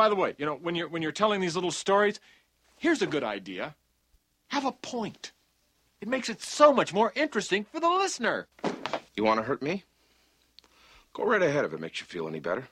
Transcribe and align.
by 0.00 0.08
the 0.08 0.14
way, 0.14 0.34
you 0.38 0.46
know, 0.46 0.54
when 0.54 0.74
you're 0.74 0.88
when 0.88 1.02
you're 1.02 1.12
telling 1.12 1.42
these 1.42 1.54
little 1.54 1.70
stories, 1.70 2.20
here's 2.78 3.02
a 3.02 3.06
good 3.06 3.22
idea. 3.22 3.74
Have 4.48 4.64
a 4.64 4.72
point. 4.72 5.32
It 6.00 6.08
makes 6.08 6.30
it 6.30 6.40
so 6.40 6.72
much 6.72 6.94
more 6.94 7.12
interesting 7.14 7.66
for 7.70 7.80
the 7.80 7.88
listener. 7.90 8.46
You 9.14 9.24
want 9.24 9.40
to 9.40 9.44
hurt 9.44 9.60
me? 9.60 9.84
Go 11.12 11.24
right 11.24 11.42
ahead 11.42 11.66
if 11.66 11.74
it 11.74 11.80
makes 11.80 12.00
you 12.00 12.06
feel 12.06 12.26
any 12.26 12.40
better. 12.40 12.66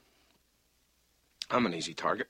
I'm 1.51 1.67
an 1.67 1.75
easy 1.75 1.93
target. 1.93 2.29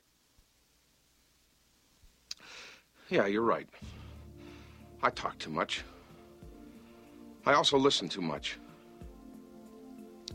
Yeah, 3.07 3.25
you're 3.25 3.49
right. 3.55 3.69
I 5.01 5.11
talk 5.11 5.37
too 5.39 5.49
much. 5.49 5.85
I 7.45 7.53
also 7.53 7.77
listen 7.77 8.09
too 8.09 8.21
much. 8.33 8.59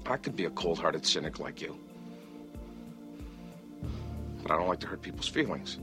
I 0.06 0.16
could 0.16 0.34
be 0.34 0.46
a 0.46 0.50
cold 0.62 0.78
hearted 0.78 1.04
cynic 1.04 1.38
like 1.38 1.60
you. 1.60 1.78
But 4.44 4.52
I 4.52 4.58
don't 4.58 4.68
like 4.68 4.80
to 4.80 4.86
hurt 4.86 5.00
people's 5.00 5.26
feelings. 5.26 5.78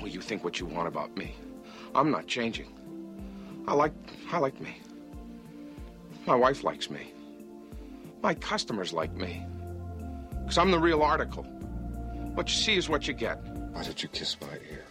Well, 0.00 0.08
you 0.08 0.20
think 0.20 0.42
what 0.42 0.58
you 0.58 0.66
want 0.66 0.88
about 0.88 1.16
me. 1.16 1.36
I'm 1.94 2.10
not 2.10 2.26
changing. 2.26 2.74
I 3.68 3.72
like 3.74 3.92
I 4.32 4.38
like 4.38 4.60
me. 4.60 4.76
My 6.26 6.34
wife 6.34 6.64
likes 6.64 6.90
me. 6.90 7.12
My 8.20 8.34
customers 8.34 8.92
like 8.92 9.14
me. 9.14 9.46
Because 10.42 10.58
I'm 10.58 10.72
the 10.72 10.78
real 10.78 11.02
article. 11.02 11.44
What 12.34 12.48
you 12.48 12.56
see 12.56 12.76
is 12.76 12.88
what 12.88 13.06
you 13.06 13.14
get. 13.14 13.38
Why 13.72 13.84
did 13.84 14.02
you 14.02 14.08
kiss 14.08 14.36
my 14.40 14.54
ear? 14.70 14.84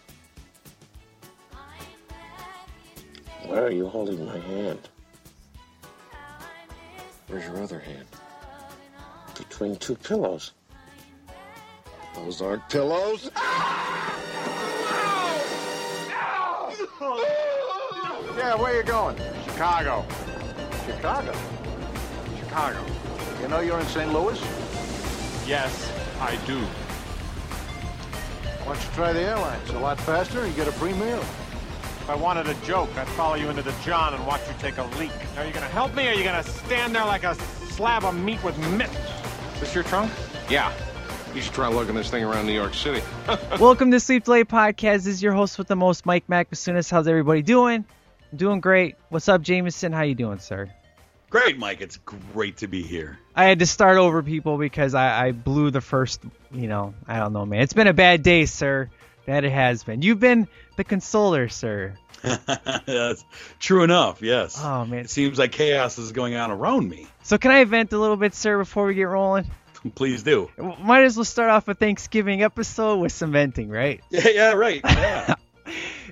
Why 3.43 3.59
are 3.59 3.71
you 3.71 3.87
holding 3.89 4.25
my 4.25 4.39
hand? 4.39 4.79
Where's 7.27 7.45
your 7.45 7.61
other 7.61 7.79
hand? 7.79 8.07
Between 9.37 9.75
two 9.75 9.95
pillows. 9.95 10.53
Those 12.15 12.41
aren't 12.41 12.67
pillows. 12.69 13.29
Yeah, 18.37 18.55
where 18.55 18.75
you 18.75 18.83
going? 18.83 19.17
Chicago. 19.45 20.05
Chicago? 20.85 21.33
Chicago. 22.37 22.85
You 23.41 23.47
know 23.47 23.61
you're 23.61 23.79
in 23.79 23.85
St. 23.87 24.11
Louis? 24.11 24.39
Yes, 25.47 25.91
I 26.19 26.35
do. 26.45 26.59
Why 28.65 28.73
don't 28.73 28.83
you 28.83 28.91
try 28.93 29.13
the 29.13 29.21
airline? 29.21 29.59
It's 29.61 29.71
a 29.71 29.79
lot 29.79 29.99
faster 30.01 30.41
and 30.41 30.49
you 30.49 30.55
get 30.55 30.67
a 30.67 30.71
free 30.73 30.93
meal. 30.93 31.19
If 31.19 32.09
I 32.09 32.15
wanted 32.15 32.47
a 32.47 32.53
joke, 32.65 32.89
I'd 32.97 33.07
follow 33.09 33.35
you 33.35 33.49
into 33.49 33.61
the 33.61 33.73
John 33.83 34.13
and 34.13 34.27
watch 34.27 34.41
you 34.47 34.53
take 34.59 34.77
a 34.77 34.83
leak. 34.99 35.11
Are 35.37 35.45
you 35.45 35.53
gonna 35.53 35.67
help 35.67 35.95
me 35.95 36.07
or 36.07 36.11
are 36.11 36.13
you 36.13 36.23
gonna 36.23 36.43
stand 36.43 36.93
there 36.93 37.05
like 37.05 37.23
a 37.23 37.35
slab 37.35 38.03
of 38.03 38.15
meat 38.15 38.43
with 38.43 38.57
mittens? 38.77 38.97
Is 39.55 39.61
this 39.61 39.75
your 39.75 39.85
trunk? 39.85 40.11
Yeah. 40.49 40.71
You 41.35 41.41
should 41.41 41.53
try 41.53 41.67
lugging 41.67 41.95
this 41.95 42.09
thing 42.09 42.23
around 42.23 42.45
New 42.45 42.53
York 42.53 42.73
City. 42.73 43.03
Welcome 43.59 43.91
to 43.91 43.99
Sleep 43.99 44.23
Delay 44.23 44.45
Podcast. 44.45 45.03
This 45.03 45.07
is 45.07 45.21
your 45.21 45.33
host 45.33 45.57
with 45.57 45.67
the 45.67 45.75
most, 45.75 46.05
Mike 46.05 46.27
Macbasunas. 46.27 46.89
How's 46.89 47.09
everybody 47.09 47.41
doing? 47.41 47.83
I'm 48.31 48.37
doing 48.37 48.61
great. 48.61 48.95
What's 49.09 49.27
up, 49.27 49.41
Jameson? 49.41 49.91
How 49.91 50.03
you 50.03 50.15
doing, 50.15 50.39
sir? 50.39 50.71
Great, 51.29 51.57
Mike. 51.57 51.81
It's 51.81 51.97
great 51.97 52.55
to 52.57 52.67
be 52.67 52.83
here. 52.83 53.19
I 53.35 53.43
had 53.43 53.59
to 53.59 53.65
start 53.65 53.97
over, 53.97 54.23
people, 54.23 54.57
because 54.57 54.95
I, 54.95 55.25
I 55.25 55.31
blew 55.33 55.71
the 55.71 55.81
first. 55.81 56.21
You 56.53 56.69
know, 56.69 56.93
I 57.05 57.19
don't 57.19 57.33
know, 57.33 57.45
man. 57.45 57.59
It's 57.59 57.73
been 57.73 57.87
a 57.87 57.93
bad 57.93 58.23
day, 58.23 58.45
sir. 58.45 58.89
That 59.25 59.43
it 59.43 59.51
has 59.51 59.83
been. 59.83 60.03
You've 60.03 60.21
been 60.21 60.47
the 60.77 60.85
consoler, 60.85 61.49
sir. 61.49 61.95
That's 62.85 63.25
true 63.59 63.83
enough. 63.83 64.21
Yes. 64.21 64.57
Oh 64.63 64.85
man. 64.85 64.99
It 64.99 65.09
seems 65.09 65.37
like 65.37 65.51
chaos 65.51 65.97
is 65.97 66.13
going 66.13 66.35
on 66.35 66.49
around 66.49 66.87
me. 66.87 67.07
So 67.23 67.37
can 67.37 67.51
I 67.51 67.65
vent 67.65 67.91
a 67.91 67.99
little 67.99 68.15
bit, 68.15 68.33
sir, 68.35 68.57
before 68.57 68.85
we 68.85 68.93
get 68.93 69.03
rolling? 69.03 69.51
Please 69.93 70.23
do. 70.23 70.49
Might 70.57 71.03
as 71.03 71.15
well 71.15 71.25
start 71.25 71.51
off 71.51 71.67
a 71.67 71.75
Thanksgiving 71.75 72.41
episode 72.41 72.97
with 72.97 73.11
some 73.11 73.31
venting, 73.31 73.69
right? 73.69 74.01
Yeah. 74.09 74.27
Yeah. 74.29 74.51
Right. 74.53 74.81
Yeah. 74.83 75.35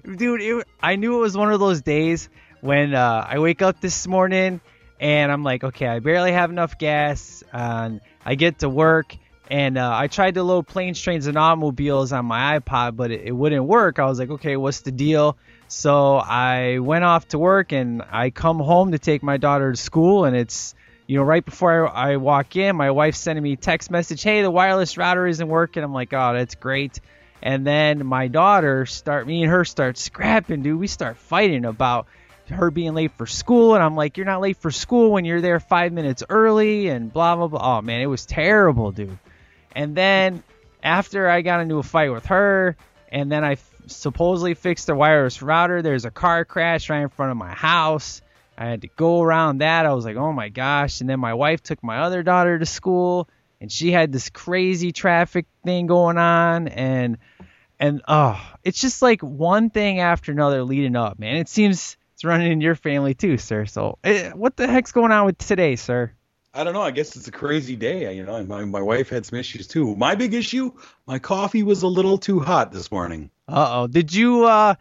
dude 0.04 0.42
it, 0.42 0.68
i 0.82 0.96
knew 0.96 1.18
it 1.18 1.22
was 1.22 1.38
one 1.38 1.52
of 1.52 1.60
those 1.60 1.82
days 1.82 2.30
when 2.62 2.94
uh, 2.94 3.26
i 3.28 3.40
wake 3.40 3.62
up 3.62 3.80
this 3.80 4.08
morning 4.08 4.60
and 5.00 5.32
i'm 5.32 5.44
like 5.44 5.64
okay 5.64 5.88
i 5.88 6.00
barely 6.00 6.32
have 6.32 6.50
enough 6.50 6.78
gas 6.78 7.44
and 7.54 8.02
i 8.26 8.36
get 8.36 8.60
to 8.60 8.70
work 8.70 9.16
and 9.50 9.78
uh, 9.78 9.92
i 9.94 10.08
tried 10.08 10.34
to 10.34 10.44
load 10.44 10.68
planes 10.68 11.00
trains 11.00 11.28
and 11.28 11.38
automobiles 11.38 12.12
on 12.12 12.26
my 12.26 12.60
ipod 12.60 12.96
but 12.96 13.12
it, 13.12 13.22
it 13.22 13.32
wouldn't 13.32 13.64
work 13.64 14.00
i 14.00 14.06
was 14.06 14.20
like 14.20 14.30
okay 14.30 14.58
what's 14.58 14.82
the 14.82 14.92
deal 14.92 15.38
so 15.68 16.18
i 16.18 16.80
went 16.80 17.04
off 17.04 17.28
to 17.28 17.40
work 17.40 17.72
and 17.72 18.02
i 18.12 18.30
come 18.30 18.60
home 18.60 18.92
to 18.92 19.00
take 19.00 19.24
my 19.24 19.38
daughter 19.38 19.72
to 19.72 19.78
school 19.78 20.26
and 20.26 20.36
it's 20.36 20.76
you 21.08 21.18
know 21.18 21.24
right 21.24 21.44
before 21.44 21.88
I, 21.88 22.14
I 22.14 22.18
walk 22.18 22.56
in 22.56 22.76
my 22.76 22.92
wife's 22.92 23.20
sending 23.20 23.44
me 23.44 23.54
a 23.54 23.58
text 23.58 23.92
message 23.92 24.24
hey 24.24 24.42
the 24.42 24.52
wireless 24.52 24.98
router 24.98 25.28
isn't 25.28 25.48
working 25.48 25.84
i'm 25.84 25.94
like 25.94 26.14
oh 26.14 26.34
that's 26.34 26.56
great 26.56 27.00
and 27.44 27.68
then 27.68 28.06
my 28.06 28.30
daughter 28.30 28.86
start 28.86 29.28
me 29.28 29.44
and 29.44 29.52
her 29.52 29.66
start 29.66 29.98
scrapping, 29.98 30.64
dude. 30.64 30.80
We 30.80 30.88
start 30.88 31.18
fighting 31.18 31.66
about 31.66 32.08
her 32.48 32.72
being 32.72 32.94
late 32.94 33.12
for 33.12 33.28
school, 33.28 33.76
and 33.76 33.84
I'm 33.84 33.98
like, 33.98 34.16
you're 34.16 34.26
not 34.26 34.40
late 34.40 34.56
for 34.56 34.72
school 34.72 35.12
when 35.12 35.26
you're 35.26 35.42
there 35.42 35.60
five 35.60 35.92
minutes 35.92 36.24
early, 36.30 36.88
and 36.88 37.12
blah 37.12 37.36
blah 37.36 37.48
blah. 37.48 37.80
Oh 37.80 37.82
man, 37.82 38.00
it 38.00 38.06
was 38.06 38.26
terrible, 38.26 38.94
dude. 38.94 39.20
And 39.76 39.94
then 39.94 40.42
after 40.82 41.30
I 41.30 41.42
got 41.42 41.60
into 41.60 41.80
a 41.80 41.84
fight 41.84 42.14
with 42.14 42.28
her, 42.28 42.78
and 43.12 43.30
then 43.30 43.44
I 43.44 43.58
supposedly 43.88 44.54
fixed 44.54 44.88
the 44.88 44.96
wireless 44.96 45.42
router, 45.42 45.82
there's 45.82 46.06
a 46.06 46.12
car 46.12 46.46
crash 46.46 46.90
right 46.90 47.02
in 47.02 47.10
front 47.10 47.32
of 47.32 47.38
my 47.38 47.54
house. 47.54 48.22
I 48.58 48.66
had 48.66 48.82
to 48.82 48.88
go 48.88 49.22
around 49.22 49.60
that. 49.60 49.86
I 49.86 49.94
was 49.94 50.06
like, 50.06 50.16
oh 50.16 50.32
my 50.32 50.50
gosh. 50.50 51.02
And 51.02 51.10
then 51.10 51.20
my 51.20 51.34
wife 51.34 51.64
took 51.64 51.84
my 51.84 52.00
other 52.00 52.24
daughter 52.24 52.58
to 52.60 52.66
school, 52.66 53.28
and 53.60 53.72
she 53.72 53.92
had 53.92 54.12
this 54.12 54.30
crazy 54.30 54.92
traffic 54.92 55.46
thing 55.64 55.88
going 55.88 56.18
on, 56.18 56.68
and 56.68 57.18
and 57.80 58.02
oh, 58.08 58.40
it's 58.64 58.80
just 58.80 59.02
like 59.02 59.22
one 59.22 59.70
thing 59.70 60.00
after 60.00 60.32
another 60.32 60.64
leading 60.64 60.96
up, 60.96 61.20
man. 61.20 61.38
It 61.38 61.50
seems 61.50 61.98
it's 62.14 62.24
running 62.24 62.52
in 62.52 62.62
your 62.62 62.76
family 62.76 63.14
too, 63.14 63.38
sir. 63.38 63.66
So, 63.66 63.98
eh, 64.04 64.32
what 64.32 64.56
the 64.56 64.68
heck's 64.68 64.92
going 64.92 65.12
on 65.12 65.26
with 65.26 65.38
today, 65.38 65.76
sir? 65.76 66.14
I 66.54 66.64
don't 66.64 66.74
know. 66.74 66.82
I 66.82 66.92
guess 66.92 67.16
it's 67.16 67.28
a 67.28 67.32
crazy 67.32 67.76
day. 67.76 68.16
You 68.16 68.24
know, 68.24 68.44
my 68.44 68.64
my 68.66 68.82
wife 68.82 69.10
had 69.10 69.26
some 69.26 69.40
issues 69.40 69.68
too. 69.68 69.96
My 69.96 70.14
big 70.16 70.36
issue, 70.36 70.72
my 71.08 71.18
coffee 71.18 71.64
was 71.64 71.82
a 71.82 71.88
little 71.88 72.20
too 72.20 72.40
hot 72.40 72.72
this 72.72 72.92
morning. 72.92 73.32
Uh 73.48 73.82
oh. 73.82 73.88
Did 73.88 74.14
you 74.14 74.46
uh 74.46 74.76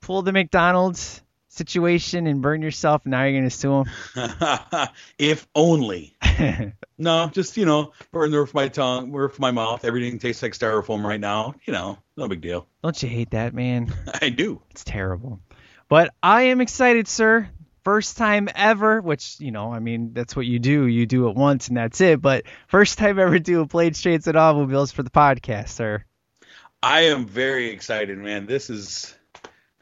pull 0.00 0.22
the 0.22 0.32
McDonald's 0.32 1.22
situation 1.52 2.26
and 2.26 2.42
burn 2.42 2.62
yourself? 2.62 3.02
And 3.04 3.12
now 3.12 3.24
you're 3.24 3.40
gonna 3.40 3.50
sue 3.50 3.82
him. 3.82 3.86
if 5.18 5.46
only. 5.54 6.16
no, 6.98 7.30
just 7.32 7.56
you 7.56 7.64
know, 7.64 7.92
burn 8.10 8.30
the 8.30 8.38
roof 8.38 8.50
of 8.50 8.54
my 8.54 8.68
tongue, 8.68 9.12
roof 9.12 9.34
of 9.34 9.40
my 9.40 9.50
mouth. 9.50 9.84
Everything 9.84 10.18
tastes 10.18 10.42
like 10.42 10.52
styrofoam 10.52 11.04
right 11.04 11.20
now. 11.20 11.54
You 11.64 11.72
know, 11.72 11.98
no 12.16 12.28
big 12.28 12.40
deal. 12.40 12.66
Don't 12.82 13.00
you 13.02 13.08
hate 13.08 13.30
that, 13.30 13.54
man? 13.54 13.92
I 14.20 14.30
do. 14.30 14.62
It's 14.70 14.84
terrible. 14.84 15.40
But 15.88 16.14
I 16.22 16.44
am 16.44 16.60
excited, 16.60 17.06
sir. 17.06 17.48
First 17.84 18.16
time 18.16 18.48
ever, 18.54 19.00
which, 19.00 19.40
you 19.40 19.50
know, 19.50 19.72
I 19.72 19.80
mean, 19.80 20.12
that's 20.12 20.36
what 20.36 20.46
you 20.46 20.60
do. 20.60 20.86
You 20.86 21.04
do 21.04 21.28
it 21.28 21.36
once 21.36 21.66
and 21.66 21.76
that's 21.76 22.00
it. 22.00 22.22
But 22.22 22.44
first 22.68 22.96
time 22.96 23.18
ever 23.18 23.38
doing 23.40 23.66
Planes 23.66 24.00
Trains 24.00 24.28
and 24.28 24.36
Automobiles 24.36 24.92
for 24.92 25.02
the 25.02 25.10
podcast, 25.10 25.70
sir. 25.70 26.04
I 26.80 27.02
am 27.02 27.26
very 27.26 27.70
excited, 27.70 28.18
man. 28.18 28.46
This 28.46 28.70
is, 28.70 29.14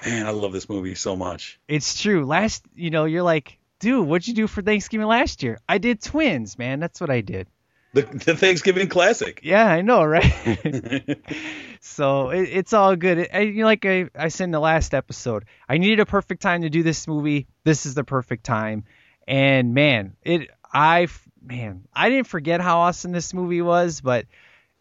man, 0.05 0.27
I 0.27 0.31
love 0.31 0.53
this 0.53 0.69
movie 0.69 0.95
so 0.95 1.17
much. 1.17 1.59
It's 1.69 2.01
true. 2.01 2.25
Last, 2.25 2.65
you 2.75 2.91
know, 2.91 3.05
you're 3.05 3.23
like, 3.23 3.59
dude, 3.79 4.07
what'd 4.07 4.29
you 4.29 4.35
do 4.35 4.47
for 4.47 4.63
Thanksgiving 4.63 5.07
last 5.07 5.43
year? 5.43 5.59
I 5.69 5.79
did 5.79 6.03
twins, 6.03 6.59
man. 6.59 6.81
That's 6.81 7.01
what 7.01 7.11
I 7.11 7.21
did. 7.21 7.49
The, 7.93 8.03
the 8.03 8.37
Thanksgiving 8.37 8.89
classic. 8.89 9.41
Yeah, 9.43 9.67
I 9.67 9.81
know, 9.81 10.05
right? 10.05 11.19
so 11.81 12.31
it, 12.31 12.43
it's 12.43 12.73
all 12.73 12.95
good. 12.95 13.19
It, 13.19 13.31
I, 13.33 13.41
you 13.41 13.61
know, 13.61 13.65
like 13.65 13.85
I, 13.85 14.07
I 14.15 14.29
said 14.29 14.45
in 14.45 14.51
the 14.53 14.61
last 14.61 14.95
episode, 14.95 15.45
I 15.69 15.79
needed 15.79 15.99
a 16.01 16.07
perfect 16.07 16.41
time 16.41 16.63
to 16.63 16.71
do 16.71 16.83
this 16.83 17.09
movie. 17.09 17.49
This 17.65 17.87
is 17.87 17.95
the 17.95 18.05
perfect 18.05 18.45
time. 18.45 18.85
And 19.27 19.75
man, 19.75 20.17
it 20.23 20.51
I 20.73 21.09
man, 21.43 21.89
I 21.93 22.11
didn't 22.11 22.29
forget 22.29 22.61
how 22.61 22.81
awesome 22.81 23.13
this 23.13 23.35
movie 23.35 23.63
was, 23.63 24.01
but 24.01 24.27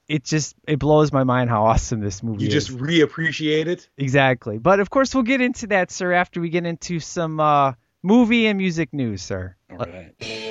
it 0.10 0.26
just 0.26 0.56
it 0.68 0.80
blows 0.80 1.14
my 1.14 1.24
mind 1.24 1.50
how 1.50 1.66
awesome 1.66 2.02
this 2.02 2.22
movie 2.24 2.48
is 2.48 2.54
you 2.54 2.58
is. 2.58 2.66
just 2.66 2.78
reappreciate 2.78 3.68
it. 3.68 3.88
Exactly. 3.98 4.58
But 4.58 4.80
of 4.80 4.90
course, 4.90 5.14
we'll 5.14 5.24
get 5.24 5.40
into 5.40 5.68
that, 5.68 5.92
sir, 5.92 6.12
after 6.12 6.42
we 6.42 6.50
get 6.50 6.66
into 6.66 7.00
some 7.00 7.40
uh, 7.40 7.74
movie 8.04 8.48
and 8.48 8.58
music 8.58 8.92
news, 8.92 9.22
sir. 9.22 9.56
All 9.72 9.78
right. 9.78 10.48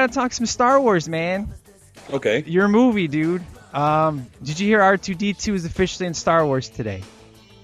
Gotta 0.00 0.12
talk 0.12 0.32
some 0.32 0.46
Star 0.46 0.80
Wars, 0.80 1.08
man. 1.08 1.52
Okay. 2.12 2.42
Your 2.46 2.68
movie, 2.68 3.08
dude. 3.08 3.42
Um, 3.74 4.26
did 4.42 4.58
you 4.58 4.66
hear 4.66 4.80
R2D2 4.80 5.54
is 5.54 5.64
officially 5.64 6.06
in 6.06 6.14
Star 6.14 6.44
Wars 6.44 6.68
today? 6.68 7.02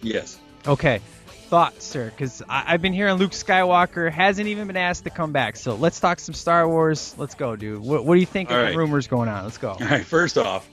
Yes. 0.02 0.38
Okay. 0.66 1.00
Thoughts, 1.48 1.84
sir? 1.86 2.10
Because 2.10 2.42
I've 2.48 2.82
been 2.82 2.92
hearing 2.92 3.14
Luke 3.14 3.30
Skywalker 3.30 4.10
hasn't 4.10 4.48
even 4.48 4.66
been 4.66 4.76
asked 4.76 5.04
to 5.04 5.10
come 5.10 5.32
back. 5.32 5.56
So 5.56 5.76
let's 5.76 5.98
talk 5.98 6.18
some 6.20 6.34
Star 6.34 6.68
Wars. 6.68 7.14
Let's 7.16 7.34
go, 7.34 7.56
dude. 7.56 7.80
What, 7.80 8.04
what 8.04 8.14
do 8.14 8.20
you 8.20 8.26
think 8.26 8.50
All 8.50 8.56
of 8.56 8.62
right. 8.64 8.72
the 8.72 8.78
rumors 8.78 9.06
going 9.06 9.28
on? 9.28 9.44
Let's 9.44 9.58
go. 9.58 9.70
All 9.70 9.78
right. 9.78 10.04
First 10.04 10.36
off, 10.36 10.68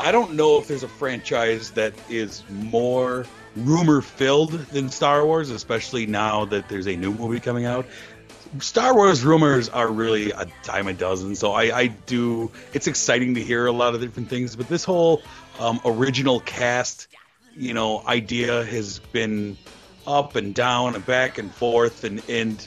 I 0.00 0.12
don't 0.12 0.34
know 0.34 0.58
if 0.58 0.66
there's 0.68 0.82
a 0.82 0.88
franchise 0.88 1.70
that 1.72 1.94
is 2.10 2.42
more 2.50 3.26
rumor 3.54 4.00
filled 4.00 4.50
than 4.50 4.90
Star 4.90 5.24
Wars, 5.24 5.50
especially 5.50 6.06
now 6.06 6.46
that 6.46 6.68
there's 6.68 6.88
a 6.88 6.96
new 6.96 7.12
movie 7.12 7.40
coming 7.40 7.64
out. 7.64 7.86
Star 8.60 8.94
Wars 8.94 9.24
rumors 9.24 9.68
are 9.68 9.88
really 9.88 10.30
a 10.30 10.46
dime 10.62 10.88
a 10.88 10.92
dozen, 10.92 11.34
so 11.34 11.52
I, 11.52 11.76
I 11.76 11.86
do. 11.86 12.50
It's 12.72 12.86
exciting 12.86 13.34
to 13.34 13.42
hear 13.42 13.66
a 13.66 13.72
lot 13.72 13.94
of 13.94 14.00
different 14.00 14.28
things, 14.28 14.56
but 14.56 14.68
this 14.68 14.84
whole 14.84 15.22
um, 15.58 15.80
original 15.84 16.40
cast, 16.40 17.08
you 17.56 17.74
know, 17.74 18.02
idea 18.06 18.64
has 18.64 18.98
been 18.98 19.56
up 20.06 20.36
and 20.36 20.54
down 20.54 20.94
and 20.94 21.04
back 21.04 21.38
and 21.38 21.52
forth, 21.52 22.04
and 22.04 22.22
and 22.28 22.66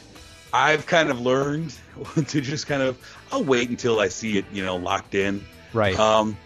I've 0.54 0.86
kind 0.86 1.10
of 1.10 1.20
learned 1.20 1.74
to 2.28 2.42
just 2.42 2.68
kind 2.68 2.81
of 2.81 2.98
I'll 3.31 3.44
wait 3.44 3.70
until 3.70 4.00
I 4.00 4.10
see 4.10 4.38
it, 4.38 4.46
you 4.52 4.64
know, 4.64 4.78
locked 4.78 5.16
in. 5.16 5.46
Right. 5.74 5.98
Um, 5.98 6.38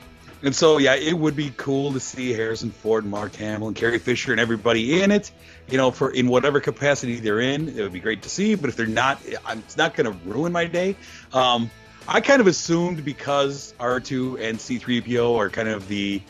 and 0.44 0.56
so, 0.56 0.78
yeah, 0.78 0.96
it 0.96 1.14
would 1.18 1.36
be 1.36 1.52
cool 1.56 1.94
to 1.94 2.00
see 2.00 2.34
Harrison 2.34 2.70
Ford, 2.72 3.06
Mark 3.06 3.36
Hamill, 3.36 3.70
and 3.70 3.76
Carrie 3.76 4.00
Fisher, 4.00 4.32
and 4.32 4.40
everybody 4.42 5.02
in 5.02 5.12
it. 5.12 5.32
You 5.70 5.78
know, 5.78 5.92
for 5.92 6.12
in 6.12 6.28
whatever 6.28 6.60
capacity 6.60 7.20
they're 7.20 7.40
in, 7.40 7.70
it 7.70 7.82
would 7.82 7.94
be 7.94 8.00
great 8.02 8.24
to 8.24 8.30
see. 8.30 8.56
But 8.56 8.70
if 8.70 8.76
they're 8.76 8.86
not, 8.86 9.22
I'm- 9.46 9.60
it's 9.60 9.78
not 9.78 9.96
going 9.96 10.12
to 10.12 10.18
ruin 10.30 10.52
my 10.52 10.66
day. 10.66 10.96
Um, 11.32 11.72
I 12.08 12.20
kind 12.20 12.42
of 12.42 12.48
assumed 12.48 13.06
because 13.06 13.74
R2 13.80 14.38
and 14.42 14.58
C3PO 14.60 15.38
are 15.38 15.50
kind 15.50 15.70
of 15.70 15.88
the, 15.88 16.22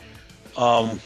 um, 0.56 1.00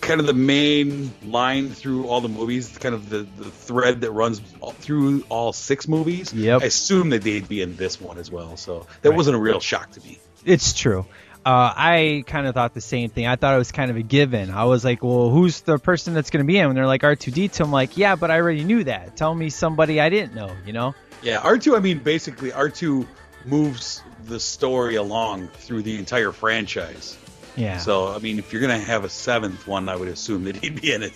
kind 0.00 0.20
of 0.20 0.26
the 0.26 0.34
main 0.34 1.12
line 1.24 1.70
through 1.70 2.06
all 2.06 2.20
the 2.20 2.28
movies, 2.28 2.76
kind 2.78 2.94
of 2.94 3.08
the, 3.08 3.26
the 3.38 3.50
thread 3.50 4.02
that 4.02 4.10
runs 4.12 4.40
all, 4.60 4.72
through 4.72 5.24
all 5.30 5.52
six 5.52 5.88
movies. 5.88 6.32
Yep. 6.32 6.62
I 6.62 6.66
assumed 6.66 7.12
that 7.12 7.22
they'd 7.22 7.48
be 7.48 7.62
in 7.62 7.74
this 7.76 8.00
one 8.00 8.18
as 8.18 8.30
well. 8.30 8.56
So 8.56 8.86
that 9.02 9.08
Right. 9.10 9.16
wasn't 9.16 9.36
a 9.36 9.40
real 9.40 9.60
shock 9.60 9.90
to 9.92 10.00
me. 10.02 10.18
It's 10.44 10.74
true. 10.74 11.06
Uh, 11.46 11.72
I 11.76 12.24
kind 12.26 12.46
of 12.46 12.54
thought 12.54 12.72
the 12.72 12.80
same 12.80 13.10
thing. 13.10 13.26
I 13.26 13.36
thought 13.36 13.54
it 13.54 13.58
was 13.58 13.70
kind 13.70 13.90
of 13.90 13.98
a 13.98 14.02
given. 14.02 14.50
I 14.50 14.64
was 14.64 14.82
like, 14.82 15.04
well, 15.04 15.28
who's 15.28 15.60
the 15.60 15.78
person 15.78 16.14
that's 16.14 16.30
going 16.30 16.42
to 16.42 16.46
be 16.46 16.56
in? 16.56 16.66
And 16.66 16.76
they're 16.76 16.86
like 16.86 17.02
R2D2. 17.02 17.60
I'm 17.60 17.70
like, 17.70 17.98
yeah, 17.98 18.16
but 18.16 18.30
I 18.30 18.40
already 18.40 18.64
knew 18.64 18.84
that. 18.84 19.16
Tell 19.16 19.34
me 19.34 19.50
somebody 19.50 20.00
I 20.00 20.08
didn't 20.08 20.34
know, 20.34 20.50
you 20.64 20.72
know? 20.72 20.94
Yeah, 21.22 21.40
R2, 21.40 21.76
I 21.76 21.80
mean, 21.80 21.98
basically, 21.98 22.50
R2 22.50 23.06
moves 23.44 24.02
the 24.24 24.40
story 24.40 24.96
along 24.96 25.48
through 25.48 25.82
the 25.82 25.98
entire 25.98 26.32
franchise. 26.32 27.18
Yeah. 27.56 27.76
So, 27.76 28.08
I 28.08 28.18
mean, 28.18 28.38
if 28.38 28.52
you're 28.52 28.62
going 28.62 28.78
to 28.78 28.86
have 28.86 29.04
a 29.04 29.10
seventh 29.10 29.66
one, 29.66 29.88
I 29.88 29.96
would 29.96 30.08
assume 30.08 30.44
that 30.44 30.56
he'd 30.56 30.80
be 30.80 30.92
in 30.92 31.02
it. 31.02 31.12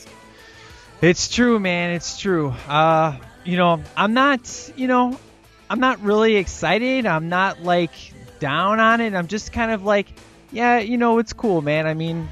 It's 1.01 1.29
true, 1.29 1.59
man. 1.59 1.93
It's 1.93 2.19
true. 2.19 2.51
Uh, 2.67 3.17
you 3.45 3.57
know, 3.57 3.83
I'm 3.97 4.15
not, 4.15 4.73
you 4.77 4.89
know, 4.89 5.19
I'm 5.71 5.81
not 5.81 6.01
really 6.01 6.37
excited. 6.37 7.07
I'm 7.07 7.29
not 7.29 7.63
like 7.63 7.93
down 8.39 8.81
on 8.81 9.01
it. 9.01 9.15
I'm 9.15 9.27
just 9.27 9.53
kind 9.53 9.71
of 9.71 9.85
like, 9.85 10.07
yeah, 10.53 10.79
you 10.79 10.99
know, 10.99 11.19
it's 11.19 11.33
cool, 11.33 11.63
man. 11.63 11.87
I 11.87 11.95
mean, 11.95 12.29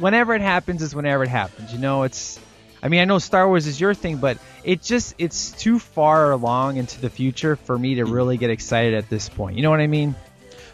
whenever 0.00 0.34
it 0.34 0.42
happens 0.42 0.82
is 0.82 0.94
whenever 0.94 1.22
it 1.22 1.28
happens. 1.28 1.72
You 1.72 1.78
know, 1.78 2.02
it's 2.02 2.38
I 2.82 2.88
mean, 2.88 3.00
I 3.00 3.04
know 3.04 3.18
Star 3.18 3.46
Wars 3.46 3.66
is 3.66 3.80
your 3.80 3.94
thing, 3.94 4.16
but 4.16 4.38
it 4.64 4.82
just 4.82 5.14
it's 5.18 5.52
too 5.52 5.78
far 5.78 6.32
along 6.32 6.78
into 6.78 7.00
the 7.00 7.10
future 7.10 7.54
for 7.54 7.78
me 7.78 7.96
to 7.96 8.04
really 8.04 8.36
get 8.36 8.50
excited 8.50 8.94
at 8.94 9.08
this 9.08 9.28
point. 9.28 9.56
You 9.56 9.62
know 9.62 9.70
what 9.70 9.80
I 9.80 9.86
mean? 9.86 10.16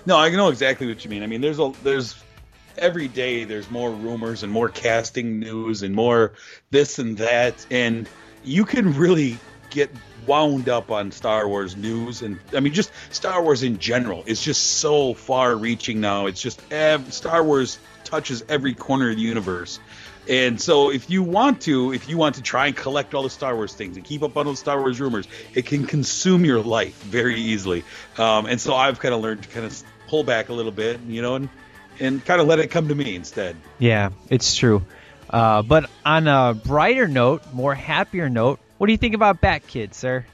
No, 0.06 0.16
I 0.16 0.30
know 0.30 0.48
exactly 0.48 0.86
what 0.86 1.04
you 1.04 1.10
mean. 1.10 1.22
I 1.22 1.26
mean, 1.26 1.42
there's 1.42 1.58
a 1.58 1.72
there's 1.82 2.14
every 2.78 3.08
day 3.08 3.44
there's 3.44 3.70
more 3.70 3.90
rumors 3.90 4.42
and 4.42 4.50
more 4.50 4.70
casting 4.70 5.38
news 5.38 5.82
and 5.82 5.94
more 5.94 6.32
this 6.70 6.98
and 6.98 7.18
that, 7.18 7.66
and 7.70 8.08
you 8.42 8.64
can 8.64 8.94
really 8.94 9.36
get 9.68 9.90
wound 10.28 10.68
up 10.68 10.92
on 10.92 11.10
Star 11.10 11.48
Wars 11.48 11.76
news 11.76 12.22
and 12.22 12.38
I 12.54 12.60
mean 12.60 12.72
just 12.72 12.92
Star 13.10 13.42
Wars 13.42 13.64
in 13.64 13.78
general. 13.78 14.22
It's 14.26 14.42
just 14.42 14.78
so 14.78 15.14
far 15.14 15.56
reaching 15.56 16.00
now. 16.00 16.26
It's 16.26 16.40
just 16.40 16.62
ev- 16.72 17.12
Star 17.12 17.42
Wars 17.42 17.78
touches 18.04 18.44
every 18.48 18.74
corner 18.74 19.10
of 19.10 19.16
the 19.16 19.22
universe. 19.22 19.80
And 20.28 20.60
so 20.60 20.90
if 20.90 21.08
you 21.08 21.22
want 21.22 21.62
to, 21.62 21.92
if 21.94 22.08
you 22.08 22.18
want 22.18 22.34
to 22.34 22.42
try 22.42 22.66
and 22.66 22.76
collect 22.76 23.14
all 23.14 23.22
the 23.22 23.30
Star 23.30 23.56
Wars 23.56 23.72
things 23.72 23.96
and 23.96 24.04
keep 24.04 24.22
up 24.22 24.36
on 24.36 24.44
those 24.44 24.58
Star 24.58 24.78
Wars 24.78 25.00
rumors, 25.00 25.26
it 25.54 25.64
can 25.64 25.86
consume 25.86 26.44
your 26.44 26.60
life 26.60 27.02
very 27.02 27.40
easily. 27.40 27.82
Um, 28.18 28.44
and 28.44 28.60
so 28.60 28.74
I've 28.74 29.00
kind 29.00 29.14
of 29.14 29.22
learned 29.22 29.44
to 29.44 29.48
kind 29.48 29.64
of 29.64 29.82
pull 30.06 30.24
back 30.24 30.50
a 30.50 30.52
little 30.52 30.72
bit, 30.72 31.00
you 31.00 31.22
know, 31.22 31.36
and 31.36 31.48
and 32.00 32.24
kind 32.24 32.40
of 32.40 32.46
let 32.46 32.58
it 32.58 32.68
come 32.68 32.88
to 32.88 32.94
me 32.94 33.16
instead. 33.16 33.56
Yeah, 33.78 34.10
it's 34.28 34.54
true. 34.54 34.84
Uh, 35.30 35.62
but 35.62 35.90
on 36.04 36.28
a 36.28 36.54
brighter 36.54 37.08
note, 37.08 37.42
more 37.52 37.74
happier 37.74 38.28
note, 38.28 38.60
what 38.78 38.86
do 38.86 38.92
you 38.92 38.98
think 38.98 39.14
about 39.14 39.40
Bat 39.40 39.66
Kid, 39.66 39.94
sir? 39.94 40.24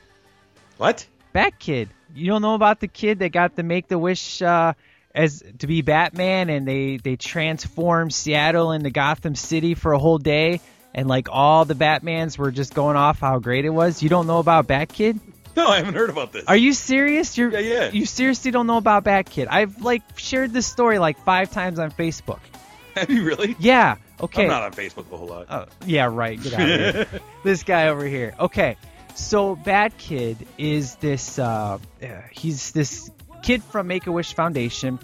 What? 0.76 1.06
Bat 1.32 1.58
Kid. 1.58 1.88
You 2.14 2.26
don't 2.28 2.42
know 2.42 2.54
about 2.54 2.80
the 2.80 2.88
kid 2.88 3.18
that 3.18 3.30
got 3.30 3.56
the 3.56 3.64
Make 3.64 3.88
the 3.88 3.98
Wish 3.98 4.40
uh, 4.40 4.74
as 5.14 5.42
to 5.58 5.66
be 5.66 5.82
Batman, 5.82 6.48
and 6.48 6.66
they 6.66 6.98
they 6.98 7.16
transformed 7.16 8.14
Seattle 8.14 8.72
into 8.72 8.90
Gotham 8.90 9.34
City 9.34 9.74
for 9.74 9.92
a 9.92 9.98
whole 9.98 10.18
day, 10.18 10.60
and 10.94 11.08
like 11.08 11.28
all 11.30 11.64
the 11.64 11.74
Batmans 11.74 12.38
were 12.38 12.52
just 12.52 12.74
going 12.74 12.96
off 12.96 13.18
how 13.18 13.38
great 13.40 13.64
it 13.64 13.70
was. 13.70 14.02
You 14.02 14.08
don't 14.08 14.26
know 14.26 14.38
about 14.38 14.68
Bat 14.68 14.90
Kid? 14.90 15.20
No, 15.56 15.68
I 15.68 15.76
haven't 15.76 15.94
heard 15.94 16.10
about 16.10 16.32
this. 16.32 16.44
Are 16.46 16.56
you 16.56 16.72
serious? 16.72 17.36
You're 17.38 17.50
Yeah, 17.50 17.58
yeah. 17.58 17.90
You 17.92 18.06
seriously 18.06 18.50
don't 18.50 18.66
know 18.66 18.76
about 18.76 19.04
Bat 19.04 19.30
Kid? 19.30 19.48
I've 19.48 19.82
like 19.82 20.02
shared 20.18 20.52
this 20.52 20.66
story 20.66 20.98
like 20.98 21.18
five 21.24 21.50
times 21.50 21.78
on 21.78 21.90
Facebook. 21.90 22.40
Have 22.94 23.10
you 23.10 23.24
really? 23.24 23.56
Yeah. 23.58 23.96
Okay. 24.20 24.42
I'm 24.42 24.48
not 24.48 24.62
on 24.62 24.72
Facebook 24.72 25.10
a 25.12 25.16
whole 25.16 25.26
lot. 25.26 25.46
Oh, 25.50 25.66
yeah, 25.86 26.08
right. 26.10 26.40
Get 26.40 26.54
out 26.54 26.60
of 26.60 26.94
here. 27.10 27.20
this 27.44 27.62
guy 27.62 27.88
over 27.88 28.04
here. 28.04 28.34
Okay, 28.38 28.76
so 29.14 29.56
Bat 29.56 29.98
Kid 29.98 30.46
is 30.58 30.96
this. 30.96 31.38
Uh, 31.38 31.78
uh, 32.02 32.06
he's 32.30 32.72
this 32.72 33.10
kid 33.42 33.62
from 33.62 33.86
Make 33.86 34.06
a 34.06 34.12
Wish 34.12 34.34
Foundation, 34.34 34.98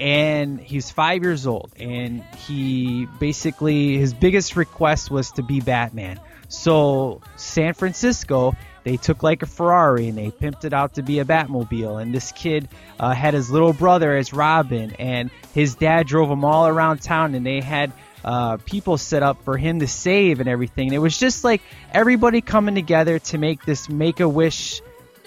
and 0.00 0.60
he's 0.60 0.90
five 0.90 1.22
years 1.22 1.46
old. 1.46 1.72
And 1.78 2.22
he 2.46 3.06
basically 3.18 3.98
his 3.98 4.14
biggest 4.14 4.56
request 4.56 5.10
was 5.10 5.32
to 5.32 5.42
be 5.42 5.60
Batman. 5.60 6.20
So 6.48 7.20
San 7.36 7.74
Francisco. 7.74 8.54
They 8.84 8.98
took 8.98 9.22
like 9.22 9.40
a 9.40 9.46
Ferrari 9.46 10.08
and 10.08 10.18
they 10.18 10.30
pimped 10.30 10.66
it 10.66 10.74
out 10.74 10.96
to 10.96 11.02
be 11.02 11.18
a 11.18 11.24
Batmobile. 11.24 12.02
And 12.02 12.14
this 12.14 12.32
kid 12.32 12.68
uh, 13.00 13.14
had 13.14 13.32
his 13.32 13.50
little 13.50 13.72
brother 13.72 14.14
as 14.14 14.34
Robin, 14.34 14.94
and 14.98 15.30
his 15.54 15.74
dad 15.74 16.06
drove 16.06 16.30
him 16.30 16.44
all 16.44 16.68
around 16.68 17.00
town. 17.00 17.34
And 17.34 17.46
they 17.46 17.62
had 17.62 17.94
uh, 18.24 18.56
people 18.58 18.96
set 18.96 19.22
up 19.22 19.44
for 19.44 19.56
him 19.56 19.80
to 19.80 19.86
save 19.86 20.40
and 20.40 20.48
everything. 20.48 20.88
And 20.88 20.94
it 20.94 20.98
was 20.98 21.18
just 21.18 21.44
like 21.44 21.62
everybody 21.92 22.40
coming 22.40 22.74
together 22.74 23.18
to 23.18 23.38
make 23.38 23.64
this 23.64 23.88
Make 23.88 24.20
a 24.20 24.28
Wish, 24.28 24.80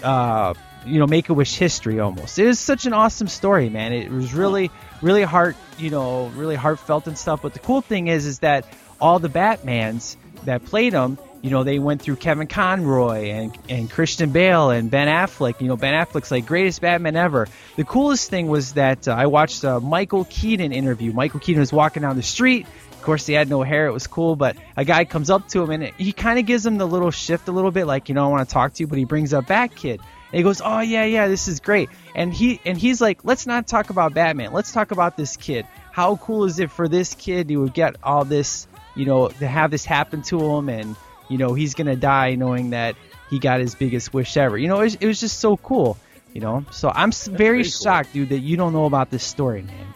uh, 0.04 0.54
you 0.86 1.00
know, 1.00 1.08
Make 1.08 1.30
a 1.30 1.34
Wish 1.34 1.56
history 1.56 2.00
almost. 2.00 2.40
It 2.40 2.48
was 2.48 2.60
such 2.60 2.86
an 2.86 2.94
awesome 2.94 3.28
story, 3.28 3.70
man. 3.70 3.94
It 3.94 4.12
was 4.12 4.34
really, 4.34 4.72
really 5.02 5.24
heart, 5.24 5.56
you 5.78 5.92
know, 5.92 6.28
really 6.36 6.56
heartfelt 6.56 7.08
and 7.08 7.18
stuff. 7.18 7.42
But 7.44 7.54
the 7.54 7.60
cool 7.60 7.82
thing 7.82 8.08
is, 8.08 8.26
is 8.26 8.40
that 8.40 8.66
all 9.00 9.20
the 9.20 9.30
Batmans 9.30 10.16
that 10.46 10.66
played 10.66 10.94
him. 10.94 11.18
You 11.42 11.52
know, 11.52 11.64
they 11.64 11.78
went 11.78 12.02
through 12.02 12.16
Kevin 12.16 12.48
Conroy 12.48 13.30
and, 13.30 13.58
and 13.70 13.90
Christian 13.90 14.32
Bale 14.32 14.72
and 14.72 14.90
Ben 14.90 15.08
Affleck. 15.08 15.62
You 15.62 15.68
know, 15.68 15.78
Ben 15.78 15.94
Affleck's 15.94 16.32
like 16.32 16.48
greatest 16.48 16.82
Batman 16.82 17.16
ever. 17.16 17.48
The 17.76 17.84
coolest 17.84 18.30
thing 18.30 18.48
was 18.48 18.74
that 18.74 19.08
uh, 19.08 19.12
I 19.12 19.28
watched 19.28 19.64
a 19.64 19.80
Michael 19.80 20.26
Keaton 20.26 20.72
interview. 20.74 21.14
Michael 21.14 21.40
Keaton 21.40 21.60
was 21.60 21.72
walking 21.72 22.02
down 22.02 22.16
the 22.16 22.24
street. 22.24 22.66
Of 22.98 23.04
course, 23.04 23.26
he 23.26 23.34
had 23.34 23.48
no 23.48 23.62
hair. 23.62 23.88
It 23.88 23.94
was 23.94 24.08
cool, 24.08 24.36
but 24.36 24.58
a 24.76 24.84
guy 24.84 25.06
comes 25.06 25.30
up 25.30 25.48
to 25.50 25.64
him 25.64 25.70
and 25.70 25.94
he 25.98 26.12
kind 26.12 26.40
of 26.40 26.46
gives 26.46 26.66
him 26.66 26.78
the 26.78 26.88
little 26.88 27.12
shift 27.12 27.48
a 27.48 27.52
little 27.52 27.72
bit, 27.72 27.86
like, 27.86 28.10
you 28.10 28.16
know, 28.16 28.26
I 28.26 28.28
want 28.30 28.48
to 28.48 28.54
talk 28.54 28.74
to 28.74 28.84
you, 28.84 28.88
but 28.88 28.98
he 28.98 29.06
brings 29.06 29.34
up 29.34 29.48
Bat 29.48 29.76
Kid. 29.76 30.02
And 30.32 30.38
he 30.38 30.44
goes, 30.44 30.62
"Oh 30.64 30.82
yeah, 30.82 31.06
yeah, 31.06 31.30
this 31.30 31.48
is 31.48 31.62
great." 31.62 31.90
And 32.14 32.34
he 32.34 32.60
and 32.66 32.78
he's 32.78 33.00
like, 33.00 33.24
"Let's 33.24 33.48
not 33.48 33.66
talk 33.66 33.90
about 33.90 34.14
Batman. 34.14 34.52
Let's 34.52 34.74
talk 34.74 34.92
about 34.92 35.16
this 35.16 35.38
kid. 35.38 35.66
How 35.92 36.18
cool 36.18 36.44
is 36.44 36.60
it 36.60 36.70
for 36.70 36.90
this 36.90 37.14
kid 37.14 37.48
to 37.48 37.70
get 37.70 37.96
all 38.04 38.26
this, 38.26 38.68
you 38.94 39.06
know, 39.06 39.30
to 39.30 39.48
have 39.48 39.72
this 39.72 39.86
happen 39.86 40.24
to 40.24 40.40
him, 40.40 40.68
and 40.68 40.98
you 41.30 41.38
know, 41.38 41.54
he's 41.54 41.76
gonna 41.76 41.96
die 41.96 42.36
knowing 42.36 42.72
that 42.72 42.98
he 43.30 43.40
got 43.40 43.62
his 43.62 43.76
biggest 43.76 44.14
wish 44.14 44.36
ever. 44.36 44.58
You 44.58 44.68
know, 44.68 44.82
it 44.82 44.84
was, 44.84 44.96
it 44.96 45.08
was 45.08 45.20
just 45.20 45.40
so 45.40 45.56
cool. 45.56 45.98
You 46.34 46.42
know, 46.42 46.66
so 46.72 46.92
I'm 46.94 47.12
very 47.12 47.38
very 47.38 47.64
cool. 47.64 47.72
shocked, 47.72 48.12
dude, 48.12 48.30
that 48.30 48.40
you 48.40 48.58
don't 48.58 48.74
know 48.74 48.86
about 48.86 49.10
this 49.10 49.24
story, 49.24 49.62
man. 49.62 49.94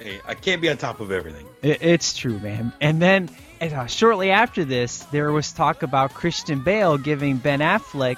Hey, 0.00 0.20
I 0.26 0.34
can't 0.34 0.62
be 0.62 0.70
on 0.70 0.78
top 0.78 1.00
of 1.00 1.12
everything. 1.12 1.46
It, 1.62 1.82
it's 1.82 2.16
true, 2.16 2.38
man. 2.38 2.72
And 2.80 3.00
then 3.02 3.28
and, 3.60 3.72
uh, 3.72 3.86
shortly 3.86 4.30
after 4.30 4.64
this, 4.64 5.00
there 5.12 5.30
was 5.30 5.52
talk 5.52 5.82
about 5.82 6.14
Christian 6.14 6.60
Bale 6.60 6.96
giving 6.96 7.36
Ben 7.36 7.60
Affleck 7.60 8.16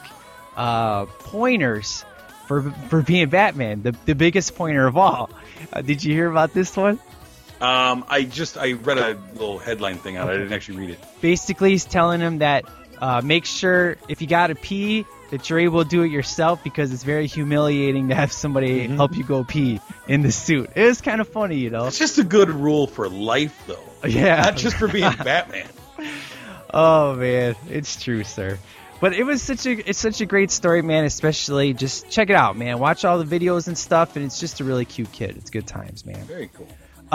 uh, 0.57 1.07
pointers 1.07 2.05
for 2.47 2.71
for 2.89 3.03
being 3.03 3.29
Batman, 3.29 3.83
the 3.83 3.97
the 4.05 4.15
biggest 4.15 4.55
pointer 4.55 4.87
of 4.87 4.97
all. 4.97 5.31
Uh, 5.73 5.83
did 5.83 6.05
you 6.05 6.15
hear 6.15 6.31
about 6.31 6.53
this 6.55 6.77
one? 6.77 7.01
Um, 7.61 8.05
I 8.09 8.23
just 8.23 8.57
I 8.57 8.73
read 8.73 8.99
a 8.99 9.19
little 9.35 9.59
headline 9.59 9.97
thing 9.97 10.19
on 10.19 10.29
it. 10.29 10.33
I 10.33 10.37
didn't 10.37 10.53
actually 10.53 10.79
read 10.79 10.91
it. 10.91 11.05
Basically, 11.21 11.71
he's 11.71 11.85
telling 11.85 12.21
him 12.21 12.39
that 12.39 12.65
uh, 12.99 13.21
make 13.25 13.45
sure 13.45 13.97
if 14.09 14.21
you 14.21 14.29
got 14.29 14.49
to 14.49 14.55
pee, 14.55 15.05
that 15.33 15.51
you're 15.51 15.59
able 15.59 15.83
to 15.83 15.89
do 15.89 16.03
it 16.03 16.11
yourself 16.13 16.63
because 16.63 16.93
it's 16.93 17.03
very 17.03 17.27
humiliating 17.27 18.11
to 18.11 18.15
have 18.15 18.31
somebody 18.33 18.85
Mm-hmm. 18.85 18.97
help 18.97 19.17
you 19.17 19.25
go 19.25 19.43
pee 19.45 19.81
in 20.07 20.23
the 20.23 20.31
suit. 20.31 20.71
It 20.77 20.85
was 20.87 21.01
kind 21.01 21.21
of 21.21 21.29
funny, 21.29 21.57
you 21.57 21.71
know. 21.71 21.87
It's 21.87 21.99
just 21.99 22.19
a 22.19 22.25
good 22.25 22.49
rule 22.51 22.87
for 22.87 23.09
life, 23.09 23.61
though. 23.67 24.09
Yeah. 24.09 24.43
Not 24.43 24.57
just 24.57 24.77
for 24.77 24.87
being 24.89 25.11
Batman. 25.25 25.67
Oh 26.73 27.15
man, 27.17 27.55
it's 27.69 28.03
true, 28.03 28.25
sir. 28.25 28.59
But 29.01 29.15
it 29.15 29.25
was 29.25 29.43
such 29.43 29.67
a 29.67 29.73
it's 29.91 29.99
such 29.99 30.21
a 30.21 30.27
great 30.27 30.51
story, 30.51 30.81
man. 30.83 31.05
Especially 31.05 31.75
just 31.75 32.09
check 32.11 32.31
it 32.31 32.37
out, 32.37 32.57
man. 32.57 32.79
Watch 32.79 33.05
all 33.05 33.23
the 33.23 33.39
videos 33.39 33.67
and 33.69 33.77
stuff, 33.77 34.17
and 34.17 34.25
it's 34.25 34.39
just 34.39 34.61
a 34.61 34.65
really 34.65 34.85
cute 34.85 35.13
kid. 35.13 35.37
It's 35.37 35.51
good 35.51 35.67
times, 35.67 36.07
man. 36.07 36.25
Very 36.25 36.51
cool. 36.55 36.69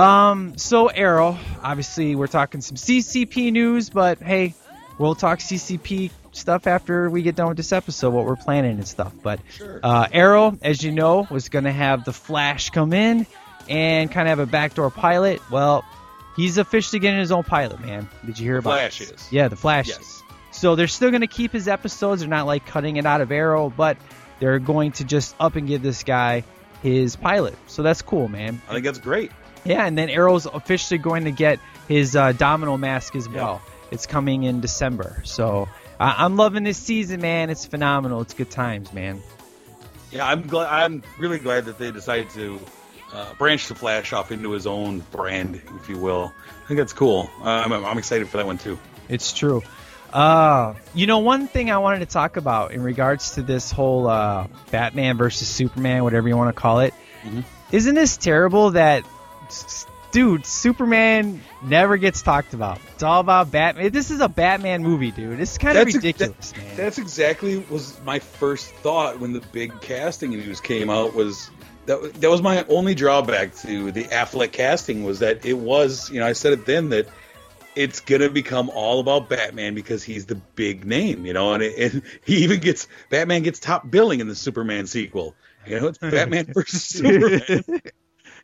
Um, 0.04 0.58
so 0.58 0.88
Arrow, 0.88 1.38
obviously 1.64 2.14
we're 2.16 2.28
talking 2.28 2.62
some 2.62 2.76
CCP 2.78 3.52
news, 3.52 3.90
but 3.90 4.20
hey, 4.22 4.54
we'll 4.98 5.16
talk 5.16 5.40
CCP 5.40 6.12
stuff 6.32 6.68
after 6.68 7.10
we 7.10 7.22
get 7.24 7.36
done 7.36 7.48
with 7.50 7.58
this 7.58 7.72
episode, 7.72 8.12
what 8.12 8.26
we're 8.26 8.36
planning 8.36 8.72
and 8.78 8.88
stuff. 8.88 9.14
But 9.24 9.40
Sure. 9.56 9.80
uh, 9.84 10.08
Arrow, 10.12 10.58
as 10.62 10.82
you 10.84 10.92
know, 10.92 11.28
was 11.30 11.50
going 11.50 11.66
to 11.66 11.72
have 11.72 12.06
the 12.06 12.14
Flash 12.14 12.70
come 12.70 12.94
in 12.94 13.26
and 13.70 14.12
kind 14.12 14.28
of 14.28 14.38
have 14.38 14.48
a 14.48 14.50
backdoor 14.52 14.92
pilot. 14.92 15.42
Well, 15.52 15.84
he's 16.36 16.58
officially 16.58 17.00
getting 17.00 17.20
his 17.20 17.32
own 17.32 17.44
pilot, 17.44 17.80
man. 17.82 18.08
Did 18.26 18.38
you 18.40 18.46
hear 18.46 18.58
about 18.58 18.72
Flash 18.74 19.00
this? 19.00 19.12
is. 19.12 19.32
Yeah, 19.32 19.48
the 19.48 19.56
Flash 19.56 19.88
Yes. 19.88 20.00
is. 20.00 20.24
So 20.52 20.76
they're 20.76 20.88
still 20.88 21.10
going 21.12 21.22
to 21.22 21.28
keep 21.28 21.52
his 21.52 21.68
episodes. 21.68 22.22
They're 22.22 22.30
not 22.30 22.46
like 22.48 22.66
cutting 22.66 22.96
it 22.98 23.06
out 23.06 23.22
of 23.22 23.32
Arrow, 23.32 23.70
but 23.76 23.98
they're 24.40 24.60
going 24.60 24.92
to 24.94 25.04
just 25.04 25.36
up 25.40 25.56
and 25.56 25.68
give 25.68 25.82
this 25.84 26.04
guy 26.04 26.44
his 26.82 27.16
pilot. 27.16 27.56
So 27.68 27.84
that's 27.84 28.02
cool, 28.02 28.28
man. 28.28 28.62
I 28.70 28.74
think 28.74 28.86
that's 28.86 29.00
great. 29.00 29.32
Yeah, 29.66 29.86
and 29.86 29.98
then 29.98 30.10
Arrow's 30.10 30.46
officially 30.46 30.98
going 31.00 31.26
to 31.26 31.32
get 31.32 31.60
his 31.88 32.16
uh, 32.16 32.32
Domino 32.32 32.78
mask 32.78 33.16
as 33.16 33.28
well. 33.28 33.62
It's 33.92 34.06
coming 34.06 34.44
in 34.44 34.60
December. 34.62 35.22
So 35.24 35.68
I 36.00 36.24
I'm 36.26 36.36
loving 36.36 36.64
this 36.64 36.78
season, 36.78 37.22
man. 37.22 37.50
It's 37.50 37.66
phenomenal. 37.66 38.22
It's 38.22 38.34
good 38.34 38.52
times, 38.52 38.92
man. 38.94 39.22
Yeah, 40.12 40.26
I'm 40.28 40.48
glad. 40.48 40.68
I'm 40.68 41.04
really 41.20 41.40
glad 41.40 41.66
that 41.66 41.78
they 41.78 41.92
decided 41.92 42.30
to 42.32 42.60
uh, 43.14 43.34
branch 43.36 43.68
the 43.68 43.76
Flash 43.76 44.14
off 44.14 44.32
into 44.32 44.52
his 44.52 44.66
own 44.68 45.00
brand, 45.12 45.62
if 45.82 45.90
you 45.90 45.98
will. 45.98 46.34
I 46.64 46.68
think 46.68 46.78
that's 46.80 46.94
cool. 46.94 47.30
Uh, 47.42 47.44
I'm, 47.50 47.72
I'm 47.74 47.98
excited 47.98 48.28
for 48.30 48.38
that 48.38 48.46
one 48.46 48.58
too. 48.58 48.78
It's 49.10 49.34
true. 49.34 49.64
Uh, 50.14 50.76
you 50.94 51.06
know, 51.08 51.20
one 51.20 51.48
thing 51.48 51.70
I 51.70 51.78
wanted 51.80 52.00
to 52.00 52.06
talk 52.06 52.38
about 52.38 52.72
in 52.72 52.82
regards 52.82 53.32
to 53.36 53.42
this 53.42 53.72
whole 53.72 54.08
uh, 54.08 54.48
Batman 54.72 55.18
versus 55.18 55.48
Superman, 55.50 56.04
whatever 56.06 56.28
you 56.30 56.38
want 56.38 56.56
to 56.56 56.60
call 56.60 56.80
it, 56.80 56.94
Mhm. 57.26 57.44
not 57.72 57.94
this 57.96 58.16
terrible 58.16 58.72
that, 58.72 59.04
dude, 60.12 60.46
Superman 60.46 61.42
never 61.64 61.98
gets 61.98 62.22
talked 62.22 62.54
about? 62.54 62.80
It's 62.94 63.04
all 63.04 63.20
about 63.20 63.52
Batman. 63.52 63.92
This 63.92 64.12
is 64.12 64.20
a 64.20 64.30
Batman 64.30 64.84
movie, 64.84 65.12
dude. 65.12 65.40
It's 65.40 65.58
kind 65.58 65.78
of 65.78 65.88
ex- 65.88 65.96
ridiculous, 65.96 66.52
that-. 66.52 66.78
That's 66.78 66.98
exactly 66.98 67.58
was 67.70 68.00
my 68.04 68.20
first 68.20 68.70
thought 68.76 69.20
when 69.20 69.34
the 69.34 69.42
big 69.52 69.82
casting 69.82 70.32
news 70.32 70.62
came 70.62 70.90
out. 70.90 71.14
Was 71.14 71.50
that 71.86 72.14
that 72.16 72.30
was 72.30 72.42
my 72.42 72.64
only 72.66 72.96
drawback 72.96 73.56
to 73.58 73.92
the 73.92 74.06
Affleck 74.06 74.52
casting 74.52 75.04
was 75.04 75.20
that 75.20 75.46
it 75.46 75.58
was 75.58 76.10
you 76.10 76.20
know 76.20 76.28
I 76.28 76.34
said 76.34 76.54
it 76.54 76.66
then 76.66 76.90
that 76.90 77.08
it's 77.76 78.00
gonna 78.00 78.30
become 78.30 78.70
all 78.72 79.00
about 79.00 79.30
Batman 79.30 79.76
because 79.76 80.04
he's 80.04 80.26
the 80.26 80.36
big 80.36 80.84
name, 80.84 81.26
you 81.26 81.34
know, 81.34 81.54
and, 81.54 81.62
it, 81.62 81.94
and 81.94 82.04
he 82.26 82.44
even 82.44 82.60
gets 82.60 82.88
Batman 83.10 83.44
gets 83.44 83.60
top 83.60 83.90
billing 83.90 84.20
in 84.20 84.28
the 84.28 84.36
Superman 84.36 84.88
sequel. 84.88 85.36
You 85.66 85.80
know, 85.80 85.88
it's 85.88 85.98
Batman 85.98 86.46
versus 86.54 86.84
Superman. 86.84 87.82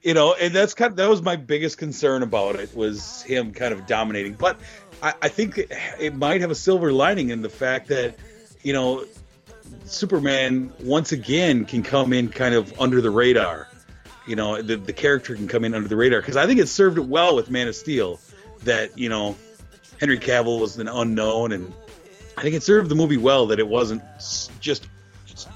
You 0.03 0.13
know, 0.13 0.33
and 0.33 0.53
that's 0.53 0.73
kind 0.73 0.91
of, 0.91 0.97
that 0.97 1.09
was 1.09 1.21
my 1.21 1.37
biggest 1.37 1.77
concern 1.77 2.23
about 2.23 2.57
it 2.57 2.75
was 2.75 3.21
him 3.23 3.53
kind 3.53 3.73
of 3.73 3.87
dominating. 3.87 4.33
But 4.33 4.59
I, 5.01 5.13
I 5.23 5.27
think 5.29 5.57
it, 5.57 6.15
might 6.15 6.41
have 6.41 6.51
a 6.51 6.55
silver 6.55 6.91
lining 6.91 7.29
in 7.29 7.41
the 7.41 7.49
fact 7.49 7.87
that 7.87 8.15
you 8.61 8.73
know 8.73 9.05
Superman 9.85 10.73
once 10.81 11.13
again 11.13 11.65
can 11.65 11.83
come 11.83 12.11
in 12.11 12.29
kind 12.29 12.53
of 12.53 12.79
under 12.79 13.01
the 13.01 13.09
radar. 13.09 13.69
You 14.27 14.35
know, 14.35 14.61
the 14.61 14.75
the 14.75 14.93
character 14.93 15.35
can 15.35 15.47
come 15.47 15.63
in 15.63 15.73
under 15.73 15.87
the 15.87 15.95
radar 15.95 16.19
because 16.19 16.37
I 16.37 16.47
think 16.47 16.59
it 16.59 16.67
served 16.67 16.97
it 16.97 17.05
well 17.05 17.35
with 17.35 17.49
Man 17.49 17.69
of 17.69 17.75
Steel 17.75 18.19
that 18.63 18.97
you 18.97 19.07
know 19.07 19.37
Henry 20.01 20.19
Cavill 20.19 20.59
was 20.59 20.77
an 20.77 20.89
unknown, 20.89 21.53
and 21.53 21.73
I 22.37 22.41
think 22.41 22.55
it 22.55 22.63
served 22.63 22.89
the 22.89 22.95
movie 22.95 23.17
well 23.17 23.47
that 23.47 23.59
it 23.59 23.67
wasn't 23.67 24.03
just 24.59 24.87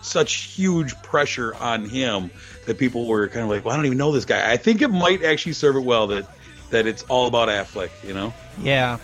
such 0.02 0.36
huge 0.36 0.96
pressure 1.02 1.54
on 1.56 1.86
him 1.86 2.32
that 2.68 2.78
people 2.78 3.08
were 3.08 3.28
kind 3.28 3.44
of 3.44 3.50
like, 3.50 3.66
well, 3.66 3.74
I 3.74 3.78
don't 3.78 3.86
even 3.88 3.98
know 3.98 4.12
this 4.12 4.26
guy. 4.26 4.52
I 4.52 4.58
think 4.58 4.82
it 4.82 4.90
might 4.90 5.24
actually 5.24 5.54
serve 5.54 5.76
it 5.76 5.84
well 5.84 6.08
that 6.08 6.30
that 6.70 6.86
it's 6.86 7.04
all 7.04 7.28
about 7.28 7.50
Affleck. 7.50 7.90
You 8.06 8.14
know, 8.14 8.34
Yeah. 8.62 9.00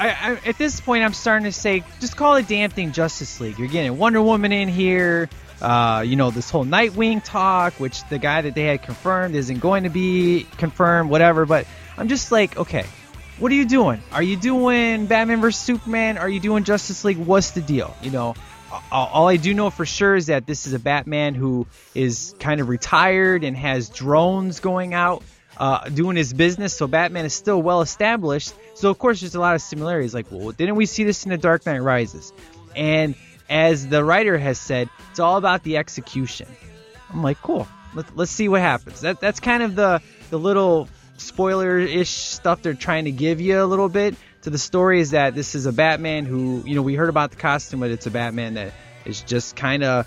I, 0.00 0.10
I, 0.10 0.48
at 0.48 0.58
this 0.58 0.80
point, 0.80 1.02
I'm 1.02 1.12
starting 1.12 1.44
to 1.46 1.52
say, 1.52 1.82
just 1.98 2.16
call 2.16 2.36
it 2.36 2.46
damn 2.46 2.70
thing 2.70 2.92
Justice 2.92 3.40
League. 3.40 3.58
You're 3.58 3.66
getting 3.66 3.98
Wonder 3.98 4.22
Woman 4.22 4.52
in 4.52 4.68
here. 4.68 5.28
Uh, 5.60 6.04
you 6.06 6.14
know, 6.14 6.30
this 6.30 6.50
whole 6.50 6.64
Nightwing 6.64 7.20
talk, 7.24 7.74
which 7.80 8.08
the 8.08 8.18
guy 8.18 8.42
that 8.42 8.54
they 8.54 8.62
had 8.62 8.80
confirmed 8.82 9.34
isn't 9.34 9.58
going 9.58 9.82
to 9.82 9.90
be 9.90 10.46
confirmed, 10.56 11.10
whatever. 11.10 11.46
But 11.46 11.66
I'm 11.96 12.06
just 12.06 12.30
like, 12.30 12.56
okay, 12.56 12.86
what 13.40 13.50
are 13.50 13.56
you 13.56 13.66
doing? 13.66 14.00
Are 14.12 14.22
you 14.22 14.36
doing 14.36 15.06
Batman 15.06 15.40
vs 15.40 15.60
Superman? 15.60 16.16
Are 16.16 16.28
you 16.28 16.38
doing 16.38 16.62
Justice 16.62 17.04
League? 17.04 17.18
What's 17.18 17.50
the 17.52 17.60
deal? 17.60 17.96
You 18.00 18.12
know, 18.12 18.34
all 18.92 19.28
I 19.28 19.36
do 19.36 19.54
know 19.54 19.70
for 19.70 19.86
sure 19.86 20.14
is 20.14 20.26
that 20.26 20.46
this 20.46 20.66
is 20.66 20.74
a 20.74 20.78
Batman 20.78 21.34
who 21.34 21.66
is 21.94 22.34
kind 22.38 22.60
of 22.60 22.68
retired 22.68 23.44
and 23.44 23.56
has 23.56 23.88
drones 23.88 24.60
going 24.60 24.94
out 24.94 25.22
uh, 25.56 25.88
doing 25.88 26.16
his 26.16 26.32
business. 26.32 26.76
So 26.76 26.86
Batman 26.86 27.24
is 27.24 27.34
still 27.34 27.60
well 27.60 27.80
established. 27.80 28.54
So 28.74 28.90
of 28.90 28.98
course, 28.98 29.20
there's 29.20 29.34
a 29.34 29.40
lot 29.40 29.54
of 29.54 29.62
similarities. 29.62 30.14
Like, 30.14 30.26
well, 30.30 30.52
didn't 30.52 30.76
we 30.76 30.86
see 30.86 31.04
this 31.04 31.24
in 31.24 31.30
The 31.30 31.38
Dark 31.38 31.66
Knight 31.66 31.80
Rises? 31.80 32.32
And 32.76 33.14
as 33.48 33.86
the 33.88 34.04
writer 34.04 34.38
has 34.38 34.58
said, 34.58 34.88
it's 35.10 35.18
all 35.18 35.36
about 35.36 35.62
the 35.62 35.78
execution. 35.78 36.48
I'm 37.10 37.22
like, 37.22 37.40
cool. 37.40 37.66
Let, 37.94 38.16
let's 38.16 38.30
see 38.30 38.48
what 38.48 38.60
happens. 38.60 39.00
That 39.00 39.20
that's 39.20 39.40
kind 39.40 39.62
of 39.62 39.74
the 39.74 40.02
the 40.30 40.38
little 40.38 40.88
spoiler-ish 41.16 42.10
stuff 42.10 42.62
they're 42.62 42.74
trying 42.74 43.06
to 43.06 43.10
give 43.10 43.40
you 43.40 43.62
a 43.62 43.64
little 43.64 43.88
bit 43.88 44.14
to 44.42 44.50
the 44.50 44.58
story 44.58 45.00
is 45.00 45.10
that 45.10 45.34
this 45.34 45.54
is 45.54 45.66
a 45.66 45.72
Batman 45.72 46.24
who, 46.24 46.62
you 46.66 46.74
know, 46.74 46.82
we 46.82 46.94
heard 46.94 47.08
about 47.08 47.30
the 47.30 47.36
costume, 47.36 47.80
but 47.80 47.90
it's 47.90 48.06
a 48.06 48.10
Batman 48.10 48.54
that 48.54 48.72
is 49.04 49.20
just 49.22 49.56
kind 49.56 49.82
of, 49.82 50.06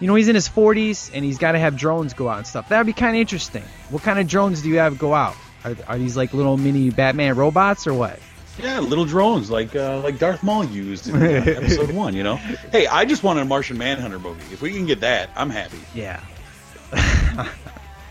you 0.00 0.06
know, 0.06 0.14
he's 0.14 0.28
in 0.28 0.34
his 0.34 0.48
40s 0.48 1.10
and 1.14 1.24
he's 1.24 1.38
got 1.38 1.52
to 1.52 1.58
have 1.58 1.76
drones 1.76 2.14
go 2.14 2.28
out 2.28 2.38
and 2.38 2.46
stuff. 2.46 2.68
That 2.68 2.78
would 2.78 2.86
be 2.86 2.92
kind 2.92 3.16
of 3.16 3.20
interesting. 3.20 3.64
What 3.90 4.02
kind 4.02 4.18
of 4.18 4.26
drones 4.26 4.62
do 4.62 4.68
you 4.68 4.78
have 4.78 4.98
go 4.98 5.14
out? 5.14 5.34
Are, 5.64 5.76
are 5.88 5.98
these 5.98 6.16
like 6.16 6.32
little 6.32 6.56
mini 6.56 6.90
Batman 6.90 7.36
robots 7.36 7.86
or 7.86 7.94
what? 7.94 8.18
yeah, 8.62 8.80
little 8.80 9.04
drones 9.04 9.50
like 9.50 9.74
uh, 9.74 10.00
like 10.00 10.18
Darth 10.18 10.42
Maul 10.42 10.64
used 10.64 11.08
in 11.08 11.16
uh, 11.16 11.18
episode 11.46 11.92
one. 11.92 12.14
You 12.14 12.22
know, 12.22 12.36
hey, 12.36 12.86
I 12.86 13.04
just 13.04 13.22
want 13.22 13.38
a 13.38 13.44
Martian 13.44 13.78
Manhunter 13.78 14.18
movie. 14.18 14.42
If 14.52 14.60
we 14.62 14.72
can 14.72 14.86
get 14.86 15.00
that, 15.00 15.30
I'm 15.36 15.50
happy. 15.50 15.78
Yeah. 15.94 16.22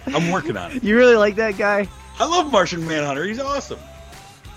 I'm 0.08 0.32
working 0.32 0.58
on 0.58 0.72
it. 0.72 0.84
You 0.90 0.98
really 0.98 1.18
like 1.18 1.36
that 1.36 1.58
guy? 1.58 1.88
I 2.20 2.26
love 2.26 2.52
Martian 2.52 2.88
Manhunter. 2.88 3.26
He's 3.26 3.40
awesome. 3.40 3.80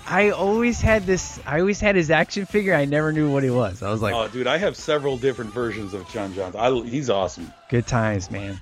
I 0.05 0.31
always 0.31 0.81
had 0.81 1.05
this. 1.05 1.39
I 1.45 1.59
always 1.59 1.79
had 1.79 1.95
his 1.95 2.11
action 2.11 2.45
figure. 2.45 2.73
I 2.73 2.85
never 2.85 3.11
knew 3.11 3.31
what 3.31 3.43
he 3.43 3.49
was. 3.49 3.81
I 3.81 3.89
was 3.89 4.01
like, 4.01 4.13
Oh, 4.13 4.27
dude, 4.27 4.47
I 4.47 4.57
have 4.57 4.75
several 4.75 5.17
different 5.17 5.53
versions 5.53 5.93
of 5.93 6.07
John 6.09 6.33
Johnson. 6.33 6.59
I, 6.59 6.71
he's 6.87 7.09
awesome. 7.09 7.51
Good 7.69 7.87
times, 7.87 8.29
man. 8.29 8.59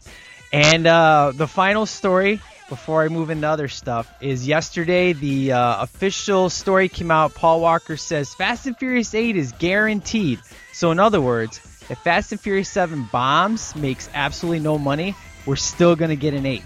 And 0.53 0.85
uh, 0.85 1.31
the 1.33 1.47
final 1.47 1.85
story 1.85 2.41
before 2.69 3.03
I 3.03 3.07
move 3.07 3.29
into 3.29 3.47
other 3.47 3.67
stuff 3.67 4.11
is 4.21 4.47
yesterday 4.47 5.13
the 5.13 5.53
uh, 5.53 5.83
official 5.83 6.49
story 6.49 6.89
came 6.89 7.11
out. 7.11 7.33
Paul 7.33 7.61
Walker 7.61 7.97
says 7.97 8.33
Fast 8.33 8.67
and 8.67 8.77
Furious 8.77 9.13
8 9.13 9.35
is 9.35 9.51
guaranteed. 9.53 10.39
So 10.73 10.91
in 10.91 10.99
other 10.99 11.19
words, 11.21 11.59
if 11.89 11.97
Fast 11.99 12.31
and 12.31 12.39
Furious 12.39 12.69
7 12.69 13.09
bombs, 13.11 13.75
makes 13.75 14.09
absolutely 14.13 14.59
no 14.59 14.77
money, 14.77 15.15
we're 15.45 15.55
still 15.57 15.95
gonna 15.95 16.15
get 16.15 16.33
an 16.33 16.45
8. 16.45 16.63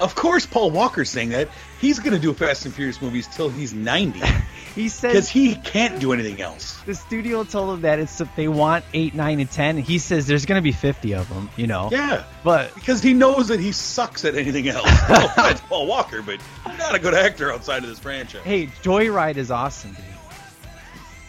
Of 0.00 0.14
course, 0.14 0.46
Paul 0.46 0.70
Walker's 0.70 1.10
saying 1.10 1.30
that. 1.30 1.48
He's 1.82 1.98
going 1.98 2.12
to 2.12 2.18
do 2.20 2.32
Fast 2.32 2.64
and 2.64 2.72
Furious 2.72 3.02
movies 3.02 3.26
till 3.26 3.48
he's 3.48 3.74
90 3.74 4.20
He 4.76 4.88
says 4.88 5.12
because 5.12 5.28
he 5.28 5.56
can't 5.56 6.00
do 6.00 6.12
anything 6.12 6.40
else. 6.40 6.80
the 6.86 6.94
studio 6.94 7.42
told 7.42 7.74
him 7.74 7.80
that 7.82 7.98
it's 7.98 8.22
they 8.36 8.46
want 8.46 8.84
8, 8.94 9.14
9, 9.14 9.40
and 9.40 9.50
10. 9.50 9.76
And 9.78 9.84
he 9.84 9.98
says 9.98 10.28
there's 10.28 10.46
gonna 10.46 10.62
be 10.62 10.70
50 10.70 11.14
of 11.16 11.28
them, 11.28 11.50
you 11.56 11.66
know. 11.66 11.88
Yeah. 11.90 12.24
But 12.44 12.72
Because 12.76 13.02
he 13.02 13.12
knows 13.14 13.48
that 13.48 13.58
he 13.58 13.72
sucks 13.72 14.24
at 14.24 14.36
anything 14.36 14.68
else. 14.68 14.86
no 15.08 15.26
offense, 15.26 15.60
Paul 15.62 15.88
Walker, 15.88 16.22
but 16.22 16.40
you're 16.64 16.78
not 16.78 16.94
a 16.94 17.00
good 17.00 17.14
actor 17.14 17.52
outside 17.52 17.82
of 17.82 17.88
this 17.90 17.98
franchise. 17.98 18.42
hey, 18.44 18.68
Joyride 18.82 19.36
is 19.36 19.50
awesome, 19.50 19.92
dude. 19.92 20.04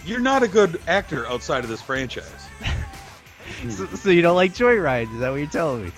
You're 0.05 0.19
not 0.19 0.43
a 0.43 0.47
good 0.47 0.79
actor 0.87 1.27
outside 1.27 1.63
of 1.63 1.69
this 1.69 1.81
franchise. 1.81 2.31
So, 3.69 3.85
so 3.87 4.09
you 4.09 4.21
don't 4.21 4.35
like 4.35 4.53
Joyride? 4.53 5.13
Is 5.13 5.19
that 5.21 5.29
what 5.29 5.37
you're 5.37 5.47
telling 5.47 5.85
me? 5.85 5.91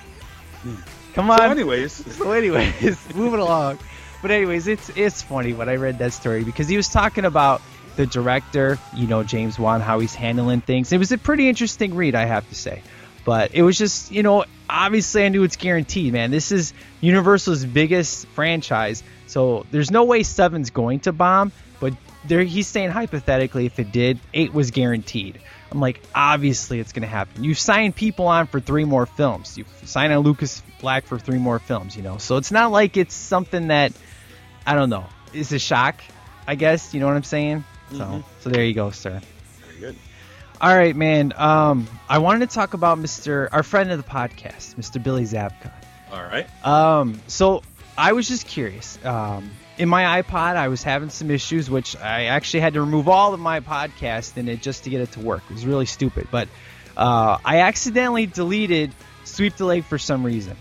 Hmm. 0.62 0.76
Come 1.14 1.32
on. 1.32 1.40
So, 1.40 1.44
anyways, 1.46 2.16
So 2.16 2.32
anyways, 2.32 3.16
moving 3.16 3.40
along. 3.40 3.80
But 4.26 4.32
anyways, 4.32 4.66
it's 4.66 4.90
it's 4.90 5.22
funny 5.22 5.54
when 5.54 5.70
I 5.70 5.76
read 5.76 6.00
that 6.00 6.12
story 6.12 6.44
because 6.44 6.68
he 6.68 6.78
was 6.78 6.88
talking 6.88 7.26
about 7.26 7.62
the 7.96 8.08
director, 8.08 8.80
you 8.96 9.06
know, 9.06 9.22
James 9.22 9.60
Wan, 9.60 9.82
how 9.82 10.00
he's 10.00 10.16
handling 10.16 10.62
things. 10.62 10.92
It 10.92 10.98
was 10.98 11.12
a 11.12 11.20
pretty 11.20 11.48
interesting 11.48 11.94
read, 11.94 12.16
I 12.16 12.26
have 12.26 12.50
to 12.50 12.56
say. 12.56 12.82
But 13.24 13.54
it 13.54 13.62
was 13.62 13.78
just, 13.78 14.12
you 14.12 14.24
know, 14.24 14.46
obviously 14.68 15.26
I 15.26 15.30
knew 15.30 15.44
it's 15.44 15.58
guaranteed, 15.58 16.12
man. 16.12 16.32
This 16.32 16.52
is 16.52 16.74
Universal's 17.02 17.66
biggest 17.66 18.26
franchise. 18.30 19.04
So 19.28 19.68
there's 19.70 19.92
no 19.92 20.06
way 20.06 20.24
Seven's 20.24 20.72
going 20.72 21.02
to 21.02 21.12
bomb, 21.12 21.52
but 21.80 21.94
there 22.28 22.42
he's 22.42 22.66
saying 22.66 22.90
hypothetically 22.90 23.68
if 23.68 23.78
it 23.78 23.92
did, 23.92 24.20
eight 24.34 24.56
was 24.56 24.72
guaranteed. 24.72 25.38
I'm 25.72 25.80
like, 25.80 26.02
obviously 26.16 26.80
it's 26.80 26.94
gonna 26.94 27.06
happen. 27.06 27.44
You 27.44 27.54
sign 27.54 27.94
people 27.94 28.26
on 28.26 28.48
for 28.48 28.60
three 28.60 28.86
more 28.86 29.06
films. 29.06 29.56
You 29.56 29.66
sign 29.84 30.12
on 30.12 30.24
Lucas 30.24 30.64
Black 30.82 31.06
for 31.06 31.20
three 31.20 31.38
more 31.38 31.60
films, 31.60 31.96
you 31.96 32.02
know. 32.02 32.18
So 32.18 32.38
it's 32.38 32.52
not 32.52 32.72
like 32.72 32.98
it's 32.98 33.14
something 33.14 33.68
that 33.68 33.94
I 34.66 34.76
don't 34.76 34.90
know. 34.90 35.06
It's 35.34 35.52
a 35.52 35.60
shock, 35.60 36.02
I 36.48 36.56
guess. 36.56 36.94
You 36.94 37.00
know 37.00 37.08
what 37.08 37.16
I'm 37.16 37.24
saying? 37.24 37.64
So 37.92 38.24
so 38.42 38.50
there 38.50 38.64
you 38.64 38.74
go, 38.74 38.92
sir. 38.92 39.22
Very 39.68 39.80
good. 39.80 39.96
All 40.62 40.76
right, 40.76 40.96
man. 40.96 41.34
Um, 41.36 41.88
I 42.08 42.20
wanted 42.20 42.50
to 42.50 42.56
talk 42.56 42.74
about 42.74 42.98
Mr. 42.98 43.50
our 43.52 43.64
friend 43.64 43.92
of 43.92 43.98
the 43.98 44.10
podcast, 44.10 44.76
Mr. 44.76 45.04
Billy 45.04 45.24
Zabka. 45.24 45.72
All 46.12 46.24
right. 46.24 46.48
Um, 46.66 47.20
so 47.28 47.62
I 47.98 48.14
was 48.14 48.28
just 48.28 48.48
curious. 48.48 48.98
Um, 49.06 49.52
in 49.78 49.90
my 49.90 50.22
iPod, 50.22 50.56
I 50.56 50.70
was 50.70 50.82
having 50.82 51.10
some 51.10 51.30
issues, 51.30 51.70
which 51.70 51.98
I 51.98 52.26
actually 52.26 52.62
had 52.62 52.74
to 52.74 52.82
remove 52.82 53.10
all 53.10 53.34
of 53.34 53.40
my 53.40 53.60
podcast 53.60 54.38
in 54.38 54.48
it 54.48 54.62
just 54.62 54.86
to 54.86 54.90
get 54.90 55.02
it 55.02 55.12
to 55.14 55.20
work. 55.20 55.44
It 55.50 55.54
was 55.54 55.66
really 55.66 55.86
stupid, 55.86 56.30
but 56.32 56.48
uh, 56.96 57.38
I 57.44 57.60
accidentally 57.60 58.26
deleted 58.26 58.94
Sweep 59.26 59.60
Leg 59.60 59.84
for 59.84 59.98
some 59.98 60.26
reason, 60.26 60.56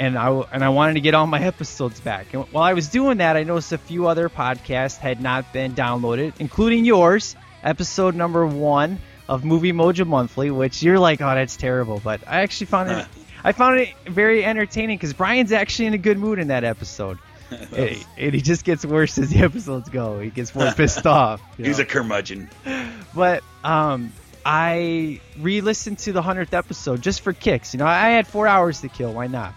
and 0.00 0.16
I 0.16 0.30
and 0.50 0.64
I 0.64 0.70
wanted 0.70 0.94
to 0.94 1.00
get 1.00 1.14
all 1.14 1.26
my 1.26 1.40
episodes 1.40 2.00
back. 2.00 2.32
And 2.32 2.44
while 2.52 2.64
I 2.64 2.72
was 2.72 2.88
doing 2.88 3.18
that, 3.18 3.36
I 3.36 3.42
noticed 3.42 3.70
a 3.72 3.78
few 3.78 4.08
other 4.08 4.30
podcasts 4.30 4.96
had 4.96 5.20
not 5.20 5.52
been 5.52 5.74
downloaded, 5.74 6.32
including 6.40 6.86
yours, 6.86 7.36
episode 7.62 8.14
number 8.14 8.46
one 8.46 8.98
of 9.28 9.44
Movie 9.44 9.72
Mojo 9.72 10.06
Monthly, 10.06 10.50
which 10.50 10.82
you're 10.82 10.98
like, 10.98 11.20
oh, 11.20 11.34
that's 11.34 11.56
terrible, 11.56 12.00
but 12.02 12.22
I 12.26 12.40
actually 12.40 12.66
found 12.66 12.90
it. 12.90 13.06
I 13.44 13.52
found 13.52 13.80
it 13.80 13.90
very 14.06 14.44
entertaining 14.44 14.96
because 14.96 15.12
Brian's 15.12 15.52
actually 15.52 15.86
in 15.86 15.94
a 15.94 15.98
good 15.98 16.18
mood 16.18 16.38
in 16.38 16.48
that 16.48 16.64
episode. 16.64 17.18
and, 17.50 18.06
and 18.16 18.34
he 18.34 18.40
just 18.40 18.64
gets 18.64 18.84
worse 18.84 19.18
as 19.18 19.30
the 19.30 19.38
episodes 19.44 19.90
go. 19.90 20.18
He 20.18 20.30
gets 20.30 20.54
more 20.54 20.72
pissed 20.72 21.06
off. 21.06 21.42
He's 21.58 21.78
know. 21.78 21.82
a 21.82 21.86
curmudgeon. 21.86 22.50
But 23.14 23.42
um, 23.64 24.12
I 24.44 25.20
re-listened 25.38 25.98
to 26.00 26.12
the 26.12 26.22
hundredth 26.22 26.54
episode 26.54 27.02
just 27.02 27.20
for 27.20 27.32
kicks. 27.32 27.74
You 27.74 27.78
know, 27.78 27.86
I 27.86 28.10
had 28.10 28.26
four 28.26 28.46
hours 28.46 28.80
to 28.82 28.88
kill. 28.88 29.12
Why 29.12 29.26
not? 29.26 29.54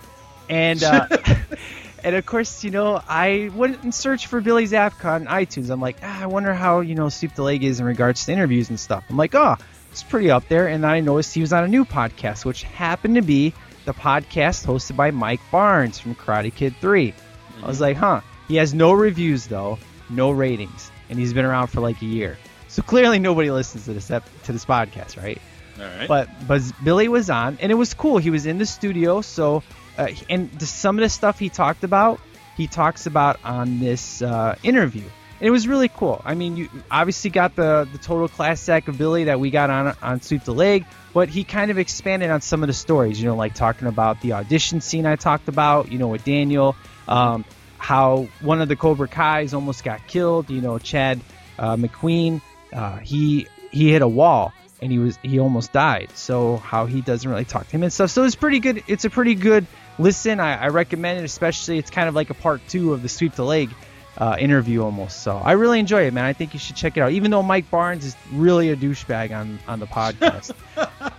And 0.49 0.83
uh, 0.83 1.07
and 2.03 2.15
of 2.15 2.25
course, 2.25 2.63
you 2.63 2.71
know, 2.71 3.01
I 3.07 3.49
went 3.53 3.83
and 3.83 3.93
searched 3.93 4.27
for 4.27 4.41
Billy 4.41 4.65
Zabka 4.65 5.05
on 5.05 5.25
iTunes. 5.25 5.69
I'm 5.69 5.81
like, 5.81 5.97
ah, 6.03 6.23
I 6.23 6.25
wonder 6.25 6.53
how 6.53 6.81
you 6.81 6.95
know 6.95 7.09
Sweep 7.09 7.35
the 7.35 7.43
Leg 7.43 7.63
is 7.63 7.79
in 7.79 7.85
regards 7.85 8.25
to 8.25 8.31
interviews 8.31 8.69
and 8.69 8.79
stuff. 8.79 9.03
I'm 9.09 9.17
like, 9.17 9.35
oh, 9.35 9.55
it's 9.91 10.03
pretty 10.03 10.31
up 10.31 10.47
there. 10.47 10.67
And 10.67 10.83
then 10.83 10.91
I 10.91 10.99
noticed 10.99 11.33
he 11.33 11.41
was 11.41 11.53
on 11.53 11.63
a 11.63 11.67
new 11.67 11.85
podcast, 11.85 12.45
which 12.45 12.63
happened 12.63 13.15
to 13.15 13.21
be 13.21 13.53
the 13.85 13.93
podcast 13.93 14.65
hosted 14.65 14.95
by 14.95 15.11
Mike 15.11 15.41
Barnes 15.51 15.99
from 15.99 16.15
Karate 16.15 16.53
Kid 16.53 16.75
3. 16.81 17.13
I 17.61 17.67
was 17.67 17.79
like, 17.79 17.97
huh. 17.97 18.21
He 18.47 18.57
has 18.57 18.73
no 18.73 18.91
reviews 18.91 19.47
though, 19.47 19.79
no 20.09 20.31
ratings, 20.31 20.91
and 21.09 21.17
he's 21.17 21.33
been 21.33 21.45
around 21.45 21.67
for 21.67 21.79
like 21.79 22.01
a 22.01 22.05
year. 22.05 22.37
So 22.67 22.81
clearly 22.81 23.19
nobody 23.19 23.51
listens 23.51 23.85
to 23.85 23.93
this 23.93 24.11
ep- 24.11 24.27
to 24.43 24.51
this 24.51 24.65
podcast, 24.65 25.21
right? 25.21 25.41
All 25.79 25.85
right. 25.85 26.07
But 26.07 26.29
but 26.47 26.61
Billy 26.83 27.07
was 27.07 27.29
on, 27.29 27.57
and 27.61 27.71
it 27.71 27.75
was 27.75 27.93
cool. 27.93 28.17
He 28.17 28.29
was 28.29 28.45
in 28.45 28.57
the 28.57 28.65
studio, 28.65 29.21
so 29.21 29.63
uh, 29.97 30.07
and 30.29 30.61
some 30.61 30.97
of 30.97 31.03
the 31.03 31.09
stuff 31.09 31.39
he 31.39 31.49
talked 31.49 31.83
about, 31.83 32.19
he 32.57 32.67
talks 32.67 33.05
about 33.05 33.39
on 33.43 33.79
this 33.79 34.21
uh, 34.21 34.55
interview. 34.63 35.03
And 35.39 35.47
it 35.47 35.51
was 35.51 35.67
really 35.67 35.89
cool. 35.89 36.21
I 36.23 36.35
mean, 36.35 36.55
you 36.55 36.69
obviously 36.89 37.29
got 37.29 37.55
the 37.55 37.87
the 37.91 37.97
total 37.97 38.27
class 38.27 38.67
of 38.69 38.97
Billy 38.97 39.25
that 39.25 39.39
we 39.39 39.49
got 39.49 39.69
on 39.69 39.95
on 40.01 40.21
Sweep 40.21 40.43
the 40.43 40.53
Leg, 40.53 40.85
but 41.13 41.29
he 41.29 41.43
kind 41.43 41.69
of 41.69 41.77
expanded 41.77 42.29
on 42.29 42.41
some 42.41 42.63
of 42.63 42.67
the 42.67 42.73
stories. 42.73 43.19
You 43.19 43.27
know, 43.27 43.35
like 43.35 43.53
talking 43.53 43.87
about 43.87 44.21
the 44.21 44.33
audition 44.33 44.79
scene 44.81 45.05
I 45.05 45.15
talked 45.15 45.47
about. 45.47 45.91
You 45.91 45.97
know, 45.97 46.07
with 46.07 46.23
Daniel, 46.23 46.75
um, 47.07 47.45
how 47.77 48.27
one 48.41 48.61
of 48.61 48.69
the 48.69 48.75
Cobra 48.75 49.07
Kai's 49.07 49.53
almost 49.53 49.83
got 49.83 50.07
killed. 50.07 50.49
You 50.49 50.61
know, 50.61 50.79
Chad 50.79 51.19
uh, 51.59 51.75
McQueen, 51.75 52.41
uh, 52.71 52.97
he 52.97 53.47
he 53.71 53.91
hit 53.91 54.01
a 54.01 54.07
wall 54.07 54.53
and 54.83 54.91
he 54.91 54.99
was 54.99 55.17
he 55.23 55.39
almost 55.39 55.71
died. 55.71 56.09
So 56.13 56.57
how 56.57 56.85
he 56.85 57.01
doesn't 57.01 57.29
really 57.29 57.45
talk 57.45 57.65
to 57.67 57.71
him 57.71 57.83
and 57.83 57.91
stuff. 57.91 58.11
So 58.11 58.23
it's 58.25 58.35
pretty 58.35 58.59
good. 58.59 58.83
It's 58.87 59.05
a 59.05 59.09
pretty 59.09 59.35
good 59.35 59.65
listen. 59.97 60.39
I, 60.39 60.63
I 60.63 60.67
recommend 60.67 61.19
it, 61.19 61.25
especially 61.25 61.77
it's 61.77 61.89
kind 61.91 62.09
of 62.09 62.15
like 62.15 62.29
a 62.29 62.33
part 62.33 62.61
two 62.67 62.93
of 62.93 63.01
the 63.01 63.09
sweep 63.09 63.35
the 63.35 63.45
leg 63.45 63.69
uh, 64.17 64.37
interview 64.39 64.83
almost. 64.83 65.23
So 65.23 65.35
I 65.37 65.53
really 65.53 65.79
enjoy 65.79 66.03
it, 66.03 66.13
man. 66.13 66.25
I 66.25 66.33
think 66.33 66.53
you 66.53 66.59
should 66.59 66.75
check 66.75 66.97
it 66.97 67.01
out. 67.01 67.11
Even 67.11 67.31
though 67.31 67.43
Mike 67.43 67.69
Barnes 67.69 68.05
is 68.05 68.15
really 68.31 68.69
a 68.69 68.75
douchebag 68.75 69.35
on 69.35 69.59
on 69.67 69.79
the 69.79 69.87
podcast, 69.87 70.53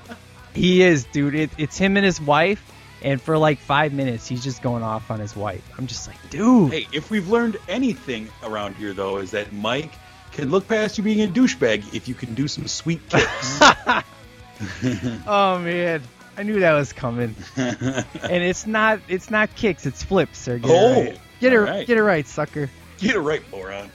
he 0.54 0.82
is, 0.82 1.04
dude. 1.04 1.34
It, 1.34 1.50
it's 1.58 1.76
him 1.76 1.96
and 1.96 2.04
his 2.04 2.20
wife. 2.20 2.70
And 3.02 3.20
for 3.20 3.36
like 3.36 3.58
five 3.58 3.92
minutes, 3.92 4.26
he's 4.26 4.42
just 4.42 4.62
going 4.62 4.82
off 4.82 5.10
on 5.10 5.20
his 5.20 5.36
wife. 5.36 5.62
I'm 5.76 5.86
just 5.86 6.08
like, 6.08 6.16
dude. 6.30 6.72
Hey, 6.72 6.86
if 6.90 7.10
we've 7.10 7.28
learned 7.28 7.58
anything 7.68 8.28
around 8.42 8.76
here, 8.76 8.94
though, 8.94 9.18
is 9.18 9.32
that 9.32 9.52
Mike 9.52 9.92
can 10.32 10.50
look 10.50 10.66
past 10.66 10.96
you 10.96 11.04
being 11.04 11.20
a 11.20 11.30
douchebag 11.30 11.94
if 11.94 12.08
you 12.08 12.14
can 12.14 12.32
do 12.32 12.48
some 12.48 12.66
sweet 12.66 13.06
kicks. 13.08 13.60
Oh 15.26 15.58
man, 15.58 16.00
I 16.36 16.42
knew 16.42 16.60
that 16.60 16.72
was 16.72 16.92
coming. 16.92 17.34
and 17.56 18.04
it's 18.22 18.66
not 18.66 19.00
it's 19.08 19.30
not 19.30 19.54
kicks, 19.54 19.86
it's 19.86 20.02
flips, 20.02 20.38
sir. 20.38 20.58
Get 20.58 20.70
Oh, 20.70 20.92
it 21.00 21.06
right. 21.08 21.20
Get 21.40 21.52
it 21.52 21.60
right. 21.60 21.86
get 21.86 21.96
it 21.98 22.02
right, 22.02 22.26
sucker. 22.26 22.70
Get 22.98 23.16
it 23.16 23.20
right, 23.20 23.42
moron. 23.50 23.90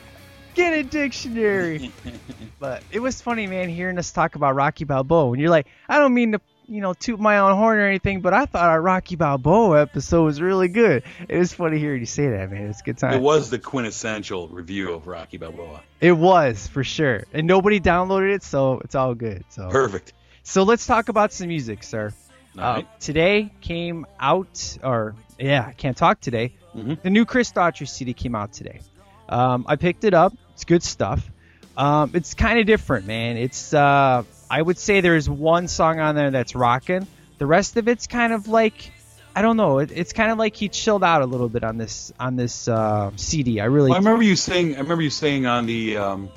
Get 0.53 0.73
a 0.73 0.83
dictionary. 0.83 1.91
but 2.59 2.83
it 2.91 2.99
was 2.99 3.21
funny, 3.21 3.47
man, 3.47 3.69
hearing 3.69 3.97
us 3.97 4.11
talk 4.11 4.35
about 4.35 4.55
Rocky 4.55 4.83
Balboa. 4.83 5.31
And 5.31 5.39
you're 5.41 5.49
like, 5.49 5.67
I 5.87 5.97
don't 5.99 6.13
mean 6.13 6.33
to 6.33 6.41
you 6.67 6.81
know, 6.81 6.93
toot 6.93 7.19
my 7.19 7.39
own 7.39 7.57
horn 7.57 7.79
or 7.79 7.87
anything, 7.87 8.21
but 8.21 8.31
I 8.31 8.45
thought 8.45 8.69
our 8.69 8.79
Rocky 8.79 9.15
Balboa 9.15 9.81
episode 9.81 10.23
was 10.25 10.39
really 10.39 10.67
good. 10.67 11.01
It 11.27 11.35
was 11.35 11.51
funny 11.51 11.79
hearing 11.79 11.99
you 11.99 12.05
say 12.05 12.29
that, 12.29 12.51
man. 12.51 12.67
It's 12.67 12.81
a 12.81 12.83
good 12.83 12.99
time. 12.99 13.13
It 13.15 13.21
was 13.21 13.49
the 13.49 13.57
quintessential 13.57 14.47
review 14.49 14.93
of 14.93 15.07
Rocky 15.07 15.37
Balboa. 15.37 15.81
It 15.99 16.11
was 16.11 16.67
for 16.67 16.83
sure, 16.83 17.23
and 17.33 17.47
nobody 17.47 17.79
downloaded 17.79 18.35
it, 18.35 18.43
so 18.43 18.79
it's 18.83 18.93
all 18.93 19.15
good. 19.15 19.45
So 19.49 19.69
Perfect. 19.69 20.13
So 20.43 20.61
let's 20.61 20.85
talk 20.85 21.09
about 21.09 21.33
some 21.33 21.47
music, 21.47 21.81
sir. 21.81 22.13
Uh, 22.57 22.61
right. 22.61 22.99
today 22.99 23.51
came 23.61 24.05
out, 24.19 24.77
or 24.83 25.15
yeah, 25.39 25.65
I 25.67 25.73
can't 25.73 25.95
talk 25.95 26.19
today. 26.19 26.53
Mhm. 26.75 27.01
The 27.01 27.09
new 27.09 27.25
Chris 27.25 27.51
Daughtry 27.51 27.87
CD 27.87 28.13
came 28.13 28.35
out 28.35 28.53
today. 28.53 28.81
Um, 29.27 29.65
I 29.67 29.75
picked 29.75 30.03
it 30.03 30.13
up. 30.13 30.33
It's 30.53 30.65
good 30.65 30.83
stuff. 30.83 31.29
Um, 31.77 32.11
it's 32.13 32.33
kind 32.33 32.59
of 32.59 32.65
different, 32.65 33.05
man. 33.07 33.37
It's 33.37 33.73
uh, 33.73 34.23
I 34.49 34.61
would 34.61 34.77
say 34.77 35.01
there's 35.01 35.29
one 35.29 35.67
song 35.67 35.99
on 35.99 36.15
there 36.15 36.31
that's 36.31 36.55
rocking. 36.55 37.07
The 37.37 37.45
rest 37.45 37.77
of 37.77 37.87
it's 37.87 38.07
kind 38.07 38.33
of 38.33 38.47
like 38.47 38.91
I 39.35 39.41
don't 39.41 39.57
know. 39.57 39.79
It, 39.79 39.91
it's 39.93 40.11
kind 40.11 40.31
of 40.31 40.37
like 40.37 40.55
he 40.55 40.67
chilled 40.67 41.03
out 41.03 41.21
a 41.21 41.25
little 41.25 41.47
bit 41.47 41.63
on 41.63 41.77
this 41.77 42.11
on 42.19 42.35
this 42.35 42.67
uh, 42.67 43.11
CD. 43.15 43.61
I 43.61 43.65
really 43.65 43.89
Well, 43.91 43.95
I 43.95 43.99
remember 43.99 44.23
you 44.23 44.35
saying. 44.35 44.75
I 44.75 44.79
remember 44.79 45.03
you 45.03 45.09
saying 45.09 45.45
on 45.45 45.65
the 45.65 45.97
um, 45.97 46.29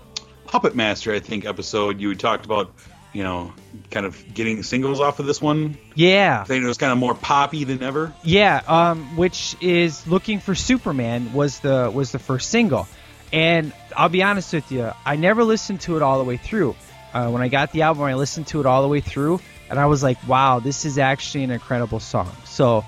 Puppet 0.47 0.77
Master, 0.77 1.13
I 1.13 1.19
think 1.19 1.47
episode, 1.47 2.01
you 2.01 2.15
talked 2.15 2.45
about, 2.45 2.73
you 3.13 3.23
know, 3.23 3.53
kind 3.91 4.07
of 4.07 4.35
getting 4.35 4.63
singles 4.63 5.01
off 5.01 5.19
of 5.19 5.27
this 5.27 5.41
one. 5.41 5.77
yeah. 5.95 6.41
I 6.41 6.45
think 6.45 6.65
it 6.65 6.67
was 6.67 6.79
kind 6.79 6.93
of 6.93 6.99
more 6.99 7.15
poppy 7.15 7.65
than 7.65 7.83
ever. 7.83 8.13
Yeah, 8.23 8.63
um, 8.67 9.17
which 9.17 9.57
is 9.61 10.07
"Looking 10.07 10.41
for 10.41 10.55
Superman" 10.55 11.33
was 11.33 11.61
the 11.61 11.91
was 11.93 12.13
the 12.13 12.19
first 12.19 12.51
single, 12.51 12.89
and 13.33 13.73
I'll 13.97 14.09
be 14.09 14.23
honest 14.23 14.53
with 14.53 14.71
you, 14.73 14.91
I 15.05 15.17
never 15.17 15.45
listened 15.45 15.83
to 15.83 15.97
it 15.97 16.03
all 16.03 16.19
the 16.19 16.25
way 16.25 16.37
through. 16.39 16.75
Uh, 17.13 17.29
when 17.31 17.43
I 17.43 17.49
got 17.49 17.73
the 17.73 17.83
album, 17.83 18.05
I 18.05 18.15
listened 18.15 18.47
to 18.49 18.61
it 18.61 18.67
all 18.67 18.81
the 18.83 18.89
way 18.89 19.01
through, 19.01 19.41
and 19.69 19.79
I 19.79 19.87
was 19.87 20.03
like, 20.03 20.27
"Wow, 20.27 20.61
this 20.61 20.85
is 20.87 20.97
actually 20.99 21.45
an 21.45 21.51
incredible 21.51 22.01
song." 22.01 22.33
So, 22.45 22.85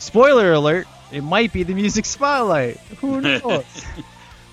spoiler 0.00 0.52
alert, 0.52 0.88
it 1.12 1.22
might 1.22 1.52
be 1.52 1.62
the 1.62 1.74
music 1.74 2.04
spotlight. 2.04 2.78
Who 3.00 3.20
knows? 3.22 3.64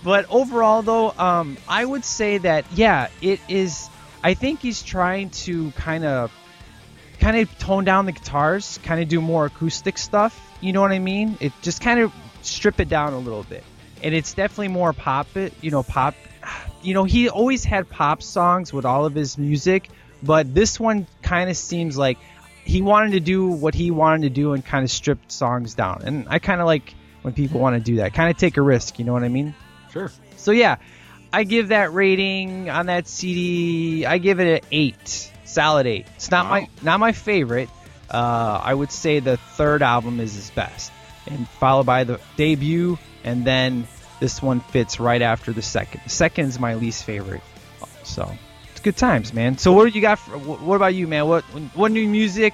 but 0.03 0.27
overall, 0.29 0.83
though, 0.83 1.09
um, 1.17 1.57
I 1.67 1.83
would 1.83 2.05
say 2.05 2.37
that 2.37 2.65
yeah, 2.75 3.07
it 3.21 3.39
is. 3.47 3.89
I 4.25 4.33
think 4.33 4.59
he's 4.59 4.81
trying 4.81 5.29
to 5.45 5.69
kind 5.73 6.03
of 6.03 6.31
kind 7.19 7.37
of 7.37 7.59
tone 7.59 7.83
down 7.83 8.07
the 8.07 8.11
guitars, 8.11 8.79
kind 8.81 8.99
of 8.99 9.07
do 9.07 9.21
more 9.21 9.45
acoustic 9.45 9.99
stuff. 9.99 10.35
You 10.61 10.73
know 10.73 10.81
what 10.81 10.91
I 10.91 10.97
mean? 10.97 11.37
It 11.39 11.53
just 11.61 11.79
kind 11.79 11.99
of 11.99 12.11
strip 12.41 12.79
it 12.79 12.89
down 12.89 13.13
a 13.13 13.19
little 13.19 13.43
bit, 13.43 13.63
and 14.01 14.15
it's 14.15 14.33
definitely 14.33 14.69
more 14.69 14.93
pop. 14.93 15.37
It 15.37 15.53
you 15.61 15.69
know 15.69 15.83
pop. 15.83 16.15
You 16.81 16.95
know 16.95 17.03
he 17.03 17.29
always 17.29 17.63
had 17.63 17.87
pop 17.87 18.23
songs 18.23 18.73
with 18.73 18.83
all 18.83 19.05
of 19.05 19.13
his 19.13 19.37
music, 19.37 19.91
but 20.23 20.55
this 20.55 20.79
one 20.79 21.05
kind 21.21 21.51
of 21.51 21.55
seems 21.55 21.95
like 21.95 22.17
he 22.63 22.81
wanted 22.81 23.11
to 23.11 23.19
do 23.19 23.45
what 23.49 23.75
he 23.75 23.91
wanted 23.91 24.23
to 24.23 24.31
do 24.31 24.53
and 24.53 24.65
kind 24.65 24.83
of 24.83 24.89
strip 24.89 25.19
songs 25.31 25.75
down. 25.75 26.01
And 26.03 26.25
I 26.29 26.39
kind 26.39 26.61
of 26.61 26.65
like 26.65 26.95
when 27.21 27.35
people 27.35 27.59
want 27.59 27.75
to 27.75 27.79
do 27.79 27.97
that, 27.97 28.15
kind 28.15 28.31
of 28.31 28.37
take 28.37 28.57
a 28.57 28.63
risk. 28.63 28.97
You 28.97 29.05
know 29.05 29.13
what 29.13 29.23
I 29.23 29.29
mean? 29.29 29.53
Sure. 29.91 30.09
So 30.35 30.49
yeah, 30.51 30.77
I 31.35 31.43
give 31.43 31.67
that 31.67 31.91
rating 31.91 32.69
on 32.69 32.85
that 32.85 33.09
CD. 33.09 34.05
I 34.05 34.19
give 34.19 34.39
it 34.39 34.63
an 34.63 34.69
eight, 34.71 35.33
solid 35.43 35.85
eight. 35.85 36.07
It's 36.15 36.31
not 36.31 36.45
my 36.45 36.69
not 36.81 37.01
my 37.01 37.11
favorite. 37.11 37.69
Uh, 38.09 38.61
I 38.63 38.73
would 38.73 38.89
say 38.89 39.19
the 39.19 39.35
third 39.35 39.83
album 39.83 40.21
is 40.21 40.33
his 40.33 40.49
best, 40.51 40.93
and 41.27 41.45
followed 41.59 41.87
by 41.87 42.05
the 42.05 42.21
debut, 42.37 42.97
and 43.25 43.43
then 43.43 43.85
this 44.21 44.41
one 44.41 44.61
fits 44.61 45.01
right 45.01 45.21
after 45.21 45.51
the 45.51 45.61
second. 45.61 45.99
The 46.05 46.09
second 46.09 46.45
is 46.45 46.57
my 46.57 46.75
least 46.75 47.03
favorite. 47.03 47.41
So 48.03 48.31
it's 48.71 48.79
good 48.79 48.95
times, 48.95 49.33
man. 49.33 49.57
So 49.57 49.73
what 49.73 49.91
do 49.91 49.93
you 49.93 50.01
got? 50.01 50.19
For, 50.19 50.37
what 50.37 50.75
about 50.75 50.95
you, 50.95 51.05
man? 51.05 51.27
What 51.27 51.43
what 51.73 51.91
new 51.91 52.07
music 52.07 52.53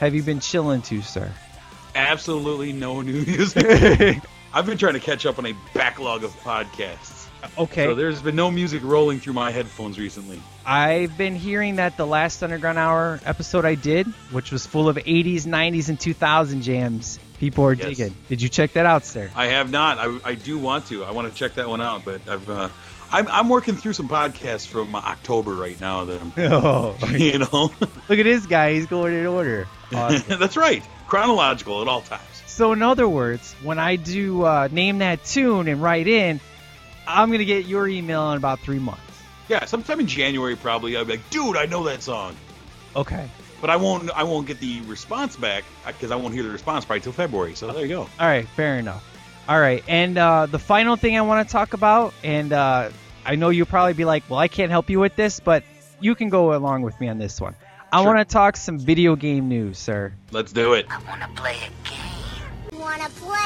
have 0.00 0.14
you 0.14 0.22
been 0.22 0.40
chilling 0.40 0.80
to, 0.82 1.02
sir? 1.02 1.30
Absolutely 1.94 2.72
no 2.72 3.02
new 3.02 3.26
music. 3.26 4.22
I've 4.54 4.64
been 4.64 4.78
trying 4.78 4.94
to 4.94 5.00
catch 5.00 5.26
up 5.26 5.38
on 5.38 5.44
a 5.44 5.54
backlog 5.74 6.24
of 6.24 6.30
podcasts. 6.40 7.21
Okay. 7.58 7.84
So 7.86 7.94
there's 7.94 8.22
been 8.22 8.36
no 8.36 8.50
music 8.50 8.82
rolling 8.84 9.20
through 9.20 9.32
my 9.34 9.50
headphones 9.50 9.98
recently. 9.98 10.40
I've 10.64 11.16
been 11.18 11.34
hearing 11.34 11.76
that 11.76 11.96
the 11.96 12.06
last 12.06 12.42
Underground 12.42 12.78
Hour 12.78 13.20
episode 13.24 13.64
I 13.64 13.74
did, 13.74 14.06
which 14.30 14.52
was 14.52 14.66
full 14.66 14.88
of 14.88 14.96
80s, 14.96 15.42
90s, 15.42 15.88
and 15.88 15.98
2000 15.98 16.62
jams, 16.62 17.18
people 17.40 17.64
are 17.64 17.72
Yes. 17.72 17.88
digging. 17.88 18.14
Did 18.28 18.42
you 18.42 18.48
check 18.48 18.74
that 18.74 18.86
out, 18.86 19.04
sir? 19.04 19.30
I 19.34 19.46
have 19.48 19.70
not. 19.70 19.98
I, 19.98 20.18
I 20.30 20.34
do 20.34 20.58
want 20.58 20.86
to. 20.86 21.04
I 21.04 21.10
want 21.10 21.30
to 21.32 21.38
check 21.38 21.54
that 21.54 21.68
one 21.68 21.80
out, 21.82 22.04
but 22.04 22.20
I've 22.28 22.48
uh, 22.48 22.68
I'm, 23.14 23.28
I'm 23.28 23.48
working 23.50 23.74
through 23.76 23.92
some 23.92 24.08
podcasts 24.08 24.66
from 24.66 24.94
October 24.94 25.52
right 25.52 25.78
now. 25.80 26.04
That 26.06 26.20
I'm, 26.22 26.32
Oh, 26.38 26.96
you 27.10 27.38
know, 27.40 27.46
look 27.80 28.18
at 28.18 28.24
this 28.24 28.46
guy. 28.46 28.72
He's 28.74 28.86
going 28.86 29.14
in 29.14 29.26
order. 29.26 29.66
Awesome. 29.94 30.38
that's 30.38 30.56
right. 30.56 30.82
Chronological 31.06 31.82
at 31.82 31.88
all 31.88 32.00
times. 32.00 32.22
so, 32.46 32.72
in 32.72 32.80
other 32.80 33.06
words, 33.06 33.52
when 33.62 33.78
I 33.78 33.96
do 33.96 34.42
uh, 34.42 34.68
name 34.72 34.98
that 35.00 35.22
tune 35.26 35.68
and 35.68 35.82
write 35.82 36.06
in, 36.08 36.40
I'm 37.12 37.28
going 37.28 37.38
to 37.40 37.44
get 37.44 37.66
your 37.66 37.86
email 37.88 38.30
in 38.32 38.36
about 38.38 38.60
three 38.60 38.78
months. 38.78 39.02
Yeah, 39.48 39.64
sometime 39.64 40.00
in 40.00 40.06
January 40.06 40.56
probably. 40.56 40.96
I'll 40.96 41.04
be 41.04 41.12
like, 41.12 41.30
dude, 41.30 41.56
I 41.56 41.66
know 41.66 41.84
that 41.84 42.02
song, 42.02 42.34
Okay. 42.96 43.28
but 43.60 43.70
I 43.70 43.76
won't. 43.76 44.10
I 44.12 44.22
won't 44.22 44.46
get 44.46 44.60
the 44.60 44.80
response 44.82 45.36
back 45.36 45.64
because 45.86 46.10
I 46.10 46.16
won't 46.16 46.32
hear 46.32 46.42
the 46.42 46.50
response 46.50 46.84
probably 46.84 47.00
till 47.00 47.12
February. 47.12 47.54
So 47.54 47.70
there 47.72 47.82
you 47.82 47.88
go. 47.88 48.00
All 48.02 48.26
right, 48.26 48.46
fair 48.48 48.78
enough. 48.78 49.04
All 49.48 49.60
right, 49.60 49.82
and 49.88 50.16
uh, 50.16 50.46
the 50.46 50.58
final 50.60 50.94
thing 50.96 51.18
I 51.18 51.22
want 51.22 51.46
to 51.46 51.52
talk 51.52 51.74
about, 51.74 52.14
and 52.22 52.52
uh, 52.52 52.90
I 53.26 53.34
know 53.34 53.48
you'll 53.50 53.66
probably 53.66 53.92
be 53.94 54.04
like, 54.04 54.22
well, 54.30 54.38
I 54.38 54.46
can't 54.48 54.70
help 54.70 54.88
you 54.88 55.00
with 55.00 55.16
this, 55.16 55.40
but 55.40 55.64
you 56.00 56.14
can 56.14 56.28
go 56.28 56.54
along 56.54 56.82
with 56.82 56.98
me 57.00 57.08
on 57.08 57.18
this 57.18 57.40
one. 57.40 57.56
I 57.92 57.98
Sure. 58.02 58.06
want 58.14 58.26
to 58.26 58.32
talk 58.32 58.56
some 58.56 58.78
video 58.78 59.16
game 59.16 59.48
news, 59.48 59.78
sir. 59.78 60.14
Let's 60.30 60.52
do 60.52 60.74
it. 60.74 60.86
I 60.88 60.98
Wanna 61.08 61.28
play 61.34 61.56
a 61.56 61.88
game? 61.88 62.80
Wanna 62.80 63.08
play? 63.10 63.38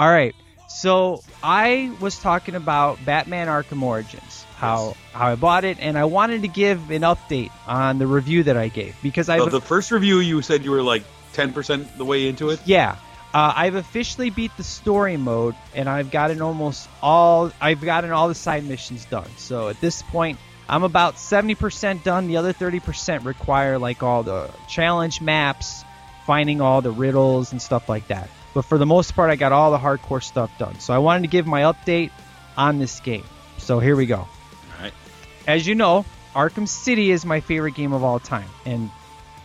All 0.00 0.10
right, 0.10 0.34
so 0.68 1.22
I 1.42 1.92
was 2.00 2.18
talking 2.18 2.54
about 2.54 3.04
Batman 3.04 3.48
Arkham 3.48 3.82
Origins, 3.82 4.44
how 4.56 4.96
how 5.12 5.28
I 5.28 5.34
bought 5.36 5.64
it, 5.64 5.78
and 5.80 5.98
I 5.98 6.04
wanted 6.04 6.42
to 6.42 6.48
give 6.48 6.90
an 6.90 7.02
update 7.02 7.50
on 7.66 7.98
the 7.98 8.06
review 8.06 8.42
that 8.44 8.56
I 8.56 8.68
gave 8.68 8.96
because 9.02 9.28
I 9.28 9.38
So 9.38 9.46
the 9.46 9.60
first 9.60 9.90
review, 9.90 10.20
you 10.20 10.42
said 10.42 10.64
you 10.64 10.70
were 10.70 10.82
like 10.82 11.02
10% 11.34 11.96
the 11.96 12.04
way 12.04 12.28
into 12.28 12.50
it. 12.50 12.60
Yeah. 12.64 12.96
Uh, 13.32 13.52
I've 13.54 13.76
officially 13.76 14.30
beat 14.30 14.50
the 14.56 14.64
story 14.64 15.16
mode, 15.16 15.54
and 15.74 15.88
I've 15.88 16.10
gotten 16.10 16.42
almost 16.42 16.88
all. 17.00 17.52
I've 17.60 17.80
gotten 17.80 18.10
all 18.10 18.28
the 18.28 18.34
side 18.34 18.64
missions 18.64 19.04
done. 19.04 19.28
So 19.36 19.68
at 19.68 19.80
this 19.80 20.02
point, 20.02 20.38
I'm 20.68 20.82
about 20.82 21.16
70% 21.16 22.02
done. 22.02 22.26
The 22.26 22.36
other 22.36 22.52
30% 22.52 23.24
require 23.24 23.78
like 23.78 24.02
all 24.02 24.22
the 24.22 24.50
challenge 24.68 25.20
maps, 25.20 25.84
finding 26.30 26.60
all 26.60 26.80
the 26.80 26.92
riddles 26.92 27.50
and 27.50 27.60
stuff 27.60 27.88
like 27.88 28.06
that. 28.06 28.30
But 28.54 28.62
for 28.62 28.78
the 28.78 28.86
most 28.86 29.16
part, 29.16 29.30
I 29.30 29.34
got 29.34 29.50
all 29.50 29.72
the 29.72 29.78
hardcore 29.78 30.22
stuff 30.22 30.56
done. 30.58 30.78
So 30.78 30.94
I 30.94 30.98
wanted 30.98 31.22
to 31.22 31.26
give 31.26 31.44
my 31.44 31.62
update 31.62 32.12
on 32.56 32.78
this 32.78 33.00
game. 33.00 33.24
So 33.58 33.80
here 33.80 33.96
we 33.96 34.06
go. 34.06 34.18
All 34.18 34.28
right. 34.80 34.92
As 35.48 35.66
you 35.66 35.74
know, 35.74 36.04
Arkham 36.32 36.68
City 36.68 37.10
is 37.10 37.26
my 37.26 37.40
favorite 37.40 37.74
game 37.74 37.92
of 37.92 38.04
all 38.04 38.20
time. 38.20 38.48
And 38.64 38.90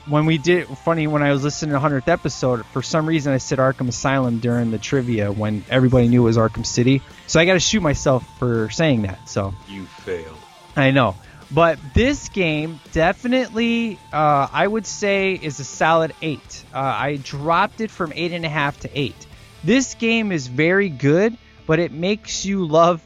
when 0.06 0.28
we 0.28 0.38
did, 0.38 0.68
funny, 0.68 1.08
when 1.08 1.24
I 1.24 1.32
was 1.32 1.44
listening 1.44 1.74
to 1.74 1.80
the 1.80 1.90
100th 1.90 2.08
episode, 2.08 2.64
for 2.68 2.84
some 2.84 3.08
reason 3.08 3.34
I 3.34 3.40
said 3.40 3.58
Arkham 3.58 3.88
Asylum 3.88 4.38
during 4.38 4.70
the 4.70 4.78
trivia 4.78 5.32
when 5.32 5.66
everybody 5.72 6.08
knew 6.08 6.22
it 6.22 6.26
was 6.26 6.38
Arkham 6.38 6.68
City. 6.68 7.02
So 7.26 7.40
I 7.40 7.46
got 7.46 7.54
to 7.54 7.60
shoot 7.60 7.82
myself 7.82 8.24
for 8.38 8.70
saying 8.70 9.02
that. 9.02 9.28
So 9.28 9.56
You 9.68 9.86
failed. 9.88 10.38
I 10.76 10.92
know. 10.92 11.16
But 11.52 11.80
this 11.94 12.30
game 12.30 12.80
definitely, 12.92 14.00
uh, 14.12 14.48
I 14.52 14.68
would 14.68 14.86
say, 14.86 15.34
is 15.34 15.60
a 15.60 15.64
solid 15.64 16.14
eight. 16.22 16.66
Uh, 16.74 16.80
I 16.80 17.18
dropped 17.18 17.82
it 17.82 17.92
from 17.92 18.12
eight 18.16 18.32
and 18.32 18.46
a 18.46 18.50
half 18.50 18.80
to 18.82 18.90
eight. 18.94 19.28
This 19.64 19.94
game 19.96 20.32
is 20.32 20.48
very 20.48 20.90
good, 20.90 21.38
but 21.66 21.80
it 21.80 21.92
makes 21.92 22.46
you 22.46 22.66
love. 22.66 23.06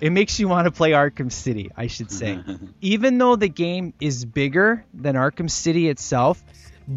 It 0.00 0.10
makes 0.10 0.38
you 0.38 0.48
want 0.48 0.66
to 0.66 0.72
play 0.72 0.90
Arkham 0.90 1.32
City, 1.32 1.70
I 1.76 1.86
should 1.86 2.10
say. 2.10 2.40
Even 2.80 3.18
though 3.18 3.36
the 3.36 3.48
game 3.48 3.94
is 4.00 4.24
bigger 4.24 4.84
than 4.92 5.14
Arkham 5.14 5.50
City 5.50 5.88
itself, 5.88 6.42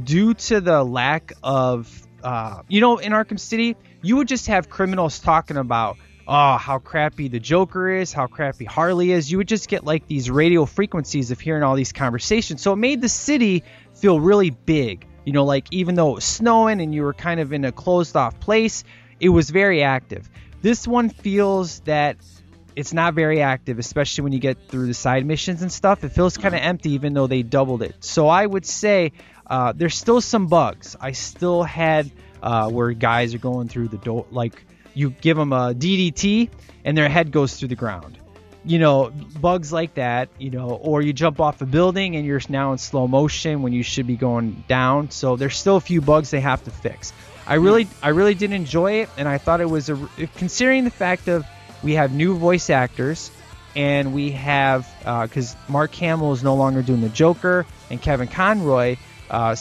due 0.04 0.34
to 0.34 0.60
the 0.60 0.84
lack 0.84 1.34
of, 1.42 2.08
uh, 2.24 2.62
you 2.68 2.82
know, 2.82 2.98
in 2.98 3.14
Arkham 3.14 3.40
City, 3.40 3.78
you 4.02 4.18
would 4.18 4.28
just 4.28 4.48
have 4.48 4.70
criminals 4.70 5.20
talking 5.20 5.58
about, 5.58 5.98
oh, 6.30 6.58
how 6.58 6.78
crappy 6.78 7.28
the 7.28 7.40
Joker 7.40 7.90
is, 7.90 8.14
how 8.14 8.28
crappy 8.28 8.64
Harley 8.64 9.12
is. 9.12 9.32
You 9.32 9.40
would 9.40 9.48
just 9.48 9.68
get 9.68 9.84
like 9.84 10.06
these 10.06 10.30
radio 10.30 10.66
frequencies 10.66 11.32
of 11.32 11.40
hearing 11.40 11.64
all 11.64 11.76
these 11.76 11.92
conversations. 11.92 12.62
So 12.62 12.74
it 12.74 12.76
made 12.76 13.02
the 13.02 13.10
city 13.10 13.64
feel 13.96 14.20
really 14.20 14.52
big. 14.52 15.08
You 15.26 15.34
know, 15.34 15.44
like 15.44 15.68
even 15.72 15.96
though 15.96 16.12
it 16.12 16.16
was 16.16 16.26
snowing 16.26 16.82
and 16.82 16.94
you 16.94 17.02
were 17.02 17.14
kind 17.14 17.40
of 17.40 17.52
in 17.52 17.66
a 17.66 17.72
closed 17.72 18.16
off 18.16 18.40
place, 18.40 18.84
it 19.20 19.30
was 19.30 19.50
very 19.50 19.82
active. 19.82 20.30
This 20.62 20.88
one 20.88 21.10
feels 21.10 21.80
that 21.82 22.18
it's 22.76 22.94
not 22.94 23.16
very 23.16 23.42
active, 23.42 23.80
especially 23.80 24.24
when 24.24 24.32
you 24.32 24.40
get 24.40 24.70
through 24.70 24.86
the 24.86 24.94
side 24.94 25.26
missions 25.26 25.64
and 25.64 25.72
stuff. 25.72 26.04
It 26.04 26.10
feels 26.10 26.38
kind 26.38 26.54
of 26.54 26.62
empty, 26.62 26.92
even 26.92 27.14
though 27.14 27.28
they 27.28 27.42
doubled 27.42 27.82
it. 27.82 27.96
So 28.04 28.28
I 28.28 28.46
would 28.46 28.68
say 28.68 29.14
uh, 29.48 29.74
there's 29.76 29.98
still 29.98 30.22
some 30.22 30.46
bugs. 30.46 30.96
I 31.02 31.14
still 31.14 31.64
had 31.64 32.12
uh, 32.44 32.70
where 32.70 32.92
guys 32.92 33.34
are 33.34 33.40
going 33.40 33.68
through 33.68 33.88
the 33.88 33.98
door, 33.98 34.28
like 34.30 34.64
you 35.00 35.12
give 35.22 35.38
them 35.38 35.54
a 35.54 35.74
DDT 35.74 36.50
and 36.84 36.98
their 36.98 37.08
head 37.08 37.32
goes 37.32 37.56
through 37.56 37.70
the 37.70 37.76
ground. 37.76 38.18
You 38.66 38.78
know, 38.78 39.12
bugs 39.40 39.72
like 39.72 39.94
that. 39.94 40.30
You 40.38 40.52
know, 40.52 40.70
or 40.70 41.02
you 41.02 41.14
jump 41.14 41.40
off 41.40 41.62
a 41.62 41.66
building 41.66 42.18
and 42.18 42.26
you're 42.26 42.42
now 42.50 42.74
in 42.74 42.78
slow 42.78 43.08
motion 43.08 43.62
when 43.62 43.72
you 43.72 43.84
should 43.84 44.06
be 44.06 44.18
going 44.18 44.64
down. 44.68 45.12
So 45.12 45.38
there's 45.38 45.58
still 45.58 45.78
a 45.78 45.82
few 45.82 46.02
bugs 46.02 46.32
they 46.32 46.42
have 46.42 46.64
to 46.66 46.72
fix. 46.72 47.14
I 47.48 47.56
really, 47.56 47.88
I 48.04 48.10
really 48.10 48.36
did 48.36 48.52
enjoy 48.52 49.02
it, 49.02 49.10
and 49.18 49.28
I 49.28 49.40
thought 49.40 49.60
it 49.60 49.70
was 49.70 49.90
a 49.90 49.98
considering 50.36 50.84
the 50.84 50.92
fact 50.92 51.28
of 51.28 51.48
we 51.82 51.94
have 51.94 52.14
new 52.14 52.36
voice 52.38 52.70
actors 52.70 53.32
and 53.76 54.14
we 54.14 54.32
have 54.32 54.88
because 55.24 55.56
Mark 55.68 55.96
Hamill 55.96 56.34
is 56.34 56.44
no 56.44 56.56
longer 56.56 56.84
doing 56.84 57.02
the 57.02 57.10
Joker 57.10 57.66
and 57.90 58.00
Kevin 58.00 58.28
Conroy. 58.28 58.98
Uh, 59.32 59.56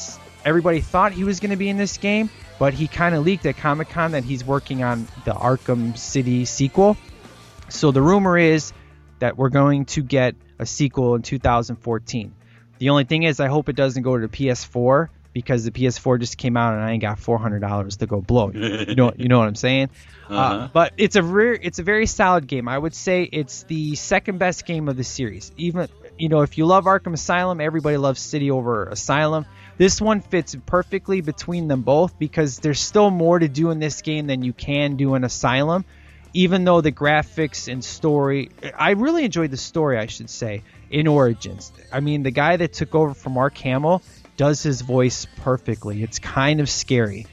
everybody 0.44 0.80
thought 0.80 1.12
he 1.12 1.24
was 1.24 1.40
going 1.40 1.50
to 1.50 1.56
be 1.56 1.68
in 1.68 1.78
this 1.78 1.96
game, 1.96 2.28
but 2.58 2.74
he 2.74 2.88
kind 2.88 3.14
of 3.14 3.24
leaked 3.24 3.46
at 3.46 3.56
Comic 3.56 3.88
Con 3.90 4.12
that 4.12 4.24
he's 4.24 4.44
working 4.44 4.82
on 4.82 5.06
the 5.24 5.32
Arkham 5.32 5.96
City 5.96 6.44
sequel. 6.44 6.96
So 7.68 7.90
the 7.92 8.02
rumor 8.02 8.36
is 8.38 8.72
that 9.18 9.36
we're 9.36 9.50
going 9.50 9.84
to 9.86 10.02
get 10.02 10.34
a 10.58 10.66
sequel 10.66 11.14
in 11.14 11.22
2014. 11.22 12.34
The 12.78 12.90
only 12.90 13.04
thing 13.04 13.24
is, 13.24 13.40
I 13.40 13.48
hope 13.48 13.68
it 13.68 13.76
doesn't 13.76 14.02
go 14.02 14.16
to 14.16 14.26
the 14.26 14.32
PS4 14.32 15.08
because 15.32 15.64
the 15.64 15.70
PS4 15.70 16.20
just 16.20 16.38
came 16.38 16.56
out 16.56 16.74
and 16.74 16.82
I 16.82 16.92
ain't 16.92 17.02
got 17.02 17.18
$400 17.18 17.98
to 17.98 18.06
go 18.06 18.20
blow. 18.20 18.50
You 18.52 18.94
know, 18.94 19.12
you 19.16 19.28
know 19.28 19.38
what 19.38 19.48
I'm 19.48 19.54
saying? 19.54 19.90
uh 20.30 20.34
Uh-huh. 20.34 20.68
but 20.72 20.92
it's 20.96 21.16
a 21.16 21.22
rare, 21.22 21.54
it's 21.54 21.78
a 21.78 21.82
very 21.82 22.06
solid 22.06 22.46
game. 22.46 22.68
I 22.68 22.78
would 22.78 22.94
say 22.94 23.22
it's 23.22 23.64
the 23.64 23.94
second 23.94 24.38
best 24.38 24.66
game 24.66 24.88
of 24.88 24.96
the 24.96 25.04
series. 25.04 25.52
Even 25.56 25.88
you 26.18 26.28
know, 26.28 26.40
if 26.40 26.58
you 26.58 26.66
love 26.66 26.84
Arkham 26.86 27.12
Asylum, 27.12 27.60
everybody 27.60 27.96
loves 27.96 28.20
City 28.20 28.50
over 28.50 28.86
Asylum. 28.86 29.46
This 29.78 30.00
one 30.00 30.20
fits 30.20 30.56
perfectly 30.66 31.20
between 31.20 31.68
them 31.68 31.82
both 31.82 32.18
because 32.18 32.58
there's 32.58 32.80
still 32.80 33.10
more 33.10 33.38
to 33.38 33.48
do 33.48 33.70
in 33.70 33.78
this 33.78 34.02
game 34.02 34.26
than 34.26 34.42
you 34.42 34.52
can 34.52 34.96
do 34.96 35.14
in 35.14 35.22
Asylum. 35.24 35.84
Even 36.34 36.64
though 36.64 36.80
the 36.80 36.92
graphics 36.92 37.72
and 37.72 37.82
story, 37.82 38.50
I 38.76 38.90
really 38.90 39.24
enjoyed 39.24 39.50
the 39.50 39.56
story, 39.56 39.96
I 39.96 40.06
should 40.06 40.28
say, 40.28 40.62
in 40.90 41.06
Origins. 41.06 41.72
I 41.92 42.00
mean, 42.00 42.22
the 42.22 42.30
guy 42.30 42.56
that 42.56 42.72
took 42.74 42.94
over 42.94 43.14
from 43.14 43.32
Mark 43.32 43.56
Hamill 43.58 44.02
does 44.36 44.62
his 44.62 44.82
voice 44.82 45.26
perfectly. 45.38 46.02
It's 46.02 46.18
kind 46.18 46.60
of 46.60 46.68
scary. 46.68 47.26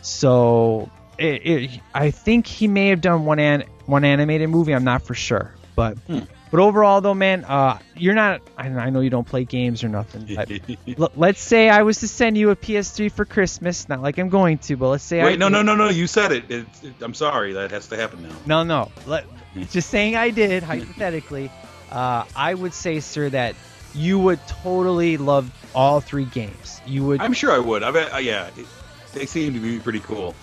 So 0.00 0.90
it, 1.18 1.46
it, 1.46 1.80
I 1.94 2.10
think 2.10 2.46
he 2.46 2.66
may 2.66 2.88
have 2.88 3.02
done 3.02 3.24
one 3.24 3.38
an, 3.38 3.64
one 3.86 4.04
animated 4.04 4.48
movie. 4.48 4.74
I'm 4.74 4.84
not 4.84 5.02
for 5.02 5.14
sure, 5.14 5.54
but 5.76 5.98
hmm. 5.98 6.20
But 6.50 6.60
overall 6.60 7.00
though, 7.00 7.14
man, 7.14 7.44
uh, 7.44 7.78
you're 7.94 8.14
not. 8.14 8.40
I, 8.56 8.68
I 8.68 8.90
know 8.90 9.00
you 9.00 9.10
don't 9.10 9.26
play 9.26 9.44
games 9.44 9.84
or 9.84 9.88
nothing, 9.88 10.28
but 10.34 10.50
l- 10.98 11.12
let's 11.16 11.40
say 11.40 11.68
I 11.68 11.82
was 11.82 12.00
to 12.00 12.08
send 12.08 12.36
you 12.36 12.50
a 12.50 12.56
PS3 12.56 13.10
for 13.12 13.24
Christmas. 13.24 13.88
Not 13.88 14.02
like 14.02 14.18
I'm 14.18 14.28
going 14.28 14.58
to, 14.58 14.76
but 14.76 14.88
let's 14.88 15.04
say 15.04 15.20
I 15.20 15.24
Wait, 15.24 15.38
no, 15.38 15.48
did. 15.48 15.52
no, 15.52 15.62
no, 15.62 15.74
no. 15.74 15.88
You 15.88 16.06
said 16.06 16.32
it. 16.32 16.50
It, 16.50 16.66
it. 16.82 16.94
I'm 17.00 17.14
sorry. 17.14 17.52
That 17.54 17.70
has 17.70 17.88
to 17.88 17.96
happen 17.96 18.22
now. 18.22 18.34
No, 18.46 18.62
no. 18.62 18.90
Let, 19.06 19.24
just 19.70 19.90
saying 19.90 20.16
I 20.16 20.30
did, 20.30 20.62
hypothetically, 20.62 21.50
uh, 21.90 22.24
I 22.36 22.54
would 22.54 22.74
say, 22.74 23.00
sir, 23.00 23.28
that 23.30 23.54
you 23.94 24.18
would 24.18 24.38
totally 24.46 25.16
love 25.16 25.50
all 25.74 26.00
three 26.00 26.24
games. 26.26 26.80
You 26.86 27.04
would, 27.06 27.20
I'm 27.20 27.32
sure 27.32 27.52
I 27.52 27.58
would. 27.58 27.82
I 27.82 27.90
bet. 27.90 28.12
Uh, 28.14 28.18
yeah, 28.18 28.50
it, 28.56 28.66
they 29.12 29.26
seem 29.26 29.54
to 29.54 29.60
be 29.60 29.78
pretty 29.80 30.00
cool. 30.00 30.34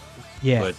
yeah, 0.41 0.59
But 0.59 0.75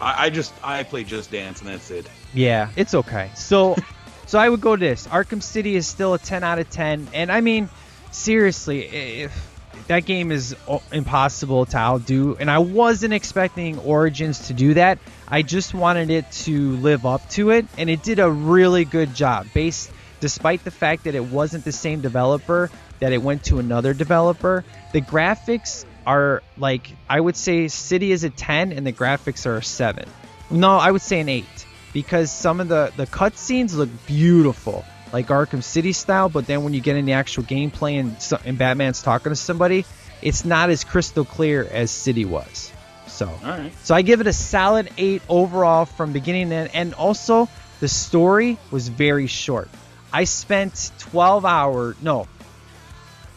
I, 0.00 0.26
I 0.26 0.30
just 0.30 0.52
I 0.62 0.82
play 0.82 1.04
Just 1.04 1.30
Dance 1.30 1.60
and 1.60 1.68
that's 1.68 1.90
it. 1.90 2.08
yeah, 2.32 2.70
it's 2.76 2.94
okay. 2.94 3.30
So, 3.34 3.76
so 4.30 4.38
I 4.38 4.48
would 4.48 4.60
go 4.60 4.76
this. 4.76 5.08
Arkham 5.08 5.42
City 5.42 5.74
is 5.74 5.88
still 5.88 6.14
a 6.14 6.18
10 6.20 6.44
out 6.44 6.60
of 6.60 6.70
10, 6.70 7.08
and 7.12 7.32
I 7.32 7.40
mean, 7.40 7.68
seriously, 8.12 8.82
if 9.22 9.50
that 9.88 10.04
game 10.04 10.30
is 10.30 10.54
impossible 10.92 11.66
to 11.66 11.76
outdo, 11.76 12.36
and 12.38 12.48
I 12.48 12.58
wasn't 12.58 13.12
expecting 13.12 13.80
Origins 13.80 14.46
to 14.46 14.54
do 14.54 14.74
that. 14.74 15.00
I 15.26 15.42
just 15.42 15.74
wanted 15.74 16.10
it 16.10 16.30
to 16.44 16.76
live 16.76 17.06
up 17.06 17.28
to 17.30 17.50
it, 17.50 17.66
and 17.76 17.90
it 17.90 18.04
did 18.04 18.20
a 18.20 18.30
really 18.30 18.84
good 18.84 19.14
job. 19.14 19.48
Based, 19.52 19.90
despite 20.20 20.62
the 20.62 20.70
fact 20.70 21.04
that 21.04 21.16
it 21.16 21.24
wasn't 21.24 21.64
the 21.64 21.72
same 21.72 22.00
developer, 22.00 22.70
that 23.00 23.12
it 23.12 23.20
went 23.20 23.42
to 23.46 23.58
another 23.58 23.94
developer, 23.94 24.64
the 24.92 25.00
graphics 25.00 25.84
are 26.06 26.44
like 26.56 26.88
I 27.08 27.18
would 27.18 27.36
say 27.36 27.66
City 27.66 28.12
is 28.12 28.22
a 28.22 28.30
10 28.30 28.70
and 28.70 28.86
the 28.86 28.92
graphics 28.92 29.44
are 29.44 29.56
a 29.56 29.64
7. 29.64 30.08
No, 30.52 30.76
I 30.76 30.92
would 30.92 31.02
say 31.02 31.18
an 31.18 31.28
8 31.28 31.44
because 31.92 32.30
some 32.30 32.60
of 32.60 32.68
the 32.68 32.92
the 32.96 33.06
cutscenes 33.06 33.74
look 33.74 33.88
beautiful, 34.06 34.84
like 35.12 35.28
Arkham 35.28 35.62
City 35.62 35.92
style, 35.92 36.28
but 36.28 36.46
then 36.46 36.64
when 36.64 36.74
you 36.74 36.80
get 36.80 36.96
in 36.96 37.04
the 37.04 37.12
actual 37.12 37.42
gameplay 37.44 37.98
and, 38.00 38.16
and 38.46 38.58
Batman's 38.58 39.02
talking 39.02 39.30
to 39.30 39.36
somebody, 39.36 39.84
it's 40.22 40.44
not 40.44 40.70
as 40.70 40.84
crystal 40.84 41.24
clear 41.24 41.64
as 41.70 41.90
City 41.90 42.24
was. 42.24 42.72
So, 43.06 43.28
All 43.28 43.50
right. 43.50 43.72
so 43.82 43.94
I 43.94 44.02
give 44.02 44.20
it 44.20 44.26
a 44.26 44.32
solid 44.32 44.90
8 44.96 45.22
overall 45.28 45.84
from 45.84 46.12
beginning 46.12 46.50
to 46.50 46.54
end 46.54 46.70
and 46.74 46.94
also 46.94 47.48
the 47.80 47.88
story 47.88 48.56
was 48.70 48.88
very 48.88 49.26
short. 49.26 49.68
I 50.12 50.24
spent 50.24 50.92
12 50.98 51.44
hours, 51.44 51.96
no, 52.00 52.28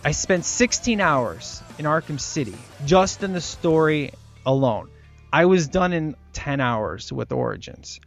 I 0.06 0.12
spent 0.12 0.46
16 0.46 1.00
hours 1.00 1.62
in 1.80 1.86
Arkham 1.86 2.20
City 2.20 2.56
just 2.86 3.24
in 3.24 3.34
the 3.34 3.42
story 3.42 4.12
alone. 4.46 4.90
I 5.32 5.46
was 5.46 5.68
done 5.68 5.94
in 5.94 6.16
10 6.34 6.60
hours 6.60 7.12
with 7.12 7.32
Origins. 7.32 8.00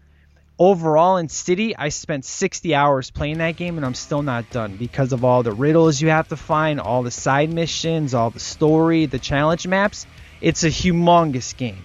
Overall 0.59 1.19
in 1.19 1.29
City, 1.29 1.77
I 1.77 1.91
spent 1.91 2.25
60 2.25 2.75
hours 2.75 3.11
playing 3.11 3.39
that 3.39 3.57
game 3.57 3.77
and 3.77 3.85
I'm 3.85 3.95
still 3.95 4.23
not 4.23 4.49
done 4.51 4.77
because 4.77 5.13
of 5.13 5.23
all 5.23 5.43
the 5.43 5.53
riddles 5.53 6.01
you 6.01 6.09
have 6.09 6.29
to 6.29 6.37
find, 6.37 6.81
all 6.81 7.03
the 7.03 7.11
side 7.11 7.53
missions, 7.53 8.15
all 8.15 8.31
the 8.31 8.41
story, 8.41 9.05
the 9.05 9.19
challenge 9.19 9.67
maps. 9.67 10.07
It's 10.41 10.65
a 10.65 10.69
humongous 10.69 11.55
game. 11.55 11.83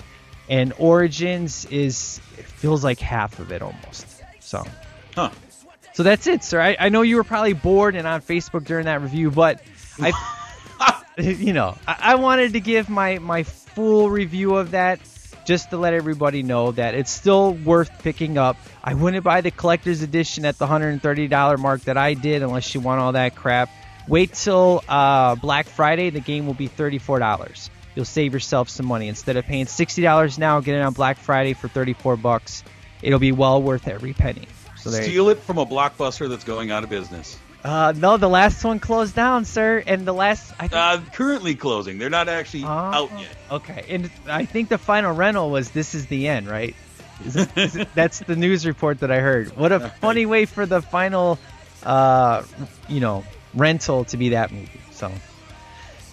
And 0.47 0.73
Origins 0.77 1.65
is 1.65 2.21
it 2.38 2.45
feels 2.45 2.84
like 2.84 2.99
half 2.99 3.39
of 3.39 3.51
it 3.51 3.62
almost. 3.62 4.07
So 4.39 4.65
Huh. 5.15 5.31
so 5.93 6.03
that's 6.03 6.27
it, 6.27 6.41
sir. 6.43 6.62
I, 6.62 6.77
I 6.79 6.89
know 6.89 7.01
you 7.01 7.17
were 7.17 7.25
probably 7.25 7.53
bored 7.53 7.95
and 7.95 8.07
on 8.07 8.21
Facebook 8.21 8.63
during 8.63 8.86
that 8.86 9.01
review, 9.01 9.31
but 9.31 9.62
I, 9.99 10.13
you 11.17 11.51
know, 11.51 11.77
I, 11.86 11.97
I 11.99 12.15
wanted 12.15 12.53
to 12.53 12.62
give 12.62 12.89
my 12.89 13.19
my 13.19 13.43
full 13.43 14.10
review 14.10 14.55
of 14.55 14.71
that 14.71 14.99
just 15.45 15.69
to 15.71 15.77
let 15.77 15.93
everybody 15.93 16.43
know 16.43 16.71
that 16.71 16.93
it's 16.95 17.12
still 17.12 17.54
worth 17.54 17.91
picking 18.04 18.38
up. 18.38 18.58
I 18.84 18.93
wouldn't 18.93 19.23
buy 19.23 19.41
the 19.41 19.51
collector's 19.51 20.01
edition 20.01 20.45
at 20.45 20.58
the 20.58 20.65
$130 20.65 21.60
mark 21.60 21.82
that 21.82 21.97
I 21.97 22.13
did 22.13 22.43
unless 22.43 22.73
you 22.73 22.82
want 22.82 23.01
all 23.01 23.12
that 23.13 23.36
crap. 23.36 23.69
Wait 24.08 24.34
till 24.34 24.84
uh, 24.89 25.36
Black 25.36 25.67
Friday. 25.67 26.10
The 26.10 26.19
game 26.19 26.47
will 26.47 26.54
be 26.54 26.67
$34. 26.67 27.69
You'll 27.95 28.06
save 28.06 28.34
yourself 28.34 28.69
some 28.69 28.86
money 28.86 29.08
instead 29.08 29.38
of 29.38 29.45
paying 29.45 29.65
$60 29.65 30.38
now. 30.38 30.60
Get 30.62 30.75
it 30.75 30.82
on 30.82 30.93
Black 30.93 31.17
Friday 31.17 31.54
for 31.54 31.67
34 31.67 32.17
bucks. 32.17 32.63
It'll 33.01 33.19
be 33.19 33.32
well 33.32 33.62
worth 33.62 33.88
every 33.88 34.13
penny. 34.13 34.47
So 34.77 34.89
Steal 34.89 35.30
it 35.30 35.39
from 35.39 35.58
a 35.58 35.65
blockbuster 35.65 36.27
that's 36.27 36.43
going 36.43 36.71
out 36.71 36.84
of 36.84 36.89
business. 36.89 37.38
Uh, 37.63 37.93
no, 37.95 38.17
the 38.17 38.30
last 38.30 38.63
one 38.63 38.80
closed 38.80 39.15
down, 39.15 39.45
sir, 39.45 39.84
and 39.86 40.06
the 40.06 40.13
last 40.13 40.52
I 40.60 40.67
think, 40.67 40.74
Uh, 40.74 41.00
currently 41.13 41.56
closing. 41.56 41.97
They're 42.00 42.10
not 42.10 42.28
actually 42.30 42.63
Oh. 42.63 42.67
out 42.67 43.12
yet. 43.19 43.30
okay, 43.52 43.86
and 43.89 44.10
I 44.28 44.45
think 44.45 44.69
the 44.69 44.78
final 44.78 45.12
rental 45.13 45.50
was 45.52 45.69
"This 45.71 45.93
is 45.95 46.08
the 46.08 46.28
end," 46.28 46.50
right? 46.50 46.76
Is 47.26 47.36
it- 47.36 47.50
is 47.56 47.76
it- 47.76 47.89
that's 47.93 48.19
the 48.19 48.36
news 48.36 48.65
report 48.65 49.02
that 49.02 49.12
I 49.12 49.19
heard. 49.19 49.56
What 49.56 49.71
a 49.71 49.80
funny 50.02 50.26
way 50.26 50.45
for 50.45 50.65
the 50.65 50.82
final, 50.82 51.38
uh, 51.84 52.41
you 52.89 53.00
know, 53.00 53.24
rental 53.54 54.06
to 54.06 54.17
be 54.17 54.30
that 54.30 54.52
movie. 54.52 54.82
So 54.91 55.12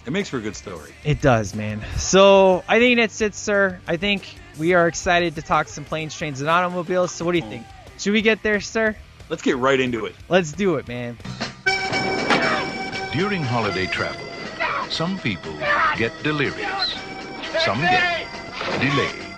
It 0.06 0.10
makes 0.12 0.28
for 0.28 0.36
a 0.38 0.40
good 0.40 0.56
story. 0.56 0.92
it 1.04 1.20
does, 1.22 1.54
man. 1.54 1.82
So 1.96 2.62
I 2.68 2.78
think 2.78 2.98
that's 2.98 3.20
it, 3.22 3.34
sir. 3.34 3.78
I 3.88 3.96
think 3.96 4.22
we 4.58 4.74
are 4.74 4.86
excited 4.86 5.34
to 5.36 5.42
talk 5.42 5.68
some 5.68 5.84
planes, 5.84 6.14
trains, 6.16 6.40
and 6.40 6.48
automobiles. 6.50 7.10
So 7.12 7.24
what 7.24 7.32
do 7.32 7.38
you 7.38 7.44
think? 7.48 7.64
Should 7.98 8.12
we 8.12 8.20
get 8.22 8.42
there, 8.42 8.60
sir? 8.60 8.94
Let's 9.30 9.42
get 9.42 9.56
right 9.58 9.78
into 9.78 10.06
it. 10.06 10.14
Let's 10.30 10.52
do 10.52 10.76
it, 10.76 10.88
man. 10.88 11.18
During 13.18 13.42
holiday 13.42 13.86
travel, 13.86 14.28
some 14.88 15.18
people 15.18 15.52
get 15.96 16.12
delirious, 16.22 16.94
some 17.64 17.80
get 17.80 18.28
delayed, 18.78 19.34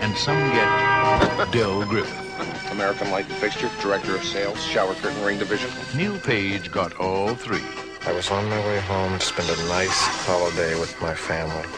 and 0.00 0.16
some 0.16 0.38
get 0.38 1.52
Del 1.52 1.84
Griffith. 1.84 2.72
American 2.72 3.10
Light 3.10 3.26
Fixture, 3.26 3.68
Director 3.82 4.16
of 4.16 4.24
Sales, 4.24 4.58
Shower 4.64 4.94
Curtain 4.94 5.22
Ring 5.22 5.38
Division. 5.38 5.68
Neil 5.94 6.18
Page 6.20 6.72
got 6.72 6.98
all 6.98 7.34
three. 7.34 7.60
I 8.06 8.12
was 8.12 8.30
on 8.30 8.48
my 8.48 8.58
way 8.60 8.80
home 8.80 9.18
to 9.18 9.22
spend 9.22 9.50
a 9.50 9.68
nice 9.68 10.00
holiday 10.24 10.80
with 10.80 10.98
my 11.02 11.14
family. 11.14 11.68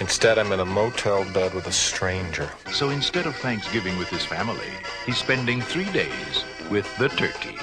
Instead, 0.00 0.38
I'm 0.38 0.52
in 0.52 0.60
a 0.60 0.64
motel 0.64 1.24
bed 1.32 1.54
with 1.54 1.66
a 1.66 1.72
stranger. 1.72 2.48
So 2.70 2.90
instead 2.90 3.26
of 3.26 3.34
Thanksgiving 3.34 3.98
with 3.98 4.10
his 4.10 4.24
family, 4.24 4.70
he's 5.06 5.18
spending 5.18 5.60
three 5.60 5.90
days 5.90 6.44
with 6.70 6.86
the 6.98 7.08
turkey. 7.08 7.58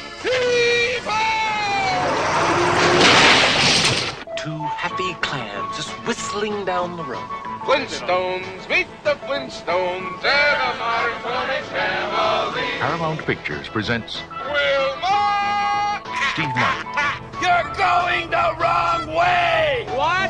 Two 4.95 5.03
happy 5.03 5.19
clams 5.21 5.75
just 5.75 5.89
whistling 6.05 6.65
down 6.65 6.97
the 6.97 7.03
road. 7.03 7.27
Flintstones, 7.61 8.69
meet 8.69 8.87
the 9.03 9.15
Flintstones, 9.25 10.23
and 10.23 10.61
a 10.61 10.77
modern 10.77 11.19
Flintstone 11.21 11.63
family. 11.71 12.61
Paramount 12.79 13.25
Pictures 13.25 13.67
presents 13.69 14.21
Wilma! 14.45 16.01
Steve 16.33 16.53
Martin, 16.55 16.91
You're 17.41 17.73
going 17.75 18.29
the 18.29 18.55
wrong 18.59 19.07
way! 19.07 19.87
What? 19.95 20.29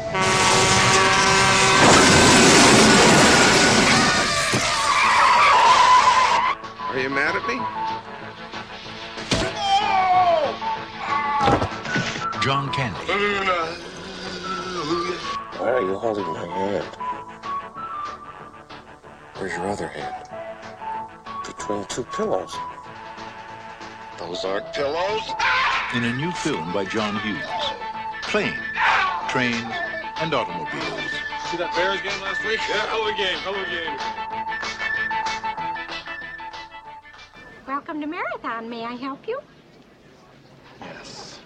Are 6.90 7.00
you 7.00 7.10
mad 7.10 7.36
at 7.36 7.48
me? 7.48 7.60
John 12.42 12.72
Candy, 12.74 13.93
Why 15.64 15.72
are 15.72 15.82
you 15.82 15.98
holding 15.98 16.26
my 16.26 16.46
hand? 16.46 16.98
Where's 19.38 19.54
your 19.54 19.66
other 19.66 19.88
hand? 19.88 20.28
Between 21.46 21.86
two 21.86 22.04
pillows. 22.04 22.54
Those 24.20 24.44
aren't 24.44 24.74
pillows. 24.74 25.22
in 25.96 26.04
a 26.04 26.14
new 26.18 26.34
film 26.34 26.74
by 26.74 26.84
John 26.84 27.18
Hughes. 27.22 27.48
Planes, 28.24 28.60
Trains, 29.30 29.64
and 30.20 30.34
Automobiles. 30.34 31.12
See 31.50 31.56
that 31.56 31.74
Bears 31.74 32.02
game 32.02 32.22
last 32.22 32.44
week? 32.44 32.60
Yeah, 32.68 32.86
hell 32.88 33.08
of 33.08 33.08
a 33.08 33.18
game, 33.18 33.38
hell 33.38 33.56
of 33.56 33.62
a 33.62 33.70
game. 33.72 33.98
Welcome 37.66 38.02
to 38.02 38.08
Marathon. 38.08 38.70
May 38.70 38.84
I 38.84 38.96
help 38.96 39.26
you? 39.30 39.40
Yes. 40.82 41.40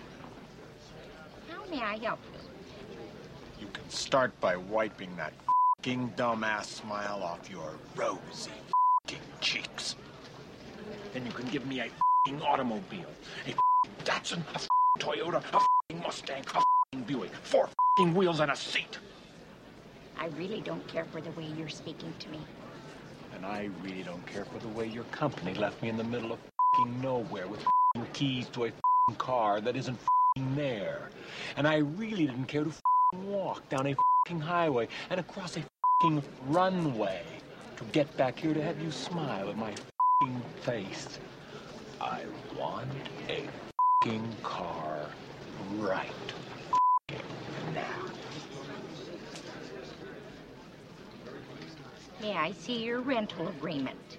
How 1.51 1.63
may 1.69 1.83
I 1.83 1.97
help 1.97 2.17
you? 2.33 2.36
Start 3.89 4.37
by 4.41 4.57
wiping 4.57 5.15
that 5.15 5.31
fing 5.81 6.11
dumbass 6.17 6.65
smile 6.65 7.23
off 7.23 7.49
your 7.49 7.71
rosy 7.95 8.51
fing 9.07 9.19
cheeks. 9.39 9.95
Then 11.13 11.25
you 11.25 11.31
can 11.31 11.47
give 11.47 11.65
me 11.65 11.79
a 11.79 11.89
fing 12.25 12.41
automobile, 12.41 13.09
a 13.45 13.51
fing 13.51 13.55
Datsun, 14.03 14.41
a 14.53 14.59
fing 14.59 14.69
Toyota, 14.99 15.41
a 15.53 15.59
fing 15.87 16.01
Mustang, 16.01 16.43
a 16.53 16.63
fing 16.91 17.03
Buick, 17.03 17.33
four 17.43 17.69
fing 17.97 18.13
wheels 18.13 18.41
and 18.41 18.51
a 18.51 18.55
seat. 18.57 18.99
I 20.19 20.27
really 20.37 20.59
don't 20.59 20.85
care 20.87 21.05
for 21.05 21.21
the 21.21 21.31
way 21.31 21.45
you're 21.57 21.69
speaking 21.69 22.13
to 22.19 22.29
me. 22.29 22.39
And 23.35 23.45
I 23.45 23.69
really 23.83 24.03
don't 24.03 24.25
care 24.25 24.43
for 24.43 24.59
the 24.59 24.67
way 24.69 24.87
your 24.87 25.05
company 25.05 25.53
left 25.53 25.81
me 25.81 25.87
in 25.87 25.95
the 25.95 26.03
middle 26.03 26.33
of 26.33 26.39
fing 26.75 27.01
nowhere 27.01 27.47
with 27.47 27.61
fing 27.93 28.05
keys 28.11 28.47
to 28.49 28.65
a 28.65 28.67
fing 28.67 29.15
car 29.17 29.61
that 29.61 29.77
isn't 29.77 29.97
fing 30.35 30.55
there. 30.55 31.09
And 31.55 31.65
I 31.65 31.77
really 31.77 32.25
didn't 32.25 32.45
care 32.47 32.65
to 32.65 32.73
walk 33.13 33.67
down 33.69 33.87
a 33.87 33.95
fing 34.27 34.39
highway 34.39 34.87
and 35.09 35.19
across 35.19 35.55
a 35.55 35.63
fing 36.01 36.21
runway 36.47 37.21
to 37.77 37.83
get 37.85 38.17
back 38.17 38.37
here 38.37 38.53
to 38.53 38.61
have 38.61 38.81
you 38.81 38.91
smile 38.91 39.49
at 39.49 39.57
my 39.57 39.73
fing 40.21 40.41
face. 40.61 41.19
I 42.01 42.23
want 42.59 42.89
a 43.29 43.47
fing 44.03 44.27
car 44.43 45.05
right 45.77 46.09
fing 47.07 47.21
now. 47.73 47.83
May 52.21 52.33
I 52.35 52.51
see 52.51 52.83
your 52.83 52.99
rental 52.99 53.47
agreement? 53.47 54.17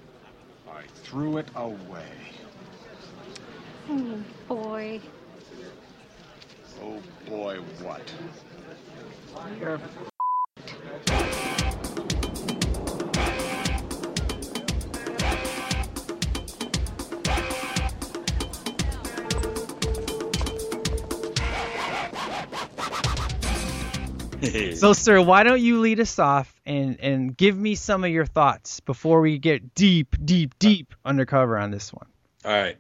I 0.67 0.83
threw 1.03 1.37
it 1.37 1.49
away. 1.57 2.05
Oh, 3.91 4.19
boy. 4.49 5.01
Oh 6.81 7.03
boy, 7.29 7.57
what? 7.83 8.13
You're 9.61 9.81
So, 24.77 24.93
sir, 24.93 25.21
why 25.21 25.43
don't 25.43 25.61
you 25.61 25.81
lead 25.81 25.99
us 26.01 26.19
off 26.19 26.55
and 26.65 26.99
and 27.01 27.37
give 27.37 27.57
me 27.57 27.75
some 27.75 28.05
of 28.05 28.11
your 28.11 28.27
thoughts 28.27 28.81
before 28.81 29.21
we 29.21 29.39
get 29.39 29.75
deep, 29.75 30.15
deep, 30.25 30.59
deep 30.59 30.95
undercover 31.05 31.59
on 31.59 31.71
this 31.71 31.93
one? 31.93 32.07
All 32.45 32.53
right. 32.53 32.77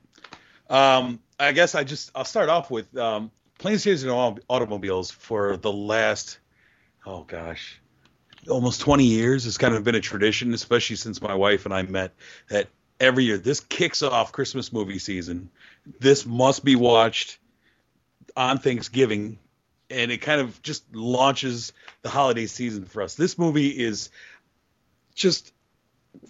Um, 0.71 1.19
I 1.41 1.53
guess 1.53 1.75
I 1.75 1.85
just 1.85 2.13
I'll 2.15 2.25
start 2.25 2.49
off 2.49 2.71
with 2.71 2.97
um, 2.97 3.31
planes, 3.59 3.83
trains, 3.83 4.03
and 4.03 4.13
Auto- 4.13 4.43
automobiles 4.49 5.11
for 5.11 5.57
the 5.57 5.73
last 5.73 6.39
oh 7.07 7.25
gosh, 7.25 7.81
almost 8.49 8.81
20 8.81 9.05
years. 9.05 9.47
It's 9.47 9.59
kind 9.59 9.75
of 9.75 9.85
been 9.85 9.95
a 9.95 10.01
tradition, 10.01 10.55
especially 10.55 10.97
since 10.97 11.21
my 11.21 11.35
wife 11.35 11.65
and 11.65 11.75
I 11.75 11.83
met. 11.83 12.15
That 12.49 12.69
every 13.01 13.25
year 13.25 13.39
this 13.39 13.61
kicks 13.61 14.03
off 14.03 14.33
Christmas 14.33 14.73
movie 14.73 14.99
season. 14.99 15.51
This 16.01 16.27
must 16.27 16.65
be 16.65 16.77
watched 16.77 17.39
on 18.37 18.59
Thanksgiving, 18.59 19.39
and 19.91 20.11
it 20.11 20.19
kind 20.19 20.41
of 20.41 20.61
just 20.63 20.85
launches 20.95 21.73
the 22.03 22.09
holiday 22.09 22.47
season 22.47 22.85
for 22.85 23.03
us. 23.03 23.15
This 23.15 23.39
movie 23.39 23.69
is 23.69 24.11
just 25.15 25.53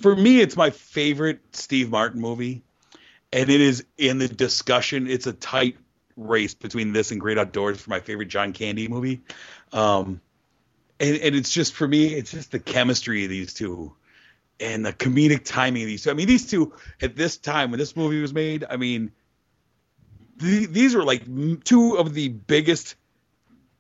for 0.00 0.14
me, 0.14 0.40
it's 0.40 0.56
my 0.56 0.70
favorite 0.70 1.40
Steve 1.52 1.90
Martin 1.90 2.20
movie, 2.20 2.62
and 3.32 3.50
it 3.50 3.60
is 3.60 3.84
in 3.96 4.18
the 4.18 4.28
discussion. 4.28 5.08
It's 5.08 5.26
a 5.26 5.32
tight 5.32 5.76
race 6.18 6.54
between 6.54 6.92
this 6.92 7.11
and 7.11 7.20
Great 7.20 7.38
Outdoors 7.38 7.81
for 7.81 7.90
my 7.90 8.00
favorite 8.00 8.28
John 8.28 8.52
Candy 8.52 8.88
movie. 8.88 9.22
Um, 9.72 10.20
and, 11.00 11.16
and 11.16 11.37
it's 11.37 11.52
just 11.52 11.74
for 11.74 11.87
me, 11.87 12.07
it's 12.07 12.33
just 12.33 12.50
the 12.50 12.59
chemistry 12.59 13.24
of 13.24 13.31
these 13.31 13.54
two 13.54 13.94
and 14.61 14.85
the 14.85 14.92
comedic 14.92 15.44
timing 15.44 15.83
of 15.83 15.87
these 15.87 16.02
two. 16.02 16.11
I 16.11 16.14
mean, 16.14 16.26
these 16.26 16.50
two 16.50 16.72
at 17.00 17.16
this 17.16 17.37
time 17.37 17.70
when 17.70 17.78
this 17.78 17.96
movie 17.96 18.20
was 18.20 18.35
made, 18.35 18.64
I 18.68 18.76
mean, 18.76 19.12
the, 20.37 20.66
these 20.66 20.94
were 20.94 21.04
like 21.04 21.22
two 21.64 21.96
of 21.96 22.14
the 22.14 22.28
biggest 22.28 22.96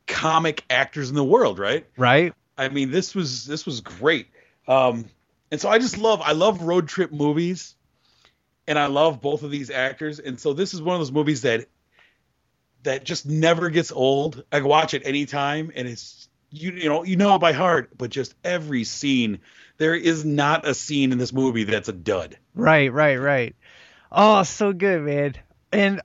comic 0.06 0.64
actors 0.70 1.10
in 1.10 1.16
the 1.16 1.24
world, 1.24 1.58
right? 1.58 1.86
Right. 1.96 2.32
I 2.56 2.68
mean, 2.68 2.90
this 2.90 3.14
was 3.14 3.46
this 3.46 3.66
was 3.66 3.80
great. 3.80 4.28
Um, 4.66 5.06
and 5.50 5.60
so 5.60 5.68
I 5.68 5.78
just 5.78 5.98
love 5.98 6.20
I 6.20 6.32
love 6.32 6.62
road 6.62 6.88
trip 6.88 7.12
movies, 7.12 7.76
and 8.66 8.78
I 8.78 8.86
love 8.86 9.20
both 9.20 9.42
of 9.42 9.50
these 9.50 9.70
actors. 9.70 10.18
And 10.18 10.38
so 10.38 10.52
this 10.52 10.74
is 10.74 10.82
one 10.82 10.94
of 10.94 11.00
those 11.00 11.12
movies 11.12 11.42
that 11.42 11.66
that 12.82 13.04
just 13.04 13.26
never 13.26 13.70
gets 13.70 13.92
old. 13.92 14.44
I 14.52 14.60
can 14.60 14.68
watch 14.68 14.94
it 14.94 15.02
anytime, 15.04 15.72
and 15.74 15.88
it's 15.88 16.28
you 16.50 16.72
you 16.72 16.88
know 16.88 17.04
you 17.04 17.16
know 17.16 17.34
it 17.34 17.40
by 17.40 17.52
heart, 17.52 17.90
but 17.96 18.10
just 18.10 18.34
every 18.44 18.84
scene. 18.84 19.40
There 19.78 19.94
is 19.94 20.24
not 20.24 20.66
a 20.66 20.74
scene 20.74 21.12
in 21.12 21.18
this 21.18 21.32
movie 21.32 21.64
that's 21.64 21.88
a 21.88 21.92
dud. 21.92 22.36
Right, 22.54 22.92
right, 22.92 23.16
right. 23.16 23.54
Oh, 24.10 24.42
so 24.42 24.72
good, 24.72 25.02
man. 25.02 25.34
And 25.70 26.00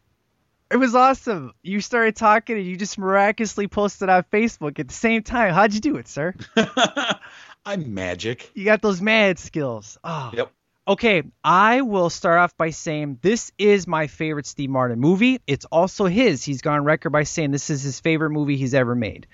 it 0.70 0.78
was 0.78 0.94
awesome. 0.94 1.54
You 1.64 1.82
started 1.82 2.16
talking 2.16 2.58
and 2.58 2.66
you 2.66 2.76
just 2.76 2.98
miraculously 2.98 3.68
posted 3.68 4.10
on 4.10 4.24
Facebook 4.32 4.80
at 4.80 4.88
the 4.88 4.94
same 4.94 5.24
time. 5.24 5.54
How'd 5.54 5.74
you 5.74 5.80
do 5.80 5.98
it, 5.98 6.08
sir? 6.08 6.36
I'm 7.66 7.94
magic. 7.94 8.52
You 8.54 8.66
got 8.66 8.82
those 8.82 9.02
mad 9.02 9.40
skills. 9.40 9.98
Oh. 10.04 10.32
Yep. 10.34 10.52
Okay, 10.86 11.24
I 11.46 11.82
will 11.82 12.10
start 12.10 12.40
off 12.40 12.58
by 12.58 12.72
saying 12.72 13.20
this 13.22 13.54
is 13.58 13.88
my 13.88 14.08
favorite 14.08 14.46
Steve 14.46 14.70
Martin 14.70 15.00
movie. 15.00 15.40
It's 15.48 15.64
also 15.66 16.06
his. 16.06 16.44
He's 16.44 16.62
gone 16.62 16.80
on 16.80 16.84
record 16.84 17.12
by 17.12 17.24
saying 17.24 17.52
this 17.52 17.70
is 17.70 17.84
his 17.84 18.02
favorite 18.02 18.32
movie 18.32 18.58
he's 18.58 18.74
ever 18.74 18.94
made. 18.94 19.28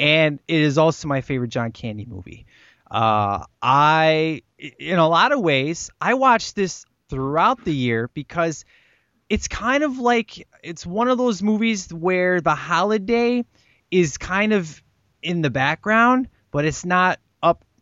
And 0.00 0.40
it 0.48 0.60
is 0.60 0.78
also 0.78 1.06
my 1.06 1.20
favorite 1.20 1.50
John 1.50 1.72
Candy 1.72 2.06
movie. 2.06 2.46
Uh, 2.90 3.44
I, 3.60 4.42
in 4.58 4.98
a 4.98 5.06
lot 5.06 5.32
of 5.32 5.40
ways, 5.40 5.90
I 6.00 6.14
watched 6.14 6.56
this 6.56 6.86
throughout 7.10 7.62
the 7.62 7.74
year 7.74 8.08
because 8.14 8.64
it's 9.28 9.48
kind 9.48 9.82
of 9.84 9.98
like 9.98 10.48
it's 10.62 10.86
one 10.86 11.08
of 11.08 11.18
those 11.18 11.42
movies 11.42 11.92
where 11.92 12.40
the 12.40 12.54
holiday 12.54 13.44
is 13.90 14.16
kind 14.16 14.54
of 14.54 14.82
in 15.22 15.42
the 15.42 15.50
background, 15.50 16.28
but 16.50 16.64
it's 16.64 16.86
not 16.86 17.18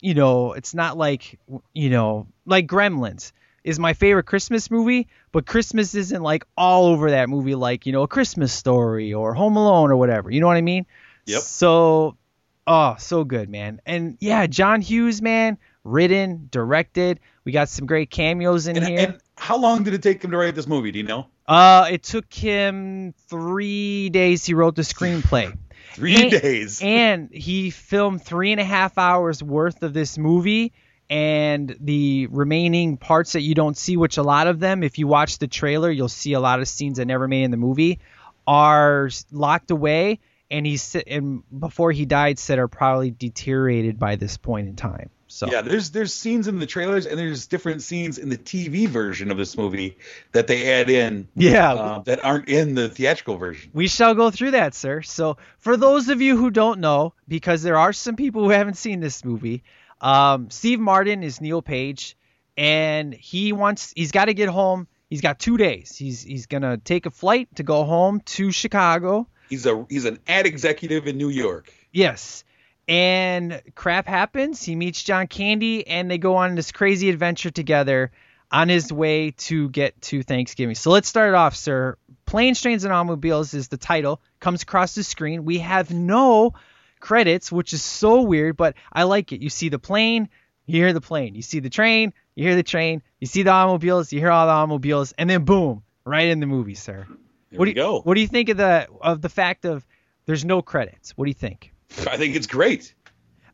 you 0.04 0.12
know, 0.12 0.52
it's 0.52 0.74
not 0.74 0.98
like, 0.98 1.38
you 1.72 1.88
know, 1.88 2.26
like 2.44 2.66
Gremlins 2.66 3.32
is 3.64 3.78
my 3.78 3.94
favorite 3.94 4.26
Christmas 4.26 4.70
movie, 4.70 5.08
but 5.32 5.46
Christmas 5.46 5.94
isn't 5.94 6.22
like 6.22 6.44
all 6.58 6.84
over 6.86 7.12
that 7.12 7.30
movie 7.30 7.54
like, 7.54 7.86
you 7.86 7.92
know, 7.92 8.02
a 8.02 8.08
Christmas 8.08 8.52
story 8.52 9.14
or 9.14 9.32
Home 9.32 9.56
Alone 9.56 9.90
or 9.90 9.96
whatever. 9.96 10.30
You 10.30 10.40
know 10.42 10.46
what 10.46 10.58
I 10.58 10.60
mean? 10.60 10.84
Yep. 11.24 11.40
So, 11.40 12.18
oh, 12.66 12.96
so 12.98 13.24
good, 13.24 13.48
man. 13.48 13.80
And 13.86 14.18
yeah, 14.20 14.46
John 14.46 14.82
Hughes, 14.82 15.22
man, 15.22 15.56
written, 15.84 16.48
directed. 16.50 17.18
We 17.44 17.52
got 17.52 17.70
some 17.70 17.86
great 17.86 18.10
cameos 18.10 18.66
in 18.66 18.76
And, 18.76 18.86
here. 18.86 18.98
and 18.98 19.20
how 19.38 19.56
long 19.56 19.84
did 19.84 19.94
it 19.94 20.02
take 20.02 20.22
him 20.22 20.32
to 20.32 20.36
write 20.36 20.54
this 20.54 20.66
movie? 20.66 20.92
Do 20.92 20.98
you 20.98 21.06
know? 21.06 21.28
Uh, 21.48 21.88
it 21.90 22.02
took 22.02 22.30
him 22.32 23.14
three 23.28 24.10
days. 24.10 24.44
He 24.44 24.52
wrote 24.52 24.76
the 24.76 24.82
screenplay. 24.82 25.56
Three 25.94 26.16
And- 26.16 26.30
days. 26.30 26.80
and 26.82 27.30
he 27.32 27.70
filmed 27.70 28.22
three 28.22 28.52
and 28.52 28.60
a 28.60 28.64
half 28.64 28.98
hours 28.98 29.42
worth 29.42 29.82
of 29.82 29.92
this 29.94 30.18
movie. 30.18 30.72
And 31.10 31.76
the 31.80 32.28
remaining 32.28 32.96
parts 32.96 33.32
that 33.32 33.42
you 33.42 33.54
don't 33.54 33.76
see, 33.76 33.96
which 33.96 34.16
a 34.16 34.22
lot 34.22 34.46
of 34.46 34.58
them, 34.58 34.82
if 34.82 34.98
you 34.98 35.06
watch 35.06 35.38
the 35.38 35.46
trailer, 35.46 35.90
you'll 35.90 36.08
see 36.08 36.32
a 36.32 36.40
lot 36.40 36.60
of 36.60 36.68
scenes 36.68 36.96
that 36.96 37.04
never 37.04 37.28
made 37.28 37.44
in 37.44 37.50
the 37.50 37.58
movie, 37.58 38.00
are 38.46 39.10
locked 39.30 39.70
away. 39.70 40.20
And 40.50 40.66
he 40.66 40.76
said, 40.78 41.04
and 41.06 41.42
before 41.58 41.92
he 41.92 42.06
died, 42.06 42.38
said 42.38 42.58
are 42.58 42.68
probably 42.68 43.10
deteriorated 43.10 43.98
by 43.98 44.16
this 44.16 44.36
point 44.38 44.68
in 44.68 44.76
time. 44.76 45.10
So 45.34 45.48
Yeah, 45.50 45.62
there's 45.62 45.90
there's 45.90 46.14
scenes 46.14 46.46
in 46.46 46.60
the 46.60 46.66
trailers 46.66 47.06
and 47.06 47.18
there's 47.18 47.48
different 47.48 47.82
scenes 47.82 48.18
in 48.18 48.28
the 48.28 48.38
TV 48.38 48.86
version 48.86 49.32
of 49.32 49.36
this 49.36 49.56
movie 49.56 49.98
that 50.30 50.46
they 50.46 50.72
add 50.72 50.88
in. 50.88 51.26
Yeah. 51.34 51.74
uh, 51.74 51.98
that 52.02 52.24
aren't 52.24 52.48
in 52.48 52.76
the 52.76 52.88
theatrical 52.88 53.36
version. 53.36 53.72
We 53.74 53.88
shall 53.88 54.14
go 54.14 54.30
through 54.30 54.52
that, 54.52 54.76
sir. 54.76 55.02
So, 55.02 55.36
for 55.58 55.76
those 55.76 56.08
of 56.08 56.22
you 56.22 56.36
who 56.36 56.52
don't 56.52 56.78
know, 56.78 57.14
because 57.26 57.64
there 57.64 57.76
are 57.76 57.92
some 57.92 58.14
people 58.14 58.44
who 58.44 58.50
haven't 58.50 58.76
seen 58.76 59.00
this 59.00 59.24
movie, 59.24 59.64
um, 60.00 60.50
Steve 60.50 60.78
Martin 60.78 61.24
is 61.24 61.40
Neal 61.40 61.62
Page, 61.62 62.16
and 62.56 63.12
he 63.12 63.52
wants 63.52 63.92
he's 63.96 64.12
got 64.12 64.26
to 64.26 64.34
get 64.34 64.48
home. 64.48 64.86
He's 65.10 65.20
got 65.20 65.40
two 65.40 65.56
days. 65.56 65.96
He's 65.96 66.22
he's 66.22 66.46
gonna 66.46 66.76
take 66.76 67.06
a 67.06 67.10
flight 67.10 67.48
to 67.56 67.64
go 67.64 67.82
home 67.82 68.20
to 68.36 68.52
Chicago. 68.52 69.26
He's 69.50 69.66
a 69.66 69.84
he's 69.90 70.04
an 70.04 70.20
ad 70.28 70.46
executive 70.46 71.08
in 71.08 71.18
New 71.18 71.28
York. 71.28 71.72
Yes. 71.90 72.44
And 72.86 73.62
crap 73.74 74.06
happens. 74.06 74.62
He 74.62 74.76
meets 74.76 75.02
John 75.02 75.26
Candy, 75.26 75.86
and 75.86 76.10
they 76.10 76.18
go 76.18 76.36
on 76.36 76.54
this 76.54 76.72
crazy 76.72 77.08
adventure 77.08 77.50
together 77.50 78.12
on 78.50 78.68
his 78.68 78.92
way 78.92 79.32
to 79.32 79.68
get 79.70 80.00
to 80.02 80.22
Thanksgiving. 80.22 80.74
So 80.74 80.90
let's 80.90 81.08
start 81.08 81.30
it 81.30 81.34
off, 81.34 81.56
sir. 81.56 81.96
Planes, 82.26 82.60
Trains, 82.60 82.84
and 82.84 82.92
Automobiles 82.92 83.54
is 83.54 83.68
the 83.68 83.76
title. 83.76 84.20
Comes 84.38 84.62
across 84.62 84.94
the 84.94 85.02
screen. 85.02 85.44
We 85.44 85.58
have 85.58 85.90
no 85.92 86.54
credits, 87.00 87.50
which 87.50 87.72
is 87.72 87.82
so 87.82 88.22
weird, 88.22 88.56
but 88.56 88.74
I 88.92 89.02
like 89.02 89.32
it. 89.32 89.42
You 89.42 89.50
see 89.50 89.68
the 89.68 89.78
plane, 89.78 90.28
you 90.66 90.80
hear 90.80 90.92
the 90.92 91.00
plane. 91.00 91.34
You 91.34 91.42
see 91.42 91.60
the 91.60 91.68
train, 91.68 92.14
you 92.34 92.44
hear 92.44 92.56
the 92.56 92.62
train. 92.62 93.02
You 93.20 93.26
see 93.26 93.42
the 93.42 93.50
automobiles, 93.50 94.12
you 94.12 94.20
hear 94.20 94.30
all 94.30 94.46
the 94.46 94.52
automobiles, 94.52 95.12
and 95.18 95.28
then 95.28 95.44
boom, 95.44 95.82
right 96.04 96.28
in 96.28 96.40
the 96.40 96.46
movie, 96.46 96.74
sir. 96.74 97.06
There 97.50 97.58
what 97.58 97.66
do 97.66 97.70
you, 97.72 97.74
go. 97.74 98.00
What 98.00 98.14
do 98.14 98.20
you 98.20 98.28
think 98.28 98.48
of 98.48 98.56
the 98.56 98.88
of 99.00 99.20
the 99.20 99.28
fact 99.28 99.64
of 99.64 99.86
there's 100.26 100.44
no 100.44 100.62
credits? 100.62 101.10
What 101.16 101.26
do 101.26 101.30
you 101.30 101.34
think? 101.34 101.73
I 102.08 102.16
think 102.16 102.36
it's 102.36 102.46
great. 102.46 102.94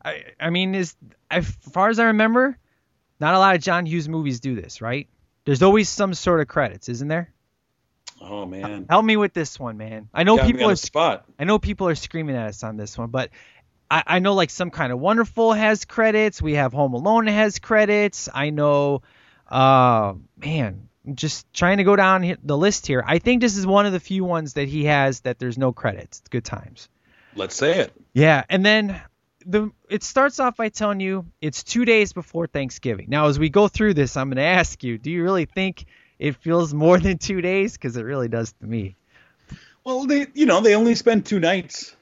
I, 0.03 0.23
I 0.39 0.49
mean, 0.49 0.75
is 0.75 0.95
as 1.29 1.45
far 1.49 1.89
as 1.89 1.99
I 1.99 2.05
remember, 2.05 2.57
not 3.19 3.35
a 3.35 3.39
lot 3.39 3.55
of 3.55 3.61
John 3.61 3.85
Hughes 3.85 4.09
movies 4.09 4.39
do 4.39 4.55
this, 4.55 4.81
right? 4.81 5.07
There's 5.45 5.61
always 5.61 5.89
some 5.89 6.13
sort 6.13 6.41
of 6.41 6.47
credits, 6.47 6.89
isn't 6.89 7.07
there? 7.07 7.31
Oh 8.19 8.45
man, 8.45 8.85
Help 8.89 9.03
me 9.03 9.17
with 9.17 9.33
this 9.33 9.59
one, 9.59 9.77
man. 9.77 10.07
I 10.13 10.23
know 10.23 10.37
Got 10.37 10.45
people 10.45 10.69
are 10.69 10.75
spot. 10.75 11.25
I 11.39 11.43
know 11.43 11.57
people 11.57 11.87
are 11.87 11.95
screaming 11.95 12.35
at 12.35 12.49
us 12.49 12.63
on 12.63 12.77
this 12.77 12.97
one, 12.97 13.09
but 13.09 13.31
I, 13.89 14.03
I 14.05 14.19
know 14.19 14.35
like 14.35 14.51
some 14.51 14.69
kind 14.69 14.91
of 14.91 14.99
wonderful 14.99 15.53
has 15.53 15.85
credits. 15.85 16.41
We 16.41 16.53
have 16.53 16.71
Home 16.73 16.93
Alone 16.93 17.27
has 17.27 17.57
credits. 17.57 18.29
I 18.31 18.51
know, 18.51 19.01
uh, 19.49 20.13
man, 20.37 20.87
I'm 21.05 21.15
just 21.15 21.51
trying 21.51 21.77
to 21.77 21.83
go 21.83 21.95
down 21.95 22.37
the 22.43 22.57
list 22.57 22.85
here. 22.85 23.03
I 23.05 23.17
think 23.17 23.41
this 23.41 23.57
is 23.57 23.65
one 23.65 23.87
of 23.87 23.91
the 23.91 23.99
few 23.99 24.23
ones 24.23 24.53
that 24.53 24.67
he 24.67 24.85
has 24.85 25.21
that 25.21 25.39
there's 25.39 25.57
no 25.57 25.73
credits. 25.73 26.19
It's 26.19 26.29
good 26.29 26.45
times. 26.45 26.89
Let's 27.35 27.55
say 27.55 27.79
it. 27.79 27.93
Yeah, 28.13 28.43
and 28.49 28.65
then 28.65 29.01
the 29.45 29.71
it 29.89 30.03
starts 30.03 30.39
off 30.39 30.57
by 30.57 30.69
telling 30.69 30.99
you 30.99 31.25
it's 31.41 31.63
two 31.63 31.85
days 31.85 32.13
before 32.13 32.47
Thanksgiving. 32.47 33.07
Now, 33.09 33.27
as 33.27 33.39
we 33.39 33.49
go 33.49 33.67
through 33.67 33.93
this, 33.93 34.17
I'm 34.17 34.29
going 34.29 34.37
to 34.37 34.43
ask 34.43 34.83
you: 34.83 34.97
Do 34.97 35.11
you 35.11 35.23
really 35.23 35.45
think 35.45 35.85
it 36.19 36.35
feels 36.37 36.73
more 36.73 36.99
than 36.99 37.17
two 37.17 37.41
days? 37.41 37.73
Because 37.73 37.97
it 37.97 38.03
really 38.03 38.27
does 38.27 38.53
to 38.53 38.65
me. 38.65 38.95
Well, 39.83 40.05
they 40.05 40.27
you 40.33 40.45
know 40.45 40.61
they 40.61 40.75
only 40.75 40.95
spend 40.95 41.25
two 41.25 41.39
nights 41.39 41.95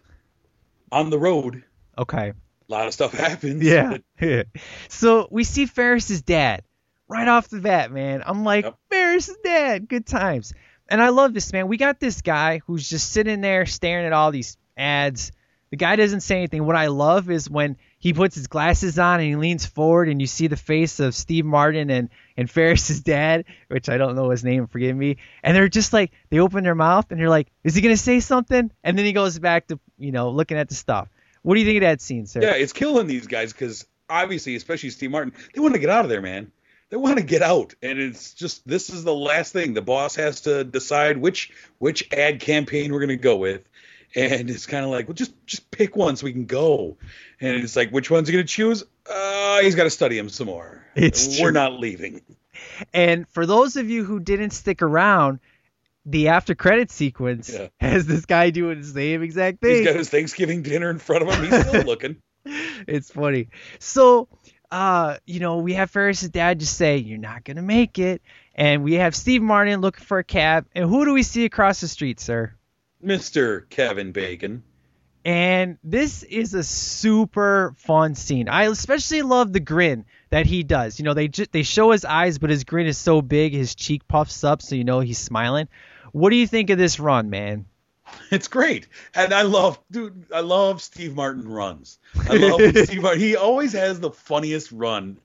on 0.91 1.09
the 1.09 1.19
road. 1.19 1.63
Okay. 1.97 2.30
A 2.30 2.71
lot 2.71 2.88
of 2.88 2.93
stuff 2.93 3.13
happens. 3.13 3.63
Yeah. 3.63 3.97
so 4.88 5.27
we 5.32 5.43
see 5.43 5.65
Ferris's 5.65 6.21
dad 6.21 6.63
right 7.07 7.27
off 7.27 7.49
the 7.49 7.59
bat, 7.59 7.91
man. 7.91 8.23
I'm 8.25 8.43
like, 8.43 8.71
Ferris's 8.89 9.38
dad, 9.43 9.89
good 9.89 10.05
times. 10.05 10.53
And 10.88 11.01
I 11.01 11.09
love 11.09 11.34
this, 11.34 11.51
man. 11.51 11.67
We 11.67 11.77
got 11.77 11.99
this 11.99 12.21
guy 12.21 12.61
who's 12.65 12.88
just 12.88 13.11
sitting 13.11 13.41
there 13.41 13.65
staring 13.65 14.05
at 14.05 14.13
all 14.13 14.32
these 14.32 14.57
ads. 14.80 15.32
The 15.69 15.77
guy 15.77 15.95
doesn't 15.95 16.21
say 16.21 16.38
anything. 16.38 16.65
What 16.65 16.75
I 16.75 16.88
love 16.88 17.30
is 17.30 17.47
when 17.47 17.77
he 17.99 18.13
puts 18.13 18.34
his 18.34 18.47
glasses 18.47 18.97
on 18.97 19.19
and 19.19 19.30
he 19.30 19.36
leans 19.36 19.65
forward 19.65 20.09
and 20.09 20.19
you 20.19 20.25
see 20.25 20.47
the 20.47 20.57
face 20.57 20.99
of 20.99 21.13
Steve 21.13 21.45
Martin 21.45 21.91
and, 21.91 22.09
and 22.36 22.49
Ferris's 22.51 23.01
dad, 23.01 23.45
which 23.67 23.89
I 23.89 23.97
don't 23.97 24.15
know 24.15 24.32
his 24.32 24.43
name, 24.43 24.65
forgive 24.65 24.95
me. 24.95 25.17
And 25.43 25.55
they're 25.55 25.69
just 25.69 25.93
like, 25.93 26.11
they 26.30 26.39
open 26.39 26.63
their 26.63 26.75
mouth 26.75 27.11
and 27.11 27.19
you're 27.19 27.30
like, 27.30 27.51
is 27.63 27.75
he 27.75 27.82
going 27.82 27.95
to 27.95 28.01
say 28.01 28.19
something? 28.19 28.71
And 28.84 28.97
then 28.97 29.05
he 29.05 29.13
goes 29.13 29.38
back 29.38 29.67
to, 29.67 29.80
you 29.99 30.11
know, 30.11 30.32
looking 30.32 30.57
at 30.57 30.69
the 30.69 30.75
stuff. 30.75 31.07
What 31.43 31.53
do 31.53 31.59
you 31.61 31.65
think 31.65 31.77
of 31.77 31.82
that 31.82 32.01
scene, 32.01 32.25
sir? 32.25 32.41
Yeah, 32.41 32.53
it's 32.53 32.73
killing 32.73 33.07
these 33.07 33.27
guys 33.27 33.53
because 33.53 33.86
obviously, 34.09 34.55
especially 34.55 34.89
Steve 34.89 35.11
Martin, 35.11 35.34
they 35.53 35.61
want 35.61 35.73
to 35.73 35.80
get 35.80 35.89
out 35.89 36.03
of 36.03 36.09
there, 36.09 36.21
man. 36.21 36.51
They 36.89 36.97
want 36.97 37.17
to 37.17 37.23
get 37.23 37.43
out, 37.43 37.75
and 37.84 37.99
it's 37.99 38.34
just 38.34 38.67
this 38.67 38.89
is 38.89 39.03
the 39.03 39.13
last 39.13 39.53
thing. 39.53 39.75
The 39.75 39.82
boss 39.82 40.15
has 40.15 40.41
to 40.41 40.63
decide 40.63 41.17
which 41.17 41.51
which 41.77 42.11
ad 42.11 42.39
campaign 42.39 42.91
we're 42.91 42.99
going 42.99 43.09
to 43.09 43.15
go 43.15 43.36
with, 43.38 43.61
and 44.16 44.49
it's 44.49 44.66
kind 44.66 44.84
of 44.86 44.91
like, 44.91 45.07
well, 45.07 45.16
just 45.16 45.34
just 45.45 45.70
pick 45.72 45.95
one 45.95 46.16
so 46.16 46.26
we 46.26 46.34
can 46.34 46.45
go. 46.45 46.97
And 47.41 47.55
it's 47.64 47.76
like, 47.76 47.91
which 47.91 48.10
one's 48.12 48.28
he 48.28 48.34
gonna 48.34 48.43
choose? 48.43 48.84
Uh, 49.10 49.60
he's 49.62 49.76
got 49.76 49.84
to 49.86 49.89
study 49.89 50.18
him 50.18 50.30
some 50.30 50.47
more. 50.47 50.86
It's 50.95 51.28
We're 51.39 51.45
true. 51.45 51.51
not 51.51 51.74
leaving. 51.80 52.22
And 52.93 53.28
for 53.30 53.45
those 53.45 53.76
of 53.78 53.89
you 53.89 54.03
who 54.03 54.20
didn't 54.20 54.51
stick 54.51 54.82
around, 54.82 55.39
the 56.05 56.28
after 56.30 56.55
credit 56.55 56.91
sequence 56.91 57.49
Yeah. 57.53 57.68
has 57.80 58.05
this 58.05 58.26
guy 58.26 58.49
doing 58.51 58.82
the 58.82 58.88
same 58.88 59.22
exact 59.24 59.60
He's 59.62 59.78
thing. 59.78 59.86
got 59.86 59.95
his 59.95 60.10
Thanksgiving 60.10 60.62
dinner 60.62 60.89
in 60.89 60.99
front 60.99 61.24
of 61.28 61.34
him. 61.34 61.45
He's 61.51 61.68
still 61.68 61.84
looking. 61.84 62.18
it's 62.88 63.12
funny. 63.12 63.49
So, 63.80 64.28
uh, 64.72 65.18
you 65.26 65.39
know, 65.39 65.57
we 65.57 65.74
have 65.74 65.89
Ferris's 65.91 66.30
dad 66.30 66.60
just 66.60 66.76
say, 66.78 66.97
"You're 66.97 67.18
not 67.18 67.43
gonna 67.43 67.62
make 67.64 67.97
it," 67.99 68.22
and 68.55 68.84
we 68.84 68.93
have 68.95 69.16
Steve 69.16 69.41
Martin 69.41 69.82
looking 69.82 70.03
for 70.05 70.20
a 70.20 70.24
cab. 70.24 70.66
And 70.76 70.88
who 70.88 71.05
do 71.05 71.14
we 71.14 71.24
see 71.24 71.45
across 71.45 71.82
the 71.82 71.88
street, 71.88 72.20
sir? 72.20 72.53
Mr. 73.04 73.70
Kevin 73.70 74.12
Bacon. 74.12 74.64
And 75.26 75.78
this 75.84 76.24
is 76.24 76.54
a 76.54 76.64
super 76.64 77.76
fun 77.78 78.16
scene. 78.16 78.47
I 78.47 78.64
especially 78.64 79.22
love 79.22 79.52
the 79.52 79.60
grin 79.60 80.06
that 80.30 80.45
he 80.45 80.64
does. 80.64 80.97
You 80.97 81.06
know, 81.06 81.14
they 81.14 81.28
ju- 81.28 81.45
they 81.52 81.64
show 81.64 81.91
his 81.91 82.06
eyes, 82.06 82.38
but 82.38 82.50
his 82.50 82.64
grin 82.64 82.88
is 82.88 82.97
so 82.97 83.22
big, 83.22 83.54
his 83.54 83.76
cheek 83.76 84.08
puffs 84.08 84.43
up, 84.43 84.62
so 84.62 84.76
you 84.76 84.86
know 84.86 85.02
he's 85.02 85.18
smiling. 85.18 85.68
What 86.14 86.30
do 86.30 86.38
you 86.38 86.47
think 86.47 86.70
of 86.70 86.78
this 86.78 87.00
run, 87.00 87.30
man? 87.30 87.66
It's 88.32 88.47
great, 88.47 88.88
and 89.14 89.34
I 89.34 89.43
love, 89.43 89.80
dude. 89.91 90.26
I 90.34 90.39
love 90.39 90.82
Steve 90.82 91.16
Martin 91.16 91.47
runs. 91.47 92.00
I 92.28 92.38
love 92.38 92.62
Steve 92.86 93.02
Martin. 93.04 93.20
He 93.20 93.36
always 93.36 93.74
has 93.74 94.00
the 94.00 94.10
funniest 94.10 94.72
run. 94.72 95.18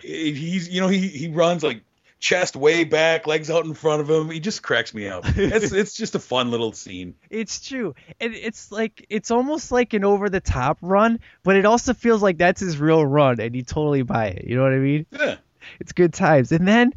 He's, 0.00 0.68
you 0.68 0.80
know, 0.80 0.88
he 0.88 1.08
he 1.08 1.28
runs 1.28 1.62
like 1.64 1.82
chest 2.20 2.54
way 2.54 2.84
back, 2.84 3.26
legs 3.26 3.50
out 3.50 3.64
in 3.64 3.74
front 3.74 4.02
of 4.02 4.08
him. 4.08 4.30
He 4.30 4.38
just 4.38 4.62
cracks 4.62 4.94
me 4.94 5.08
up. 5.08 5.24
It's 5.36 5.72
it's 5.72 5.94
just 5.94 6.14
a 6.14 6.20
fun 6.20 6.50
little 6.50 6.72
scene. 6.72 7.14
It's 7.30 7.66
true. 7.66 7.94
And 8.20 8.34
it's 8.34 8.70
like 8.70 9.06
it's 9.08 9.30
almost 9.30 9.72
like 9.72 9.94
an 9.94 10.04
over 10.04 10.28
the 10.28 10.40
top 10.40 10.78
run, 10.82 11.20
but 11.42 11.56
it 11.56 11.64
also 11.64 11.94
feels 11.94 12.22
like 12.22 12.38
that's 12.38 12.60
his 12.60 12.78
real 12.78 13.04
run 13.04 13.40
and 13.40 13.56
you 13.56 13.62
totally 13.62 14.02
buy 14.02 14.26
it. 14.26 14.44
You 14.44 14.56
know 14.56 14.62
what 14.62 14.72
I 14.72 14.78
mean? 14.78 15.06
Yeah. 15.10 15.36
It's 15.80 15.92
good 15.92 16.12
times. 16.12 16.52
And 16.52 16.68
then 16.68 16.94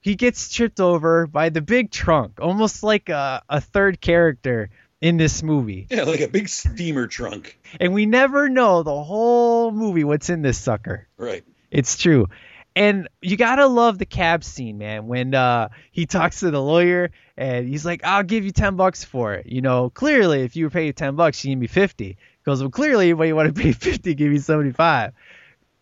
he 0.00 0.16
gets 0.16 0.52
tripped 0.52 0.80
over 0.80 1.26
by 1.26 1.48
the 1.48 1.62
big 1.62 1.90
trunk, 1.90 2.38
almost 2.40 2.82
like 2.82 3.08
a, 3.08 3.42
a 3.48 3.60
third 3.60 4.00
character 4.00 4.70
in 5.00 5.16
this 5.16 5.42
movie. 5.42 5.86
Yeah, 5.90 6.02
like 6.02 6.20
a 6.20 6.28
big 6.28 6.48
steamer 6.48 7.06
trunk. 7.06 7.58
And 7.80 7.94
we 7.94 8.06
never 8.06 8.48
know 8.48 8.82
the 8.82 9.02
whole 9.02 9.70
movie 9.70 10.04
what's 10.04 10.30
in 10.30 10.42
this 10.42 10.58
sucker. 10.58 11.08
Right. 11.16 11.44
It's 11.70 11.96
true. 11.96 12.28
And 12.76 13.08
you 13.22 13.36
gotta 13.36 13.66
love 13.66 13.98
the 13.98 14.06
cab 14.06 14.42
scene, 14.42 14.78
man. 14.78 15.06
When 15.06 15.34
uh, 15.34 15.68
he 15.92 16.06
talks 16.06 16.40
to 16.40 16.50
the 16.50 16.62
lawyer 16.62 17.10
and 17.36 17.68
he's 17.68 17.84
like, 17.84 18.04
"I'll 18.04 18.24
give 18.24 18.44
you 18.44 18.50
ten 18.50 18.76
bucks 18.76 19.04
for 19.04 19.34
it." 19.34 19.46
You 19.46 19.60
know, 19.60 19.90
clearly, 19.90 20.42
if 20.42 20.56
you 20.56 20.64
were 20.64 20.70
paid 20.70 20.96
ten 20.96 21.14
bucks, 21.16 21.44
you 21.44 21.52
give 21.52 21.58
me 21.58 21.66
fifty. 21.66 22.08
He 22.08 22.16
goes, 22.44 22.60
"Well, 22.60 22.70
clearly, 22.70 23.06
anybody 23.06 23.32
want 23.32 23.54
to 23.54 23.62
pay 23.62 23.72
fifty, 23.72 24.14
give 24.14 24.30
me 24.32 24.38
seventy-five." 24.38 25.12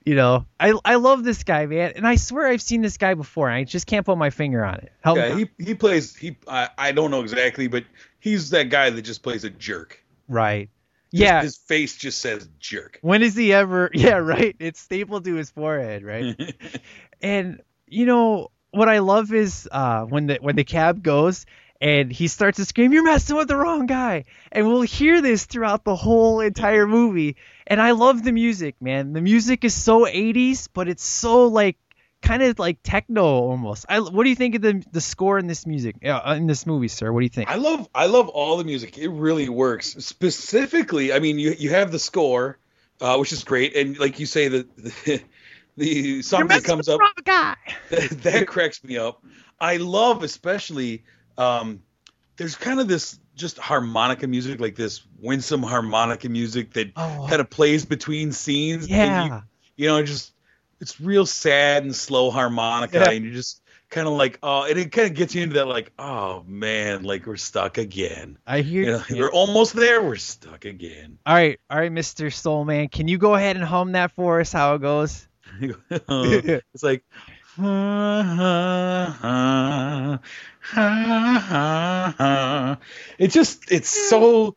You 0.04 0.16
know, 0.16 0.46
I 0.58 0.74
I 0.84 0.96
love 0.96 1.22
this 1.22 1.44
guy, 1.44 1.66
man, 1.66 1.92
and 1.96 2.06
I 2.06 2.16
swear 2.16 2.48
I've 2.48 2.62
seen 2.62 2.82
this 2.82 2.96
guy 2.96 3.14
before. 3.14 3.48
I 3.48 3.64
just 3.64 3.86
can't 3.86 4.04
put 4.04 4.18
my 4.18 4.30
finger 4.30 4.64
on 4.64 4.74
it. 4.74 4.92
Help 5.00 5.16
yeah, 5.16 5.34
me. 5.34 5.48
he 5.56 5.64
he 5.64 5.74
plays 5.74 6.16
he 6.16 6.36
I, 6.48 6.68
I 6.76 6.92
don't 6.92 7.10
know 7.10 7.20
exactly, 7.20 7.68
but 7.68 7.84
he's 8.18 8.50
that 8.50 8.68
guy 8.68 8.90
that 8.90 9.02
just 9.02 9.22
plays 9.22 9.44
a 9.44 9.50
jerk. 9.50 10.02
right? 10.28 10.68
Yeah. 11.12 11.42
his 11.42 11.56
face 11.56 11.96
just 11.96 12.20
says 12.20 12.48
jerk. 12.58 12.98
When 13.02 13.22
is 13.22 13.36
he 13.36 13.52
ever? 13.52 13.90
Yeah, 13.94 14.16
right. 14.16 14.56
It's 14.58 14.80
stapled 14.80 15.24
to 15.24 15.34
his 15.34 15.50
forehead, 15.50 16.02
right? 16.04 16.36
and 17.22 17.60
you 17.86 18.06
know 18.06 18.50
what 18.70 18.88
I 18.88 18.98
love 19.00 19.32
is 19.32 19.68
uh, 19.70 20.02
when 20.04 20.26
the 20.26 20.38
when 20.40 20.56
the 20.56 20.64
cab 20.64 21.02
goes 21.02 21.44
and 21.80 22.10
he 22.12 22.28
starts 22.28 22.56
to 22.56 22.64
scream, 22.64 22.92
"You're 22.92 23.04
messing 23.04 23.36
with 23.36 23.48
the 23.48 23.56
wrong 23.56 23.86
guy!" 23.86 24.24
And 24.50 24.66
we'll 24.68 24.82
hear 24.82 25.20
this 25.20 25.44
throughout 25.46 25.84
the 25.84 25.96
whole 25.96 26.40
entire 26.40 26.86
movie. 26.86 27.36
And 27.66 27.80
I 27.80 27.90
love 27.92 28.22
the 28.22 28.32
music, 28.32 28.76
man. 28.80 29.12
The 29.12 29.20
music 29.20 29.64
is 29.64 29.74
so 29.74 30.06
80s, 30.06 30.68
but 30.72 30.88
it's 30.88 31.04
so 31.04 31.46
like 31.48 31.76
kind 32.22 32.42
of 32.42 32.58
like 32.58 32.78
techno 32.82 33.24
almost. 33.24 33.86
I, 33.88 34.00
what 34.00 34.24
do 34.24 34.30
you 34.30 34.36
think 34.36 34.54
of 34.54 34.62
the 34.62 34.82
the 34.92 35.00
score 35.00 35.38
in 35.38 35.46
this 35.46 35.66
music 35.66 35.96
uh, 36.04 36.34
in 36.36 36.46
this 36.46 36.66
movie, 36.66 36.88
sir? 36.88 37.12
What 37.12 37.20
do 37.20 37.24
you 37.24 37.30
think? 37.30 37.50
I 37.50 37.56
love 37.56 37.88
I 37.94 38.06
love 38.06 38.28
all 38.28 38.56
the 38.56 38.64
music. 38.64 38.96
It 38.98 39.08
really 39.08 39.48
works. 39.48 39.96
Specifically, 40.04 41.12
I 41.12 41.18
mean, 41.18 41.38
you 41.38 41.54
you 41.58 41.70
have 41.70 41.92
the 41.92 41.98
score, 41.98 42.58
uh, 43.00 43.16
which 43.18 43.32
is 43.32 43.44
great, 43.44 43.76
and 43.76 43.98
like 43.98 44.18
you 44.20 44.26
say, 44.26 44.48
the 44.48 44.66
the, 44.76 45.22
the 45.76 46.22
song 46.22 46.46
that 46.48 46.64
comes 46.64 46.88
up 46.88 47.00
guy. 47.24 47.56
that, 47.90 48.10
that 48.22 48.46
cracks 48.46 48.82
me 48.84 48.96
up. 48.96 49.22
I 49.60 49.76
love 49.76 50.22
especially 50.22 51.04
um, 51.38 51.82
there's 52.36 52.56
kind 52.56 52.80
of 52.80 52.88
this 52.88 53.18
just 53.34 53.58
harmonica 53.58 54.26
music, 54.26 54.60
like 54.60 54.74
this 54.76 55.02
winsome 55.20 55.62
harmonica 55.62 56.28
music 56.28 56.72
that 56.74 56.92
Oh. 56.96 57.26
kind 57.28 57.40
of 57.40 57.48
plays 57.48 57.84
between 57.84 58.32
scenes. 58.32 58.84
and 58.84 58.90
Yeah. 58.90 59.24
you, 59.24 59.42
you 59.76 59.88
know, 59.88 60.02
just 60.02 60.31
it's 60.82 61.00
real 61.00 61.24
sad 61.24 61.84
and 61.84 61.94
slow 61.94 62.30
harmonica, 62.30 62.98
Yeah. 62.98 63.10
and 63.10 63.24
you're 63.24 63.32
just 63.34 63.62
kind 63.88 64.08
of 64.08 64.14
like, 64.14 64.38
oh, 64.42 64.64
and 64.64 64.76
it 64.78 64.90
kind 64.90 65.08
of 65.08 65.14
gets 65.14 65.34
you 65.34 65.42
into 65.44 65.54
that, 65.54 65.66
like, 65.66 65.92
oh 65.98 66.42
man, 66.46 67.04
like 67.04 67.26
we're 67.26 67.36
stuck 67.36 67.78
again. 67.78 68.36
I 68.46 68.60
hear. 68.62 68.82
You 68.82 68.90
know, 68.92 69.02
yeah. 69.08 69.18
we're 69.20 69.30
almost 69.32 69.74
there. 69.74 70.02
We're 70.02 70.16
stuck 70.16 70.64
again. 70.64 71.18
All 71.24 71.34
right, 71.34 71.60
all 71.70 71.78
right, 71.78 71.92
Mr. 71.92 72.32
Soul 72.32 72.64
Man, 72.64 72.88
can 72.88 73.06
you 73.06 73.16
go 73.16 73.34
ahead 73.34 73.56
and 73.56 73.64
hum 73.64 73.92
that 73.92 74.10
for 74.12 74.40
us? 74.40 74.52
How 74.52 74.74
it 74.74 74.80
goes? 74.82 75.26
it's 75.60 76.82
like. 76.82 77.04
It's 83.18 83.34
just 83.34 83.70
it's 83.70 83.88
so 83.90 84.56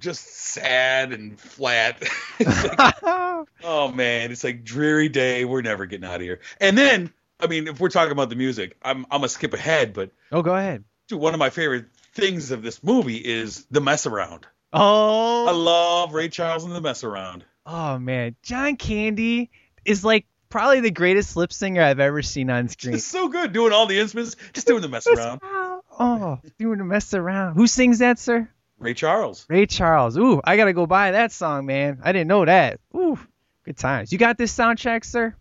just 0.00 0.26
sad 0.26 1.12
and 1.12 1.38
flat. 1.38 2.02
Like, 2.40 2.94
oh 3.64 3.92
man, 3.94 4.32
it's 4.32 4.42
like 4.44 4.64
dreary 4.64 5.08
day. 5.08 5.44
We're 5.44 5.60
never 5.62 5.86
getting 5.86 6.08
out 6.08 6.16
of 6.16 6.20
here. 6.22 6.40
And 6.60 6.76
then, 6.76 7.12
I 7.38 7.46
mean, 7.46 7.68
if 7.68 7.78
we're 7.78 7.90
talking 7.90 8.12
about 8.12 8.30
the 8.30 8.36
music, 8.36 8.76
I'm 8.82 9.04
I'm 9.10 9.18
gonna 9.20 9.28
skip 9.28 9.52
ahead, 9.54 9.92
but 9.92 10.10
Oh, 10.32 10.42
go 10.42 10.54
ahead. 10.54 10.84
dude, 11.08 11.20
one 11.20 11.34
of 11.34 11.38
my 11.38 11.50
favorite 11.50 11.86
things 12.14 12.50
of 12.50 12.62
this 12.62 12.82
movie 12.82 13.16
is 13.18 13.66
the 13.70 13.80
mess 13.80 14.06
around. 14.06 14.46
Oh, 14.72 15.46
I 15.48 15.52
love 15.52 16.14
Ray 16.14 16.28
Charles 16.28 16.64
and 16.64 16.74
the 16.74 16.80
mess 16.80 17.04
around. 17.04 17.44
oh 17.66 17.98
man, 17.98 18.36
John 18.42 18.76
Candy 18.76 19.50
is 19.84 20.02
like 20.04 20.26
probably 20.48 20.80
the 20.80 20.90
greatest 20.90 21.36
lip 21.36 21.52
singer 21.52 21.82
I've 21.82 22.00
ever 22.00 22.22
seen 22.22 22.48
on 22.50 22.68
screen. 22.68 22.94
It's 22.94 23.04
so 23.04 23.28
good 23.28 23.52
doing 23.52 23.72
all 23.72 23.86
the 23.86 23.98
instruments, 24.00 24.36
just 24.54 24.66
doing 24.66 24.80
the 24.82 24.88
mess 24.88 25.06
around. 25.06 25.40
Oh, 25.44 26.38
doing 26.58 26.78
the 26.78 26.84
mess 26.84 27.12
around. 27.14 27.54
Who 27.56 27.66
sings 27.66 27.98
that, 27.98 28.18
sir? 28.18 28.48
Ray 28.80 28.94
Charles. 28.94 29.46
Ray 29.48 29.66
Charles. 29.66 30.16
Ooh, 30.16 30.40
I 30.42 30.56
gotta 30.56 30.72
go 30.72 30.86
buy 30.86 31.12
that 31.12 31.32
song, 31.32 31.66
man. 31.66 32.00
I 32.02 32.12
didn't 32.12 32.28
know 32.28 32.44
that. 32.44 32.80
Ooh, 32.96 33.18
good 33.64 33.76
times. 33.76 34.10
You 34.10 34.18
got 34.18 34.38
this 34.38 34.56
soundtrack, 34.56 35.04
sir? 35.04 35.34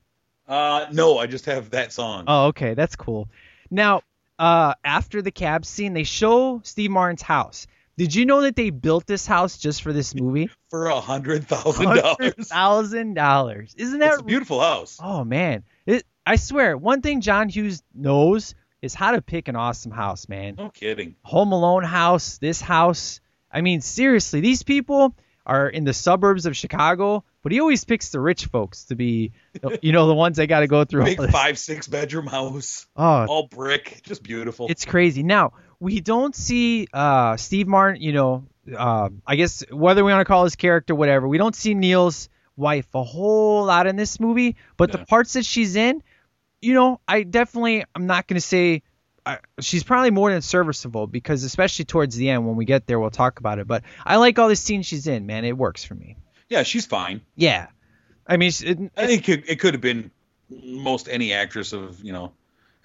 Uh, 0.48 0.88
no, 0.92 1.18
I 1.18 1.26
just 1.28 1.46
have 1.46 1.70
that 1.72 1.94
song. 1.94 2.26
Oh, 2.28 2.48
okay, 2.48 2.74
that's 2.74 2.96
cool. 2.96 3.30
Now, 3.72 4.02
uh, 4.38 4.74
after 4.84 5.22
the 5.22 5.32
cab 5.32 5.66
scene, 5.66 5.94
they 5.94 6.04
show 6.04 6.60
Steve 6.64 6.92
Martin's 6.92 7.22
house. 7.22 7.66
Did 7.98 8.16
you 8.16 8.26
know 8.26 8.42
that 8.42 8.56
they 8.56 8.70
built 8.70 9.06
this 9.06 9.26
house 9.26 9.58
just 9.58 9.84
for 9.84 9.94
this 9.94 10.14
movie? 10.16 10.50
for 10.70 10.88
a 10.88 11.00
hundred 11.00 11.48
thousand 11.48 11.96
dollars. 11.96 12.34
Thousand 12.48 13.14
dollars. 13.14 13.74
Isn't 13.78 14.00
that 14.00 14.14
It's 14.14 14.22
a 14.22 14.26
beautiful 14.26 14.60
house. 14.60 15.00
Oh 15.02 15.24
man, 15.24 15.64
it, 15.86 16.04
I 16.26 16.36
swear, 16.36 16.78
one 16.78 17.02
thing 17.02 17.22
John 17.22 17.50
Hughes 17.50 17.84
knows 17.94 18.54
is 18.82 18.94
how 18.94 19.12
to 19.12 19.22
pick 19.22 19.48
an 19.48 19.56
awesome 19.56 19.92
house, 19.92 20.30
man. 20.30 20.56
No 20.58 20.70
kidding. 20.70 21.16
Home 21.24 21.52
Alone 21.52 21.84
house, 21.84 22.38
this 22.38 22.62
house. 22.62 23.20
I 23.52 23.62
mean, 23.62 23.82
seriously, 23.82 24.42
these 24.42 24.64
people 24.64 25.16
are 25.46 25.68
in 25.68 25.84
the 25.84 25.94
suburbs 25.94 26.46
of 26.46 26.56
Chicago, 26.56 27.24
but 27.42 27.52
he 27.52 27.60
always 27.60 27.84
picks 27.84 28.10
the 28.10 28.20
rich 28.20 28.46
folks 28.46 28.86
to 28.86 28.96
be, 28.96 29.32
you 29.82 29.92
know, 29.92 30.08
the 30.08 30.14
ones 30.14 30.38
that 30.38 30.48
got 30.48 30.60
to 30.60 30.68
go 30.68 30.84
through. 30.86 31.06
Big 31.06 31.20
all 31.20 31.26
this. 31.26 31.32
five, 31.32 31.58
six 31.58 31.88
bedroom 31.88 32.28
house. 32.28 32.86
Oh. 32.96 33.26
all 33.26 33.48
brick, 33.48 34.02
just 34.04 34.22
beautiful. 34.22 34.68
It's 34.70 34.86
crazy. 34.86 35.24
Now 35.24 35.54
we 35.80 36.02
don't 36.02 36.36
see 36.36 36.88
uh, 36.94 37.38
Steve 37.38 37.68
Martin. 37.68 38.02
You 38.02 38.14
know, 38.14 38.46
uh, 38.76 39.10
I 39.26 39.36
guess 39.36 39.64
whether 39.72 40.04
we 40.04 40.12
want 40.12 40.22
to 40.22 40.26
call 40.26 40.44
his 40.44 40.56
character 40.56 40.94
whatever, 40.94 41.28
we 41.28 41.38
don't 41.38 41.56
see 41.56 41.74
Neal's 41.74 42.30
wife 42.56 42.88
a 42.94 43.04
whole 43.04 43.66
lot 43.66 43.88
in 43.88 43.96
this 43.96 44.20
movie. 44.20 44.58
But 44.78 44.92
the 44.92 45.00
parts 45.00 45.34
that 45.34 45.46
she's 45.46 45.76
in, 45.76 46.04
you 46.62 46.74
know, 46.74 47.00
I 47.08 47.24
definitely 47.24 47.86
I'm 47.96 48.06
not 48.06 48.28
going 48.28 48.36
to 48.36 48.46
say 48.46 48.84
uh, 49.26 49.38
she's 49.60 49.84
probably 49.84 50.12
more 50.12 50.32
than 50.32 50.42
serviceable 50.42 51.08
because 51.08 51.44
especially 51.44 51.86
towards 51.86 52.16
the 52.16 52.30
end 52.30 52.46
when 52.48 52.56
we 52.56 52.66
get 52.66 52.88
there 52.88 53.00
we'll 53.00 53.10
talk 53.10 53.40
about 53.40 53.60
it. 53.60 53.68
But 53.68 53.84
I 54.06 54.18
like 54.18 54.40
all 54.40 54.48
the 54.50 54.56
scenes 54.56 54.86
she's 54.86 55.08
in, 55.08 55.26
man. 55.26 55.46
It 55.46 55.58
works 55.58 55.84
for 55.84 55.96
me. 55.96 56.18
yeah, 56.50 56.64
she's 56.64 56.86
fine. 56.86 57.22
Yeah, 57.36 57.68
I 58.28 58.38
mean, 58.38 58.52
it, 58.62 58.92
I 58.98 59.08
think 59.08 59.30
it, 59.30 59.50
it 59.50 59.60
could 59.60 59.74
have 59.74 59.82
been 59.82 60.12
most 60.50 61.08
any 61.10 61.34
actress 61.34 61.74
of 61.74 62.04
you 62.04 62.12
know 62.14 62.34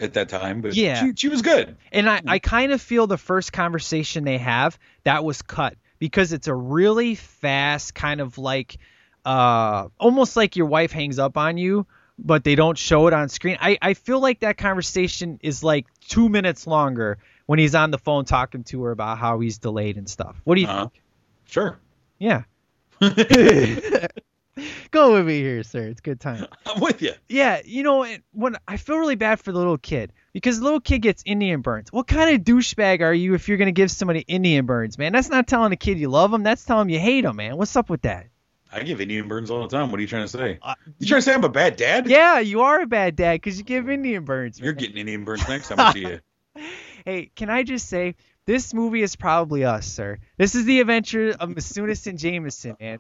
at 0.01 0.15
that 0.15 0.29
time, 0.29 0.61
but 0.61 0.75
Yeah. 0.75 1.01
she, 1.05 1.13
she 1.15 1.29
was 1.29 1.41
good. 1.43 1.77
And 1.93 2.11
I, 2.11 2.21
I 2.27 2.39
kind 2.41 2.73
of 2.73 2.83
feel 2.83 3.07
the 3.07 3.17
first 3.17 3.53
conversation 3.53 4.25
they 4.25 4.39
have 4.39 4.77
that 5.05 5.25
was 5.25 5.41
cut 5.43 5.77
because 6.01 6.33
it's 6.33 6.49
a 6.49 6.55
really 6.55 7.15
fast 7.15 7.95
kind 7.95 8.21
of 8.21 8.37
like 8.37 8.77
uh 9.25 9.89
almost 9.99 10.37
like 10.37 10.57
your 10.57 10.67
wife 10.67 10.91
hangs 10.93 11.19
up 11.19 11.39
on 11.39 11.57
you 11.57 11.87
but 12.19 12.45
they 12.45 12.55
don't 12.55 12.79
show 12.79 13.07
it 13.09 13.13
on 13.13 13.29
screen. 13.29 13.57
I, 13.61 13.79
I 13.83 13.95
feel 13.95 14.21
like 14.21 14.41
that 14.41 14.57
conversation 14.57 15.39
is 15.43 15.63
like 15.65 15.87
two 16.09 16.29
minutes 16.29 16.67
longer 16.67 17.19
when 17.47 17.59
he's 17.59 17.75
on 17.75 17.91
the 17.91 17.99
phone 17.99 18.25
talking 18.25 18.65
to 18.65 18.83
her 18.85 18.91
about 18.93 19.19
how 19.19 19.41
he's 19.41 19.59
delayed 19.59 19.97
and 19.97 20.09
stuff. 20.09 20.41
What 20.45 20.55
do 20.55 20.61
you 20.63 20.67
Uh-huh. 20.69 20.89
think? 20.89 21.03
Sure. 21.47 21.79
Yeah. 22.19 22.43
Go 24.93 25.15
with 25.15 25.27
me 25.27 25.41
here, 25.41 25.65
sir. 25.65 25.89
It's 25.89 26.01
good 26.01 26.21
time. 26.21 26.47
I'm 26.67 26.81
with 26.81 27.03
you. 27.03 27.13
Yeah, 27.29 27.61
you 27.65 27.83
know, 27.83 28.07
when 28.33 28.57
I 28.69 28.77
feel 28.77 28.99
really 28.99 29.17
bad 29.17 29.41
for 29.41 29.51
the 29.51 29.59
little 29.59 29.77
kid 29.79 30.13
because 30.33 30.59
the 30.59 30.65
little 30.65 30.81
kid 30.81 31.01
gets 31.01 31.25
Indian 31.27 31.61
burns. 31.61 31.93
What 31.93 32.07
kind 32.07 32.35
of 32.37 32.43
douchebag 32.43 33.01
are 33.03 33.13
you 33.13 33.35
if 33.35 33.49
you're 33.49 33.57
gonna 33.59 33.73
give 33.73 33.91
somebody 33.91 34.21
Indian 34.21 34.65
burns, 34.65 34.97
man? 34.97 35.13
That's 35.13 35.29
not 35.29 35.49
telling 35.49 35.73
a 35.73 35.77
kid 35.77 35.99
you 35.99 36.09
love 36.09 36.33
him. 36.33 36.45
That's 36.45 36.65
telling 36.65 36.83
him 36.89 36.91
you 36.91 37.01
hate 37.01 37.25
him, 37.25 37.35
man. 37.37 37.57
What's 37.57 37.75
up 37.75 37.91
with 37.91 38.03
that? 38.03 38.27
I 38.75 38.83
give 38.83 39.01
Indian 39.01 39.29
burns 39.29 39.51
all 39.51 39.63
the 39.63 39.69
time. 39.69 39.91
What 39.91 39.99
are 39.99 40.01
you 40.03 40.09
trying 40.09 40.25
to 40.25 40.29
say? 40.29 40.59
you 40.99 41.07
trying 41.07 41.19
to 41.21 41.23
say 41.23 41.33
I'm 41.33 41.45
a 41.45 41.49
bad 41.49 41.77
dad? 41.77 42.09
Yeah, 42.09 42.41
you 42.41 42.63
are 42.63 42.81
a 42.81 42.87
bad 42.87 43.15
dad 43.15 43.35
because 43.35 43.57
you 43.57 43.65
give 43.65 43.89
Indian 43.89 44.25
burns. 44.25 44.59
You're 44.59 44.73
getting 44.73 44.97
Indian 44.97 45.25
burns 45.25 45.49
next 45.49 45.69
time 45.69 45.81
I 45.81 45.93
see 45.93 46.01
you. 46.01 46.21
Hey, 47.05 47.31
can 47.37 47.51
I 47.51 47.65
just 47.65 47.87
say 47.87 48.15
this 48.47 48.73
movie 48.73 49.03
is 49.03 49.15
probably 49.15 49.65
us, 49.65 49.87
sir. 49.87 50.21
This 50.39 50.55
is 50.55 50.65
the 50.65 50.81
adventure 50.81 51.35
of 51.39 51.51
Masunas 51.51 52.07
and 52.07 52.19
Jameson, 52.19 52.79
man. 52.81 52.99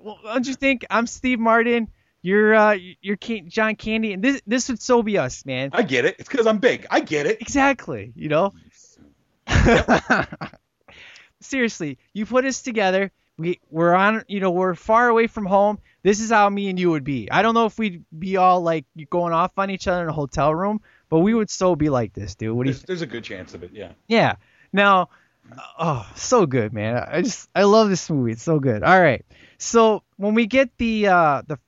Well, 0.00 0.18
don't 0.24 0.44
you 0.44 0.54
think 0.54 0.84
I'm 0.90 1.06
Steve 1.06 1.38
Martin? 1.38 1.88
You're 2.20 2.54
uh, 2.54 2.78
you're 3.00 3.16
Can- 3.16 3.48
John 3.50 3.76
Candy, 3.76 4.12
and 4.12 4.24
this 4.24 4.42
this 4.46 4.68
would 4.70 4.82
so 4.82 5.02
be 5.04 5.18
us, 5.18 5.46
man. 5.46 5.70
I 5.72 5.82
get 5.82 6.04
it. 6.04 6.16
It's 6.18 6.28
because 6.28 6.48
I'm 6.48 6.58
big. 6.58 6.86
I 6.90 6.98
get 6.98 7.26
it. 7.26 7.40
Exactly. 7.40 8.12
You 8.16 8.28
know. 8.28 8.54
Seriously, 11.40 11.98
you 12.12 12.26
put 12.26 12.44
us 12.44 12.62
together. 12.62 13.12
We 13.36 13.60
we're 13.70 13.94
on. 13.94 14.24
You 14.28 14.40
know, 14.40 14.50
we're 14.50 14.74
far 14.74 15.08
away 15.08 15.26
from 15.26 15.46
home. 15.46 15.78
This 16.02 16.20
is 16.20 16.30
how 16.30 16.48
me 16.48 16.68
and 16.68 16.78
you 16.78 16.90
would 16.90 17.04
be. 17.04 17.30
I 17.30 17.42
don't 17.42 17.54
know 17.54 17.66
if 17.66 17.78
we'd 17.78 18.04
be 18.16 18.36
all 18.36 18.60
like 18.60 18.84
going 19.10 19.32
off 19.32 19.52
on 19.58 19.70
each 19.70 19.88
other 19.88 20.02
in 20.02 20.08
a 20.08 20.12
hotel 20.12 20.54
room, 20.54 20.80
but 21.08 21.20
we 21.20 21.34
would 21.34 21.50
so 21.50 21.74
be 21.74 21.88
like 21.88 22.12
this, 22.12 22.34
dude. 22.34 22.56
What 22.56 22.64
do 22.64 22.70
you? 22.70 22.74
There's, 22.74 22.84
there's 22.84 23.02
a 23.02 23.06
good 23.06 23.24
chance 23.24 23.54
of 23.54 23.62
it. 23.62 23.70
Yeah. 23.72 23.92
Yeah. 24.06 24.36
Now, 24.72 25.08
oh, 25.78 26.06
so 26.14 26.46
good, 26.46 26.72
man. 26.72 26.96
I 26.96 27.22
just 27.22 27.48
I 27.54 27.64
love 27.64 27.88
this 27.88 28.08
movie. 28.08 28.32
It's 28.32 28.42
so 28.42 28.58
good. 28.58 28.82
All 28.82 29.00
right. 29.00 29.24
So 29.58 30.02
when 30.16 30.34
we 30.34 30.46
get 30.46 30.76
the 30.78 31.08
uh 31.08 31.42
the 31.46 31.58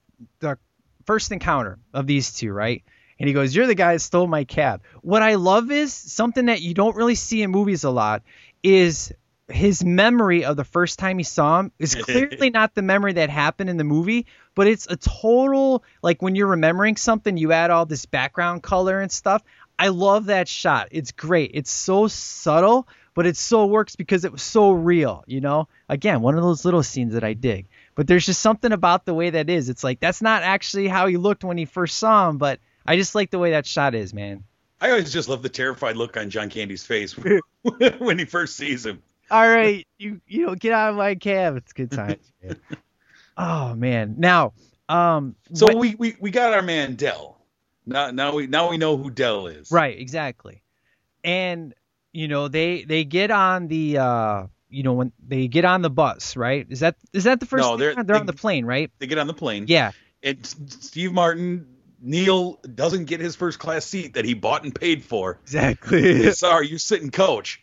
the 0.40 0.58
first 1.04 1.32
encounter 1.32 1.78
of 1.92 2.06
these 2.06 2.34
two, 2.34 2.52
right? 2.52 2.82
And 3.18 3.28
he 3.28 3.32
goes, 3.32 3.54
"You're 3.54 3.66
the 3.66 3.74
guy 3.74 3.94
that 3.94 4.00
stole 4.00 4.26
my 4.26 4.44
cab." 4.44 4.82
What 5.02 5.22
I 5.22 5.36
love 5.36 5.70
is 5.70 5.92
something 5.92 6.46
that 6.46 6.60
you 6.60 6.74
don't 6.74 6.96
really 6.96 7.14
see 7.14 7.42
in 7.42 7.50
movies 7.50 7.84
a 7.84 7.90
lot 7.90 8.22
is 8.62 9.12
his 9.48 9.84
memory 9.84 10.44
of 10.44 10.56
the 10.56 10.64
first 10.64 10.98
time 10.98 11.18
he 11.18 11.24
saw 11.24 11.60
him 11.60 11.72
is 11.78 11.94
clearly 12.00 12.50
not 12.50 12.74
the 12.74 12.82
memory 12.82 13.14
that 13.14 13.30
happened 13.30 13.70
in 13.70 13.76
the 13.76 13.84
movie, 13.84 14.26
but 14.54 14.66
it's 14.66 14.86
a 14.88 14.96
total 14.96 15.84
like 16.02 16.22
when 16.22 16.34
you're 16.34 16.48
remembering 16.48 16.96
something, 16.96 17.36
you 17.36 17.52
add 17.52 17.70
all 17.70 17.86
this 17.86 18.06
background 18.06 18.62
color 18.62 19.00
and 19.00 19.10
stuff. 19.10 19.42
I 19.78 19.88
love 19.88 20.26
that 20.26 20.48
shot. 20.48 20.88
It's 20.90 21.12
great. 21.12 21.52
It's 21.54 21.70
so 21.70 22.08
subtle, 22.08 22.88
but 23.14 23.26
it 23.26 23.36
so 23.36 23.66
works 23.66 23.94
because 23.94 24.24
it 24.24 24.32
was 24.32 24.42
so 24.42 24.72
real, 24.72 25.22
you 25.26 25.40
know? 25.40 25.68
Again, 25.88 26.22
one 26.22 26.36
of 26.36 26.42
those 26.42 26.64
little 26.64 26.82
scenes 26.82 27.12
that 27.14 27.24
I 27.24 27.34
dig. 27.34 27.66
But 27.94 28.06
there's 28.06 28.26
just 28.26 28.40
something 28.40 28.72
about 28.72 29.04
the 29.04 29.14
way 29.14 29.30
that 29.30 29.50
is. 29.50 29.68
It's 29.68 29.84
like 29.84 30.00
that's 30.00 30.22
not 30.22 30.42
actually 30.42 30.88
how 30.88 31.06
he 31.06 31.16
looked 31.16 31.44
when 31.44 31.58
he 31.58 31.66
first 31.66 31.98
saw 31.98 32.28
him, 32.28 32.38
but 32.38 32.58
I 32.86 32.96
just 32.96 33.14
like 33.14 33.30
the 33.30 33.38
way 33.38 33.50
that 33.50 33.66
shot 33.66 33.94
is, 33.94 34.12
man. 34.12 34.44
I 34.80 34.90
always 34.90 35.12
just 35.12 35.28
love 35.28 35.42
the 35.42 35.48
terrified 35.48 35.96
look 35.96 36.16
on 36.16 36.30
John 36.30 36.50
Candy's 36.50 36.84
face 36.84 37.16
when 37.98 38.18
he 38.18 38.24
first 38.24 38.56
sees 38.56 38.84
him. 38.84 39.02
All 39.30 39.48
right, 39.48 39.86
you 39.98 40.20
you 40.26 40.46
know, 40.46 40.54
get 40.54 40.72
out 40.72 40.90
of 40.90 40.96
my 40.96 41.14
cab. 41.16 41.56
It's 41.56 41.72
good 41.72 41.90
times, 41.90 42.32
man. 42.42 42.56
oh 43.36 43.74
man. 43.74 44.14
Now, 44.18 44.52
um 44.88 45.34
So 45.52 45.76
we, 45.76 45.94
we 45.96 46.16
we 46.20 46.30
got 46.30 46.52
our 46.52 46.62
man 46.62 46.94
Del. 46.94 47.36
Now 47.84 48.10
now 48.10 48.34
we 48.34 48.46
now 48.46 48.70
we 48.70 48.76
know 48.78 48.96
who 48.96 49.10
Del 49.10 49.48
is. 49.48 49.70
Right, 49.70 49.98
exactly. 49.98 50.62
And 51.24 51.74
you 52.12 52.28
know, 52.28 52.48
they 52.48 52.84
they 52.84 53.04
get 53.04 53.30
on 53.30 53.68
the 53.68 53.98
uh 53.98 54.46
you 54.68 54.82
know 54.82 54.92
when 54.94 55.12
they 55.26 55.48
get 55.48 55.64
on 55.64 55.82
the 55.82 55.90
bus, 55.90 56.36
right? 56.36 56.66
Is 56.68 56.80
that 56.80 56.96
is 57.12 57.24
that 57.24 57.40
the 57.40 57.46
first 57.46 57.62
No, 57.62 57.76
they're- 57.76 57.94
they're 57.94 58.04
they- 58.04 58.14
on 58.14 58.26
the 58.26 58.32
plane, 58.32 58.64
right? 58.64 58.90
They 58.98 59.06
get 59.06 59.18
on 59.18 59.26
the 59.26 59.34
plane. 59.34 59.64
Yeah. 59.68 59.92
And 60.22 60.44
Steve 60.46 61.12
Martin 61.12 61.66
Neal 62.00 62.58
doesn't 62.74 63.04
get 63.06 63.20
his 63.20 63.36
first 63.36 63.58
class 63.58 63.84
seat 63.84 64.14
that 64.14 64.24
he 64.24 64.34
bought 64.34 64.64
and 64.64 64.74
paid 64.74 65.04
for. 65.04 65.38
Exactly. 65.42 66.30
Sorry, 66.32 66.68
you 66.68 66.78
sit 66.78 67.00
in 67.02 67.10
coach. 67.10 67.60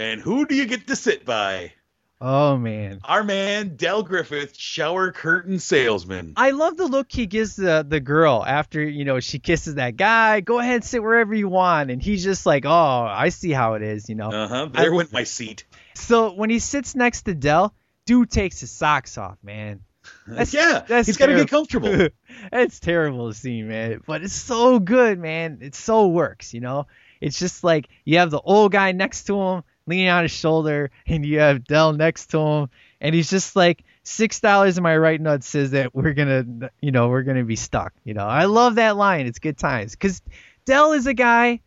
And 0.00 0.18
who 0.18 0.46
do 0.46 0.54
you 0.54 0.64
get 0.64 0.86
to 0.86 0.96
sit 0.96 1.26
by? 1.26 1.74
Oh 2.22 2.56
man. 2.56 3.00
Our 3.04 3.22
man 3.22 3.76
Del 3.76 4.02
Griffith, 4.02 4.56
shower 4.56 5.12
curtain 5.12 5.58
salesman. 5.58 6.32
I 6.36 6.52
love 6.52 6.78
the 6.78 6.86
look 6.86 7.12
he 7.12 7.26
gives 7.26 7.56
the 7.56 7.84
the 7.86 8.00
girl 8.00 8.42
after, 8.42 8.82
you 8.82 9.04
know, 9.04 9.20
she 9.20 9.38
kisses 9.38 9.74
that 9.74 9.98
guy. 9.98 10.40
Go 10.40 10.58
ahead, 10.58 10.84
sit 10.84 11.02
wherever 11.02 11.34
you 11.34 11.48
want. 11.48 11.90
And 11.90 12.00
he's 12.00 12.24
just 12.24 12.46
like, 12.46 12.64
"Oh, 12.64 12.70
I 12.70 13.28
see 13.28 13.50
how 13.50 13.74
it 13.74 13.82
is," 13.82 14.08
you 14.08 14.14
know. 14.14 14.30
Uh 14.30 14.48
huh. 14.48 14.68
There 14.72 14.94
went 14.94 15.12
my 15.12 15.24
seat. 15.24 15.64
So 15.94 16.32
when 16.32 16.48
he 16.48 16.60
sits 16.60 16.94
next 16.94 17.22
to 17.22 17.34
Del, 17.34 17.74
dude 18.06 18.30
takes 18.30 18.60
his 18.60 18.70
socks 18.70 19.18
off, 19.18 19.36
man. 19.42 19.80
That's, 20.26 20.54
yeah, 20.54 20.82
that's 20.88 21.08
he's 21.08 21.18
got 21.18 21.26
to 21.26 21.36
get 21.36 21.50
comfortable. 21.50 22.08
it's 22.52 22.80
terrible 22.80 23.28
to 23.28 23.38
see, 23.38 23.60
man. 23.62 24.00
But 24.06 24.22
it's 24.22 24.32
so 24.32 24.78
good, 24.78 25.18
man. 25.18 25.58
It 25.60 25.74
so 25.74 26.08
works, 26.08 26.54
you 26.54 26.60
know. 26.60 26.86
It's 27.20 27.38
just 27.38 27.62
like 27.62 27.88
you 28.06 28.16
have 28.16 28.30
the 28.30 28.40
old 28.40 28.72
guy 28.72 28.92
next 28.92 29.24
to 29.24 29.38
him 29.38 29.62
leaning 29.86 30.08
on 30.08 30.22
his 30.22 30.32
shoulder, 30.32 30.90
and 31.06 31.24
you 31.24 31.40
have 31.40 31.64
Del 31.64 31.92
next 31.92 32.26
to 32.30 32.38
him, 32.38 32.70
and 33.00 33.14
he's 33.14 33.30
just 33.30 33.56
like 33.56 33.84
six 34.02 34.40
dollars 34.40 34.76
in 34.76 34.82
my 34.82 34.96
right 34.96 35.20
nut 35.20 35.44
says 35.44 35.72
that 35.72 35.94
we're 35.94 36.12
gonna, 36.12 36.70
you 36.80 36.92
know, 36.92 37.08
we're 37.08 37.22
gonna 37.22 37.44
be 37.44 37.56
stuck. 37.56 37.92
You 38.04 38.14
know, 38.14 38.26
I 38.26 38.44
love 38.44 38.76
that 38.76 38.96
line. 38.96 39.26
It's 39.26 39.38
good 39.38 39.58
times 39.58 39.92
because 39.92 40.22
Del 40.64 40.92
is 40.92 41.06
a 41.06 41.14
guy 41.14 41.60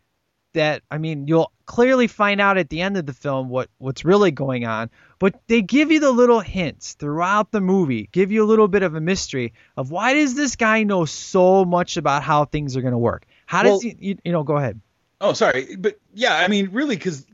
that 0.54 0.82
I 0.90 0.98
mean 0.98 1.26
you'll 1.26 1.50
clearly 1.66 2.06
find 2.06 2.40
out 2.40 2.58
at 2.58 2.68
the 2.68 2.80
end 2.80 2.96
of 2.96 3.06
the 3.06 3.12
film 3.12 3.48
what 3.48 3.68
what's 3.78 4.04
really 4.04 4.30
going 4.30 4.66
on 4.66 4.88
but 5.18 5.34
they 5.48 5.62
give 5.62 5.90
you 5.90 5.98
the 5.98 6.12
little 6.12 6.38
hints 6.38 6.92
throughout 6.92 7.50
the 7.50 7.60
movie 7.60 8.08
give 8.12 8.30
you 8.30 8.44
a 8.44 8.46
little 8.46 8.68
bit 8.68 8.84
of 8.84 8.94
a 8.94 9.00
mystery 9.00 9.52
of 9.76 9.90
why 9.90 10.14
does 10.14 10.36
this 10.36 10.54
guy 10.54 10.84
know 10.84 11.06
so 11.06 11.64
much 11.64 11.96
about 11.96 12.22
how 12.22 12.44
things 12.44 12.76
are 12.76 12.82
going 12.82 12.92
to 12.92 12.98
work 12.98 13.26
how 13.46 13.64
does 13.64 13.70
Well- 13.70 13.80
he 13.80 13.96
you, 13.98 14.18
you 14.24 14.30
know 14.30 14.44
go 14.44 14.56
ahead 14.56 14.80
Oh, 15.20 15.32
sorry, 15.32 15.76
but 15.76 15.98
yeah, 16.12 16.34
I 16.34 16.48
mean, 16.48 16.70
really, 16.72 16.96
because 16.96 17.24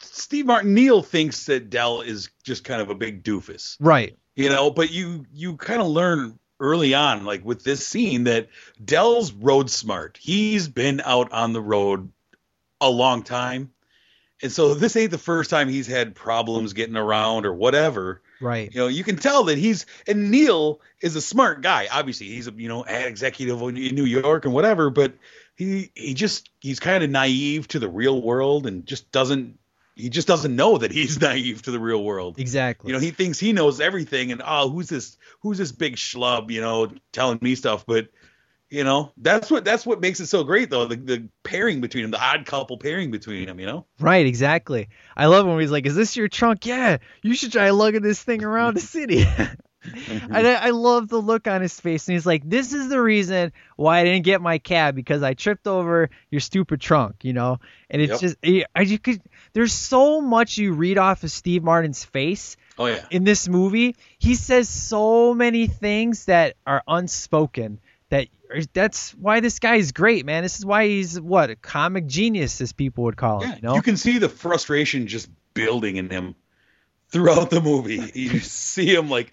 Steve 0.00 0.46
Martin 0.46 0.74
Neal 0.74 1.02
thinks 1.02 1.46
that 1.46 1.70
Del 1.70 2.02
is 2.02 2.30
just 2.42 2.64
kind 2.64 2.80
of 2.80 2.90
a 2.90 2.94
big 2.94 3.22
doofus, 3.22 3.76
right 3.80 4.16
you 4.34 4.48
know. 4.48 4.70
But 4.70 4.90
you 4.90 5.26
you 5.32 5.56
kind 5.56 5.80
of 5.80 5.88
learn 5.88 6.38
early 6.60 6.94
on, 6.94 7.24
like 7.24 7.44
with 7.44 7.64
this 7.64 7.86
scene, 7.86 8.24
that 8.24 8.48
Del's 8.84 9.32
road 9.32 9.70
smart. 9.70 10.18
He's 10.20 10.68
been 10.68 11.00
out 11.04 11.32
on 11.32 11.52
the 11.52 11.60
road 11.60 12.10
a 12.80 12.90
long 12.90 13.22
time, 13.22 13.72
and 14.42 14.52
so 14.52 14.74
this 14.74 14.96
ain't 14.96 15.10
the 15.10 15.18
first 15.18 15.50
time 15.50 15.68
he's 15.68 15.86
had 15.86 16.14
problems 16.14 16.72
getting 16.72 16.96
around 16.96 17.46
or 17.46 17.52
whatever. 17.52 18.22
right 18.40 18.72
You 18.72 18.80
know, 18.80 18.86
you 18.86 19.04
can 19.04 19.16
tell 19.16 19.44
that 19.44 19.58
he's 19.58 19.86
and 20.06 20.30
Neal 20.30 20.80
is 21.00 21.16
a 21.16 21.20
smart 21.20 21.60
guy. 21.60 21.88
Obviously, 21.90 22.28
he's 22.28 22.46
a 22.48 22.52
you 22.52 22.68
know 22.68 22.84
ad 22.84 23.06
executive 23.06 23.60
in 23.62 23.74
New 23.74 24.04
York 24.04 24.44
and 24.44 24.54
whatever, 24.54 24.90
but 24.90 25.12
he 25.56 25.90
he 25.94 26.14
just 26.14 26.50
he's 26.60 26.78
kind 26.78 27.02
of 27.02 27.10
naive 27.10 27.66
to 27.68 27.78
the 27.78 27.88
real 27.88 28.22
world 28.22 28.66
and 28.66 28.86
just 28.86 29.10
doesn't 29.10 29.58
he 29.98 30.08
just 30.08 30.28
doesn't 30.28 30.54
know 30.54 30.78
that 30.78 30.92
he's 30.92 31.20
naive 31.20 31.62
to 31.62 31.70
the 31.70 31.80
real 31.80 32.02
world. 32.02 32.38
exactly. 32.38 32.88
You 32.88 32.94
know, 32.94 33.00
he 33.00 33.10
thinks 33.10 33.38
he 33.38 33.52
knows 33.52 33.80
everything 33.80 34.32
and 34.32 34.40
oh, 34.44 34.70
who's 34.70 34.88
this 34.88 35.16
who's 35.40 35.58
this 35.58 35.72
big 35.72 35.96
schlub, 35.96 36.50
you 36.50 36.60
know, 36.60 36.90
telling 37.12 37.38
me 37.42 37.54
stuff, 37.54 37.84
but 37.84 38.08
you 38.70 38.84
know, 38.84 39.12
that's 39.16 39.50
what 39.50 39.64
that's 39.64 39.84
what 39.84 40.00
makes 40.00 40.20
it 40.20 40.26
so 40.26 40.44
great 40.44 40.70
though, 40.70 40.86
the 40.86 40.96
the 40.96 41.28
pairing 41.42 41.80
between 41.80 42.02
them, 42.02 42.10
the 42.12 42.22
odd 42.22 42.46
couple 42.46 42.78
pairing 42.78 43.10
between 43.10 43.46
them, 43.46 43.58
you 43.58 43.66
know? 43.66 43.86
right 43.98 44.26
exactly. 44.26 44.88
I 45.16 45.26
love 45.26 45.46
when 45.46 45.58
he's 45.58 45.72
like 45.72 45.86
is 45.86 45.96
this 45.96 46.16
your 46.16 46.28
trunk? 46.28 46.64
Yeah 46.64 46.98
you 47.22 47.34
should 47.34 47.52
try 47.52 47.70
lugging 47.70 48.02
this 48.02 48.22
thing 48.22 48.44
around 48.44 48.74
the 48.74 48.80
city 48.80 49.24
Mm-hmm. 49.86 50.34
and 50.34 50.46
I, 50.46 50.54
I 50.54 50.70
love 50.70 51.08
the 51.08 51.18
look 51.18 51.46
on 51.46 51.60
his 51.62 51.78
face 51.80 52.08
and 52.08 52.14
he's 52.14 52.26
like 52.26 52.42
this 52.44 52.72
is 52.72 52.88
the 52.88 53.00
reason 53.00 53.52
why 53.76 54.00
i 54.00 54.04
didn't 54.04 54.24
get 54.24 54.40
my 54.42 54.58
cab 54.58 54.96
because 54.96 55.22
i 55.22 55.34
tripped 55.34 55.68
over 55.68 56.10
your 56.32 56.40
stupid 56.40 56.80
trunk 56.80 57.16
you 57.22 57.32
know 57.32 57.60
and 57.88 58.02
it's 58.02 58.10
Yep. 58.10 58.20
just 58.20 58.36
I, 58.44 58.64
I 58.74 58.82
you 58.82 58.98
could 58.98 59.22
there's 59.52 59.72
so 59.72 60.20
much 60.20 60.58
you 60.58 60.72
read 60.72 60.98
off 60.98 61.22
of 61.22 61.30
steve 61.30 61.62
martin's 61.62 62.04
face 62.04 62.56
Oh 62.76 62.86
yeah. 62.86 63.04
in 63.10 63.22
this 63.22 63.48
movie 63.48 63.94
he 64.18 64.34
says 64.34 64.68
so 64.68 65.32
many 65.32 65.68
things 65.68 66.24
that 66.24 66.56
are 66.66 66.82
unspoken 66.88 67.78
that 68.10 68.26
that's 68.72 69.12
why 69.12 69.38
this 69.38 69.60
guy 69.60 69.76
is 69.76 69.92
great 69.92 70.26
man 70.26 70.42
this 70.42 70.58
is 70.58 70.66
why 70.66 70.88
he's 70.88 71.20
what 71.20 71.50
a 71.50 71.56
comic 71.56 72.06
genius 72.06 72.60
as 72.60 72.72
people 72.72 73.04
would 73.04 73.16
call 73.16 73.42
him 73.42 73.50
Yeah, 73.50 73.56
you 73.56 73.62
know 73.62 73.74
you 73.76 73.82
can 73.82 73.96
see 73.96 74.18
the 74.18 74.28
frustration 74.28 75.06
just 75.06 75.30
building 75.54 75.96
in 75.96 76.10
him 76.10 76.34
throughout 77.10 77.48
the 77.48 77.62
movie. 77.62 78.10
You 78.14 78.38
see 78.40 78.94
him 78.94 79.08
like, 79.08 79.32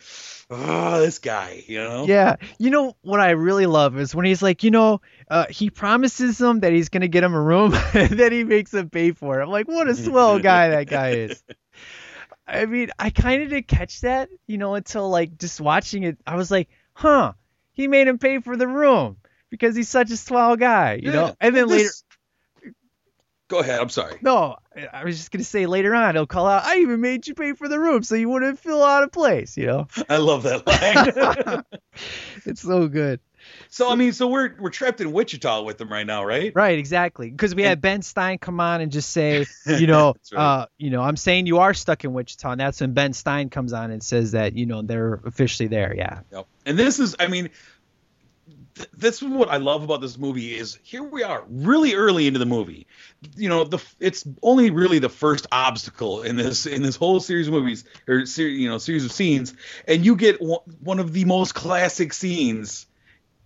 oh, 0.49 0.99
this 0.99 1.19
guy, 1.19 1.63
you 1.67 1.79
know? 1.79 2.05
Yeah, 2.05 2.35
you 2.59 2.69
know 2.69 2.95
what 3.01 3.19
I 3.19 3.31
really 3.31 3.65
love 3.65 3.97
is 3.97 4.13
when 4.13 4.25
he's 4.25 4.41
like, 4.43 4.63
you 4.63 4.71
know, 4.71 5.01
uh, 5.29 5.45
he 5.49 5.69
promises 5.69 6.39
him 6.39 6.59
that 6.61 6.71
he's 6.73 6.89
gonna 6.89 7.07
get 7.07 7.23
him 7.23 7.33
a 7.33 7.41
room, 7.41 7.73
and 7.93 8.11
then 8.11 8.31
he 8.31 8.43
makes 8.43 8.73
him 8.73 8.89
pay 8.89 9.11
for 9.11 9.39
it. 9.39 9.43
I'm 9.43 9.49
like, 9.49 9.67
what 9.67 9.87
a 9.87 9.95
swell 9.95 10.39
guy 10.39 10.69
that 10.69 10.87
guy 10.87 11.09
is. 11.11 11.43
I 12.47 12.65
mean, 12.65 12.91
I 12.99 13.09
kind 13.09 13.41
of 13.41 13.49
didn't 13.49 13.67
catch 13.67 14.01
that, 14.01 14.29
you 14.45 14.57
know, 14.57 14.75
until 14.75 15.09
like 15.09 15.37
just 15.37 15.59
watching 15.59 16.03
it. 16.03 16.17
I 16.27 16.35
was 16.35 16.51
like, 16.51 16.69
huh, 16.93 17.33
he 17.73 17.87
made 17.87 18.07
him 18.07 18.19
pay 18.19 18.39
for 18.39 18.55
the 18.55 18.67
room 18.67 19.17
because 19.49 19.75
he's 19.75 19.89
such 19.89 20.11
a 20.11 20.17
swell 20.17 20.55
guy, 20.55 20.99
you 21.01 21.11
know. 21.11 21.35
And 21.41 21.55
then 21.55 21.67
Well, 21.67 21.77
later, 21.77 21.87
this- 21.89 22.03
Go 23.47 23.59
ahead. 23.59 23.79
I'm 23.79 23.89
sorry. 23.89 24.17
No, 24.21 24.55
I- 24.75 24.87
I 24.91 25.03
was 25.03 25.17
just 25.17 25.31
gonna 25.31 25.43
say 25.43 25.65
later 25.67 25.93
on 25.93 26.15
he'll 26.15 26.25
call 26.25 26.47
out. 26.47 26.63
I 26.63 26.77
even 26.79 26.99
made 27.01 27.27
you 27.27 27.35
pay 27.35 27.53
for 27.53 27.67
the 27.67 27.79
room 27.79 28.01
so 28.03 28.15
you 28.15 28.27
wouldn't 28.29 28.59
feel 28.59 28.81
out 28.81 29.03
of 29.03 29.11
place. 29.11 29.55
You 29.57 29.67
know, 29.67 29.87
I 30.09 30.17
love 30.17 30.43
that 30.43 30.65
line. 30.65 31.63
it's 32.45 32.61
so 32.61 32.87
good. 32.87 33.19
so 33.69 33.91
I 33.91 33.95
mean, 33.95 34.11
so 34.13 34.27
we're 34.27 34.55
we're 34.59 34.71
trapped 34.71 34.99
in 35.01 35.11
Wichita 35.11 35.61
with 35.61 35.77
them 35.77 35.89
right 35.89 36.05
now, 36.07 36.25
right? 36.25 36.51
Right, 36.55 36.79
exactly. 36.79 37.29
Because 37.29 37.53
we 37.53 37.61
had 37.61 37.81
Ben 37.81 38.01
Stein 38.01 38.39
come 38.39 38.59
on 38.59 38.81
and 38.81 38.91
just 38.91 39.11
say, 39.11 39.45
you 39.67 39.85
know, 39.85 40.15
right. 40.33 40.61
uh, 40.61 40.65
you 40.79 40.89
know, 40.89 41.01
I'm 41.01 41.15
saying 41.17 41.45
you 41.45 41.59
are 41.59 41.75
stuck 41.75 42.03
in 42.03 42.13
Wichita, 42.13 42.49
and 42.51 42.59
that's 42.59 42.81
when 42.81 42.93
Ben 42.93 43.13
Stein 43.13 43.49
comes 43.51 43.73
on 43.73 43.91
and 43.91 44.01
says 44.01 44.31
that, 44.31 44.53
you 44.53 44.65
know, 44.65 44.81
they're 44.81 45.21
officially 45.25 45.67
there. 45.67 45.93
Yeah. 45.95 46.21
Yep. 46.31 46.47
And 46.65 46.79
this 46.79 46.99
is, 46.99 47.15
I 47.19 47.27
mean, 47.27 47.51
th- 48.76 48.89
this 48.93 49.21
is 49.21 49.28
what 49.28 49.49
I 49.49 49.57
love 49.57 49.84
about 49.84 50.01
this 50.01 50.17
movie 50.17 50.55
is 50.55 50.78
here 50.84 51.03
we 51.03 51.23
are, 51.23 51.43
really 51.47 51.95
early 51.95 52.28
into 52.28 52.39
the 52.39 52.45
movie. 52.45 52.88
You 53.36 53.49
know, 53.49 53.63
the 53.63 53.84
it's 53.99 54.28
only 54.41 54.69
really 54.69 54.99
the 54.99 55.09
first 55.09 55.47
obstacle 55.51 56.21
in 56.21 56.36
this 56.36 56.65
in 56.65 56.84
this 56.84 56.95
whole 56.95 57.19
series 57.19 57.47
of 57.47 57.53
movies 57.53 57.86
or 58.07 58.26
ser- 58.26 58.47
you 58.47 58.69
know 58.69 58.78
series 58.78 59.05
of 59.05 59.11
scenes, 59.11 59.53
and 59.88 60.05
you 60.05 60.15
get 60.15 60.41
one 60.41 60.59
one 60.82 60.99
of 60.99 61.13
the 61.13 61.26
most 61.26 61.55
classic 61.55 62.13
scenes. 62.13 62.88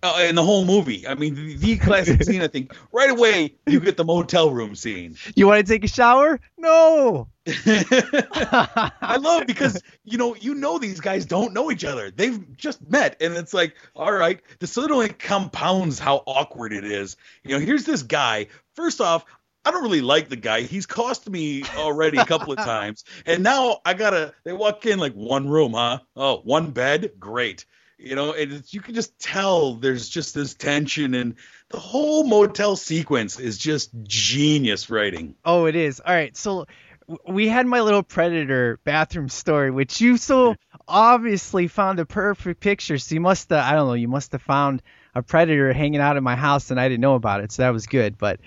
Uh, 0.02 0.24
in 0.26 0.34
the 0.34 0.42
whole 0.42 0.64
movie, 0.64 1.06
I 1.06 1.14
mean, 1.14 1.34
the, 1.34 1.56
the 1.56 1.76
classic 1.76 2.22
scene. 2.24 2.40
I 2.40 2.48
think 2.48 2.74
right 2.90 3.10
away 3.10 3.56
you 3.66 3.80
get 3.80 3.98
the 3.98 4.04
motel 4.04 4.50
room 4.50 4.74
scene. 4.74 5.16
You 5.36 5.46
want 5.46 5.66
to 5.66 5.70
take 5.70 5.84
a 5.84 5.88
shower? 5.88 6.40
No. 6.56 7.28
I 7.66 9.18
love 9.20 9.46
because 9.46 9.82
you 10.04 10.18
know 10.18 10.34
you 10.36 10.54
know 10.54 10.78
these 10.78 11.00
guys 11.00 11.26
don't 11.26 11.52
know 11.52 11.70
each 11.70 11.84
other. 11.84 12.10
They've 12.10 12.56
just 12.56 12.86
met, 12.88 13.20
and 13.20 13.34
it's 13.34 13.54
like, 13.54 13.74
all 13.94 14.12
right, 14.12 14.40
this 14.58 14.76
literally 14.76 15.08
compounds 15.08 15.98
how 15.98 16.22
awkward 16.26 16.72
it 16.72 16.84
is. 16.84 17.16
You 17.44 17.54
know, 17.54 17.64
here's 17.64 17.84
this 17.84 18.02
guy. 18.02 18.48
First 18.74 19.00
off, 19.00 19.24
I 19.64 19.70
don't 19.70 19.82
really 19.82 20.00
like 20.00 20.28
the 20.28 20.36
guy. 20.36 20.62
He's 20.62 20.86
cost 20.86 21.28
me 21.28 21.64
already 21.76 22.18
a 22.18 22.24
couple 22.24 22.52
of 22.52 22.58
times, 22.64 23.04
and 23.26 23.42
now 23.42 23.80
I 23.84 23.94
gotta. 23.94 24.34
They 24.44 24.52
walk 24.52 24.86
in 24.86 24.98
like 24.98 25.14
one 25.14 25.48
room, 25.48 25.72
huh? 25.72 25.98
Oh, 26.16 26.40
one 26.44 26.70
bed, 26.70 27.12
great. 27.18 27.66
You 27.98 28.14
know, 28.14 28.32
and 28.32 28.50
it's, 28.50 28.72
you 28.72 28.80
can 28.80 28.94
just 28.94 29.18
tell 29.18 29.74
there's 29.74 30.08
just 30.08 30.34
this 30.34 30.54
tension, 30.54 31.14
and 31.14 31.34
the 31.68 31.78
whole 31.78 32.24
motel 32.24 32.76
sequence 32.76 33.38
is 33.38 33.58
just 33.58 33.90
genius 34.02 34.88
writing. 34.88 35.34
Oh, 35.44 35.66
it 35.66 35.76
is. 35.76 36.00
All 36.00 36.14
right. 36.14 36.34
So 36.34 36.66
we 37.28 37.48
had 37.48 37.66
my 37.66 37.80
little 37.80 38.02
predator 38.02 38.78
bathroom 38.84 39.28
story, 39.28 39.70
which 39.70 40.00
you 40.00 40.16
so 40.16 40.54
obviously 40.86 41.68
found 41.68 41.98
a 41.98 42.06
perfect 42.06 42.60
picture. 42.60 42.98
So 42.98 43.14
you 43.14 43.20
must 43.20 43.50
have, 43.50 43.64
I 43.64 43.74
don't 43.74 43.88
know, 43.88 43.94
you 43.94 44.08
must 44.08 44.32
have 44.32 44.42
found 44.42 44.82
a 45.14 45.22
predator 45.22 45.72
hanging 45.72 46.00
out 46.00 46.16
in 46.16 46.22
my 46.22 46.36
house 46.36 46.70
and 46.70 46.78
I 46.78 46.88
didn't 46.88 47.00
know 47.00 47.14
about 47.14 47.42
it. 47.42 47.52
So 47.52 47.62
that 47.62 47.72
was 47.72 47.86
good. 47.86 48.18
But 48.18 48.40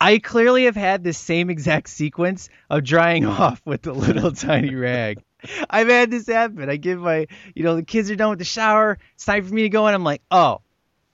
I 0.00 0.18
clearly 0.18 0.64
have 0.64 0.76
had 0.76 1.02
this 1.02 1.18
same 1.18 1.50
exact 1.50 1.88
sequence 1.88 2.48
of 2.68 2.84
drying 2.84 3.26
off 3.26 3.60
with 3.64 3.82
the 3.82 3.92
little 3.92 4.32
tiny 4.32 4.74
rag. 4.74 5.22
I've 5.70 5.88
had 5.88 6.10
this 6.10 6.26
happen. 6.26 6.68
I 6.68 6.76
give 6.76 7.00
my, 7.00 7.26
you 7.54 7.64
know, 7.64 7.76
the 7.76 7.82
kids 7.82 8.10
are 8.10 8.16
done 8.16 8.30
with 8.30 8.38
the 8.38 8.44
shower. 8.44 8.98
It's 9.14 9.24
time 9.24 9.44
for 9.44 9.54
me 9.54 9.62
to 9.62 9.68
go 9.70 9.86
in. 9.88 9.94
I'm 9.94 10.04
like, 10.04 10.22
oh, 10.30 10.60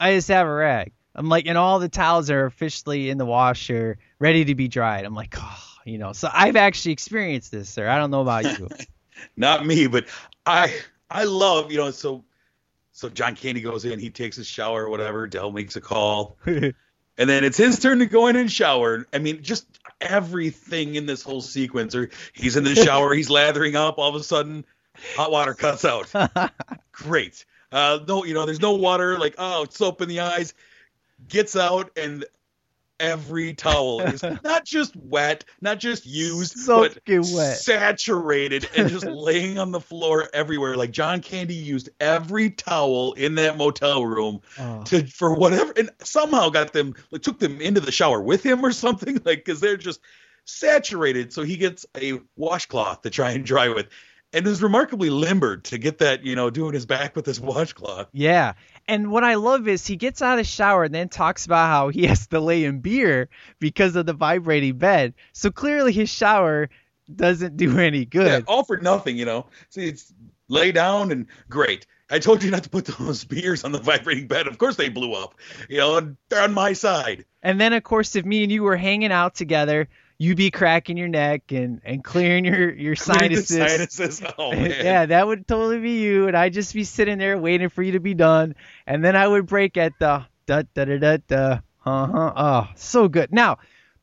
I 0.00 0.14
just 0.14 0.28
have 0.28 0.46
a 0.46 0.52
rag. 0.52 0.92
I'm 1.14 1.28
like, 1.28 1.46
and 1.46 1.56
all 1.56 1.78
the 1.78 1.88
towels 1.88 2.28
are 2.30 2.44
officially 2.44 3.08
in 3.08 3.16
the 3.16 3.24
washer, 3.24 3.98
ready 4.18 4.44
to 4.46 4.54
be 4.54 4.68
dried. 4.68 5.04
I'm 5.04 5.14
like, 5.14 5.34
oh, 5.38 5.65
you 5.86 5.98
know. 5.98 6.12
So 6.12 6.28
I've 6.32 6.56
actually 6.56 6.92
experienced 6.92 7.52
this, 7.52 7.70
sir. 7.70 7.88
I 7.88 7.98
don't 7.98 8.10
know 8.10 8.20
about 8.20 8.58
you. 8.58 8.68
not 9.36 9.64
me, 9.64 9.86
but 9.86 10.06
I 10.44 10.74
I 11.10 11.24
love 11.24 11.72
you 11.72 11.78
know 11.78 11.90
so 11.92 12.24
so 12.92 13.08
John 13.08 13.36
Candy 13.36 13.60
goes 13.60 13.84
in, 13.84 13.98
he 13.98 14.10
takes 14.10 14.38
a 14.38 14.44
shower 14.44 14.84
or 14.84 14.90
whatever. 14.90 15.26
Del 15.26 15.52
makes 15.52 15.76
a 15.76 15.80
call, 15.80 16.36
and 16.46 16.74
then 17.16 17.44
it's 17.44 17.56
his 17.56 17.78
turn 17.78 18.00
to 18.00 18.06
go 18.06 18.26
in 18.26 18.36
and 18.36 18.50
shower. 18.50 19.06
I 19.12 19.18
mean, 19.18 19.42
just 19.42 19.66
everything 20.00 20.96
in 20.96 21.06
this 21.06 21.22
whole 21.22 21.40
sequence. 21.40 21.94
Or 21.94 22.10
he's 22.32 22.56
in 22.56 22.64
the 22.64 22.74
shower, 22.84 23.14
he's 23.14 23.30
lathering 23.30 23.76
up. 23.76 23.98
All 23.98 24.08
of 24.08 24.14
a 24.14 24.24
sudden, 24.24 24.64
hot 25.14 25.30
water 25.30 25.54
cuts 25.54 25.84
out. 25.84 26.12
Great. 26.92 27.44
Uh, 27.72 27.98
no, 28.06 28.24
you 28.24 28.34
know, 28.34 28.46
there's 28.46 28.60
no 28.60 28.74
water. 28.74 29.18
Like 29.18 29.34
oh, 29.38 29.66
soap 29.70 30.02
in 30.02 30.08
the 30.08 30.20
eyes. 30.20 30.54
Gets 31.28 31.56
out 31.56 31.90
and 31.96 32.24
every 33.00 33.54
towel 33.54 34.00
is 34.00 34.22
not 34.44 34.64
just 34.64 34.94
wet, 34.96 35.44
not 35.60 35.78
just 35.78 36.06
used, 36.06 36.54
but 36.66 36.98
wet. 37.06 37.56
saturated 37.58 38.68
and 38.76 38.88
just 38.90 39.06
laying 39.06 39.58
on 39.58 39.72
the 39.72 39.80
floor 39.80 40.28
everywhere. 40.32 40.76
Like 40.76 40.90
John 40.90 41.20
Candy 41.20 41.54
used 41.54 41.88
every 42.00 42.50
towel 42.50 43.12
in 43.14 43.34
that 43.36 43.56
motel 43.56 44.04
room 44.04 44.40
Oh. 44.58 44.82
to 44.84 45.06
for 45.06 45.34
whatever, 45.34 45.72
and 45.76 45.90
somehow 46.02 46.48
got 46.48 46.72
them, 46.72 46.94
like, 47.10 47.22
took 47.22 47.38
them 47.38 47.60
into 47.60 47.80
the 47.80 47.92
shower 47.92 48.20
with 48.20 48.42
him 48.44 48.64
or 48.64 48.72
something, 48.72 49.14
like 49.24 49.44
because 49.44 49.60
they're 49.60 49.76
just 49.76 50.00
saturated. 50.44 51.32
So 51.32 51.42
he 51.42 51.56
gets 51.56 51.86
a 51.96 52.20
washcloth 52.36 53.02
to 53.02 53.10
try 53.10 53.32
and 53.32 53.44
dry 53.44 53.68
with. 53.68 53.88
And 54.32 54.46
is 54.46 54.62
remarkably 54.62 55.08
limbered 55.08 55.64
to 55.66 55.78
get 55.78 55.98
that, 55.98 56.24
you 56.24 56.34
know, 56.34 56.50
doing 56.50 56.74
his 56.74 56.84
back 56.84 57.14
with 57.16 57.24
this 57.24 57.38
washcloth. 57.40 58.08
Yeah. 58.12 58.54
And 58.88 59.10
what 59.10 59.24
I 59.24 59.34
love 59.34 59.66
is 59.66 59.86
he 59.86 59.96
gets 59.96 60.22
out 60.22 60.38
of 60.38 60.38
the 60.38 60.44
shower 60.44 60.84
and 60.84 60.94
then 60.94 61.08
talks 61.08 61.44
about 61.44 61.68
how 61.68 61.88
he 61.88 62.06
has 62.06 62.26
to 62.28 62.40
lay 62.40 62.64
in 62.64 62.80
beer 62.80 63.28
because 63.58 63.96
of 63.96 64.06
the 64.06 64.12
vibrating 64.12 64.78
bed. 64.78 65.14
So 65.32 65.50
clearly 65.50 65.92
his 65.92 66.08
shower 66.08 66.68
doesn't 67.14 67.56
do 67.56 67.78
any 67.78 68.04
good. 68.04 68.26
Yeah, 68.26 68.40
all 68.46 68.64
for 68.64 68.76
nothing, 68.76 69.16
you 69.16 69.24
know. 69.24 69.46
See, 69.70 69.88
it's 69.88 70.12
lay 70.48 70.72
down 70.72 71.10
and 71.10 71.26
great. 71.48 71.86
I 72.08 72.20
told 72.20 72.44
you 72.44 72.50
not 72.50 72.62
to 72.62 72.70
put 72.70 72.84
those 72.98 73.24
beers 73.24 73.64
on 73.64 73.72
the 73.72 73.80
vibrating 73.80 74.28
bed. 74.28 74.46
Of 74.46 74.58
course 74.58 74.76
they 74.76 74.88
blew 74.88 75.12
up. 75.12 75.34
You 75.68 75.78
know, 75.78 75.96
and 75.98 76.16
they're 76.28 76.42
on 76.42 76.54
my 76.54 76.72
side. 76.72 77.24
And 77.42 77.60
then 77.60 77.72
of 77.72 77.82
course 77.82 78.14
if 78.16 78.24
me 78.24 78.42
and 78.42 78.52
you 78.52 78.62
were 78.62 78.76
hanging 78.76 79.12
out 79.12 79.34
together, 79.34 79.88
you'd 80.18 80.36
be 80.36 80.50
cracking 80.50 80.96
your 80.96 81.08
neck 81.08 81.52
and, 81.52 81.80
and 81.84 82.02
clearing 82.02 82.44
your, 82.44 82.72
your 82.72 82.96
sinuses. 82.96 83.48
sinuses. 83.56 84.22
Oh 84.38 84.52
man. 84.52 84.70
yeah, 84.70 85.06
that 85.06 85.26
would 85.26 85.46
totally 85.46 85.78
be 85.80 86.00
you, 86.02 86.28
and 86.28 86.36
I'd 86.36 86.52
just 86.52 86.74
be 86.74 86.84
sitting 86.84 87.18
there 87.18 87.38
waiting 87.38 87.68
for 87.68 87.82
you 87.82 87.92
to 87.92 88.00
be 88.00 88.14
done, 88.14 88.54
and 88.86 89.04
then 89.04 89.16
I 89.16 89.26
would 89.26 89.46
break 89.46 89.76
at 89.76 89.92
the 89.98 90.24
da 90.46 90.62
da 90.74 90.84
da 90.84 90.98
da 90.98 91.16
da. 91.26 91.58
Uh 91.84 92.06
huh. 92.06 92.32
Oh, 92.36 92.68
so 92.76 93.08
good. 93.08 93.32
Now, 93.32 93.58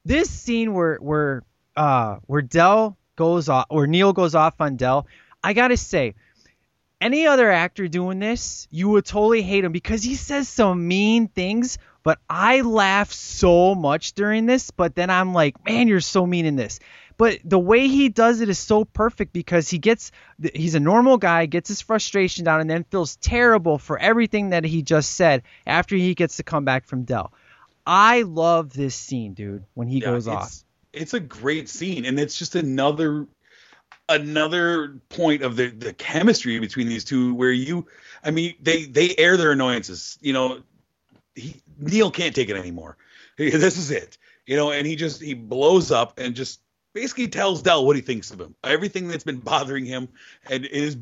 this 0.05 0.29
scene 0.29 0.73
where 0.73 0.97
where 0.97 1.43
uh 1.75 2.17
where 2.25 2.41
Del 2.41 2.97
goes 3.15 3.49
off, 3.49 3.65
or 3.69 3.87
Neal 3.87 4.13
goes 4.13 4.35
off 4.35 4.59
on 4.59 4.75
Del, 4.75 5.07
I 5.43 5.53
gotta 5.53 5.77
say, 5.77 6.15
any 7.01 7.27
other 7.27 7.51
actor 7.51 7.87
doing 7.87 8.19
this, 8.19 8.67
you 8.71 8.89
would 8.89 9.05
totally 9.05 9.41
hate 9.41 9.65
him 9.65 9.71
because 9.71 10.03
he 10.03 10.15
says 10.15 10.47
some 10.47 10.87
mean 10.87 11.27
things. 11.27 11.77
But 12.03 12.19
I 12.29 12.61
laugh 12.61 13.11
so 13.11 13.75
much 13.75 14.13
during 14.13 14.45
this, 14.45 14.71
but 14.71 14.95
then 14.95 15.09
I'm 15.09 15.33
like, 15.33 15.63
man, 15.65 15.87
you're 15.87 16.01
so 16.01 16.25
mean 16.27 16.45
in 16.45 16.55
this. 16.57 16.79
But 17.17 17.39
the 17.43 17.59
way 17.59 17.87
he 17.87 18.09
does 18.09 18.41
it 18.41 18.49
is 18.49 18.59
so 18.59 18.85
perfect 18.85 19.33
because 19.33 19.69
he 19.69 19.77
gets, 19.77 20.11
he's 20.53 20.75
a 20.75 20.79
normal 20.79 21.17
guy, 21.17 21.45
gets 21.45 21.69
his 21.69 21.81
frustration 21.81 22.43
down, 22.43 22.59
and 22.59 22.69
then 22.69 22.83
feels 22.83 23.15
terrible 23.17 23.77
for 23.77 23.97
everything 23.97 24.49
that 24.49 24.63
he 24.65 24.81
just 24.81 25.11
said 25.13 25.43
after 25.65 25.95
he 25.95 26.15
gets 26.15 26.37
to 26.37 26.43
come 26.43 26.65
back 26.65 26.85
from 26.85 27.03
Dell. 27.03 27.31
I 27.85 28.23
love 28.23 28.73
this 28.73 28.95
scene, 28.95 29.33
dude, 29.33 29.63
when 29.73 29.87
he 29.87 29.99
Yeah, 29.99 30.11
goes 30.11 30.27
it's, 30.27 30.27
off. 30.27 30.55
It's 30.91 31.13
a 31.13 31.19
great 31.19 31.69
scene, 31.69 32.05
and 32.05 32.19
it's 32.19 32.37
just 32.37 32.55
another 32.55 33.27
another 34.09 34.99
point 35.09 35.43
of 35.43 35.55
the 35.55 35.69
the 35.69 35.93
chemistry 35.93 36.59
between 36.59 36.87
these 36.87 37.05
two 37.05 37.33
where 37.35 37.51
you 37.51 37.87
I 38.23 38.31
mean 38.31 38.55
they 38.61 38.83
they 38.85 39.15
air 39.17 39.37
their 39.37 39.51
annoyances. 39.51 40.17
You 40.21 40.33
know, 40.33 40.61
he, 41.35 41.62
Neal 41.77 42.11
can't 42.11 42.35
take 42.35 42.49
it 42.49 42.57
anymore. 42.57 42.97
This 43.37 43.77
is 43.77 43.91
it. 43.91 44.17
You 44.45 44.57
know, 44.57 44.71
and 44.71 44.85
he 44.85 44.95
just 44.95 45.21
he 45.21 45.33
blows 45.33 45.91
up 45.91 46.19
and 46.19 46.35
just 46.35 46.61
basically 46.93 47.27
tells 47.27 47.61
Del 47.61 47.85
what 47.85 47.95
he 47.95 48.01
thinks 48.01 48.31
of 48.31 48.39
him. 48.39 48.55
Everything 48.63 49.07
that's 49.07 49.23
been 49.23 49.39
bothering 49.39 49.85
him 49.85 50.09
and 50.49 50.65
is 50.65 50.97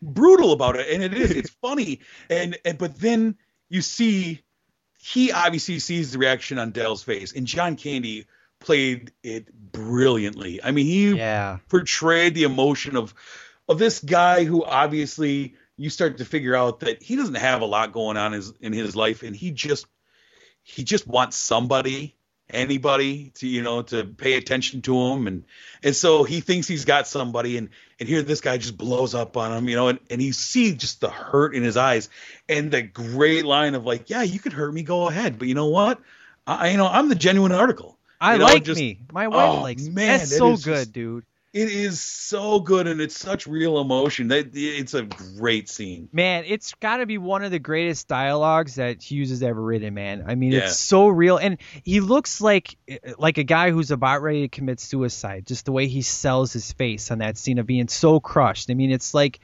brutal 0.00 0.52
about 0.52 0.76
it. 0.76 0.88
And 0.92 1.02
it 1.02 1.14
is. 1.14 1.30
It's 1.30 1.50
funny. 1.62 2.00
And 2.30 2.58
and 2.64 2.78
but 2.78 2.98
then 2.98 3.36
you 3.68 3.82
see 3.82 4.42
he 5.00 5.32
obviously 5.32 5.78
sees 5.80 6.12
the 6.12 6.18
reaction 6.18 6.58
on 6.58 6.70
Del's 6.70 7.02
face, 7.02 7.32
and 7.32 7.46
John 7.46 7.76
Candy 7.76 8.26
played 8.60 9.10
it 9.24 9.52
brilliantly. 9.52 10.62
I 10.62 10.70
mean, 10.70 10.86
he 10.86 11.12
Yeah. 11.12 11.58
portrayed 11.68 12.34
the 12.34 12.44
emotion 12.44 12.96
of 12.96 13.12
of 13.68 13.78
this 13.78 14.00
guy 14.00 14.44
who 14.44 14.64
obviously 14.64 15.54
you 15.76 15.88
start 15.90 16.18
to 16.18 16.24
figure 16.24 16.54
out 16.54 16.80
that 16.80 17.02
he 17.02 17.16
doesn't 17.16 17.36
have 17.36 17.62
a 17.62 17.64
lot 17.64 17.92
going 17.92 18.16
on 18.16 18.32
his, 18.32 18.52
in 18.60 18.72
his 18.72 18.94
life, 18.94 19.22
and 19.22 19.34
he 19.34 19.50
just 19.50 19.86
he 20.62 20.84
just 20.84 21.06
wants 21.06 21.36
somebody 21.36 22.14
anybody 22.50 23.30
to 23.34 23.46
you 23.46 23.62
know 23.62 23.80
to 23.82 24.04
pay 24.04 24.34
attention 24.34 24.82
to 24.82 24.94
him 24.94 25.26
and 25.26 25.44
and 25.82 25.96
so 25.96 26.22
he 26.22 26.40
thinks 26.40 26.68
he's 26.68 26.84
got 26.84 27.06
somebody 27.08 27.56
and 27.56 27.70
and 27.98 28.08
here 28.08 28.20
this 28.20 28.42
guy 28.42 28.58
just 28.58 28.76
blows 28.76 29.14
up 29.14 29.36
on 29.38 29.52
him 29.56 29.68
you 29.68 29.76
know 29.76 29.88
and, 29.88 29.98
and 30.10 30.20
you 30.20 30.32
see 30.34 30.74
just 30.74 31.00
the 31.00 31.08
hurt 31.08 31.54
in 31.54 31.62
his 31.62 31.78
eyes 31.78 32.10
and 32.50 32.70
the 32.70 32.82
great 32.82 33.46
line 33.46 33.74
of 33.74 33.86
like 33.86 34.10
yeah 34.10 34.22
you 34.22 34.38
could 34.38 34.52
hurt 34.52 34.72
me 34.74 34.82
go 34.82 35.08
ahead 35.08 35.38
but 35.38 35.48
you 35.48 35.54
know 35.54 35.68
what 35.68 35.98
I 36.46 36.70
you 36.70 36.76
know 36.76 36.86
I'm 36.88 37.08
the 37.08 37.14
genuine 37.14 37.52
article 37.52 37.96
I 38.20 38.34
You 38.34 38.38
know, 38.38 38.44
like 38.44 38.64
just- 38.64 38.78
me. 38.78 39.00
My 39.12 39.26
wife 39.26 39.50
oh, 39.50 39.62
likes 39.62 39.82
me. 39.82 39.90
man, 39.90 40.18
That's 40.18 40.36
so 40.36 40.50
good, 40.50 40.62
just- 40.64 40.92
dude. 40.92 41.24
It 41.52 41.68
is 41.68 42.00
so 42.00 42.60
good 42.60 42.86
and 42.86 42.98
it's 42.98 43.14
such 43.18 43.46
real 43.46 43.78
emotion. 43.78 44.28
That 44.28 44.52
it's 44.54 44.94
a 44.94 45.02
great 45.02 45.68
scene. 45.68 46.08
Man, 46.10 46.44
it's 46.46 46.72
got 46.74 46.96
to 46.98 47.06
be 47.06 47.18
one 47.18 47.44
of 47.44 47.50
the 47.50 47.58
greatest 47.58 48.08
dialogues 48.08 48.76
that 48.76 49.02
Hughes 49.02 49.28
has 49.28 49.42
ever 49.42 49.60
written, 49.60 49.92
man. 49.92 50.24
I 50.26 50.34
mean, 50.34 50.52
Yeah. 50.52 50.60
it's 50.60 50.78
so 50.78 51.08
real, 51.08 51.36
and 51.36 51.58
he 51.84 52.00
looks 52.00 52.40
like 52.40 52.76
like 53.18 53.36
a 53.36 53.44
guy 53.44 53.70
who's 53.70 53.90
about 53.90 54.22
ready 54.22 54.42
to 54.42 54.48
commit 54.48 54.80
suicide. 54.80 55.46
Just 55.46 55.66
the 55.66 55.72
way 55.72 55.88
he 55.88 56.00
sells 56.00 56.54
his 56.54 56.72
face 56.72 57.10
on 57.10 57.18
that 57.18 57.36
scene 57.36 57.58
of 57.58 57.66
being 57.66 57.88
so 57.88 58.18
crushed. 58.18 58.70
I 58.70 58.74
mean, 58.74 58.90
it's 58.90 59.12
like 59.12 59.38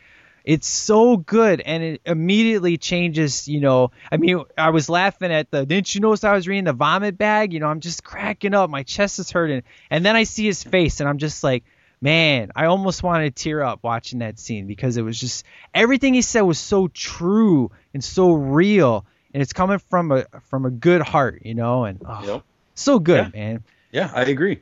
it's 0.45 0.67
so 0.67 1.19
good, 1.19 1.61
and 1.61 1.83
it 1.83 2.01
immediately 2.07 2.79
changes. 2.79 3.49
You 3.49 3.61
know, 3.61 3.91
I 4.11 4.17
mean, 4.17 4.45
I 4.57 4.71
was 4.71 4.89
laughing 4.89 5.31
at 5.31 5.51
the. 5.51 5.67
Didn't 5.67 5.95
you 5.95 6.01
notice 6.01 6.25
I 6.25 6.33
was 6.33 6.49
reading 6.49 6.65
the 6.65 6.73
vomit 6.73 7.19
bag? 7.19 7.53
You 7.53 7.61
know, 7.61 7.67
I'm 7.67 7.81
just 7.81 8.03
cracking 8.03 8.55
up. 8.55 8.71
My 8.71 8.83
chest 8.83 9.19
is 9.19 9.31
hurting, 9.31 9.63
and 9.91 10.07
then 10.07 10.17
I 10.17 10.23
see 10.25 10.47
his 10.47 10.65
face, 10.65 11.01
and 11.01 11.09
I'm 11.11 11.19
just 11.19 11.45
like. 11.45 11.65
Man, 12.01 12.51
I 12.55 12.67
almost 12.67 13.03
wanted 13.03 13.35
to 13.35 13.43
tear 13.43 13.63
up 13.63 13.81
watching 13.83 14.21
that 14.21 14.39
scene 14.39 14.67
because 14.67 14.97
it 14.97 15.03
was 15.03 15.19
just 15.19 15.45
everything 15.75 16.15
he 16.15 16.23
said 16.23 16.43
was 16.43 16.59
so 16.59 16.89
true 16.89 17.71
and 17.93 18.03
so 18.05 18.33
real, 18.33 19.05
and 19.35 19.43
it's 19.43 19.53
coming 19.53 19.79
from 19.79 20.13
a 20.13 20.25
from 20.49 20.65
a 20.65 20.71
good 20.71 21.03
heart, 21.03 21.43
you 21.45 21.55
know, 21.55 21.85
and 21.85 22.01
oh, 22.07 22.25
Yep. 22.25 22.43
so 22.75 22.99
good, 22.99 23.35
man. 23.35 23.65
Yeah, 23.91 24.11
I 24.15 24.23
agree. 24.23 24.61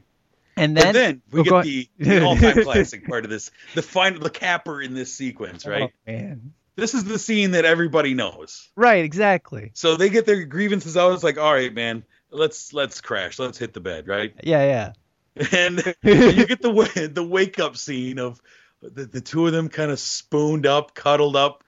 And 0.57 0.75
then, 0.75 0.95
then 0.95 1.23
we 1.31 1.41
oh, 1.41 1.45
get 1.45 1.65
the, 1.65 1.89
the 1.99 2.25
all-time 2.25 2.63
classic 2.63 3.07
part 3.07 3.25
of 3.25 3.31
this, 3.31 3.51
the 3.75 3.83
final, 3.83 4.21
the 4.21 4.31
capper 4.31 4.81
in 4.81 4.95
this 4.95 5.13
sequence, 5.13 5.67
oh, 5.67 5.71
right? 5.71 5.93
Oh, 5.93 6.11
man. 6.11 6.55
This 6.77 6.95
is 6.95 7.05
the 7.05 7.19
scene 7.19 7.53
that 7.53 7.65
everybody 7.65 8.15
knows. 8.15 8.69
Right, 8.75 9.05
exactly. 9.05 9.71
So 9.75 9.97
they 9.97 10.09
get 10.09 10.27
their 10.27 10.45
grievances 10.45 10.97
out. 10.97 11.13
It's 11.13 11.25
like, 11.25 11.39
all 11.39 11.53
right, 11.53 11.73
man, 11.73 12.05
let's 12.31 12.73
let's 12.73 13.01
crash, 13.01 13.39
let's 13.39 13.59
hit 13.59 13.75
the 13.75 13.81
bed, 13.81 14.09
right? 14.09 14.35
Yeah, 14.43 14.65
yeah. 14.65 14.93
And 15.53 15.79
you 16.03 16.47
get 16.47 16.63
the 16.63 17.11
the 17.13 17.23
wake 17.23 17.59
up 17.59 17.77
scene 17.77 18.19
of 18.19 18.41
the, 18.81 19.05
the 19.05 19.21
two 19.21 19.47
of 19.47 19.53
them 19.53 19.69
kind 19.69 19.91
of 19.91 20.01
spooned 20.01 20.67
up, 20.67 20.95
cuddled 20.95 21.37
up, 21.37 21.63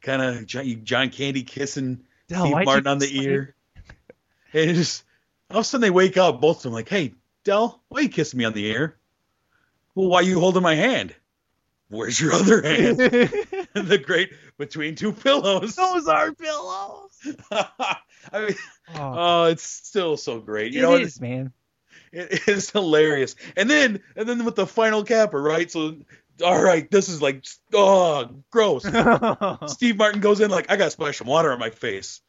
kind 0.00 0.22
of 0.22 0.46
John, 0.46 0.84
John 0.84 1.10
Candy 1.10 1.42
kissing 1.42 2.04
Del, 2.28 2.46
Steve 2.46 2.64
Martin 2.64 2.86
on 2.86 2.98
the 2.98 3.22
ear. 3.22 3.54
And 4.54 4.76
just 4.76 5.04
all 5.50 5.58
of 5.58 5.60
a 5.62 5.64
sudden 5.64 5.80
they 5.80 5.88
wake 5.88 6.18
up, 6.18 6.38
both 6.42 6.58
of 6.58 6.62
them 6.64 6.72
like, 6.74 6.88
"Hey, 6.90 7.14
Del, 7.42 7.82
why 7.88 8.00
you 8.00 8.10
kissing 8.10 8.36
me 8.38 8.44
on 8.44 8.52
the 8.52 8.66
ear? 8.66 8.98
Well, 9.94 10.08
why 10.08 10.20
you 10.20 10.38
holding 10.40 10.62
my 10.62 10.74
hand? 10.74 11.14
Where's 11.88 12.20
your 12.20 12.32
other 12.34 12.60
hand? 12.60 12.98
the 12.98 14.02
great 14.04 14.30
between 14.58 14.94
two 14.94 15.12
pillows. 15.12 15.74
Those 15.74 16.06
are 16.06 16.32
pillows. 16.32 17.36
I 17.50 17.96
mean, 18.34 18.54
Oh, 18.94 19.14
oh, 19.16 19.44
it's 19.44 19.62
still 19.62 20.16
so 20.16 20.40
great. 20.40 20.72
You 20.72 20.80
it 20.80 20.82
know, 20.82 20.94
is, 20.96 21.20
man. 21.20 21.52
It 22.12 22.48
is 22.48 22.70
hilarious. 22.70 23.34
And 23.56 23.68
then 23.70 24.00
and 24.16 24.28
then 24.28 24.44
with 24.44 24.56
the 24.56 24.66
final 24.66 25.04
capper, 25.04 25.40
right? 25.40 25.70
So 25.70 25.96
all 26.44 26.62
right, 26.62 26.90
this 26.90 27.08
is 27.08 27.22
like 27.22 27.44
oh 27.72 28.30
gross. 28.50 28.84
Steve 29.72 29.96
Martin 29.96 30.20
goes 30.20 30.40
in 30.40 30.50
like 30.50 30.70
I 30.70 30.76
got 30.76 30.86
to 30.86 30.90
splash 30.90 31.18
some 31.18 31.26
water 31.26 31.52
on 31.52 31.58
my 31.58 31.70
face. 31.70 32.20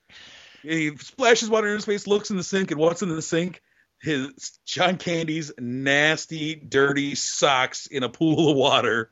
He 0.62 0.96
splashes 0.98 1.50
water 1.50 1.68
in 1.68 1.76
his 1.76 1.86
face, 1.86 2.08
looks 2.08 2.32
in 2.32 2.38
the 2.38 2.44
sink, 2.44 2.72
and 2.72 2.80
what's 2.80 3.02
in 3.02 3.10
the 3.10 3.22
sink? 3.22 3.62
His 4.02 4.60
John 4.66 4.98
Candy's 4.98 5.52
nasty, 5.60 6.56
dirty 6.56 7.16
socks 7.16 7.88
in 7.88 8.04
a 8.04 8.10
pool 8.10 8.52
of 8.52 8.58
water. 8.58 9.12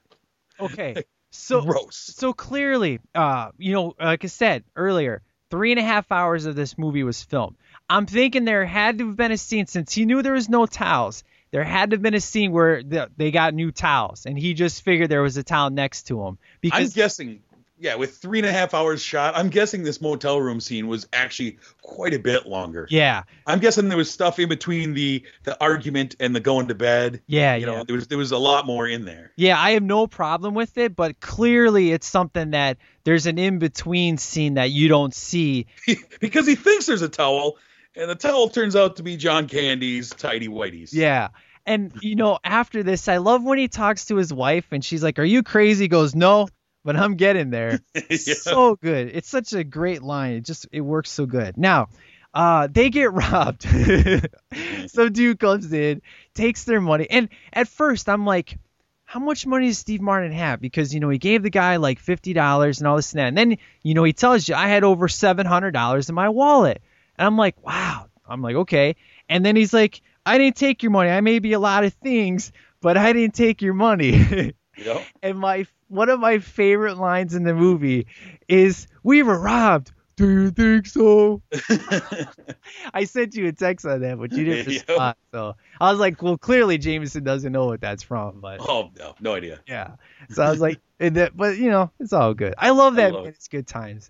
Okay. 0.60 1.04
So 1.34 1.62
Gross. 1.62 1.96
so 2.18 2.34
clearly, 2.34 3.00
uh, 3.16 3.52
you 3.58 3.72
know, 3.72 3.96
like 3.98 4.26
I 4.26 4.28
said 4.28 4.66
earlier, 4.76 5.22
three 5.50 5.72
and 5.72 5.80
a 5.80 5.84
half 5.84 6.12
hours 6.12 6.46
of 6.46 6.56
this 6.56 6.78
movie 6.78 7.04
was 7.04 7.24
filmed. 7.24 7.56
I'm 7.92 8.06
thinking 8.06 8.46
there 8.46 8.66
had 8.66 9.00
to 9.00 9.08
have 9.08 9.18
been 9.18 9.32
a 9.32 9.38
scene 9.38 9.68
since 9.68 9.94
he 9.94 10.06
knew 10.06 10.22
there 10.22 10.34
was 10.34 10.48
no 10.50 10.66
towels. 10.66 11.24
There 11.52 11.66
had 11.66 11.90
to 11.90 11.96
have 11.96 12.02
been 12.02 12.14
a 12.14 12.22
scene 12.22 12.54
where 12.54 12.82
the, 12.82 13.10
they 13.18 13.32
got 13.32 13.54
new 13.54 13.72
towels, 13.74 14.26
and 14.26 14.40
he 14.40 14.54
just 14.54 14.84
figured 14.84 15.10
there 15.10 15.22
was 15.22 15.36
a 15.36 15.44
towel 15.44 15.70
next 15.70 16.04
to 16.04 16.24
him 16.26 16.38
I'm 16.72 16.88
guessing, 16.88 17.42
yeah, 17.78 17.96
with 17.96 18.16
three 18.16 18.40
and 18.40 18.48
a 18.48 18.52
half 18.52 18.74
hours 18.74 19.02
shot, 19.02 19.36
I'm 19.36 19.50
guessing 19.50 19.84
this 19.84 20.00
motel 20.00 20.40
room 20.40 20.62
scene 20.62 20.88
was 20.88 21.08
actually 21.12 21.58
quite 21.82 22.14
a 22.14 22.20
bit 22.20 22.46
longer. 22.46 22.88
yeah, 22.90 23.24
I'm 23.46 23.60
guessing 23.60 23.90
there 23.90 23.98
was 23.98 24.10
stuff 24.10 24.40
in 24.40 24.48
between 24.48 24.94
the 24.94 25.24
the 25.44 25.62
argument 25.62 26.16
and 26.22 26.34
the 26.34 26.40
going 26.40 26.70
to 26.70 26.76
bed. 26.76 27.22
yeah, 27.28 27.56
You 27.56 27.68
yeah. 27.68 27.74
know, 27.74 27.84
there 27.84 27.96
was 27.96 28.08
there 28.08 28.18
was 28.18 28.32
a 28.32 28.38
lot 28.38 28.66
more 28.66 28.88
in 28.88 29.04
there. 29.04 29.34
Yeah, 29.36 29.60
I 29.60 29.72
have 29.72 29.84
no 29.84 30.08
problem 30.08 30.54
with 30.54 30.78
it, 30.78 30.96
but 30.96 31.20
clearly 31.20 31.92
it's 31.92 32.08
something 32.08 32.52
that 32.52 32.78
there's 33.04 33.26
an 33.26 33.38
in 33.38 33.60
between 33.60 34.18
scene 34.18 34.54
that 34.54 34.70
you 34.72 34.88
don't 34.88 35.14
see. 35.14 35.66
because 36.22 36.48
he 36.48 36.56
thinks 36.56 36.86
there's 36.86 37.02
a 37.02 37.10
towel, 37.10 37.58
and 37.96 38.10
the 38.10 38.16
towel 38.16 38.50
turns 38.50 38.76
out 38.76 38.98
to 38.98 39.04
be 39.04 39.18
John 39.18 39.48
Candy's 39.48 40.10
tidy 40.10 40.48
whities. 40.48 40.90
Yeah. 40.94 41.30
And 41.66 41.94
you 42.02 42.16
know, 42.16 42.40
after 42.44 42.84
this, 42.84 43.08
I 43.08 43.18
love 43.18 43.44
when 43.44 43.58
he 43.58 43.68
talks 43.68 44.06
to 44.06 44.16
his 44.16 44.34
wife 44.34 44.66
and 44.72 44.84
she's 44.84 45.04
like, 45.04 45.20
"Are 45.20 45.24
you 45.24 45.44
crazy?" 45.44 45.84
He 45.86 45.88
goes, 45.88 46.16
"No, 46.16 46.48
but 46.84 46.96
I'm 46.96 47.16
getting 47.16 47.50
there." 47.50 47.80
Yeah. 48.10 48.34
So 48.36 48.76
good. 48.76 49.12
It's 49.14 49.30
such 49.30 49.54
a 49.54 49.64
great 49.64 50.02
line. 50.02 50.34
It 50.34 50.46
just 50.46 50.68
it 50.72 50.82
works 50.82 51.12
so 51.12 51.26
good. 51.26 51.58
Now, 51.58 51.90
uh, 52.34 52.68
they 52.72 52.90
get 52.90 53.14
robbed. 53.14 53.64
Some 54.88 55.14
dude 55.14 55.40
comes 55.40 55.72
in, 55.72 56.02
takes 56.34 56.64
their 56.64 56.82
money, 56.82 57.08
and 57.10 57.30
at 57.54 57.68
first 57.68 58.10
I'm 58.10 58.26
like, 58.26 58.58
how 59.06 59.20
much 59.20 59.46
money 59.46 59.68
does 59.68 59.78
Steve 59.78 60.02
Martin 60.02 60.32
have? 60.32 60.62
Because 60.62 60.94
you 60.94 61.00
know 61.00 61.10
he 61.10 61.18
gave 61.20 61.44
the 61.44 61.50
guy 61.50 61.76
like 61.76 62.00
fifty 62.00 62.34
dollars 62.34 62.80
and 62.80 62.88
all 62.88 62.96
this 62.96 63.14
and 63.14 63.20
that, 63.20 63.28
and 63.28 63.38
then 63.38 63.58
you 63.84 63.94
know 63.94 64.04
he 64.04 64.14
tells 64.14 64.48
you 64.48 64.56
I 64.56 64.68
had 64.68 64.84
over 64.84 65.08
seven 65.08 65.46
hundred 65.46 65.72
dollars 65.72 66.10
in 66.10 66.16
my 66.16 66.30
wallet, 66.30 66.82
and 67.22 67.28
I'm 67.28 67.38
like, 67.38 67.56
wow. 67.64 68.08
I'm 68.28 68.42
like, 68.42 68.56
okay, 68.56 68.96
and 69.30 69.46
then 69.46 69.56
he's 69.56 69.74
like, 69.74 70.02
I 70.26 70.38
didn't 70.40 70.56
take 70.56 70.82
your 70.84 70.92
money. 70.92 71.10
I 71.10 71.22
may 71.22 71.38
be 71.40 71.54
a 71.54 71.60
lot 71.60 71.84
of 71.84 71.94
things, 71.94 72.52
but 72.82 72.98
I 72.98 73.14
didn't 73.14 73.36
take 73.36 73.62
your 73.62 73.74
money. 73.76 74.54
Yep. 74.78 75.04
and 75.22 75.38
my 75.38 75.68
one 75.90 76.10
of 76.10 76.20
my 76.20 76.40
favorite 76.40 76.96
lines 76.98 77.36
in 77.36 77.44
the 77.44 77.54
movie 77.54 78.08
is 78.48 78.88
we 79.04 79.22
were 79.22 79.38
robbed 79.38 79.92
do 80.16 80.28
you 80.28 80.50
think 80.50 80.88
so 80.88 81.42
i 82.94 83.04
sent 83.04 83.36
you 83.36 83.48
a 83.48 83.52
text 83.52 83.86
on 83.86 84.00
that 84.02 84.18
but 84.18 84.32
you 84.32 84.46
didn't 84.46 84.66
Yep. 84.68 84.88
respond 84.88 85.16
so 85.34 85.56
i 85.80 85.92
was 85.92 86.00
like 86.00 86.22
well 86.24 86.38
clearly 86.38 86.78
jameson 86.78 87.24
doesn't 87.24 87.52
know 87.52 87.66
what 87.66 87.82
that's 87.82 88.02
from 88.02 88.40
but 88.40 88.58
Oh 88.62 88.90
no, 88.98 89.14
no 89.20 89.36
idea. 89.36 89.60
yeah 89.68 89.92
so 90.30 90.42
i 90.42 90.50
was 90.50 90.62
like 90.62 90.80
and 91.00 91.18
that, 91.18 91.36
but 91.36 91.58
you 91.58 91.70
know 91.70 91.92
it's 92.00 92.14
all 92.14 92.34
good 92.34 92.56
i 92.58 92.70
love 92.72 92.96
that 92.96 93.14
love 93.14 93.26
man. 93.26 93.34
it. 93.34 93.36
it's 93.36 93.50
good 93.50 93.68
times 93.68 94.10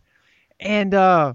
and 0.59 0.93
uh 0.93 1.33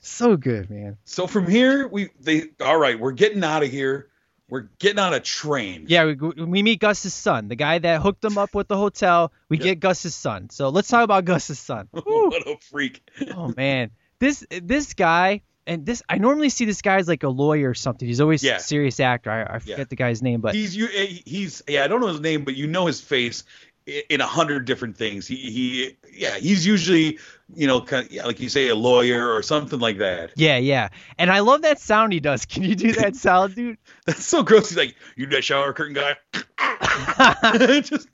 so 0.00 0.36
good 0.36 0.70
man 0.70 0.96
So 1.04 1.26
from 1.26 1.46
here, 1.48 1.86
we 1.88 2.10
they 2.20 2.44
all 2.60 2.76
right. 2.78 2.98
We're 2.98 3.12
getting 3.12 3.42
out 3.44 3.62
of 3.62 3.70
here. 3.70 4.08
We're 4.48 4.68
getting 4.78 5.00
on 5.00 5.12
a 5.12 5.18
train. 5.20 5.86
yeah 5.88 6.04
we, 6.04 6.14
we 6.14 6.62
meet 6.62 6.78
gus's 6.80 7.12
son 7.14 7.48
the 7.48 7.56
guy 7.56 7.78
that 7.80 8.00
hooked 8.00 8.24
him 8.24 8.38
up 8.38 8.54
with 8.54 8.68
the 8.68 8.76
hotel 8.76 9.32
we 9.48 9.58
get 9.58 9.80
gus's 9.80 10.14
son 10.14 10.50
so 10.50 10.68
let's 10.68 10.86
talk 10.88 11.02
about 11.02 11.24
gus's 11.24 11.58
son 11.58 11.88
what 11.90 12.46
a 12.46 12.56
freak. 12.70 13.02
oh 13.34 13.52
man, 13.56 13.90
this 14.20 14.46
this 14.50 14.94
guy 14.94 15.42
and 15.66 15.84
this 15.84 16.00
I 16.08 16.18
normally 16.18 16.48
see 16.50 16.64
this 16.64 16.80
guy 16.80 16.98
as 16.98 17.08
like 17.08 17.24
a 17.24 17.28
lawyer 17.28 17.68
or 17.70 17.74
something. 17.74 18.06
He's 18.06 18.20
always 18.20 18.44
Yeah. 18.44 18.56
a 18.56 18.60
serious 18.60 19.00
actor. 19.00 19.32
I, 19.32 19.56
I 19.56 19.58
forget 19.58 19.78
Yeah. 19.78 19.84
the 19.88 19.96
guy's 19.96 20.22
name, 20.22 20.40
but 20.40 20.54
He's 20.54 20.76
you. 20.76 20.86
eh, 20.94 21.18
He's 21.26 21.60
yeah. 21.66 21.82
I 21.82 21.88
don't 21.88 22.00
know 22.00 22.06
his 22.06 22.20
name, 22.20 22.44
but 22.44 22.54
you 22.54 22.68
know 22.68 22.86
his 22.86 23.00
face 23.00 23.42
in 23.86 24.20
a 24.20 24.26
hundred 24.26 24.64
different 24.64 24.96
things. 24.96 25.26
He 25.26 25.36
he 25.36 25.96
yeah. 26.12 26.36
He's 26.38 26.66
usually 26.66 27.18
you 27.54 27.66
know 27.66 27.80
kind 27.80 28.06
of, 28.06 28.12
yeah, 28.12 28.24
like 28.24 28.40
you 28.40 28.48
say 28.48 28.68
a 28.68 28.74
lawyer 28.74 29.32
or 29.32 29.42
something 29.42 29.78
like 29.78 29.98
that. 29.98 30.32
yeah, 30.36 30.56
yeah. 30.56 30.88
And 31.18 31.30
I 31.30 31.40
love 31.40 31.62
that 31.62 31.80
sound 31.80 32.12
he 32.12 32.20
does. 32.20 32.44
Can 32.46 32.64
you 32.64 32.74
do 32.74 32.92
that 32.92 33.16
sound, 33.16 33.54
dude? 33.54 33.78
That's 34.04 34.24
so 34.24 34.42
gross. 34.42 34.70
He's 34.70 34.78
like, 34.78 34.96
you 35.16 35.26
that 35.28 35.44
shower 35.44 35.72
curtain 35.72 35.94
guy. 35.94 36.16
just, 37.80 38.08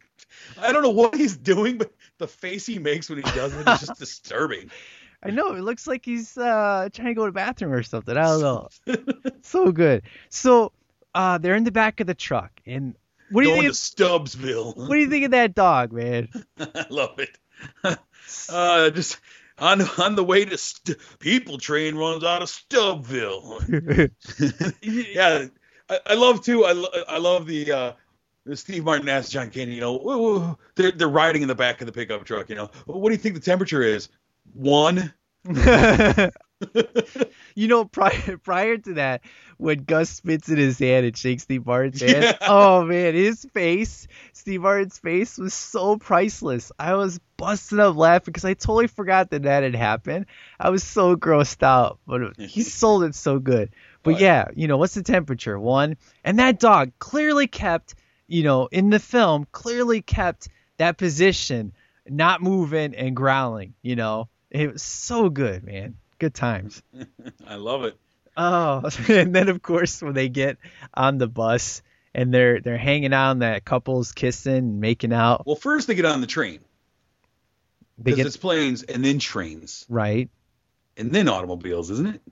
I 0.60 0.72
don't 0.72 0.82
know 0.82 0.90
what 0.90 1.14
he's 1.16 1.36
doing, 1.36 1.78
but 1.78 1.92
the 2.18 2.28
face 2.28 2.66
he 2.66 2.78
makes 2.78 3.08
when 3.08 3.18
he 3.18 3.30
does 3.32 3.54
it 3.54 3.66
is 3.66 3.80
just 3.80 3.98
disturbing. 3.98 4.70
I 5.22 5.30
know 5.30 5.54
it 5.54 5.60
looks 5.62 5.86
like 5.86 6.04
he's 6.04 6.36
uh 6.36 6.88
trying 6.92 7.08
to 7.08 7.14
go 7.14 7.26
to 7.26 7.30
the 7.30 7.34
bathroom 7.34 7.72
or 7.72 7.82
something. 7.82 8.16
I 8.16 8.24
don't 8.24 8.40
know. 8.40 8.68
so 9.42 9.72
good. 9.72 10.02
So 10.28 10.72
uh 11.14 11.38
they're 11.38 11.54
in 11.54 11.64
the 11.64 11.72
back 11.72 12.00
of 12.00 12.06
the 12.06 12.14
truck, 12.14 12.50
and 12.66 12.94
what 13.32 13.42
do 13.42 13.48
you 13.48 13.54
Going 13.54 13.62
think? 13.62 13.74
to 13.74 13.78
Stubbsville. 13.78 14.76
what 14.88 14.88
do 14.88 14.96
you 14.96 15.08
think 15.08 15.24
of 15.24 15.30
that 15.32 15.54
dog, 15.54 15.92
man? 15.92 16.28
I 16.58 16.86
love 16.90 17.18
it. 17.18 17.38
uh, 18.48 18.90
just 18.90 19.18
on 19.58 19.82
on 19.98 20.16
the 20.16 20.24
way 20.24 20.44
to 20.44 20.58
St- 20.58 20.98
people 21.18 21.58
train 21.58 21.94
runs 21.94 22.24
out 22.24 22.42
of 22.42 22.48
Stubbville. 22.48 24.10
yeah, 24.82 25.46
I, 25.88 26.00
I 26.06 26.14
love 26.14 26.44
too. 26.44 26.64
I, 26.64 26.72
lo- 26.72 27.04
I 27.08 27.18
love 27.18 27.46
the 27.46 27.72
uh, 27.72 27.92
Steve 28.54 28.84
Martin 28.84 29.08
asked 29.08 29.32
John 29.32 29.50
Candy. 29.50 29.74
You 29.74 29.80
know, 29.80 30.58
they're 30.74 30.92
they're 30.92 31.08
riding 31.08 31.42
in 31.42 31.48
the 31.48 31.54
back 31.54 31.80
of 31.80 31.86
the 31.86 31.92
pickup 31.92 32.24
truck. 32.24 32.48
You 32.48 32.56
know, 32.56 32.70
what 32.86 33.08
do 33.08 33.12
you 33.12 33.18
think 33.18 33.34
the 33.34 33.40
temperature 33.40 33.82
is? 33.82 34.08
One. 34.54 35.12
you 37.54 37.68
know, 37.68 37.84
prior 37.84 38.36
prior 38.42 38.76
to 38.78 38.94
that, 38.94 39.22
when 39.58 39.84
Gus 39.84 40.10
spits 40.10 40.48
in 40.48 40.56
his 40.56 40.78
hand 40.78 41.06
and 41.06 41.16
shakes 41.16 41.44
Steve 41.44 41.66
Martin's 41.66 42.00
hand, 42.00 42.22
Yeah. 42.24 42.36
oh 42.42 42.84
man, 42.84 43.14
his 43.14 43.44
face, 43.52 44.06
Steve 44.32 44.62
Martin's 44.62 44.98
face 44.98 45.38
was 45.38 45.54
so 45.54 45.96
priceless. 45.96 46.72
I 46.78 46.94
was 46.94 47.20
busting 47.36 47.80
up 47.80 47.96
laughing 47.96 48.26
because 48.32 48.44
I 48.44 48.54
totally 48.54 48.86
forgot 48.86 49.30
that 49.30 49.42
that 49.44 49.62
had 49.62 49.74
happened. 49.74 50.26
I 50.58 50.70
was 50.70 50.82
so 50.84 51.16
grossed 51.16 51.62
out, 51.62 51.98
but 52.06 52.36
he 52.40 52.62
sold 52.62 53.04
it 53.04 53.14
so 53.14 53.38
good. 53.38 53.70
But 54.02 54.20
yeah, 54.20 54.48
you 54.56 54.66
know, 54.68 54.78
what's 54.78 54.94
the 54.94 55.02
temperature? 55.02 55.58
One, 55.58 55.96
and 56.24 56.38
that 56.38 56.58
dog 56.58 56.92
clearly 56.98 57.46
kept. 57.46 57.94
you 58.26 58.42
know, 58.42 58.66
in 58.66 58.90
the 58.90 58.98
film 58.98 59.46
clearly 59.52 60.00
kept 60.02 60.48
that 60.78 60.96
position, 60.98 61.72
not 62.08 62.42
moving 62.42 62.94
and 62.96 63.14
growling. 63.14 63.74
You 63.82 63.94
know, 63.94 64.28
it 64.50 64.72
was 64.72 64.82
so 64.82 65.28
good, 65.28 65.62
man. 65.64 65.96
Good 66.22 66.34
times. 66.34 66.80
I 67.48 67.56
love 67.56 67.82
it. 67.82 67.96
Oh, 68.36 68.88
and 69.08 69.34
then 69.34 69.48
of 69.48 69.60
course 69.60 70.00
when 70.00 70.14
they 70.14 70.28
get 70.28 70.56
on 70.94 71.18
the 71.18 71.26
bus 71.26 71.82
and 72.14 72.32
they're 72.32 72.60
they're 72.60 72.78
hanging 72.78 73.12
out 73.12 73.32
and 73.32 73.42
that 73.42 73.64
couple's 73.64 74.12
kissing 74.12 74.54
and 74.54 74.80
making 74.80 75.12
out. 75.12 75.44
Well, 75.44 75.56
first 75.56 75.88
they 75.88 75.96
get 75.96 76.04
on 76.04 76.20
the 76.20 76.28
train 76.28 76.60
They 77.98 78.12
because 78.12 78.16
get 78.18 78.26
it's 78.26 78.36
planes 78.36 78.84
and 78.84 79.04
then 79.04 79.18
trains 79.18 79.84
right. 79.88 80.30
and 80.96 81.10
then 81.10 81.28
automobiles, 81.28 81.90
isn't 81.90 82.06
it? 82.06 82.22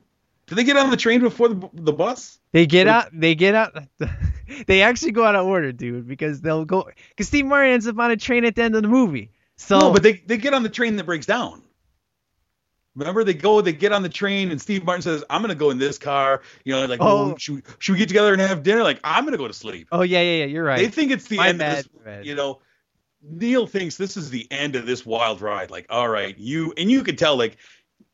Did 0.47 0.55
they 0.55 0.63
get 0.63 0.77
on 0.77 0.91
the 0.93 0.97
train 0.97 1.21
before 1.21 1.49
the, 1.49 1.69
the 1.73 1.93
bus? 1.93 2.39
They 2.53 2.67
get 2.67 2.87
out. 2.87 3.09
They 3.13 3.35
get 3.35 3.57
out. 3.57 3.77
they 4.69 4.83
actually 4.83 5.11
go 5.11 5.25
out 5.25 5.35
of 5.35 5.47
order, 5.47 5.73
dude, 5.73 6.07
because 6.07 6.41
they'll 6.41 6.65
go. 6.65 6.89
Because 7.09 7.27
Steve 7.27 7.47
Martin 7.47 7.73
ends 7.73 7.89
up 7.89 7.99
on 7.99 8.13
a 8.13 8.17
train 8.17 8.45
at 8.45 8.55
the 8.55 8.63
end 8.63 8.77
of 8.77 8.83
the 8.83 8.89
movie. 8.89 9.33
So, 9.57 9.81
no, 9.81 9.93
but 9.93 10.05
they 10.05 10.13
they 10.13 10.37
get 10.37 10.55
on 10.55 10.63
the 10.63 10.69
train 10.69 10.95
that 10.95 11.07
breaks 11.07 11.27
down. 11.27 11.65
Remember, 13.01 13.25
they 13.25 13.35
go, 13.35 13.61
they 13.61 13.73
get 13.73 13.93
on 13.93 14.03
the 14.03 14.09
train, 14.09 14.51
and 14.51 14.61
Steve 14.61 14.85
Martin 14.85 15.03
says, 15.03 15.25
"I'm 15.29 15.41
gonna 15.43 15.55
go 15.55 15.71
in 15.71 15.79
this 15.79 15.99
car." 15.99 16.43
You 16.65 16.75
know, 16.75 16.87
like, 16.87 17.01
Oh. 17.01 17.33
oh, 17.33 17.37
should, 17.37 17.55
we, 17.57 17.63
should 17.79 17.93
we 17.95 17.99
get 17.99 18.09
together 18.09 18.33
and 18.33 18.41
have 18.41 18.63
dinner? 18.63 18.83
Like, 18.83 19.01
I'm 19.03 19.25
gonna 19.25 19.37
go 19.39 19.49
to 19.49 19.55
sleep. 19.55 19.89
oh 19.93 20.03
yeah, 20.03 20.21
yeah, 20.21 20.39
yeah. 20.39 20.45
You're 20.47 20.65
right. 20.65 20.79
They 20.79 20.89
think 20.89 21.11
it's 21.11 21.27
the 21.27 21.39
My 21.39 21.49
end 21.49 21.59
bad, 21.59 21.79
of 21.87 21.93
this. 21.93 22.03
bad. 22.05 22.27
You 22.27 22.35
know, 22.37 22.61
Neal 23.23 23.67
thinks 23.67 23.97
this 23.97 24.17
is 24.17 24.31
the 24.31 24.47
end 24.51 24.77
of 24.77 24.87
this 24.87 25.05
wild 25.05 25.41
ride. 25.41 25.71
Like, 25.71 25.87
all 25.91 26.09
right, 26.09 26.37
you 26.39 26.73
and 26.77 26.91
you 26.91 27.03
can 27.03 27.17
tell 27.17 27.37
like 27.37 27.57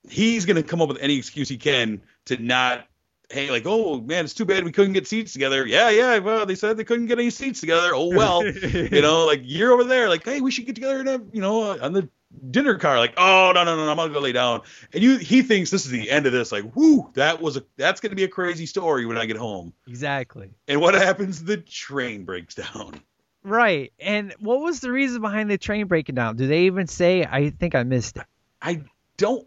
he's 0.08 0.46
gonna 0.46 0.62
come 0.62 0.80
up 0.80 0.88
with 0.88 0.98
any 1.00 1.16
excuse 1.18 1.48
he 1.48 1.56
can 1.58 2.02
to 2.26 2.36
not. 2.42 2.86
Hey, 3.28 3.50
like, 3.50 3.64
oh 3.66 4.00
man, 4.00 4.24
it's 4.24 4.34
too 4.34 4.44
bad 4.44 4.62
we 4.62 4.70
couldn't 4.70 4.92
get 4.92 5.08
seats 5.08 5.32
together. 5.32 5.66
Yeah, 5.66 5.90
yeah. 5.90 6.18
Well, 6.18 6.46
they 6.46 6.54
said 6.54 6.76
they 6.76 6.84
couldn't 6.84 7.06
get 7.06 7.18
any 7.18 7.30
seats 7.30 7.58
together. 7.60 7.90
Oh 7.92 8.06
well, 8.14 8.46
you 8.46 9.02
know, 9.02 9.26
like 9.26 9.40
you're 9.42 9.72
over 9.72 9.82
there, 9.82 10.08
like, 10.08 10.24
hey, 10.24 10.40
we 10.40 10.52
should 10.52 10.64
get 10.64 10.76
together 10.76 11.00
and 11.00 11.08
have, 11.08 11.22
you 11.32 11.40
know, 11.40 11.72
uh, 11.72 11.78
on 11.82 11.92
the 11.92 12.08
dinner 12.50 12.76
car. 12.76 12.98
Like, 12.98 13.14
oh 13.16 13.52
no, 13.54 13.64
no, 13.64 13.76
no, 13.76 13.84
no, 13.84 13.90
I'm 13.90 13.96
gonna 13.96 14.12
go 14.12 14.20
lay 14.20 14.32
down. 14.32 14.62
And 14.92 15.02
you, 15.02 15.18
he 15.18 15.42
thinks 15.42 15.70
this 15.70 15.84
is 15.84 15.90
the 15.90 16.10
end 16.10 16.26
of 16.26 16.32
this. 16.32 16.52
Like, 16.52 16.74
whoo, 16.74 17.10
that 17.14 17.40
was 17.40 17.56
a, 17.56 17.64
that's 17.76 18.00
gonna 18.00 18.14
be 18.14 18.24
a 18.24 18.28
crazy 18.28 18.66
story 18.66 19.06
when 19.06 19.16
I 19.16 19.26
get 19.26 19.36
home. 19.36 19.72
exactly. 19.86 20.50
And 20.68 20.80
what 20.80 20.94
happens? 20.94 21.42
The 21.42 21.56
train 21.56 22.24
breaks 22.24 22.54
down. 22.54 23.00
Right. 23.42 23.92
And 24.00 24.34
what 24.40 24.60
was 24.60 24.80
the 24.80 24.90
reason 24.90 25.20
behind 25.20 25.48
the 25.48 25.58
train 25.58 25.86
breaking 25.86 26.16
down? 26.16 26.36
Do 26.36 26.48
they 26.48 26.62
even 26.64 26.88
say? 26.88 27.24
I 27.24 27.50
think 27.50 27.76
I 27.76 27.84
missed 27.84 28.16
it. 28.16 28.24
I 28.60 28.82
don't 29.16 29.46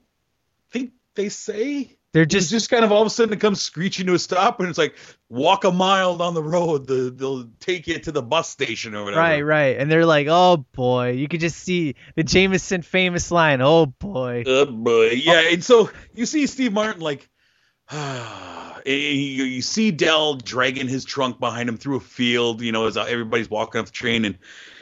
think 0.71 0.93
they 1.15 1.27
say. 1.27 1.97
They're 2.11 2.25
Just, 2.25 2.49
just 2.49 2.51
just 2.51 2.69
kind 2.71 2.83
of 2.83 2.91
all 2.91 3.01
of 3.01 3.07
a 3.07 3.09
sudden 3.11 3.33
it 3.33 3.39
comes 3.39 3.61
screeching 3.61 4.07
to 4.07 4.15
a 4.15 4.19
stop, 4.19 4.59
and 4.59 4.67
it's 4.67 4.79
like 4.79 4.95
walk 5.29 5.63
a 5.63 5.71
mile 5.71 6.17
down 6.17 6.33
the 6.33 6.41
road. 6.41 6.87
The, 6.87 7.13
they'll 7.15 7.47
take 7.59 7.85
you 7.85 7.99
to 7.99 8.11
the 8.11 8.23
bus 8.23 8.49
station 8.49 8.95
or 8.95 9.03
whatever. 9.03 9.21
right, 9.21 9.41
right, 9.41 9.77
and 9.77 9.91
they're 9.91 10.07
like, 10.07 10.25
"Oh 10.27 10.65
boy!" 10.73 11.11
You 11.11 11.27
could 11.27 11.39
just 11.39 11.57
see 11.59 11.95
the 12.15 12.23
Jameson 12.23 12.81
famous 12.81 13.29
line, 13.29 13.61
"Oh 13.61 13.85
boy." 13.85 14.43
Oh 14.47 14.65
boy, 14.65 15.09
yeah. 15.11 15.51
And 15.51 15.63
so 15.63 15.91
you 16.15 16.25
see 16.25 16.47
Steve 16.47 16.73
Martin 16.73 17.01
like, 17.01 17.29
eh, 17.91 18.75
you, 18.85 19.43
you 19.43 19.61
see 19.61 19.91
Del 19.91 20.33
dragging 20.33 20.87
his 20.87 21.05
trunk 21.05 21.39
behind 21.39 21.69
him 21.69 21.77
through 21.77 21.97
a 21.97 22.01
field. 22.01 22.61
You 22.61 22.71
know, 22.71 22.87
as 22.87 22.97
everybody's 22.97 23.51
walking 23.51 23.81
off 23.81 23.85
the 23.85 23.91
train, 23.91 24.25
and 24.25 24.39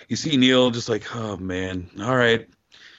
you 0.08 0.16
see 0.16 0.38
Neal 0.38 0.72
just 0.72 0.88
like, 0.88 1.14
oh 1.14 1.36
man, 1.36 1.90
all 2.00 2.16
right, 2.16 2.48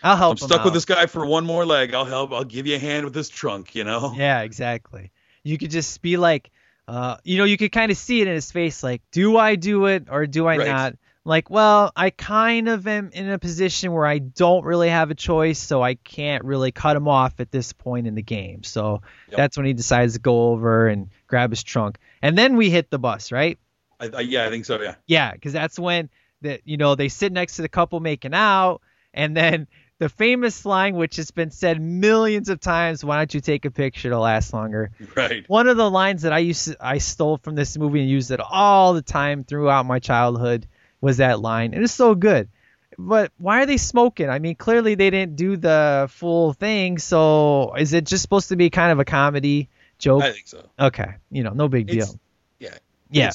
I'll 0.02 0.16
help. 0.16 0.38
I'm 0.38 0.42
him 0.42 0.48
stuck 0.48 0.64
with 0.64 0.74
this 0.74 0.84
guy 0.84 1.06
for 1.06 1.24
one 1.26 1.44
more 1.46 1.64
leg. 1.66 1.94
I'll 1.94 2.04
help. 2.04 2.32
I'll 2.32 2.44
give 2.44 2.66
you 2.66 2.76
a 2.76 2.78
hand 2.78 3.04
with 3.04 3.14
this 3.14 3.28
trunk. 3.28 3.74
You 3.74 3.84
know. 3.84 4.12
Yeah, 4.16 4.40
exactly. 4.42 5.10
You 5.44 5.58
could 5.58 5.70
just 5.70 6.02
be 6.02 6.16
like, 6.16 6.50
uh, 6.86 7.16
you 7.24 7.38
know, 7.38 7.44
you 7.44 7.56
could 7.56 7.72
kind 7.72 7.90
of 7.90 7.96
see 7.96 8.20
it 8.20 8.26
in 8.28 8.34
his 8.34 8.50
face, 8.50 8.82
like, 8.82 9.02
do 9.12 9.36
I 9.36 9.54
do 9.54 9.86
it 9.86 10.08
or 10.10 10.26
do 10.26 10.46
I 10.46 10.56
Right. 10.56 10.66
not? 10.66 10.94
Like, 11.24 11.50
well, 11.50 11.92
I 11.94 12.08
kind 12.10 12.68
of 12.68 12.86
am 12.86 13.10
in 13.12 13.28
a 13.28 13.38
position 13.38 13.92
where 13.92 14.06
I 14.06 14.18
don't 14.18 14.64
really 14.64 14.88
have 14.88 15.10
a 15.10 15.14
choice, 15.14 15.58
so 15.58 15.82
I 15.82 15.94
can't 15.94 16.42
really 16.44 16.72
cut 16.72 16.96
him 16.96 17.06
off 17.06 17.38
at 17.40 17.50
this 17.50 17.74
point 17.74 18.06
in 18.06 18.14
the 18.14 18.22
game. 18.22 18.62
So 18.64 19.02
Yep. 19.28 19.36
that's 19.36 19.56
when 19.58 19.66
he 19.66 19.74
decides 19.74 20.14
to 20.14 20.20
go 20.20 20.50
over 20.52 20.88
and 20.88 21.10
grab 21.26 21.50
his 21.50 21.62
trunk, 21.62 21.98
and 22.22 22.36
then 22.38 22.56
we 22.56 22.70
hit 22.70 22.88
the 22.90 22.98
bus, 22.98 23.30
right? 23.30 23.58
I, 24.00 24.08
I, 24.16 24.20
yeah, 24.20 24.46
I 24.46 24.50
think 24.50 24.64
so. 24.64 24.80
Yeah. 24.80 24.94
Yeah, 25.06 25.32
because 25.32 25.52
that's 25.52 25.78
when 25.78 26.08
that 26.40 26.62
you 26.64 26.78
know 26.78 26.94
they 26.94 27.08
sit 27.08 27.32
next 27.32 27.56
to 27.56 27.62
the 27.62 27.68
couple 27.68 28.00
making 28.00 28.32
out, 28.32 28.80
and 29.12 29.36
then 29.36 29.66
the 29.98 30.08
famous 30.08 30.64
line, 30.64 30.94
which 30.94 31.16
has 31.16 31.30
been 31.30 31.50
said 31.50 31.80
millions 31.80 32.48
of 32.48 32.60
times, 32.60 33.04
"Why 33.04 33.16
don't 33.18 33.34
you 33.34 33.40
take 33.40 33.64
a 33.64 33.70
picture 33.70 34.10
to 34.10 34.18
last 34.18 34.52
longer?" 34.52 34.90
Right. 35.16 35.44
One 35.48 35.68
of 35.68 35.76
the 35.76 35.90
lines 35.90 36.22
that 36.22 36.32
I 36.32 36.38
used 36.38 36.68
to, 36.68 36.76
I 36.80 36.98
stole 36.98 37.38
from 37.38 37.54
this 37.54 37.76
movie 37.76 38.00
and 38.00 38.08
used 38.08 38.30
it 38.30 38.40
all 38.40 38.94
the 38.94 39.02
time 39.02 39.44
throughout 39.44 39.86
my 39.86 39.98
childhood 39.98 40.66
was 41.00 41.18
that 41.18 41.40
line. 41.40 41.74
And 41.74 41.82
it's 41.82 41.92
so 41.92 42.14
good. 42.14 42.48
But 42.96 43.30
why 43.38 43.62
are 43.62 43.66
they 43.66 43.76
smoking? 43.76 44.28
I 44.28 44.40
mean, 44.40 44.56
clearly 44.56 44.96
they 44.96 45.10
didn't 45.10 45.36
do 45.36 45.56
the 45.56 46.08
full 46.10 46.52
thing. 46.52 46.98
So 46.98 47.74
is 47.74 47.92
it 47.92 48.04
just 48.04 48.22
supposed 48.22 48.48
to 48.48 48.56
be 48.56 48.70
kind 48.70 48.90
of 48.90 48.98
a 48.98 49.04
comedy 49.04 49.68
joke? 49.98 50.22
I 50.22 50.32
think 50.32 50.48
so. 50.48 50.68
Okay, 50.78 51.14
you 51.30 51.44
know, 51.44 51.52
no 51.52 51.68
big 51.68 51.86
deal. 51.86 52.04
It's, 52.04 52.18
yeah. 52.58 52.78
Yeah. 53.10 53.30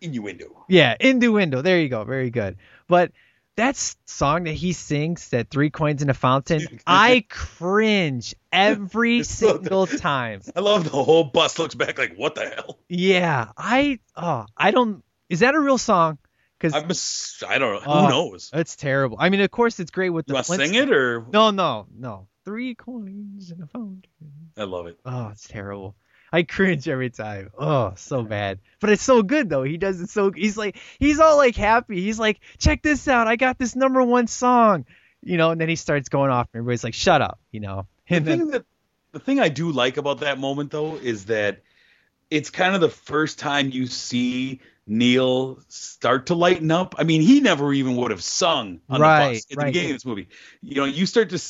Innuendo. 0.00 0.64
Yeah, 0.68 0.96
innuendo. 0.98 1.60
There 1.60 1.80
you 1.80 1.88
go. 1.88 2.04
Very 2.04 2.30
good. 2.30 2.56
But 2.88 3.12
that 3.56 3.76
song 4.06 4.44
that 4.44 4.52
he 4.52 4.72
sings, 4.72 5.28
that 5.30 5.50
three 5.50 5.70
coins 5.70 6.02
in 6.02 6.10
a 6.10 6.14
fountain, 6.14 6.80
I 6.86 7.24
cringe 7.28 8.34
every 8.52 9.22
single 9.24 9.86
time. 9.86 10.40
I 10.56 10.60
love 10.60 10.84
the 10.84 10.90
whole 10.90 11.24
bus 11.24 11.58
looks 11.58 11.74
back 11.74 11.98
like, 11.98 12.14
what 12.16 12.34
the 12.34 12.48
hell? 12.48 12.78
Yeah, 12.88 13.48
I 13.56 14.00
oh, 14.16 14.46
I 14.56 14.70
don't. 14.70 15.04
Is 15.28 15.40
that 15.40 15.54
a 15.54 15.60
real 15.60 15.78
song? 15.78 16.18
Because 16.58 16.74
I'm 16.74 16.90
a 16.90 17.52
I 17.54 17.58
don't 17.58 17.74
know. 17.74 17.80
Who 17.80 17.90
uh, 17.90 18.08
knows? 18.08 18.50
It's 18.52 18.76
terrible. 18.76 19.16
I 19.18 19.30
mean, 19.30 19.40
of 19.40 19.50
course, 19.50 19.80
it's 19.80 19.90
great 19.90 20.10
with 20.10 20.26
the 20.26 20.34
want 20.34 20.46
to 20.46 20.56
sing 20.56 20.74
it 20.74 20.92
or? 20.92 21.24
No, 21.32 21.50
no, 21.50 21.86
no. 21.96 22.28
Three 22.44 22.74
coins 22.74 23.50
in 23.50 23.62
a 23.62 23.66
fountain. 23.66 24.04
I 24.58 24.64
love 24.64 24.86
it. 24.86 24.98
Oh, 25.04 25.28
it's 25.28 25.48
terrible. 25.48 25.96
I 26.32 26.42
cringe 26.42 26.88
every 26.88 27.10
time. 27.10 27.50
Oh, 27.58 27.92
so 27.96 28.22
bad. 28.22 28.60
But 28.80 28.90
it's 28.90 29.02
so 29.02 29.22
good 29.22 29.48
though. 29.48 29.62
He 29.62 29.76
does 29.76 30.00
it 30.00 30.10
so. 30.10 30.30
He's 30.30 30.56
like, 30.56 30.78
he's 30.98 31.20
all 31.20 31.36
like 31.36 31.56
happy. 31.56 32.00
He's 32.00 32.18
like, 32.18 32.40
check 32.58 32.82
this 32.82 33.08
out. 33.08 33.28
I 33.28 33.36
got 33.36 33.58
this 33.58 33.76
number 33.76 34.02
one 34.02 34.26
song. 34.26 34.86
You 35.22 35.36
know, 35.36 35.50
and 35.50 35.60
then 35.60 35.68
he 35.68 35.76
starts 35.76 36.08
going 36.08 36.30
off, 36.30 36.48
and 36.52 36.60
everybody's 36.60 36.84
like, 36.84 36.94
shut 36.94 37.20
up. 37.20 37.38
You 37.50 37.60
know. 37.60 37.86
The 38.08 38.16
And 38.16 38.26
then, 38.26 38.38
thing 38.38 38.50
that 38.50 38.64
the 39.12 39.18
thing 39.18 39.40
I 39.40 39.48
do 39.48 39.72
like 39.72 39.96
about 39.96 40.20
that 40.20 40.38
moment 40.38 40.70
though 40.70 40.96
is 40.96 41.26
that 41.26 41.62
it's 42.30 42.50
kind 42.50 42.74
of 42.74 42.80
the 42.80 42.88
first 42.88 43.38
time 43.38 43.70
you 43.70 43.86
see 43.86 44.60
Neal 44.86 45.60
start 45.68 46.26
to 46.26 46.34
lighten 46.34 46.70
up. 46.70 46.94
I 46.98 47.04
mean, 47.04 47.20
he 47.20 47.40
never 47.40 47.72
even 47.72 47.96
would 47.96 48.12
have 48.12 48.22
sung 48.22 48.80
on 48.88 49.00
the 49.00 49.06
bus 49.06 49.46
at 49.50 49.58
the 49.58 49.64
beginning 49.66 49.90
of 49.90 49.96
this 49.96 50.06
movie. 50.06 50.28
You 50.62 50.76
know, 50.76 50.84
you 50.84 51.06
start 51.06 51.30
to 51.30 51.40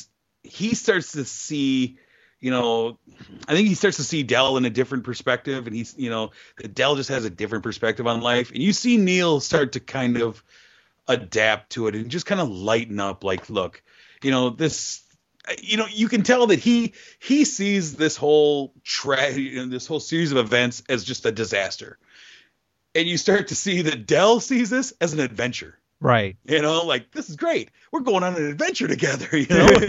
he 0.43 0.73
starts 0.75 1.13
to 1.13 1.25
see, 1.25 1.97
you 2.41 2.51
know, 2.51 2.97
I 3.47 3.53
think 3.53 3.67
he 3.67 3.75
starts 3.75 3.97
to 3.97 4.03
see 4.03 4.23
Del 4.23 4.57
in 4.57 4.65
a 4.65 4.69
different 4.69 5.03
perspective, 5.03 5.67
and 5.67 5.75
he's, 5.75 5.95
you 5.97 6.09
know, 6.09 6.31
Del 6.73 6.95
just 6.95 7.09
has 7.09 7.23
a 7.23 7.29
different 7.29 7.63
perspective 7.63 8.07
on 8.07 8.21
life, 8.21 8.51
and 8.51 8.61
you 8.61 8.73
see 8.73 8.97
Neal 8.97 9.39
start 9.39 9.73
to 9.73 9.79
kind 9.79 10.17
of 10.17 10.43
adapt 11.07 11.71
to 11.71 11.87
it 11.87 11.95
and 11.95 12.09
just 12.09 12.25
kind 12.25 12.41
of 12.41 12.49
lighten 12.49 12.99
up. 12.99 13.23
Like, 13.23 13.49
look, 13.49 13.83
you 14.23 14.31
know, 14.31 14.49
this 14.49 15.03
you 15.61 15.77
know 15.77 15.87
you 15.87 16.07
can 16.07 16.23
tell 16.23 16.47
that 16.47 16.59
he 16.59 16.93
he 17.19 17.45
sees 17.45 17.95
this 17.95 18.15
whole 18.15 18.73
tra- 18.83 19.31
you 19.31 19.57
know, 19.57 19.65
this 19.67 19.87
whole 19.87 19.99
series 19.99 20.31
of 20.31 20.37
events 20.37 20.83
as 20.89 21.03
just 21.03 21.25
a 21.25 21.31
disaster 21.31 21.97
and 22.93 23.07
you 23.07 23.17
start 23.17 23.47
to 23.47 23.55
see 23.55 23.81
that 23.83 24.05
del 24.05 24.39
sees 24.39 24.69
this 24.69 24.93
as 25.01 25.13
an 25.13 25.19
adventure 25.19 25.77
right. 26.01 26.35
you 26.45 26.61
know 26.61 26.85
like 26.85 27.11
this 27.11 27.29
is 27.29 27.35
great 27.37 27.71
we're 27.91 28.01
going 28.01 28.23
on 28.23 28.35
an 28.35 28.45
adventure 28.45 28.87
together 28.87 29.27
you 29.37 29.47
know 29.49 29.79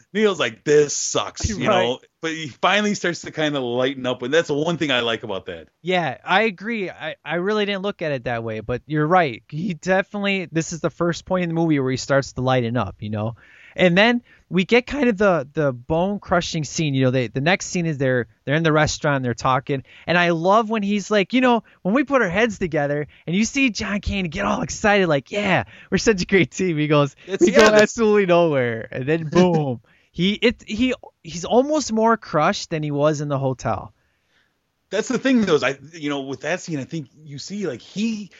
neal's 0.14 0.40
like 0.40 0.64
this 0.64 0.94
sucks 0.96 1.48
you 1.48 1.68
Right. 1.68 1.68
know 1.68 2.00
but 2.20 2.30
he 2.32 2.48
finally 2.48 2.94
starts 2.94 3.22
to 3.22 3.30
kind 3.32 3.56
of 3.56 3.62
lighten 3.62 4.06
up 4.06 4.22
and 4.22 4.32
that's 4.32 4.48
the 4.48 4.54
one 4.54 4.76
thing 4.78 4.90
i 4.90 5.00
like 5.00 5.22
about 5.24 5.46
that 5.46 5.68
Yeah, 5.82 6.18
I 6.24 6.42
agree. 6.42 6.90
I, 6.90 7.16
I 7.24 7.36
really 7.36 7.64
didn't 7.66 7.82
look 7.82 8.02
at 8.02 8.12
it 8.12 8.24
that 8.24 8.42
way, 8.42 8.60
but 8.60 8.82
you're 8.86 9.06
right. 9.06 9.42
He 9.48 9.74
definitely 9.74 10.48
this 10.50 10.72
is 10.72 10.80
the 10.80 10.90
first 10.90 11.24
point 11.24 11.44
in 11.44 11.48
the 11.50 11.54
movie 11.54 11.78
where 11.80 11.90
he 11.90 11.96
starts 11.96 12.32
to 12.32 12.40
lighten 12.40 12.76
up, 12.76 12.96
you 13.00 13.10
know. 13.10 13.36
And 13.78 13.96
then 13.96 14.22
we 14.50 14.64
get 14.64 14.86
kind 14.86 15.08
of 15.08 15.16
the 15.16 15.48
the 15.52 15.72
bone 15.72 16.18
crushing 16.18 16.64
scene. 16.64 16.94
You 16.94 17.04
know, 17.04 17.10
they, 17.12 17.28
the 17.28 17.40
next 17.40 17.66
scene 17.66 17.86
is 17.86 17.96
they're 17.96 18.26
they're 18.44 18.56
in 18.56 18.62
the 18.64 18.72
restaurant, 18.72 19.22
they're 19.22 19.34
talking, 19.34 19.84
and 20.06 20.18
I 20.18 20.30
love 20.30 20.68
when 20.68 20.82
he's 20.82 21.10
like, 21.10 21.32
you 21.32 21.40
know, 21.40 21.62
when 21.82 21.94
we 21.94 22.02
put 22.04 22.20
our 22.22 22.28
heads 22.28 22.58
together, 22.58 23.06
and 23.26 23.36
you 23.36 23.44
see 23.44 23.70
John 23.70 24.00
Candy 24.00 24.28
get 24.28 24.44
all 24.44 24.62
excited, 24.62 25.06
like, 25.08 25.30
yeah, 25.30 25.64
we're 25.90 25.98
such 25.98 26.22
a 26.22 26.26
great 26.26 26.50
team. 26.50 26.76
He 26.76 26.88
goes, 26.88 27.14
It's- 27.26 27.40
we 27.40 27.52
yeah, 27.52 27.58
go 27.58 27.62
that's- 27.66 27.82
absolutely 27.82 28.26
nowhere, 28.26 28.88
and 28.90 29.06
then 29.06 29.28
boom, 29.28 29.80
he 30.10 30.32
it 30.34 30.64
he 30.66 30.94
he's 31.22 31.44
almost 31.44 31.92
more 31.92 32.16
crushed 32.16 32.70
than 32.70 32.82
he 32.82 32.90
was 32.90 33.20
in 33.20 33.28
the 33.28 33.38
hotel. 33.38 33.92
that's 34.90 35.08
the 35.08 35.18
thing 35.18 35.42
though 35.42 35.54
is 35.56 35.62
i 35.62 35.76
you 35.92 36.08
know 36.08 36.22
with 36.22 36.40
that 36.40 36.60
scene 36.60 36.78
i 36.80 36.84
think 36.84 37.08
you 37.24 37.38
see 37.38 37.66
like 37.66 37.82
he 37.82 38.30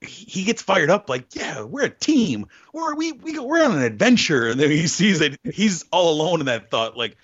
he 0.00 0.44
gets 0.44 0.62
fired 0.62 0.90
up 0.90 1.08
like 1.08 1.34
yeah 1.34 1.62
we're 1.62 1.84
a 1.84 1.90
team 1.90 2.46
we're 2.72 2.94
we, 2.94 3.12
we 3.12 3.38
we're 3.38 3.64
on 3.64 3.72
an 3.72 3.82
adventure 3.82 4.48
and 4.48 4.60
then 4.60 4.70
he 4.70 4.86
sees 4.86 5.20
that 5.20 5.38
he's 5.44 5.84
all 5.90 6.10
alone 6.12 6.40
in 6.40 6.46
that 6.46 6.70
thought 6.70 6.96
like 6.96 7.16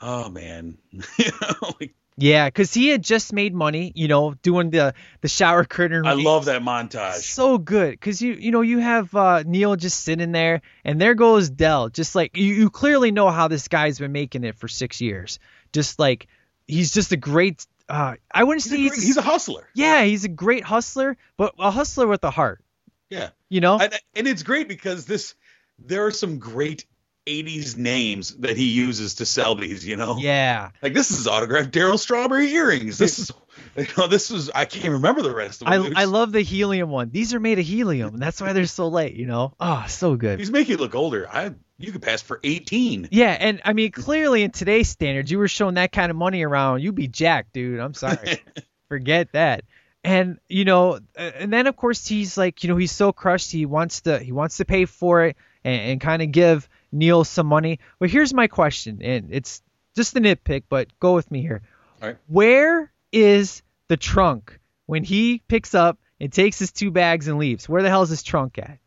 oh 0.00 0.28
man 0.28 0.78
you 0.92 1.30
know 1.40 1.74
like 1.80 1.94
Yeah, 2.16 2.46
because 2.46 2.72
he 2.72 2.88
had 2.88 3.02
just 3.02 3.32
made 3.32 3.52
money, 3.54 3.90
you 3.96 4.06
know, 4.06 4.34
doing 4.34 4.70
the 4.70 4.94
the 5.20 5.28
shower 5.28 5.64
curtain. 5.64 6.06
I 6.06 6.12
love 6.12 6.44
that 6.44 6.62
montage. 6.62 7.22
so 7.22 7.58
good 7.58 7.90
because 7.90 8.22
you 8.22 8.34
you 8.34 8.52
know 8.52 8.60
you 8.60 8.78
have 8.78 9.12
uh, 9.16 9.42
Neal 9.44 9.74
just 9.74 10.00
sitting 10.02 10.30
there, 10.30 10.62
and 10.84 11.00
there 11.00 11.14
goes 11.14 11.50
Del. 11.50 11.88
Just 11.88 12.14
like 12.14 12.36
you, 12.36 12.54
you 12.54 12.70
clearly 12.70 13.10
know 13.10 13.30
how 13.30 13.48
this 13.48 13.66
guy's 13.66 13.98
been 13.98 14.12
making 14.12 14.44
it 14.44 14.54
for 14.54 14.68
six 14.68 15.00
years. 15.00 15.40
Just 15.72 15.98
like 15.98 16.28
he's 16.68 16.94
just 16.94 17.10
a 17.10 17.16
great. 17.16 17.66
Uh, 17.88 18.14
I 18.32 18.44
wouldn't 18.44 18.62
He's 18.64 18.70
say 18.72 18.86
a, 18.86 18.88
great, 18.88 19.02
he's 19.02 19.16
a 19.16 19.22
hustler. 19.22 19.68
yeah, 19.74 20.04
he's 20.04 20.24
a 20.24 20.28
great 20.28 20.64
hustler, 20.64 21.16
but 21.36 21.54
a 21.58 21.70
hustler 21.70 22.06
with 22.06 22.24
a 22.24 22.30
heart. 22.30 22.64
Yeah. 23.10 23.30
You 23.50 23.60
know, 23.60 23.78
And, 23.78 23.94
and 24.14 24.26
it's 24.26 24.42
great 24.42 24.68
because 24.68 25.06
this 25.06 25.34
there 25.78 26.06
are 26.06 26.10
some 26.10 26.38
great 26.38 26.86
80s 27.26 27.76
names 27.76 28.34
that 28.36 28.56
he 28.56 28.70
uses 28.70 29.16
to 29.16 29.26
sell 29.26 29.54
these, 29.54 29.86
you 29.86 29.96
know? 29.96 30.16
yeah, 30.18 30.70
Like 30.82 30.94
this 30.94 31.10
is 31.10 31.26
autographed 31.26 31.72
Darryl 31.72 31.98
Strawberry 31.98 32.50
earrings. 32.52 32.98
This 32.98 33.18
is 33.18 33.32
you 33.76 33.86
know, 33.96 34.06
this 34.06 34.30
was 34.30 34.50
I 34.54 34.64
can't 34.64 34.92
remember 34.92 35.22
the 35.22 35.34
rest 35.34 35.62
of 35.62 35.68
I 35.68 35.78
them. 35.78 35.94
I 35.96 36.04
love 36.04 36.32
the 36.32 36.42
helium 36.42 36.90
one. 36.90 37.10
These 37.10 37.34
are 37.34 37.40
made 37.40 37.58
of 37.58 37.64
helium, 37.64 38.14
and 38.14 38.22
that's 38.22 38.40
why 38.40 38.52
they're 38.52 38.66
so 38.66 38.88
light. 38.88 39.14
You 39.14 39.26
know, 39.26 39.54
oh, 39.58 39.84
so 39.88 40.16
good. 40.16 40.38
He's 40.38 40.50
making 40.50 40.72
you 40.72 40.76
look 40.78 40.94
older. 40.94 41.28
I 41.28 41.54
you 41.78 41.92
could 41.92 42.02
pass 42.02 42.22
for 42.22 42.40
18. 42.42 43.08
Yeah, 43.10 43.36
and 43.38 43.60
I 43.64 43.72
mean, 43.72 43.90
clearly 43.90 44.42
in 44.42 44.50
today's 44.50 44.88
standards, 44.88 45.30
you 45.30 45.38
were 45.38 45.48
showing 45.48 45.74
that 45.74 45.92
kind 45.92 46.10
of 46.10 46.16
money 46.16 46.42
around, 46.44 46.82
you'd 46.82 46.94
be 46.94 47.08
jacked, 47.08 47.52
dude. 47.52 47.80
I'm 47.80 47.94
sorry. 47.94 48.42
Forget 48.88 49.32
that. 49.32 49.64
And 50.04 50.38
you 50.48 50.64
know, 50.64 51.00
and 51.16 51.52
then 51.52 51.66
of 51.66 51.76
course 51.76 52.06
he's 52.06 52.36
like, 52.36 52.62
you 52.62 52.68
know, 52.68 52.76
he's 52.76 52.92
so 52.92 53.12
crushed. 53.12 53.50
He 53.50 53.66
wants 53.66 54.02
to, 54.02 54.18
he 54.18 54.32
wants 54.32 54.58
to 54.58 54.64
pay 54.64 54.84
for 54.84 55.24
it 55.24 55.36
and, 55.64 55.80
and 55.80 56.00
kind 56.00 56.22
of 56.22 56.30
give 56.30 56.68
Neal 56.94 57.24
some 57.24 57.46
money. 57.46 57.80
But 57.98 58.10
here's 58.10 58.32
my 58.32 58.46
question, 58.46 59.00
and 59.02 59.28
it's 59.30 59.62
just 59.96 60.16
a 60.16 60.20
nitpick, 60.20 60.64
but 60.68 60.88
go 61.00 61.14
with 61.14 61.30
me 61.30 61.40
here. 61.42 61.62
All 62.02 62.08
right. 62.08 62.18
Where 62.28 62.92
is 63.12 63.62
the 63.88 63.96
trunk 63.96 64.58
when 64.86 65.04
he 65.04 65.42
picks 65.48 65.74
up 65.74 65.98
and 66.20 66.32
takes 66.32 66.58
his 66.58 66.72
two 66.72 66.90
bags 66.90 67.28
and 67.28 67.38
leaves? 67.38 67.68
Where 67.68 67.82
the 67.82 67.88
hell 67.88 68.02
is 68.02 68.10
his 68.10 68.22
trunk 68.22 68.58
at? 68.58 68.78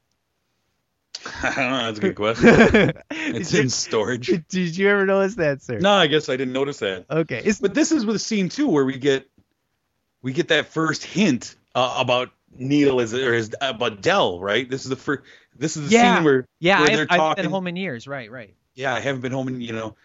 I 1.44 1.54
don't 1.56 1.70
know, 1.72 1.86
that's 1.86 1.98
a 2.00 2.02
good 2.02 2.16
question. 2.16 2.94
it's 3.12 3.54
in 3.54 3.70
storage. 3.70 4.28
Did 4.50 4.78
you 4.78 4.90
ever 4.90 5.06
notice 5.06 5.36
that, 5.36 5.62
sir? 5.62 5.80
No, 5.80 5.94
I 5.94 6.08
guess 6.08 6.30
I 6.30 6.38
didn't 6.38 6.54
notice 6.54 6.80
that. 6.80 7.06
Okay. 7.10 7.42
It's, 7.44 7.60
But 7.60 7.74
this 7.74 7.92
is 7.92 8.06
with 8.06 8.16
a 8.16 8.20
scene 8.20 8.50
too 8.50 8.68
where 8.68 8.86
we 8.86 8.98
get 8.98 9.30
we 10.22 10.34
get 10.34 10.50
that 10.50 10.68
first 10.68 11.04
hint 11.04 11.56
uh, 11.76 11.96
about 12.00 12.32
Neal 12.58 13.00
as 13.00 13.14
or 13.14 13.34
as, 13.34 13.54
about 13.62 14.02
Del, 14.02 14.40
right? 14.40 14.70
This 14.70 14.84
is 14.84 14.90
the 14.90 14.96
first. 14.96 15.24
This 15.58 15.78
is 15.78 15.90
the 15.90 15.96
yeah. 15.96 16.16
scene 16.16 16.24
where 16.24 16.48
yeah, 16.60 16.80
where 16.80 16.90
I've, 16.90 16.96
they're 16.96 17.08
I've 17.10 17.18
talking. 17.18 17.44
been 17.44 17.52
home 17.52 17.68
in 17.68 17.76
years. 17.76 18.08
Right, 18.08 18.32
right. 18.32 18.54
Yeah, 18.76 18.94
I 18.94 19.00
haven't 19.00 19.22
been 19.22 19.32
home 19.32 19.48
in 19.48 19.62
you 19.62 19.74
know. 19.74 19.96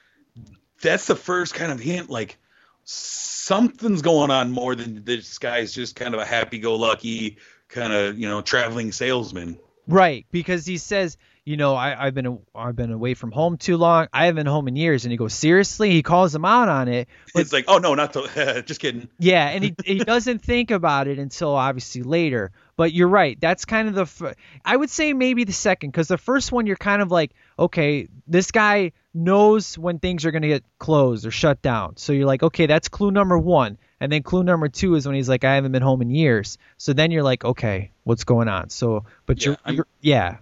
That's 0.81 1.07
the 1.07 1.17
first 1.17 1.55
kind 1.55 1.71
of 1.71 1.79
hint, 1.79 2.11
like 2.11 2.39
something's 2.85 4.03
going 4.03 4.31
on 4.31 4.51
more 4.51 4.75
than 4.75 5.05
this 5.05 5.39
guy's 5.39 5.73
just 5.73 5.95
kind 5.95 6.15
of 6.15 6.21
a 6.21 6.25
happy-go-lucky 6.25 7.39
kind 7.69 7.93
of 7.93 8.19
you 8.19 8.29
know 8.29 8.41
traveling 8.43 8.93
salesman. 8.93 9.59
Right, 9.89 10.27
because 10.31 10.65
he 10.65 10.79
says, 10.79 11.17
you 11.45 11.57
know, 11.57 11.75
I, 11.75 12.07
I've 12.07 12.15
been 12.15 12.39
I've 12.55 12.77
been 12.77 12.93
away 12.93 13.15
from 13.15 13.33
home 13.33 13.57
too 13.57 13.77
long. 13.77 14.07
I 14.13 14.27
haven't 14.27 14.45
been 14.45 14.47
home 14.53 14.69
in 14.69 14.77
years, 14.77 15.05
and 15.05 15.11
he 15.11 15.19
goes, 15.19 15.35
seriously. 15.35 15.91
He 15.91 16.03
calls 16.03 16.35
him 16.35 16.45
out 16.45 16.69
on 16.69 16.89
it. 16.89 17.09
But 17.35 17.41
it's 17.41 17.53
like, 17.53 17.65
oh 17.67 17.79
no, 17.79 17.95
not 17.95 18.13
to, 18.13 18.63
just 18.67 18.81
kidding. 18.81 19.09
yeah, 19.19 19.49
and 19.49 19.65
he 19.65 19.75
he 19.85 19.99
doesn't 19.99 20.41
think 20.43 20.71
about 20.71 21.09
it 21.09 21.19
until 21.19 21.55
obviously 21.55 22.03
later. 22.03 22.53
But 22.83 22.93
you're 22.93 23.07
right. 23.07 23.41
That's 23.41 23.65
kind 23.65 23.87
of 23.87 23.95
the 23.95 24.03
f- 24.03 24.35
I 24.65 24.77
would 24.77 24.91
say 24.91 25.13
maybe 25.13 25.45
the 25.45 25.53
second 25.53 25.91
because 25.91 26.09
the 26.09 26.19
first 26.19 26.51
one 26.51 26.67
you're 26.67 26.75
kind 26.75 27.01
of 27.01 27.13
like, 27.13 27.31
okay, 27.57 28.09
this 28.27 28.51
guy 28.51 28.91
knows 29.15 29.79
when 29.79 30.01
things 30.01 30.27
are 30.27 30.33
going 30.33 30.43
to 30.43 30.49
get 30.49 30.65
closed 30.81 31.25
or 31.25 31.31
shut 31.31 31.63
down. 31.63 31.97
So 31.97 32.13
you're 32.13 32.27
like, 32.27 32.43
okay, 32.43 32.67
that's 32.67 32.89
clue 32.89 33.13
number 33.13 33.39
1. 33.39 33.79
And 34.01 34.11
then 34.11 34.25
clue 34.25 34.43
number 34.43 34.69
2 34.69 34.97
is 34.97 35.07
when 35.07 35.15
he's 35.15 35.29
like 35.29 35.45
I 35.45 35.55
haven't 35.55 35.71
been 35.71 35.81
home 35.81 36.03
in 36.03 36.11
years. 36.11 36.59
So 36.77 36.93
then 36.93 37.13
you're 37.13 37.23
like, 37.23 37.45
okay, 37.45 37.93
what's 38.03 38.25
going 38.25 38.49
on? 38.49 38.69
So 38.71 39.05
but 39.27 39.39
Yeah, 39.47 39.55
you're, 39.65 39.75
you're 39.77 39.87
yeah. 40.01 40.39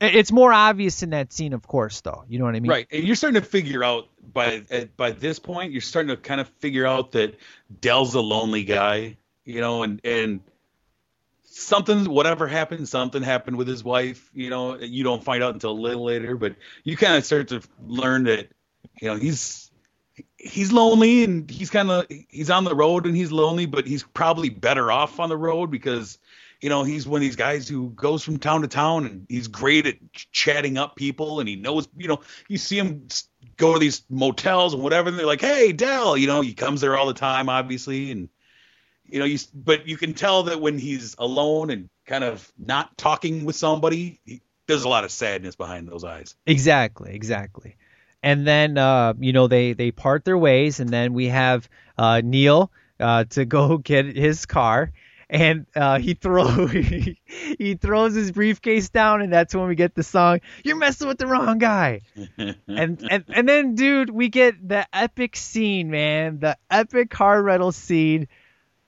It's 0.00 0.32
more 0.32 0.50
obvious 0.50 1.02
in 1.02 1.10
that 1.10 1.30
scene, 1.30 1.52
of 1.52 1.66
course, 1.66 2.00
though. 2.00 2.24
You 2.26 2.38
know 2.38 2.46
what 2.46 2.56
I 2.56 2.60
mean? 2.60 2.70
Right, 2.70 2.88
and 2.90 3.04
you're 3.04 3.16
starting 3.16 3.38
to 3.38 3.46
figure 3.46 3.84
out 3.84 4.08
by 4.32 4.62
at, 4.70 4.96
by 4.96 5.10
this 5.10 5.38
point, 5.38 5.72
you're 5.72 5.82
starting 5.82 6.08
to 6.08 6.16
kind 6.16 6.40
of 6.40 6.48
figure 6.58 6.86
out 6.86 7.12
that 7.12 7.38
Del's 7.82 8.14
a 8.14 8.22
lonely 8.22 8.64
guy, 8.64 9.18
you 9.44 9.60
know, 9.60 9.82
and 9.82 10.00
and 10.04 10.40
something, 11.52 12.04
whatever 12.06 12.46
happened, 12.46 12.88
something 12.88 13.22
happened 13.22 13.56
with 13.56 13.68
his 13.68 13.84
wife, 13.84 14.30
you 14.34 14.50
know. 14.50 14.76
You 14.78 15.04
don't 15.04 15.22
find 15.22 15.42
out 15.42 15.54
until 15.54 15.70
a 15.70 15.80
little 15.80 16.04
later, 16.04 16.36
but 16.36 16.56
you 16.84 16.96
kind 16.96 17.16
of 17.16 17.24
start 17.24 17.48
to 17.48 17.62
learn 17.86 18.24
that, 18.24 18.48
you 19.00 19.08
know, 19.08 19.16
he's 19.16 19.70
he's 20.36 20.72
lonely 20.72 21.24
and 21.24 21.50
he's 21.50 21.70
kind 21.70 21.90
of 21.90 22.06
he's 22.28 22.50
on 22.50 22.64
the 22.64 22.74
road 22.74 23.06
and 23.06 23.16
he's 23.16 23.32
lonely, 23.32 23.66
but 23.66 23.86
he's 23.86 24.02
probably 24.02 24.48
better 24.48 24.90
off 24.90 25.20
on 25.20 25.28
the 25.28 25.36
road 25.36 25.70
because 25.70 26.18
you 26.62 26.68
know, 26.68 26.84
he's 26.84 27.08
one 27.08 27.18
of 27.18 27.22
these 27.22 27.36
guys 27.36 27.66
who 27.66 27.90
goes 27.90 28.22
from 28.22 28.38
town 28.38 28.62
to 28.62 28.68
town 28.68 29.04
and 29.04 29.26
he's 29.28 29.48
great 29.48 29.84
at 29.84 29.96
ch- 30.12 30.30
chatting 30.30 30.78
up 30.78 30.94
people 30.94 31.40
and 31.40 31.48
he 31.48 31.56
knows, 31.56 31.88
you 31.96 32.06
know, 32.06 32.20
you 32.48 32.56
see 32.56 32.78
him 32.78 33.08
go 33.56 33.72
to 33.72 33.80
these 33.80 34.04
motels 34.08 34.72
and 34.72 34.80
whatever 34.80 35.08
and 35.08 35.18
they're 35.18 35.26
like, 35.26 35.40
"Hey, 35.40 35.72
Del," 35.72 36.16
you 36.16 36.28
know, 36.28 36.40
he 36.40 36.54
comes 36.54 36.80
there 36.80 36.96
all 36.96 37.06
the 37.06 37.14
time 37.14 37.48
obviously 37.48 38.12
and 38.12 38.28
you 39.12 39.18
know, 39.18 39.26
you 39.26 39.38
but 39.54 39.86
you 39.86 39.98
can 39.98 40.14
tell 40.14 40.44
that 40.44 40.60
when 40.60 40.78
he's 40.78 41.14
alone 41.18 41.68
and 41.68 41.90
kind 42.06 42.24
of 42.24 42.50
not 42.58 42.96
talking 42.96 43.44
with 43.44 43.56
somebody, 43.56 44.18
he, 44.24 44.40
there's 44.66 44.84
a 44.84 44.88
lot 44.88 45.04
of 45.04 45.10
sadness 45.10 45.54
behind 45.54 45.86
those 45.86 46.02
eyes. 46.02 46.34
Exactly, 46.46 47.14
exactly. 47.14 47.76
And 48.22 48.46
then 48.46 48.78
uh, 48.78 49.12
you 49.18 49.34
know 49.34 49.48
they 49.48 49.74
they 49.74 49.90
part 49.90 50.24
their 50.24 50.38
ways, 50.38 50.80
and 50.80 50.88
then 50.88 51.12
we 51.12 51.28
have 51.28 51.68
uh, 51.98 52.22
Neal 52.24 52.72
uh, 52.98 53.24
to 53.24 53.44
go 53.44 53.76
get 53.84 54.16
his 54.16 54.46
car, 54.46 54.90
and 55.28 55.66
uh, 55.76 55.98
he 55.98 56.14
throw 56.14 56.66
he 56.66 57.74
throws 57.78 58.14
his 58.14 58.32
briefcase 58.32 58.88
down, 58.88 59.20
and 59.20 59.30
that's 59.30 59.54
when 59.54 59.68
we 59.68 59.74
get 59.74 59.94
the 59.94 60.02
song 60.02 60.40
"You're 60.64 60.76
messing 60.76 61.08
with 61.08 61.18
the 61.18 61.26
wrong 61.26 61.58
guy." 61.58 62.00
and 62.38 62.56
and 62.66 63.24
and 63.28 63.46
then 63.46 63.74
dude, 63.74 64.08
we 64.08 64.30
get 64.30 64.66
the 64.66 64.86
epic 64.90 65.36
scene, 65.36 65.90
man, 65.90 66.38
the 66.38 66.56
epic 66.70 67.10
car 67.10 67.42
rental 67.42 67.72
scene. 67.72 68.26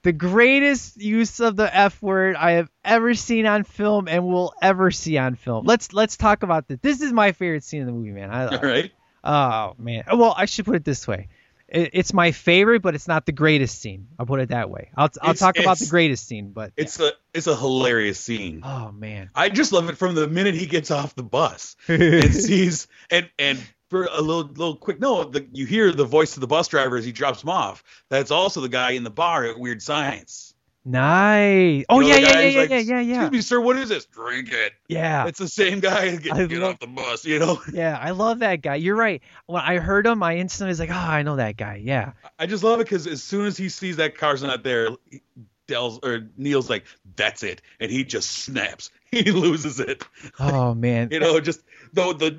The 0.05 0.13
greatest 0.13 0.97
use 0.97 1.39
of 1.39 1.55
the 1.55 1.75
F 1.75 1.99
word 1.99 2.35
I 2.35 2.51
have 2.51 2.69
ever 2.83 3.15
seen 3.15 3.47
on 3.47 3.63
film 3.63 4.07
and 4.07 4.23
will 4.27 4.53
ever 4.61 4.91
see 4.91 5.17
on 5.17 5.33
film. 5.33 5.65
Let's 5.65 5.93
let's 5.93 6.15
talk 6.15 6.43
about 6.43 6.67
this. 6.67 6.77
This 6.79 7.01
is 7.01 7.11
my 7.11 7.31
favorite 7.31 7.63
scene 7.63 7.81
in 7.81 7.87
the 7.87 7.91
movie, 7.91 8.11
man. 8.11 8.29
I, 8.29 8.45
all 8.45 8.59
right. 8.61 8.91
Oh 9.23 9.73
man. 9.79 10.03
Well, 10.13 10.35
I 10.37 10.45
should 10.45 10.65
put 10.65 10.75
it 10.75 10.85
this 10.85 11.07
way. 11.07 11.29
It, 11.67 11.89
it's 11.93 12.13
my 12.13 12.31
favorite, 12.33 12.83
but 12.83 12.93
it's 12.93 13.07
not 13.07 13.25
the 13.25 13.31
greatest 13.31 13.81
scene. 13.81 14.09
I'll 14.19 14.27
put 14.27 14.39
it 14.41 14.49
that 14.49 14.69
way. 14.69 14.91
I'll 14.95 15.09
I'll 15.23 15.31
It's- 15.31 15.39
talk 15.39 15.57
about 15.57 15.79
the 15.79 15.87
greatest 15.87 16.27
scene, 16.27 16.51
but 16.51 16.71
It's 16.77 16.99
a 16.99 17.11
it's 17.33 17.47
a 17.47 17.55
hilarious 17.55 18.19
scene. 18.19 18.61
oh 18.63 18.91
man. 18.91 19.31
I 19.33 19.49
just 19.49 19.71
love 19.73 19.89
it 19.89 19.97
from 19.97 20.13
the 20.13 20.27
minute 20.27 20.53
he 20.53 20.67
gets 20.67 20.91
off 20.91 21.15
the 21.15 21.23
bus 21.23 21.75
and 21.87 22.31
sees 22.31 22.87
and 23.09 23.27
and 23.39 23.59
for 23.95 24.09
a 24.11 24.21
little 24.21 24.43
little 24.43 24.75
quick 24.75 24.99
note, 24.99 25.31
the, 25.31 25.47
you 25.53 25.65
hear 25.65 25.93
the 25.93 26.03
voice 26.03 26.35
of 26.35 26.41
the 26.41 26.47
bus 26.47 26.67
driver 26.67 26.97
as 26.97 27.05
he 27.05 27.13
drops 27.13 27.43
him 27.43 27.49
off. 27.49 27.81
That's 28.09 28.29
also 28.29 28.59
the 28.59 28.67
guy 28.67 28.91
in 28.91 29.05
the 29.05 29.09
bar 29.09 29.45
at 29.45 29.57
Weird 29.57 29.81
Science. 29.81 30.53
Nice. 30.83 31.85
Oh 31.87 32.01
You 32.01 32.09
know, 32.09 32.15
yeah, 32.15 32.19
yeah, 32.19 32.39
yeah, 32.39 32.47
yeah, 32.47 32.59
like, 32.59 32.69
yeah, 32.69 32.77
yeah, 32.77 32.99
yeah. 32.99 33.13
Excuse 33.21 33.31
me, 33.31 33.41
sir. 33.41 33.61
What 33.61 33.77
is 33.77 33.87
this? 33.87 34.05
Drink 34.05 34.51
it. 34.51 34.73
Yeah. 34.89 35.27
It's 35.27 35.39
the 35.39 35.47
same 35.47 35.79
guy. 35.79 36.13
Get, 36.17 36.49
get 36.49 36.61
off 36.61 36.79
the 36.79 36.87
bus. 36.87 37.23
You 37.25 37.39
know. 37.39 37.61
Yeah, 37.73 37.97
I 37.99 38.11
love 38.11 38.39
that 38.39 38.61
guy. 38.61 38.75
You're 38.75 38.97
right. 38.97 39.21
When 39.45 39.61
I 39.61 39.77
heard 39.77 40.05
him, 40.05 40.21
I 40.21 40.35
instantly 40.37 40.69
was 40.69 40.79
like, 40.79 40.91
"Oh, 40.91 40.93
I 40.93 41.23
know 41.23 41.37
that 41.37 41.55
guy." 41.55 41.81
Yeah. 41.81 42.11
I 42.37 42.45
just 42.45 42.63
love 42.63 42.81
it 42.81 42.83
because 42.83 43.07
as 43.07 43.23
soon 43.23 43.45
as 43.45 43.55
he 43.57 43.69
sees 43.69 43.95
that 43.95 44.17
car's 44.17 44.43
not 44.43 44.63
there, 44.63 44.89
Del's 45.67 45.99
or 46.03 46.27
Neal's 46.37 46.69
like, 46.69 46.83
"That's 47.15 47.43
it," 47.43 47.61
and 47.79 47.89
he 47.89 48.03
just 48.03 48.29
snaps. 48.29 48.91
He 49.11 49.31
loses 49.31 49.79
it. 49.79 50.03
Oh 50.39 50.73
man. 50.73 51.07
You 51.11 51.21
know, 51.21 51.39
just 51.39 51.61
the 51.93 52.13
the 52.13 52.31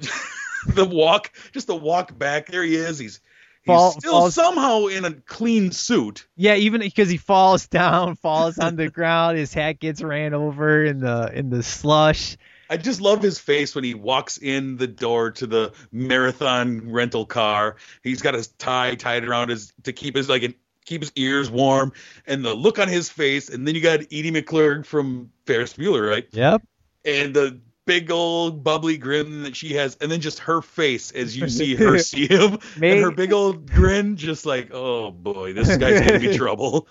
the 0.74 0.84
walk, 0.84 1.32
just 1.52 1.66
the 1.66 1.76
walk 1.76 2.16
back. 2.16 2.46
There 2.48 2.62
he 2.62 2.76
is. 2.76 2.98
He's 2.98 3.20
he's 3.62 3.66
Fall- 3.66 3.92
still 3.92 4.12
falls- 4.12 4.34
somehow 4.34 4.86
in 4.86 5.04
a 5.04 5.12
clean 5.12 5.70
suit. 5.72 6.26
Yeah, 6.36 6.54
even 6.54 6.80
because 6.80 7.08
he 7.08 7.16
falls 7.16 7.66
down, 7.66 8.16
falls 8.22 8.58
on 8.58 8.76
the 8.76 8.90
ground, 8.90 9.38
his 9.38 9.52
hat 9.54 9.78
gets 9.80 10.02
ran 10.02 10.34
over 10.34 10.84
in 10.84 11.00
the 11.00 11.30
in 11.32 11.50
the 11.50 11.62
slush. 11.62 12.36
I 12.68 12.76
just 12.76 13.00
love 13.00 13.22
his 13.22 13.38
face 13.38 13.76
when 13.76 13.84
he 13.84 13.94
walks 13.94 14.38
in 14.38 14.76
the 14.76 14.88
door 14.88 15.30
to 15.32 15.46
the 15.46 15.72
marathon 15.92 16.90
rental 16.90 17.24
car. 17.24 17.76
He's 18.02 18.22
got 18.22 18.34
his 18.34 18.48
tie 18.48 18.96
tied 18.96 19.24
around 19.24 19.50
his 19.50 19.72
to 19.84 19.92
keep 19.92 20.16
his 20.16 20.28
like 20.28 20.58
keep 20.84 21.02
his 21.02 21.12
ears 21.16 21.50
warm, 21.50 21.92
and 22.26 22.44
the 22.44 22.54
look 22.54 22.78
on 22.78 22.88
his 22.88 23.08
face. 23.08 23.50
And 23.50 23.66
then 23.68 23.74
you 23.74 23.80
got 23.80 24.00
Edie 24.00 24.32
McClurg 24.32 24.86
from 24.86 25.30
Ferris 25.46 25.74
Bueller, 25.74 26.08
right? 26.08 26.26
Yep. 26.32 26.62
And 27.04 27.34
the 27.34 27.60
big 27.86 28.10
old 28.10 28.62
bubbly 28.62 28.98
grin 28.98 29.44
that 29.44 29.56
she 29.56 29.74
has, 29.74 29.96
and 30.00 30.10
then 30.10 30.20
just 30.20 30.40
her 30.40 30.60
face 30.60 31.12
as 31.12 31.36
you 31.36 31.48
see 31.48 31.74
her 31.76 31.98
see 32.00 32.26
him, 32.26 32.58
May- 32.76 32.92
and 32.92 33.00
her 33.00 33.10
big 33.10 33.32
old 33.32 33.70
grin, 33.70 34.16
just 34.16 34.44
like, 34.44 34.70
oh 34.72 35.10
boy, 35.10 35.52
this 35.54 35.76
guy's 35.76 36.00
gonna 36.04 36.18
be 36.20 36.36
trouble. 36.36 36.88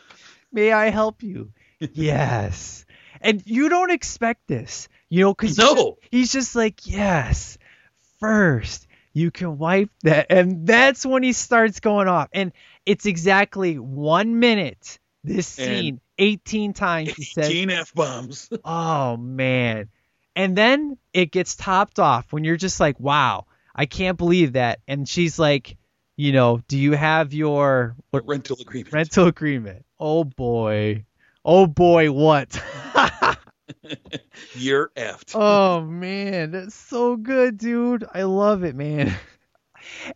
May 0.51 0.71
I 0.71 0.89
help 0.89 1.21
you? 1.21 1.51
yes. 1.79 2.85
And 3.21 3.41
you 3.45 3.69
don't 3.69 3.91
expect 3.91 4.47
this, 4.47 4.87
you 5.09 5.21
know, 5.21 5.33
because 5.33 5.57
No. 5.57 5.97
he's 6.11 6.31
just 6.31 6.55
like, 6.55 6.85
yes, 6.87 7.57
first 8.19 8.87
you 9.13 9.31
can 9.31 9.57
wipe 9.57 9.89
that, 10.03 10.27
and 10.29 10.65
that's 10.67 11.05
when 11.05 11.23
he 11.23 11.31
starts 11.33 11.79
going 11.79 12.07
off. 12.07 12.29
And 12.33 12.51
it's 12.85 13.05
exactly 13.05 13.77
one 13.79 14.39
minute. 14.39 14.99
This 15.23 15.57
And 15.57 15.65
scene, 15.79 16.01
18 16.19 16.73
times 16.73 17.13
he 17.13 17.23
says, 17.23 17.49
18 17.49 17.69
f 17.71 17.93
bombs. 17.95 18.49
Oh 18.63 19.17
man. 19.17 19.89
And 20.35 20.55
then 20.55 20.97
it 21.13 21.31
gets 21.31 21.55
topped 21.55 21.99
off 21.99 22.33
when 22.33 22.43
you're 22.43 22.57
just 22.57 22.79
like, 22.79 22.99
wow, 22.99 23.45
I 23.73 23.85
can't 23.85 24.17
believe 24.17 24.53
that. 24.53 24.79
And 24.87 25.07
she's 25.07 25.39
like, 25.39 25.77
you 26.17 26.31
know, 26.31 26.61
do 26.67 26.77
you 26.77 26.93
have 26.93 27.33
your 27.33 27.95
rental 28.11 28.57
agreement? 28.59 28.93
rental 28.93 29.27
agreement? 29.27 29.85
Oh 29.99 30.23
boy. 30.23 31.05
Oh 31.43 31.67
boy, 31.67 32.11
what? 32.11 32.61
You're 34.55 34.89
effed. 34.95 35.31
oh 35.35 35.81
man, 35.81 36.51
that's 36.51 36.75
so 36.75 37.15
good, 37.15 37.57
dude. 37.57 38.05
I 38.13 38.23
love 38.23 38.63
it, 38.63 38.75
man. 38.75 39.15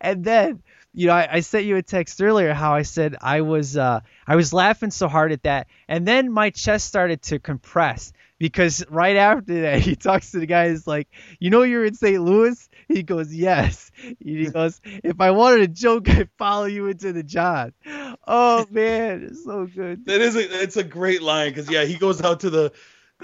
And 0.00 0.24
then, 0.24 0.62
you 0.92 1.06
know, 1.06 1.12
I, 1.12 1.34
I 1.34 1.40
sent 1.40 1.64
you 1.64 1.76
a 1.76 1.82
text 1.82 2.20
earlier 2.20 2.52
how 2.52 2.74
I 2.74 2.82
said 2.82 3.16
I 3.20 3.42
was 3.42 3.76
uh 3.76 4.00
I 4.26 4.36
was 4.36 4.52
laughing 4.52 4.90
so 4.90 5.06
hard 5.08 5.32
at 5.32 5.44
that, 5.44 5.68
and 5.88 6.06
then 6.06 6.32
my 6.32 6.50
chest 6.50 6.86
started 6.86 7.22
to 7.22 7.38
compress 7.38 8.12
because 8.40 8.84
right 8.90 9.16
after 9.16 9.60
that 9.60 9.78
he 9.78 9.94
talks 9.94 10.32
to 10.32 10.40
the 10.40 10.46
guy 10.46 10.70
who's 10.70 10.88
like, 10.88 11.06
you 11.38 11.50
know 11.50 11.62
you're 11.62 11.84
in 11.84 11.94
St. 11.94 12.20
Louis? 12.20 12.68
He 12.88 13.04
goes, 13.04 13.32
Yes. 13.32 13.92
He 14.18 14.46
goes, 14.46 14.80
If 14.82 15.20
I 15.20 15.30
wanted 15.30 15.60
a 15.60 15.68
joke, 15.68 16.08
I'd 16.08 16.30
follow 16.38 16.64
you 16.64 16.88
into 16.88 17.12
the 17.12 17.22
John. 17.22 17.72
Oh 18.26 18.66
man, 18.70 19.28
it's 19.30 19.44
so 19.44 19.66
good. 19.66 20.06
That 20.06 20.20
is 20.20 20.34
a 20.34 20.62
it's 20.62 20.76
a 20.76 20.82
great 20.82 21.22
line 21.22 21.50
because 21.50 21.70
yeah, 21.70 21.84
he 21.84 21.96
goes 21.96 22.20
out 22.20 22.40
to 22.40 22.50
the 22.50 22.72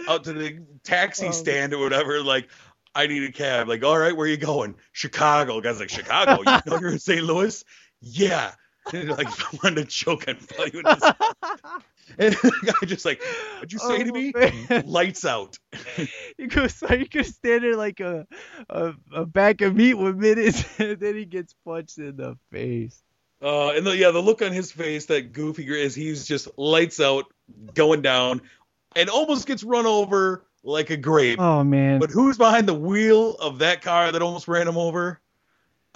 out 0.09 0.25
to 0.25 0.33
the 0.35 0.63
taxi 0.85 1.27
Um, 1.27 1.33
stand 1.33 1.75
or 1.75 1.79
whatever, 1.79 2.23
like 2.23 2.51
I 2.95 3.07
need 3.07 3.25
a 3.25 3.33
cab. 3.33 3.69
Like, 3.69 3.83
all 3.85 3.99
right, 3.99 4.17
where 4.17 4.27
are 4.27 4.31
you 4.31 4.37
going? 4.37 4.77
Chicago. 4.93 5.61
Guy's 5.61 5.81
like, 5.81 5.91
Chicago. 5.91 6.43
You 6.47 6.61
know 6.67 6.79
you're 6.81 6.93
in 6.93 6.99
St. 6.99 7.23
Louis? 7.23 7.65
Yeah. 8.01 8.53
And 8.93 9.09
like, 9.17 9.29
if 9.29 9.55
I 9.55 9.59
wanted 9.63 9.77
to 9.77 9.85
joke, 9.85 10.29
I'd 10.29 10.39
follow 10.39 10.69
you 10.73 10.79
into 10.81 11.17
And 12.19 12.35
the 12.35 12.53
guy 12.81 12.87
just 12.87 13.05
like, 13.05 13.23
what'd 13.57 13.73
you 13.73 13.79
say 13.79 14.05
to 14.05 14.11
Oh, 14.11 14.13
me? 14.13 14.33
man. 14.35 14.85
Lights 14.87 15.25
out. 15.25 15.59
He 16.39 16.47
goes, 16.47 16.75
so 16.75 16.93
you 16.93 17.09
could 17.09 17.27
stand 17.27 17.65
there 17.65 17.77
like 17.77 18.01
a, 18.01 18.27
a 18.69 18.93
a 19.13 19.25
bag 19.27 19.63
of 19.63 19.75
meat 19.75 19.95
with 19.95 20.17
minutes, 20.17 20.65
and 20.79 21.01
then 21.01 21.17
he 21.17 21.25
gets 21.25 21.55
punched 21.65 21.99
in 21.99 22.17
the 22.17 22.37
face. 22.53 23.03
Uh, 23.43 23.71
and 23.71 23.87
the, 23.87 23.97
yeah, 23.97 24.11
the 24.11 24.21
look 24.21 24.43
on 24.43 24.53
his 24.53 24.71
face, 24.73 25.07
that 25.07 25.33
goofy 25.33 25.65
grin, 25.65 25.81
is 25.81 25.95
he's 25.95 26.27
just 26.27 26.49
lights 26.59 27.01
out, 27.01 27.25
going 27.75 28.03
down, 28.03 28.41
and 28.95 29.09
almost 29.11 29.47
gets 29.47 29.63
run 29.65 29.87
over 29.87 30.45
like 30.63 30.91
a 30.91 30.97
grape. 30.97 31.41
Oh 31.41 31.65
man. 31.65 31.99
But 32.01 32.11
who's 32.11 32.37
behind 32.39 32.69
the 32.69 32.75
wheel 32.75 33.35
of 33.35 33.59
that 33.61 33.83
car 33.83 34.13
that 34.13 34.23
almost 34.23 34.49
ran 34.49 34.69
him 34.69 34.77
over? 34.79 35.21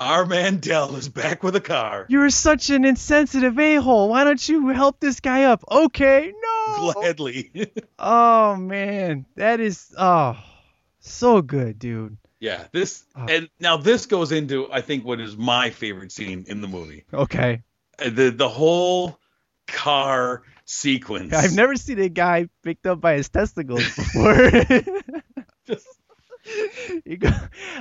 Our 0.00 0.24
man 0.24 0.56
Del 0.60 0.96
is 0.96 1.10
back 1.10 1.42
with 1.42 1.54
a 1.56 1.60
car. 1.60 2.06
You're 2.08 2.30
such 2.30 2.70
an 2.70 2.86
insensitive 2.86 3.58
a-hole. 3.58 4.08
Why 4.08 4.24
don't 4.24 4.48
you 4.48 4.68
help 4.68 4.98
this 4.98 5.20
guy 5.20 5.44
up? 5.44 5.62
Okay, 5.70 6.32
no. 6.42 6.92
Gladly. 6.94 7.50
Oh 7.98 8.56
man, 8.56 9.26
that 9.36 9.60
is 9.60 9.94
oh 9.98 10.42
so 11.00 11.42
good, 11.42 11.78
dude. 11.78 12.16
yeah, 12.38 12.64
this 12.72 13.04
Oh. 13.14 13.26
and 13.28 13.50
now 13.60 13.76
this 13.76 14.06
goes 14.06 14.32
into 14.32 14.72
I 14.72 14.80
think 14.80 15.04
what 15.04 15.20
is 15.20 15.36
my 15.36 15.68
favorite 15.68 16.12
scene 16.12 16.46
in 16.48 16.62
the 16.62 16.68
movie. 16.68 17.04
Okay. 17.12 17.62
Uh, 17.98 18.08
The 18.08 18.30
the 18.30 18.48
whole 18.48 19.18
car 19.66 20.42
sequence. 20.64 21.34
I've 21.34 21.52
never 21.52 21.76
seen 21.76 21.98
a 22.00 22.08
guy 22.08 22.48
picked 22.62 22.86
up 22.86 23.02
by 23.02 23.16
his 23.16 23.28
testicles 23.28 23.84
before. 23.94 24.50
Just- 25.66 25.99
you 27.04 27.16
go, 27.16 27.30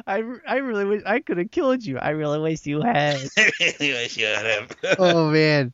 I, 0.05 0.24
I 0.47 0.57
really 0.57 0.86
wish 0.86 1.03
I 1.05 1.20
could 1.20 1.38
have 1.38 1.51
killed 1.51 1.84
you. 1.86 1.97
I 1.97 2.09
really 2.09 2.39
wish 2.39 2.65
you 2.65 2.82
had. 2.82 3.17
I 3.38 3.51
really 3.59 3.93
wish 3.93 4.17
you 4.17 4.26
had. 4.26 4.76
oh 4.99 5.30
man. 5.32 5.74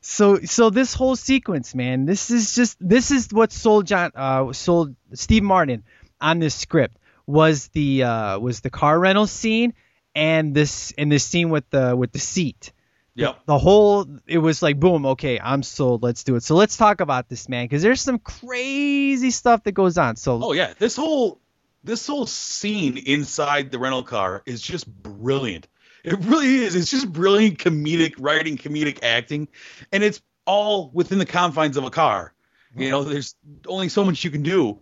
So 0.00 0.40
so 0.40 0.70
this 0.70 0.94
whole 0.94 1.16
sequence, 1.16 1.74
man, 1.74 2.04
this 2.04 2.30
is 2.30 2.54
just 2.54 2.76
this 2.80 3.10
is 3.10 3.32
what 3.32 3.52
sold 3.52 3.86
John 3.86 4.12
uh 4.14 4.52
sold 4.52 4.94
Steve 5.14 5.42
Martin 5.42 5.84
on 6.20 6.38
this 6.38 6.54
script 6.54 6.98
was 7.26 7.68
the 7.68 8.02
uh 8.02 8.38
was 8.38 8.60
the 8.60 8.70
car 8.70 8.98
rental 8.98 9.26
scene 9.26 9.72
and 10.14 10.54
this 10.54 10.92
and 10.98 11.10
this 11.10 11.24
scene 11.24 11.50
with 11.50 11.68
the 11.70 11.96
with 11.96 12.12
the 12.12 12.18
seat. 12.18 12.72
Yep. 13.16 13.46
The 13.46 13.58
whole 13.58 14.06
it 14.26 14.38
was 14.38 14.60
like 14.60 14.78
boom, 14.78 15.06
okay, 15.06 15.40
I'm 15.40 15.62
sold, 15.62 16.02
let's 16.02 16.24
do 16.24 16.36
it. 16.36 16.42
So 16.42 16.56
let's 16.56 16.76
talk 16.76 17.00
about 17.00 17.28
this 17.28 17.48
man 17.48 17.68
cuz 17.68 17.80
there's 17.80 18.00
some 18.00 18.18
crazy 18.18 19.30
stuff 19.30 19.64
that 19.64 19.72
goes 19.72 19.96
on. 19.96 20.16
So 20.16 20.40
Oh 20.42 20.52
yeah, 20.52 20.74
this 20.78 20.96
whole 20.96 21.40
this 21.84 22.06
whole 22.06 22.26
scene 22.26 22.96
inside 22.96 23.70
the 23.70 23.78
rental 23.78 24.02
car 24.02 24.42
is 24.46 24.60
just 24.60 24.90
brilliant. 25.02 25.68
It 26.02 26.18
really 26.20 26.56
is. 26.56 26.74
It's 26.74 26.90
just 26.90 27.12
brilliant 27.12 27.58
comedic 27.58 28.14
writing, 28.18 28.56
comedic 28.56 29.02
acting, 29.02 29.48
and 29.92 30.02
it's 30.02 30.20
all 30.46 30.90
within 30.92 31.18
the 31.18 31.26
confines 31.26 31.76
of 31.76 31.84
a 31.84 31.90
car. 31.90 32.32
You 32.76 32.90
know, 32.90 33.04
there's 33.04 33.36
only 33.68 33.88
so 33.88 34.04
much 34.04 34.24
you 34.24 34.30
can 34.30 34.42
do. 34.42 34.80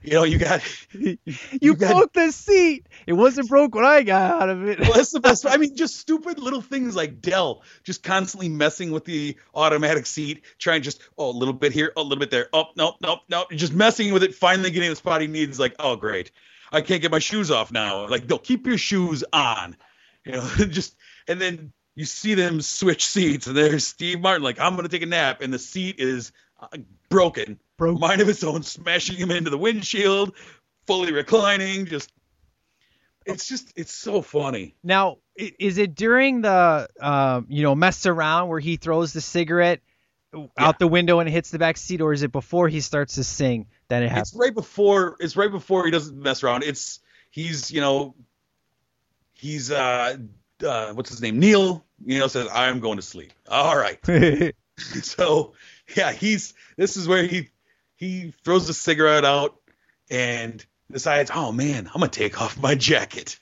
You 0.00 0.12
know, 0.12 0.22
you 0.24 0.38
got 0.38 0.62
you, 0.92 1.74
got- 1.74 1.92
broke 1.92 2.12
the 2.12 2.30
seat. 2.30 2.86
It 3.06 3.14
wasn't 3.14 3.48
broke 3.48 3.74
when 3.74 3.84
I 3.84 4.02
got 4.04 4.42
out 4.42 4.48
of 4.48 4.66
it. 4.66 4.78
well, 4.80 4.92
that's 4.92 5.10
the 5.10 5.20
best. 5.20 5.44
I 5.48 5.56
mean, 5.56 5.76
just 5.76 5.96
stupid 5.96 6.38
little 6.38 6.60
things 6.62 6.94
like 6.94 7.20
Del 7.20 7.62
just 7.82 8.02
constantly 8.02 8.48
messing 8.48 8.92
with 8.92 9.04
the 9.04 9.36
automatic 9.54 10.06
seat, 10.06 10.44
trying 10.58 10.82
just 10.82 11.00
oh 11.18 11.30
a 11.30 11.36
little 11.36 11.54
bit 11.54 11.72
here, 11.72 11.92
a 11.96 12.02
little 12.02 12.18
bit 12.18 12.30
there. 12.30 12.48
Oh 12.52 12.66
nope, 12.76 12.96
nope, 13.02 13.20
nope. 13.28 13.48
Just 13.50 13.72
messing 13.72 14.12
with 14.12 14.22
it. 14.22 14.34
Finally 14.34 14.70
getting 14.70 14.90
the 14.90 14.96
spot 14.96 15.20
he 15.20 15.26
needs. 15.26 15.58
Like 15.58 15.74
oh 15.80 15.96
great, 15.96 16.30
I 16.70 16.80
can't 16.80 17.02
get 17.02 17.10
my 17.10 17.18
shoes 17.18 17.50
off 17.50 17.72
now. 17.72 18.06
Like 18.08 18.28
no, 18.28 18.38
keep 18.38 18.66
your 18.66 18.78
shoes 18.78 19.24
on. 19.32 19.76
You 20.24 20.32
know, 20.32 20.48
just 20.68 20.96
and 21.26 21.40
then 21.40 21.72
you 21.96 22.04
see 22.04 22.34
them 22.34 22.60
switch 22.60 23.04
seats, 23.06 23.48
and 23.48 23.56
there's 23.56 23.84
Steve 23.86 24.20
Martin 24.20 24.44
like 24.44 24.60
I'm 24.60 24.76
gonna 24.76 24.88
take 24.88 25.02
a 25.02 25.06
nap, 25.06 25.40
and 25.40 25.52
the 25.52 25.58
seat 25.58 25.96
is 25.98 26.30
uh, 26.60 26.68
broken, 27.08 27.58
Broke. 27.78 27.98
mind 27.98 28.20
of 28.20 28.28
its 28.28 28.44
own, 28.44 28.62
smashing 28.64 29.16
him 29.16 29.30
into 29.30 29.50
the 29.50 29.56
windshield, 29.56 30.34
fully 30.86 31.12
reclining. 31.12 31.86
Just 31.86 32.12
it's 33.24 33.46
just 33.46 33.72
it's 33.76 33.92
so 33.92 34.20
funny. 34.20 34.74
Now, 34.82 35.18
is 35.36 35.78
it 35.78 35.94
during 35.94 36.42
the 36.42 36.88
um, 37.00 37.46
you 37.48 37.62
know 37.62 37.74
mess 37.74 38.04
around 38.04 38.48
where 38.48 38.60
he 38.60 38.76
throws 38.76 39.12
the 39.12 39.20
cigarette 39.20 39.80
out 40.58 40.78
the 40.78 40.88
window 40.88 41.20
and 41.20 41.28
it 41.28 41.32
hits 41.32 41.50
the 41.50 41.58
back 41.58 41.76
seat, 41.76 42.00
or 42.00 42.12
is 42.12 42.22
it 42.22 42.32
before 42.32 42.68
he 42.68 42.80
starts 42.80 43.14
to 43.14 43.24
sing 43.24 43.66
that 43.88 44.02
it 44.02 44.08
happens? 44.08 44.30
It's 44.30 44.36
right 44.36 44.54
before. 44.54 45.16
It's 45.20 45.36
right 45.36 45.50
before 45.50 45.84
he 45.84 45.90
doesn't 45.90 46.20
mess 46.20 46.42
around. 46.42 46.64
It's 46.64 47.00
he's 47.30 47.70
you 47.70 47.80
know 47.80 48.14
he's 49.34 49.70
uh, 49.70 50.16
uh 50.64 50.92
what's 50.94 51.10
his 51.10 51.22
name 51.22 51.38
Neal 51.38 51.84
you 52.04 52.18
know 52.18 52.26
says 52.26 52.48
I'm 52.52 52.80
going 52.80 52.96
to 52.96 53.02
sleep. 53.02 53.32
All 53.48 53.76
right. 53.76 53.98
so 55.02 55.54
yeah 55.96 56.12
he's 56.12 56.54
this 56.76 56.96
is 56.96 57.08
where 57.08 57.24
he 57.24 57.48
he 57.98 58.32
throws 58.44 58.66
the 58.66 58.72
cigarette 58.72 59.24
out 59.24 59.60
and 60.10 60.64
decides 60.90 61.30
oh 61.34 61.52
man 61.52 61.86
I'm 61.86 62.00
gonna 62.00 62.08
take 62.08 62.40
off 62.40 62.58
my 62.60 62.74
jacket. 62.74 63.38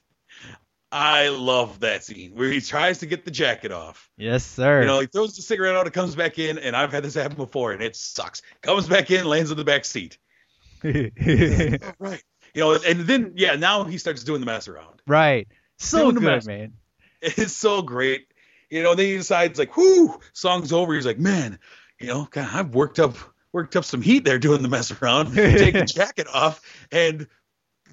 I 0.90 1.28
love 1.28 1.80
that 1.80 2.04
scene 2.04 2.32
where 2.34 2.48
he 2.48 2.60
tries 2.60 2.98
to 2.98 3.06
get 3.06 3.24
the 3.24 3.30
jacket 3.30 3.72
off. 3.72 4.08
yes, 4.16 4.44
sir. 4.44 4.80
You 4.80 4.86
know, 4.86 5.00
he 5.00 5.06
throws 5.06 5.36
the 5.36 5.42
cigarette 5.42 5.74
out, 5.74 5.86
it 5.86 5.92
comes 5.92 6.14
back 6.14 6.38
in, 6.38 6.58
and 6.58 6.76
I've 6.76 6.92
had 6.92 7.02
this 7.02 7.14
happen 7.14 7.36
before, 7.36 7.72
and 7.72 7.82
it 7.82 7.96
sucks. 7.96 8.40
Comes 8.62 8.88
back 8.88 9.10
in, 9.10 9.26
lands 9.26 9.50
in 9.50 9.56
the 9.56 9.64
back 9.64 9.84
seat. 9.84 10.16
right. 10.82 12.22
You 12.54 12.62
know, 12.62 12.72
and 12.74 13.00
then 13.00 13.32
yeah, 13.34 13.56
now 13.56 13.84
he 13.84 13.98
starts 13.98 14.24
doing 14.24 14.40
the 14.40 14.46
mess 14.46 14.68
around. 14.68 15.02
right. 15.06 15.48
So 15.78 16.10
Doing 16.10 16.24
good, 16.24 16.46
man. 16.46 16.72
It's 17.20 17.52
so 17.52 17.82
great. 17.82 18.32
You 18.70 18.82
know, 18.82 18.94
then 18.94 19.06
he 19.06 19.16
decides 19.16 19.58
like, 19.58 19.76
whoo, 19.76 20.18
song's 20.32 20.72
over. 20.72 20.94
He's 20.94 21.04
like, 21.04 21.18
man, 21.18 21.58
you 22.00 22.06
know, 22.06 22.28
God, 22.30 22.48
I've 22.52 22.74
worked 22.74 22.98
up 22.98 23.16
worked 23.56 23.74
up 23.74 23.86
some 23.86 24.02
heat 24.02 24.22
there 24.22 24.38
doing 24.38 24.60
the 24.60 24.68
mess 24.68 24.92
around. 24.92 25.32
Take 25.34 25.72
the 25.72 25.86
jacket 25.86 26.26
off 26.32 26.60
and 26.92 27.26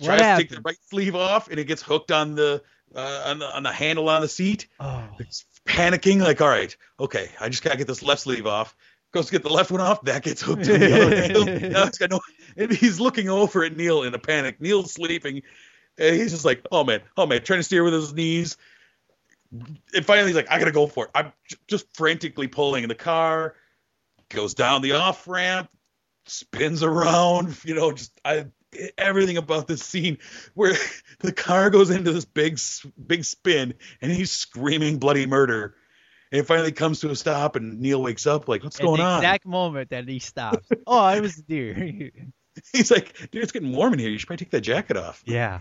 tries 0.03 0.19
to 0.19 0.35
take 0.37 0.49
the 0.49 0.61
right 0.61 0.77
sleeve 0.89 1.15
off, 1.15 1.47
and 1.47 1.57
it 1.57 1.63
gets 1.63 1.81
hooked 1.81 2.11
on 2.11 2.35
the 2.35 2.61
uh, 2.93 3.23
on 3.27 3.39
the 3.39 3.45
on 3.55 3.63
the 3.63 3.71
handle 3.71 4.09
on 4.09 4.21
the 4.21 4.27
seat. 4.27 4.67
Oh, 4.77 5.01
He's 5.17 5.45
panicking, 5.65 6.19
like, 6.19 6.41
all 6.41 6.49
right, 6.49 6.75
okay, 6.99 7.29
I 7.39 7.47
just 7.47 7.63
gotta 7.63 7.77
get 7.77 7.87
this 7.87 8.03
left 8.03 8.21
sleeve 8.21 8.45
off. 8.45 8.75
Goes 9.13 9.27
to 9.27 9.31
get 9.31 9.43
the 9.43 9.53
left 9.53 9.71
one 9.71 9.79
off, 9.79 10.01
that 10.01 10.23
gets 10.23 10.41
hooked 10.41 10.65
to 10.65 10.77
the 10.77 11.01
other 11.01 11.15
handle. 11.21 11.45
Now 11.45 11.85
he's 11.85 11.97
got 11.97 12.11
no, 12.11 12.19
and 12.57 12.69
he's 12.69 12.99
looking 12.99 13.29
over 13.29 13.63
at 13.63 13.77
Neal 13.77 14.03
in 14.03 14.13
a 14.13 14.19
panic. 14.19 14.59
Neal's 14.59 14.91
sleeping, 14.91 15.43
and 15.97 16.15
he's 16.15 16.31
just 16.31 16.43
like, 16.43 16.65
oh 16.73 16.83
man, 16.83 17.01
oh 17.15 17.25
man, 17.25 17.41
trying 17.41 17.59
to 17.59 17.63
steer 17.63 17.85
with 17.85 17.93
his 17.93 18.13
knees. 18.13 18.57
And 19.95 20.05
finally, 20.05 20.27
he's 20.27 20.35
like, 20.35 20.51
I 20.51 20.59
gotta 20.59 20.71
go 20.73 20.87
for 20.87 21.05
it. 21.05 21.11
I'm 21.15 21.31
j- 21.47 21.55
just 21.67 21.85
frantically 21.95 22.47
pulling 22.47 22.83
in 22.83 22.89
the 22.89 22.95
car, 22.95 23.55
goes 24.33 24.53
down 24.53 24.81
the 24.81 24.93
off 24.93 25.27
ramp, 25.27 25.69
spins 26.25 26.83
around, 26.83 27.57
you 27.65 27.75
know, 27.75 27.91
just 27.91 28.11
I 28.23 28.47
everything 28.97 29.37
about 29.37 29.67
this 29.67 29.83
scene 29.83 30.17
where 30.53 30.73
the 31.19 31.31
car 31.31 31.69
goes 31.69 31.89
into 31.89 32.11
this 32.11 32.25
big 32.25 32.59
big 33.05 33.23
spin 33.23 33.75
and 34.01 34.11
he's 34.11 34.31
screaming 34.31 34.97
bloody 34.97 35.25
murder. 35.25 35.75
And 36.31 36.41
it 36.41 36.47
finally 36.47 36.71
comes 36.71 37.01
to 37.01 37.11
a 37.11 37.15
stop 37.15 37.55
and 37.55 37.79
Neal 37.79 38.01
wakes 38.01 38.25
up 38.25 38.47
like, 38.47 38.63
what's 38.63 38.79
At 38.79 38.83
going 38.83 38.97
the 38.97 39.05
on? 39.05 39.19
exact 39.19 39.45
moment 39.45 39.91
that 39.91 40.07
he 40.07 40.17
stops. 40.17 40.67
oh, 40.87 40.97
I 40.97 41.19
was 41.19 41.35
deer. 41.35 42.11
He's 42.71 42.89
like, 42.89 43.15
dude, 43.29 43.43
it's 43.43 43.51
getting 43.51 43.71
warm 43.71 43.93
in 43.93 43.99
here. 43.99 44.09
You 44.09 44.17
should 44.17 44.27
probably 44.27 44.45
take 44.45 44.51
that 44.51 44.61
jacket 44.61 44.97
off. 44.97 45.21
Yeah. 45.25 45.59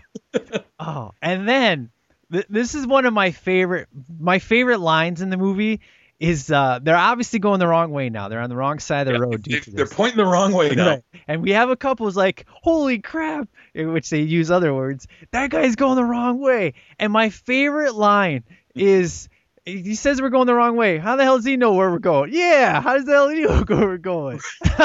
oh, 0.79 1.11
and 1.21 1.47
then 1.47 1.91
th- 2.31 2.47
this 2.49 2.73
is 2.73 2.87
one 2.87 3.05
of 3.05 3.13
my 3.13 3.31
favorite 3.31 3.87
my 4.19 4.39
favorite 4.39 4.79
lines 4.79 5.21
in 5.21 5.29
the 5.29 5.37
movie 5.37 5.81
is 6.23 6.49
uh 6.49 6.79
they're 6.81 6.95
obviously 6.95 7.39
going 7.39 7.59
the 7.59 7.67
wrong 7.67 7.91
way 7.91 8.09
now. 8.09 8.29
They're 8.29 8.39
on 8.39 8.49
the 8.49 8.55
wrong 8.55 8.79
side 8.79 9.09
of 9.09 9.13
the 9.13 9.19
road 9.19 9.43
due 9.43 9.59
They, 9.59 9.71
they're 9.71 9.85
pointing 9.85 10.15
the 10.15 10.25
wrong 10.25 10.53
way 10.53 10.69
now. 10.69 10.87
Right. 10.87 11.03
And 11.27 11.41
we 11.41 11.51
have 11.51 11.69
a 11.69 11.75
couple 11.75 12.05
who's 12.05 12.15
like, 12.15 12.45
holy 12.49 12.99
crap, 12.99 13.49
in 13.73 13.91
which 13.91 14.09
they 14.09 14.21
use 14.21 14.49
other 14.49 14.73
words. 14.73 15.05
That 15.31 15.49
guy's 15.49 15.75
going 15.75 15.97
the 15.97 16.05
wrong 16.05 16.39
way. 16.39 16.75
And 16.97 17.11
my 17.11 17.29
favorite 17.29 17.95
line 17.95 18.45
is 18.73 19.27
he 19.65 19.95
says 19.95 20.21
we're 20.21 20.29
going 20.29 20.47
the 20.47 20.55
wrong 20.55 20.77
way. 20.77 20.97
How 20.97 21.17
the 21.17 21.23
hell 21.23 21.35
does 21.35 21.45
he 21.45 21.57
know 21.57 21.73
where 21.73 21.91
we're 21.91 21.99
going? 21.99 22.31
Yeah, 22.31 22.81
how 22.81 22.93
does 22.93 23.03
the 23.03 23.11
hell 23.11 23.27
he 23.27 23.41
know 23.41 23.61
where 23.67 23.87
we're 23.87 23.97
going? 23.97 24.39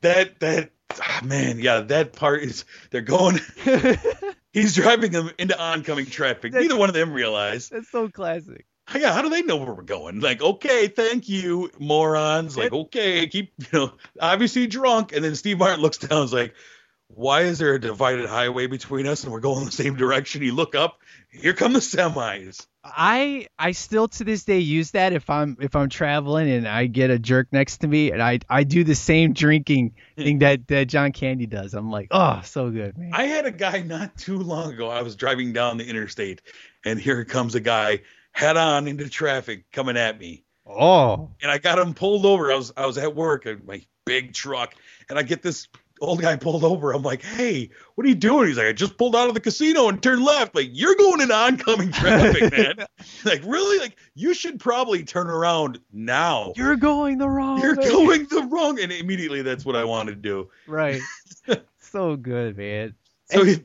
That 0.00 0.38
that 0.40 0.70
ah, 1.00 1.20
man, 1.24 1.58
yeah, 1.58 1.80
that 1.80 2.12
part 2.12 2.42
is 2.42 2.66
they're 2.90 3.00
going. 3.00 3.40
he's 4.52 4.74
driving 4.74 5.12
them 5.12 5.30
into 5.38 5.58
oncoming 5.58 6.04
traffic. 6.04 6.52
Neither 6.52 6.76
one 6.76 6.90
of 6.90 6.94
them 6.94 7.14
realize. 7.14 7.70
That's 7.70 7.90
so 7.90 8.10
classic. 8.10 8.66
Yeah, 8.94 9.12
how 9.12 9.22
do 9.22 9.30
they 9.30 9.42
know 9.42 9.56
where 9.56 9.72
we're 9.72 9.82
going? 9.82 10.20
Like, 10.20 10.42
okay, 10.42 10.88
thank 10.88 11.28
you, 11.28 11.70
morons. 11.78 12.56
Like, 12.56 12.72
okay, 12.72 13.26
keep 13.26 13.52
you 13.58 13.66
know, 13.72 13.92
obviously 14.20 14.66
drunk. 14.66 15.12
And 15.12 15.24
then 15.24 15.34
Steve 15.34 15.58
Martin 15.58 15.80
looks 15.80 15.98
down, 15.98 16.18
and 16.18 16.24
is 16.24 16.32
like, 16.32 16.54
why 17.08 17.42
is 17.42 17.58
there 17.58 17.74
a 17.74 17.80
divided 17.80 18.26
highway 18.26 18.66
between 18.66 19.06
us 19.06 19.24
and 19.24 19.32
we're 19.32 19.40
going 19.40 19.64
the 19.64 19.72
same 19.72 19.96
direction? 19.96 20.42
You 20.42 20.54
look 20.54 20.74
up, 20.74 20.98
here 21.30 21.52
come 21.52 21.72
the 21.72 21.78
semis. 21.80 22.66
I 22.84 23.46
I 23.58 23.72
still 23.72 24.08
to 24.08 24.24
this 24.24 24.44
day 24.44 24.58
use 24.58 24.90
that 24.92 25.12
if 25.12 25.30
I'm 25.30 25.56
if 25.60 25.74
I'm 25.74 25.88
traveling 25.88 26.50
and 26.50 26.68
I 26.68 26.86
get 26.86 27.10
a 27.10 27.18
jerk 27.18 27.48
next 27.50 27.78
to 27.78 27.88
me 27.88 28.10
and 28.10 28.22
I 28.22 28.40
I 28.48 28.64
do 28.64 28.84
the 28.84 28.94
same 28.94 29.32
drinking 29.32 29.94
thing 30.16 30.40
that 30.40 30.66
that 30.68 30.88
John 30.88 31.12
Candy 31.12 31.46
does. 31.46 31.74
I'm 31.74 31.90
like, 31.90 32.08
oh, 32.10 32.40
so 32.44 32.70
good, 32.70 32.98
man. 32.98 33.10
I 33.14 33.24
had 33.24 33.46
a 33.46 33.52
guy 33.52 33.82
not 33.82 34.16
too 34.16 34.38
long 34.38 34.72
ago. 34.72 34.88
I 34.88 35.02
was 35.02 35.16
driving 35.16 35.52
down 35.52 35.78
the 35.78 35.86
interstate, 35.86 36.42
and 36.84 36.98
here 36.98 37.24
comes 37.24 37.54
a 37.54 37.60
guy 37.60 38.00
head 38.34 38.56
on 38.58 38.86
into 38.86 39.08
traffic 39.08 39.64
coming 39.72 39.96
at 39.96 40.18
me. 40.20 40.44
Oh, 40.66 41.30
and 41.42 41.50
I 41.50 41.58
got 41.58 41.78
him 41.78 41.94
pulled 41.94 42.26
over. 42.26 42.52
I 42.52 42.56
was 42.56 42.72
I 42.76 42.84
was 42.86 42.98
at 42.98 43.14
work 43.14 43.46
in 43.46 43.62
my 43.66 43.80
big 44.04 44.32
truck, 44.34 44.74
and 45.08 45.18
I 45.18 45.22
get 45.22 45.40
this 45.42 45.68
old 46.00 46.20
guy 46.20 46.36
pulled 46.36 46.64
over. 46.64 46.92
I'm 46.92 47.02
like, 47.02 47.22
hey, 47.22 47.70
what 47.94 48.04
are 48.04 48.08
you 48.08 48.14
doing? 48.14 48.48
He's 48.48 48.58
like, 48.58 48.66
I 48.66 48.72
just 48.72 48.98
pulled 48.98 49.14
out 49.14 49.28
of 49.28 49.34
the 49.34 49.40
casino 49.40 49.88
and 49.88 50.02
turned 50.02 50.24
left. 50.24 50.54
Like, 50.54 50.68
you're 50.72 50.96
going 50.96 51.20
in 51.20 51.30
oncoming 51.30 51.92
traffic, 51.92 52.50
man. 52.50 52.86
like, 53.24 53.42
really? 53.44 53.78
Like, 53.78 53.96
you 54.14 54.34
should 54.34 54.58
probably 54.58 55.04
turn 55.04 55.28
around 55.28 55.78
now. 55.92 56.52
You're 56.56 56.76
going 56.76 57.18
the 57.18 57.28
wrong 57.28 57.60
You're 57.60 57.76
way. 57.76 57.88
going 57.88 58.26
the 58.28 58.42
wrong. 58.50 58.80
And 58.80 58.90
immediately, 58.90 59.42
that's 59.42 59.64
what 59.64 59.76
I 59.76 59.84
wanted 59.84 60.12
to 60.12 60.28
do. 60.28 60.50
Right. 60.66 61.00
so 61.78 62.16
good, 62.16 62.56
man. 62.56 62.94
So, 63.30 63.42
And- 63.42 63.64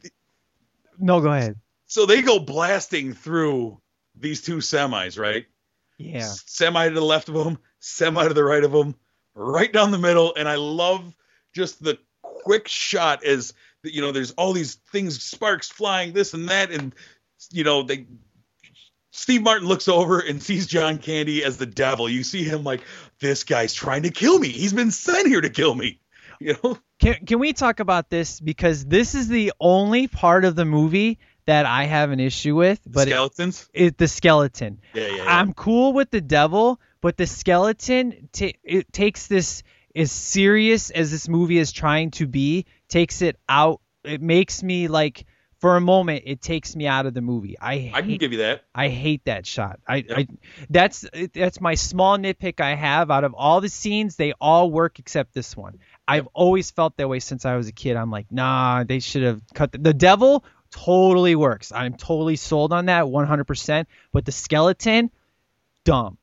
no, 1.00 1.20
go 1.22 1.32
ahead. 1.34 1.56
so 1.88 2.06
they 2.06 2.22
go 2.22 2.40
blasting 2.40 3.14
through 3.14 3.80
these 4.20 4.42
two 4.42 4.58
semis, 4.58 5.20
right? 5.20 5.46
Yeah. 5.98 6.22
semi 6.22 6.88
to 6.90 6.96
the 6.96 7.02
left 7.02 7.30
of 7.30 7.36
them, 7.36 7.58
semi 7.80 8.28
to 8.28 8.34
the 8.34 8.44
right 8.44 8.64
of 8.64 8.72
them, 8.72 8.96
right 9.36 9.72
down 9.72 9.92
the 9.92 9.98
middle. 9.98 10.34
And 10.36 10.48
I 10.48 10.56
love 10.56 11.14
just 11.54 11.84
the 11.84 11.98
quick 12.22 12.68
shot 12.68 13.24
as 13.24 13.54
you 13.84 14.02
know, 14.02 14.12
there's 14.12 14.32
all 14.32 14.54
these 14.54 14.76
things, 14.92 15.22
sparks 15.24 15.70
flying, 15.70 16.14
this 16.14 16.34
and 16.34 16.50
that, 16.50 16.72
and 16.72 16.94
you 17.52 17.64
know, 17.64 17.84
they. 17.84 18.06
Steve 19.12 19.42
Martin 19.42 19.68
looks 19.68 19.88
over 19.88 20.20
and 20.20 20.42
sees 20.42 20.68
John 20.68 20.98
Candy 20.98 21.44
as 21.44 21.58
the 21.58 21.66
devil. 21.66 22.08
You 22.08 22.24
see 22.24 22.44
him 22.44 22.64
like, 22.64 22.82
this 23.20 23.44
guy's 23.44 23.74
trying 23.74 24.04
to 24.04 24.12
kill 24.12 24.40
me. 24.40 24.48
He's 24.48 24.72
been 24.72 24.92
sent 24.92 25.28
here 25.28 25.42
to 25.42 25.50
kill 25.50 25.76
me. 25.76 26.00
You 26.40 26.56
know, 26.64 26.78
Can 27.00 27.16
can 27.26 27.40
we 27.40 27.52
talk 27.52 27.80
about 27.80 28.10
this 28.10 28.40
because 28.40 28.86
this 28.86 29.16
is 29.16 29.28
the 29.28 29.52
only 29.60 30.08
part 30.08 30.46
of 30.46 30.56
the 30.56 30.66
movie 30.66 31.20
that 31.50 31.66
I 31.66 31.86
have 31.86 32.12
an 32.12 32.20
issue 32.20 32.56
with, 32.56 32.80
but 32.86 33.08
it- 33.08 33.12
skeletons. 33.12 33.68
it, 33.74 33.98
the 33.98 34.08
skeleton. 34.08 34.82
Yeah, 34.94 35.08
yeah, 35.08 35.16
yeah. 35.16 35.40
I'm 35.40 35.54
cool 35.56 35.94
with 35.94 36.12
the 36.12 36.22
devil, 36.22 36.80
but 37.02 37.18
the 37.18 37.26
skeleton 37.26 38.30
ta 38.32 38.50
it 38.64 38.94
takes 38.94 39.26
this 39.26 39.64
as 39.96 40.12
serious 40.12 40.92
as 40.92 41.10
this 41.10 41.28
movie 41.28 41.58
is 41.58 41.72
trying 41.72 42.12
to 42.12 42.28
be, 42.28 42.68
takes 42.88 43.24
it 43.24 43.38
out. 43.50 43.82
It 44.04 44.22
makes 44.22 44.62
me 44.62 44.88
like 44.88 45.26
for 45.58 45.76
a 45.76 45.82
moment 45.82 46.24
it 46.28 46.40
takes 46.40 46.76
me 46.76 46.86
out 46.86 47.08
of 47.08 47.16
the 47.16 47.22
movie. 47.22 47.58
I 47.60 47.92
I 47.96 48.02
can 48.04 48.18
give 48.18 48.32
you 48.32 48.38
that. 48.40 48.66
I 48.76 48.90
hate 48.90 49.26
that 49.26 49.48
shot. 49.48 49.80
I, 49.88 50.06
I 50.16 50.28
that's 50.70 51.04
that's 51.34 51.60
my 51.60 51.74
small 51.74 52.20
nitpick 52.20 52.62
I 52.62 52.76
have 52.76 53.10
out 53.10 53.24
of 53.24 53.34
all 53.34 53.60
the 53.60 53.70
scenes. 53.70 54.18
They 54.18 54.34
all 54.40 54.70
work 54.70 55.00
except 55.00 55.34
this 55.34 55.58
one. 55.58 55.80
I've 56.08 56.28
always 56.34 56.70
felt 56.70 56.98
that 56.98 57.10
way 57.10 57.20
since 57.20 57.44
I 57.46 57.56
was 57.56 57.68
a 57.68 57.72
kid. 57.72 57.98
I'm 57.98 58.12
like, 58.12 58.32
nah, 58.32 58.84
they 58.84 59.00
should 59.00 59.24
have 59.24 59.42
cut 59.56 59.72
the, 59.72 59.80
the 59.80 59.94
devil. 59.94 60.44
Totally 60.72 61.36
works. 61.36 61.72
I'm 61.72 61.96
totally 61.96 62.36
sold 62.36 62.72
on 62.74 62.86
that 62.86 63.06
100%. 63.06 63.86
But 64.12 64.26
the 64.26 64.32
skeleton, 64.32 65.10
dumb. 65.84 66.19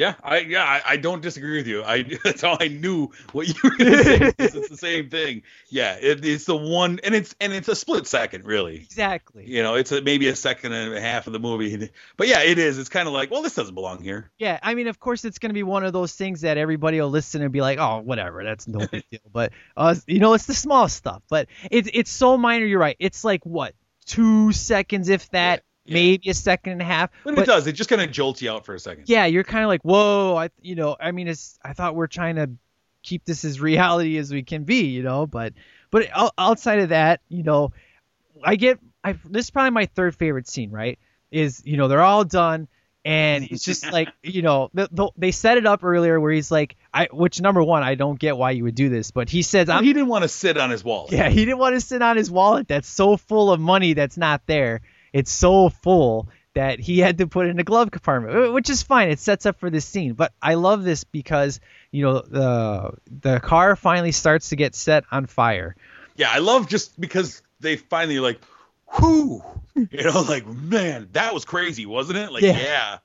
Yeah, 0.00 0.14
I 0.22 0.38
yeah, 0.38 0.64
I, 0.64 0.82
I 0.92 0.96
don't 0.96 1.20
disagree 1.20 1.58
with 1.58 1.66
you. 1.66 1.82
I 1.84 2.04
that's 2.24 2.40
how 2.40 2.56
I 2.58 2.68
knew 2.68 3.10
what 3.32 3.48
you 3.48 3.54
were 3.62 3.76
to 3.76 4.02
say. 4.02 4.32
it's 4.38 4.68
the 4.70 4.76
same 4.78 5.10
thing. 5.10 5.42
Yeah, 5.68 5.98
it, 6.00 6.24
it's 6.24 6.46
the 6.46 6.56
one, 6.56 7.00
and 7.04 7.14
it's 7.14 7.34
and 7.38 7.52
it's 7.52 7.68
a 7.68 7.76
split 7.76 8.06
second, 8.06 8.46
really. 8.46 8.76
Exactly. 8.76 9.44
You 9.46 9.62
know, 9.62 9.74
it's 9.74 9.92
a, 9.92 10.00
maybe 10.00 10.28
a 10.28 10.36
second 10.36 10.72
and 10.72 10.94
a 10.94 11.00
half 11.02 11.26
of 11.26 11.34
the 11.34 11.38
movie, 11.38 11.90
but 12.16 12.28
yeah, 12.28 12.40
it 12.40 12.56
is. 12.56 12.78
It's 12.78 12.88
kind 12.88 13.08
of 13.08 13.12
like, 13.12 13.30
well, 13.30 13.42
this 13.42 13.54
doesn't 13.54 13.74
belong 13.74 14.02
here. 14.02 14.30
Yeah, 14.38 14.58
I 14.62 14.74
mean, 14.74 14.88
of 14.88 14.98
course, 14.98 15.26
it's 15.26 15.38
going 15.38 15.50
to 15.50 15.54
be 15.54 15.64
one 15.64 15.84
of 15.84 15.92
those 15.92 16.14
things 16.14 16.40
that 16.40 16.56
everybody 16.56 16.98
will 16.98 17.10
listen 17.10 17.42
and 17.42 17.52
be 17.52 17.60
like, 17.60 17.78
"Oh, 17.78 17.98
whatever, 17.98 18.42
that's 18.42 18.66
no 18.66 18.86
big 18.86 19.04
deal." 19.10 19.20
But 19.30 19.52
uh, 19.76 19.96
you 20.06 20.20
know, 20.20 20.32
it's 20.32 20.46
the 20.46 20.54
small 20.54 20.88
stuff. 20.88 21.20
But 21.28 21.48
it's 21.70 21.90
it's 21.92 22.10
so 22.10 22.38
minor. 22.38 22.64
You're 22.64 22.80
right. 22.80 22.96
It's 22.98 23.22
like 23.22 23.44
what 23.44 23.74
two 24.06 24.50
seconds, 24.52 25.10
if 25.10 25.30
that, 25.30 25.62
maybe 25.90 26.30
a 26.30 26.34
second 26.34 26.72
and 26.72 26.82
a 26.82 26.84
half. 26.84 27.10
But, 27.24 27.38
it 27.38 27.46
does. 27.46 27.66
It 27.66 27.72
just 27.72 27.90
kind 27.90 28.00
of 28.02 28.10
jolts 28.10 28.40
you 28.42 28.50
out 28.50 28.64
for 28.64 28.74
a 28.74 28.78
second. 28.78 29.04
Yeah, 29.08 29.26
you're 29.26 29.44
kind 29.44 29.64
of 29.64 29.68
like, 29.68 29.82
"Whoa!" 29.82 30.36
I, 30.36 30.50
you 30.62 30.74
know, 30.74 30.96
I 30.98 31.12
mean, 31.12 31.28
it's. 31.28 31.58
I 31.64 31.72
thought 31.72 31.94
we're 31.94 32.06
trying 32.06 32.36
to 32.36 32.50
keep 33.02 33.24
this 33.24 33.44
as 33.44 33.60
reality 33.60 34.18
as 34.18 34.32
we 34.32 34.42
can 34.42 34.64
be, 34.64 34.86
you 34.86 35.02
know. 35.02 35.26
But 35.26 35.54
but 35.90 36.08
outside 36.38 36.80
of 36.80 36.88
that, 36.90 37.20
you 37.28 37.42
know, 37.42 37.72
I 38.42 38.56
get. 38.56 38.78
I 39.02 39.12
this 39.24 39.46
is 39.46 39.50
probably 39.50 39.70
my 39.70 39.86
third 39.86 40.14
favorite 40.14 40.48
scene. 40.48 40.70
Right? 40.70 40.98
Is 41.30 41.62
you 41.64 41.76
know 41.76 41.88
they're 41.88 42.02
all 42.02 42.24
done. 42.24 42.68
And 43.02 43.44
it's 43.50 43.64
just 43.64 43.90
like 43.92 44.10
you 44.22 44.42
know 44.42 44.68
the, 44.74 44.86
the, 44.92 45.08
they 45.16 45.30
set 45.30 45.56
it 45.56 45.64
up 45.64 45.82
earlier 45.82 46.20
where 46.20 46.32
he's 46.32 46.50
like 46.50 46.76
I 46.92 47.08
which 47.10 47.40
number 47.40 47.62
one 47.64 47.82
I 47.82 47.94
don't 47.94 48.18
get 48.18 48.36
why 48.36 48.50
you 48.50 48.64
would 48.64 48.74
do 48.74 48.90
this 48.90 49.10
but 49.10 49.30
he 49.30 49.40
says 49.40 49.68
Well, 49.68 49.82
he 49.82 49.94
didn't 49.94 50.08
want 50.08 50.24
to 50.24 50.28
sit 50.28 50.58
on 50.58 50.68
his 50.68 50.84
wallet. 50.84 51.10
yeah 51.10 51.30
he 51.30 51.46
didn't 51.46 51.56
want 51.56 51.76
to 51.76 51.80
sit 51.80 52.02
on 52.02 52.18
his 52.18 52.30
wallet 52.30 52.68
that's 52.68 52.86
so 52.86 53.16
full 53.16 53.50
of 53.52 53.58
money 53.58 53.94
that's 53.94 54.18
not 54.18 54.42
there 54.44 54.82
it's 55.12 55.30
so 55.30 55.68
full 55.68 56.28
that 56.54 56.80
he 56.80 56.98
had 56.98 57.18
to 57.18 57.26
put 57.26 57.46
it 57.46 57.50
in 57.50 57.56
the 57.56 57.62
glove 57.64 57.90
compartment 57.90 58.52
which 58.52 58.68
is 58.70 58.82
fine 58.82 59.08
it 59.10 59.18
sets 59.20 59.46
up 59.46 59.58
for 59.60 59.70
this 59.70 59.84
scene 59.84 60.14
but 60.14 60.32
I 60.42 60.54
love 60.54 60.82
this 60.82 61.04
because 61.04 61.60
you 61.92 62.04
know 62.04 62.20
the 62.22 62.92
the 63.20 63.40
car 63.40 63.76
finally 63.76 64.12
starts 64.12 64.48
to 64.50 64.56
get 64.56 64.74
set 64.74 65.04
on 65.12 65.26
fire 65.26 65.76
Yeah, 66.16 66.30
I 66.30 66.38
love 66.38 66.68
just 66.68 67.00
because 67.00 67.42
they 67.60 67.76
finally 67.76 68.18
like, 68.20 68.40
whoo, 69.00 69.42
you 69.74 70.02
know, 70.04 70.22
like 70.28 70.46
man, 70.46 71.08
that 71.12 71.32
was 71.34 71.44
crazy, 71.44 71.86
wasn't 71.86 72.18
it? 72.18 72.32
Like, 72.32 72.42
Yeah. 72.42 72.58
yeah, 72.58 72.98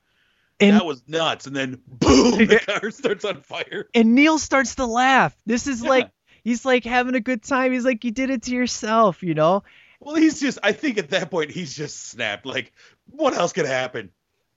And- 0.60 0.76
that 0.76 0.84
was 0.84 1.02
nuts. 1.06 1.46
And 1.46 1.54
then 1.54 1.80
boom, 1.86 2.38
the 2.46 2.58
car 2.66 2.90
starts 2.90 3.24
on 3.24 3.42
fire. 3.42 3.88
and 3.94 4.14
Neal 4.14 4.38
starts 4.38 4.74
to 4.76 4.86
laugh 4.86 5.36
this 5.46 5.66
is 5.66 5.82
like 5.82 6.10
he's 6.42 6.64
like 6.64 6.84
having 6.84 7.14
a 7.14 7.20
good 7.20 7.42
time 7.42 7.72
he's 7.72 7.84
like 7.84 8.02
you 8.04 8.10
did 8.10 8.30
it 8.30 8.42
to 8.44 8.52
yourself 8.54 9.22
you 9.22 9.34
know 9.34 9.62
Well, 10.00 10.16
he's 10.16 10.40
just, 10.40 10.58
I 10.62 10.72
think 10.72 10.98
at 10.98 11.10
that 11.10 11.30
point 11.30 11.50
he's 11.50 11.74
just 11.74 12.08
snapped. 12.08 12.46
Like, 12.46 12.72
what 13.10 13.34
else 13.34 13.52
could 13.52 13.66
happen? 13.66 14.10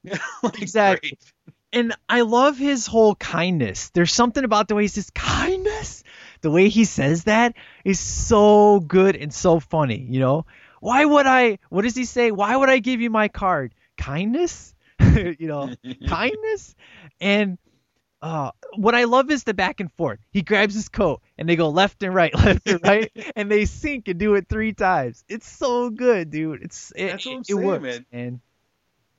Like, 0.43 0.61
Exactly. 0.61 1.09
great. 1.09 1.53
and 1.73 1.93
I 2.07 2.21
love 2.21 2.57
his 2.57 2.87
whole 2.87 3.15
kindness. 3.15 3.89
There's 3.89 4.13
something 4.13 4.43
about 4.43 4.67
the 4.67 4.75
way 4.75 4.83
he 4.83 4.87
says 4.87 5.09
kindness. 5.09 6.03
The 6.41 6.51
way 6.51 6.69
he 6.69 6.85
says 6.85 7.25
that 7.25 7.55
is 7.83 7.99
so 7.99 8.79
good 8.79 9.15
and 9.17 9.33
so 9.33 9.59
funny, 9.59 9.97
you 9.97 10.19
know? 10.19 10.45
Why 10.79 11.03
would 11.03 11.25
I 11.27 11.59
what 11.69 11.81
does 11.81 11.95
he 11.95 12.05
say? 12.05 12.31
Why 12.31 12.55
would 12.55 12.69
I 12.69 12.79
give 12.79 13.01
you 13.01 13.09
my 13.09 13.27
card? 13.27 13.75
Kindness? 13.97 14.73
you 14.99 15.35
know, 15.47 15.75
kindness? 16.07 16.75
And 17.19 17.57
uh, 18.21 18.51
what 18.75 18.95
I 18.95 19.05
love 19.05 19.31
is 19.31 19.43
the 19.43 19.53
back 19.53 19.79
and 19.79 19.91
forth. 19.93 20.19
He 20.31 20.41
grabs 20.41 20.73
his 20.75 20.89
coat 20.89 21.21
and 21.37 21.47
they 21.47 21.55
go 21.55 21.69
left 21.69 22.03
and 22.03 22.13
right, 22.13 22.33
left 22.45 22.67
and 22.67 22.79
right, 22.83 23.11
and 23.35 23.49
they 23.49 23.65
sink 23.65 24.07
and 24.07 24.19
do 24.19 24.35
it 24.35 24.47
three 24.49 24.73
times. 24.73 25.23
It's 25.29 25.49
so 25.49 25.89
good, 25.89 26.29
dude. 26.29 26.61
It's 26.63 26.91
it, 26.95 27.07
That's 27.07 27.25
what 27.25 27.33
I'm 27.35 27.39
it 27.41 27.45
saying, 27.47 27.61
works, 27.65 27.83
man. 27.83 28.05
And 28.11 28.39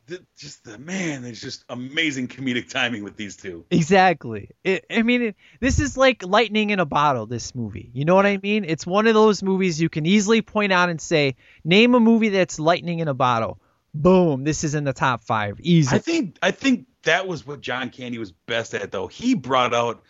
The- 0.06 0.24
just 0.36 0.64
the 0.64 0.76
man, 0.78 1.22
there's 1.22 1.40
just 1.40 1.64
amazing 1.68 2.28
comedic 2.28 2.68
timing 2.68 3.02
with 3.04 3.16
these 3.16 3.36
two. 3.36 3.64
Exactly. 3.70 4.50
It, 4.64 4.84
I 4.90 5.02
mean, 5.02 5.22
it, 5.22 5.36
this 5.60 5.78
is 5.80 5.96
like 5.96 6.22
lightning 6.24 6.70
in 6.70 6.80
a 6.80 6.84
bottle. 6.86 7.26
This 7.26 7.54
movie, 7.54 7.90
you 7.94 8.04
know 8.04 8.14
what 8.16 8.26
I 8.26 8.38
mean? 8.42 8.64
It's 8.66 8.86
one 8.86 9.06
of 9.06 9.14
those 9.14 9.42
movies 9.42 9.80
you 9.80 9.88
can 9.88 10.04
easily 10.06 10.42
point 10.42 10.72
out 10.72 10.90
and 10.90 11.00
say, 11.00 11.36
name 11.64 11.94
a 11.94 12.00
movie 12.00 12.30
that's 12.30 12.58
lightning 12.60 12.98
in 12.98 13.08
a 13.08 13.14
bottle. 13.14 13.60
Boom, 13.94 14.44
this 14.44 14.62
is 14.62 14.74
in 14.76 14.84
the 14.84 14.92
top 14.92 15.22
five. 15.24 15.58
Easy. 15.60 15.94
I 15.94 15.98
think 15.98 16.38
I 16.42 16.50
think 16.52 16.86
that 17.02 17.26
was 17.26 17.46
what 17.46 17.60
John 17.60 17.90
Candy 17.90 18.18
was 18.18 18.32
best 18.32 18.74
at 18.74 18.90
though. 18.90 19.06
He 19.06 19.34
brought 19.34 19.74
out 19.74 20.02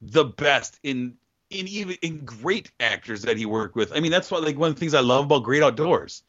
the 0.00 0.24
best 0.24 0.78
in 0.82 1.16
in 1.50 1.68
even 1.68 1.96
in 2.02 2.24
great 2.24 2.70
actors 2.80 3.22
that 3.22 3.36
he 3.36 3.46
worked 3.46 3.76
with. 3.76 3.92
I 3.94 4.00
mean, 4.00 4.10
that's 4.10 4.30
why 4.30 4.38
like 4.38 4.56
one 4.56 4.70
of 4.70 4.74
the 4.74 4.80
things 4.80 4.94
I 4.94 5.00
love 5.00 5.26
about 5.26 5.44
Great 5.44 5.62
Outdoors 5.62 6.22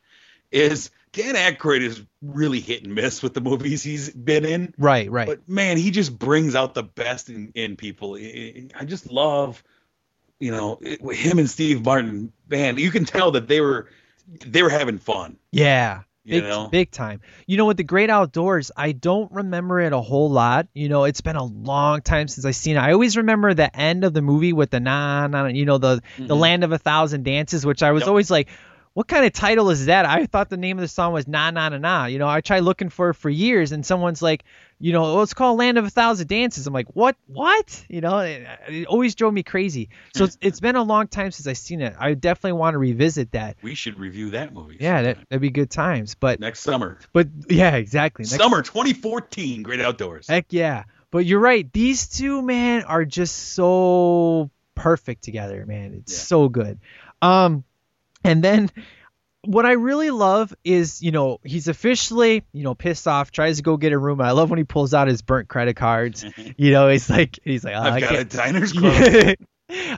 is 0.51 0.91
Dan 1.13 1.35
Aykroyd 1.35 1.81
is 1.81 2.01
really 2.21 2.59
hit 2.59 2.83
and 2.83 2.93
miss 2.93 3.23
with 3.23 3.33
the 3.33 3.41
movies 3.41 3.83
he's 3.83 4.09
been 4.09 4.45
in. 4.45 4.73
Right, 4.77 5.09
right. 5.09 5.27
But 5.27 5.47
man, 5.47 5.77
he 5.77 5.91
just 5.91 6.17
brings 6.17 6.55
out 6.55 6.73
the 6.73 6.83
best 6.83 7.29
in, 7.29 7.51
in 7.55 7.75
people. 7.75 8.15
I 8.15 8.67
I 8.75 8.85
just 8.85 9.11
love, 9.11 9.63
you 10.39 10.51
know, 10.51 10.79
him 11.11 11.39
and 11.39 11.49
Steve 11.49 11.85
Martin. 11.85 12.33
Man, 12.49 12.77
you 12.77 12.91
can 12.91 13.05
tell 13.05 13.31
that 13.31 13.47
they 13.47 13.61
were 13.61 13.89
they 14.45 14.63
were 14.63 14.69
having 14.69 14.99
fun. 14.99 15.37
Yeah. 15.51 16.01
You 16.25 16.39
Big, 16.39 16.43
know? 16.49 16.67
big 16.69 16.89
time. 16.89 17.19
You 17.47 17.57
know, 17.57 17.65
with 17.65 17.75
the 17.75 17.83
Great 17.83 18.09
Outdoors, 18.09 18.71
I 18.77 18.93
don't 18.93 19.29
remember 19.33 19.81
it 19.81 19.91
a 19.91 19.99
whole 19.99 20.29
lot. 20.31 20.67
You 20.73 20.87
know, 20.87 21.03
it's 21.03 21.19
been 21.19 21.35
a 21.35 21.43
long 21.43 22.01
time 22.01 22.29
since 22.29 22.45
I've 22.45 22.55
seen 22.55 22.77
it. 22.77 22.79
I 22.79 22.93
always 22.93 23.17
remember 23.17 23.53
the 23.53 23.75
end 23.75 24.05
of 24.05 24.13
the 24.13 24.21
movie 24.21 24.53
with 24.53 24.69
the 24.69 24.79
na 24.79 25.27
na, 25.27 25.47
you 25.47 25.65
know, 25.65 25.77
the 25.79 26.01
the 26.17 26.33
Mhm. 26.33 26.39
Land 26.39 26.63
of 26.63 26.71
a 26.71 26.77
Thousand 26.77 27.23
Dances, 27.23 27.65
which 27.65 27.83
I 27.83 27.91
was 27.91 28.01
Yep. 28.01 28.07
always 28.07 28.31
like, 28.31 28.47
what 28.93 29.07
kind 29.07 29.25
of 29.25 29.33
title 29.33 29.69
is 29.69 29.87
that? 29.87 30.05
I 30.05 30.25
thought 30.25 30.49
the 30.49 30.55
name 30.55 30.77
of 30.77 30.81
the 30.81 30.87
song 30.87 31.11
was 31.11 31.27
na 31.27 31.51
na 31.51 31.67
na 31.67 31.77
na. 31.77 32.05
You 32.05 32.19
know, 32.19 32.27
I 32.29 32.39
tried 32.39 32.61
looking 32.61 32.89
for 32.89 33.09
it 33.09 33.15
for 33.15 33.29
years, 33.29 33.73
and 33.73 33.85
someone's 33.85 34.21
like, 34.21 34.45
you 34.83 34.91
know, 34.91 35.05
oh, 35.05 35.21
it's 35.21 35.33
called 35.33 35.57
Land 35.57 35.77
of 35.77 35.85
a 35.85 35.89
Thousand 35.89 36.27
Dances. 36.27 36.67
I'm 36.67 36.73
like, 36.73 36.89
what? 36.93 37.15
What? 37.27 37.85
You 37.87 38.01
know, 38.01 38.19
it, 38.19 38.45
it 38.67 38.87
always 38.87 39.15
drove 39.15 39.33
me 39.33 39.41
crazy. 39.41 39.87
So 40.13 40.25
it's, 40.25 40.37
it's 40.41 40.59
been 40.59 40.75
a 40.75 40.83
long 40.83 41.07
time 41.07 41.31
since 41.31 41.47
I've 41.47 41.57
seen 41.57 41.79
it. 41.79 41.95
I 41.97 42.15
definitely 42.15 42.59
want 42.59 42.73
to 42.73 42.79
revisit 42.79 43.31
that. 43.31 43.55
We 43.61 43.75
should 43.75 43.97
review 43.97 44.31
that 44.31 44.53
movie. 44.53 44.75
Yeah, 44.81 45.03
that, 45.03 45.17
that'd 45.29 45.41
be 45.41 45.51
good 45.51 45.71
times. 45.71 46.15
But 46.15 46.41
next 46.41 46.59
summer. 46.63 46.99
but 47.13 47.29
yeah, 47.47 47.77
exactly. 47.77 48.23
Next- 48.23 48.35
Summer 48.35 48.61
2014, 48.61 49.63
Great 49.63 49.79
Outdoors. 49.79 50.27
Heck 50.27 50.47
yeah. 50.49 50.83
But 51.11 51.25
you're 51.25 51.39
right. 51.39 51.71
These 51.71 52.09
two, 52.09 52.41
man, 52.41 52.83
are 52.83 53.05
just 53.05 53.53
so 53.53 54.51
perfect 54.75 55.23
together, 55.23 55.65
man. 55.65 55.93
It's 55.93 56.13
so 56.13 56.49
good. 56.49 56.77
Um, 57.21 57.63
and 58.25 58.43
then 58.43 58.69
what 59.45 59.65
I 59.65 59.73
really 59.73 60.09
love 60.11 60.53
is, 60.63 61.01
you 61.01 61.11
know, 61.11 61.39
he's 61.43 61.67
officially, 61.67 62.43
you 62.53 62.63
know, 62.63 62.75
pissed 62.75 63.07
off, 63.07 63.31
tries 63.31 63.57
to 63.57 63.63
go 63.63 63.77
get 63.77 63.91
a 63.91 63.97
room. 63.97 64.21
I 64.21 64.31
love 64.31 64.49
when 64.49 64.57
he 64.57 64.63
pulls 64.63 64.93
out 64.93 65.07
his 65.07 65.21
burnt 65.21 65.47
credit 65.49 65.75
cards. 65.75 66.25
you 66.57 66.71
know, 66.71 66.87
it's 66.87 67.09
like 67.09 67.39
he's 67.43 67.63
like, 67.63 67.75
oh, 67.75 67.81
I've 67.81 67.93
I 67.93 67.99
got 67.99 68.11
a 68.11 68.15
can't- 68.17 68.31
diner's 68.31 68.73
club. 68.73 69.35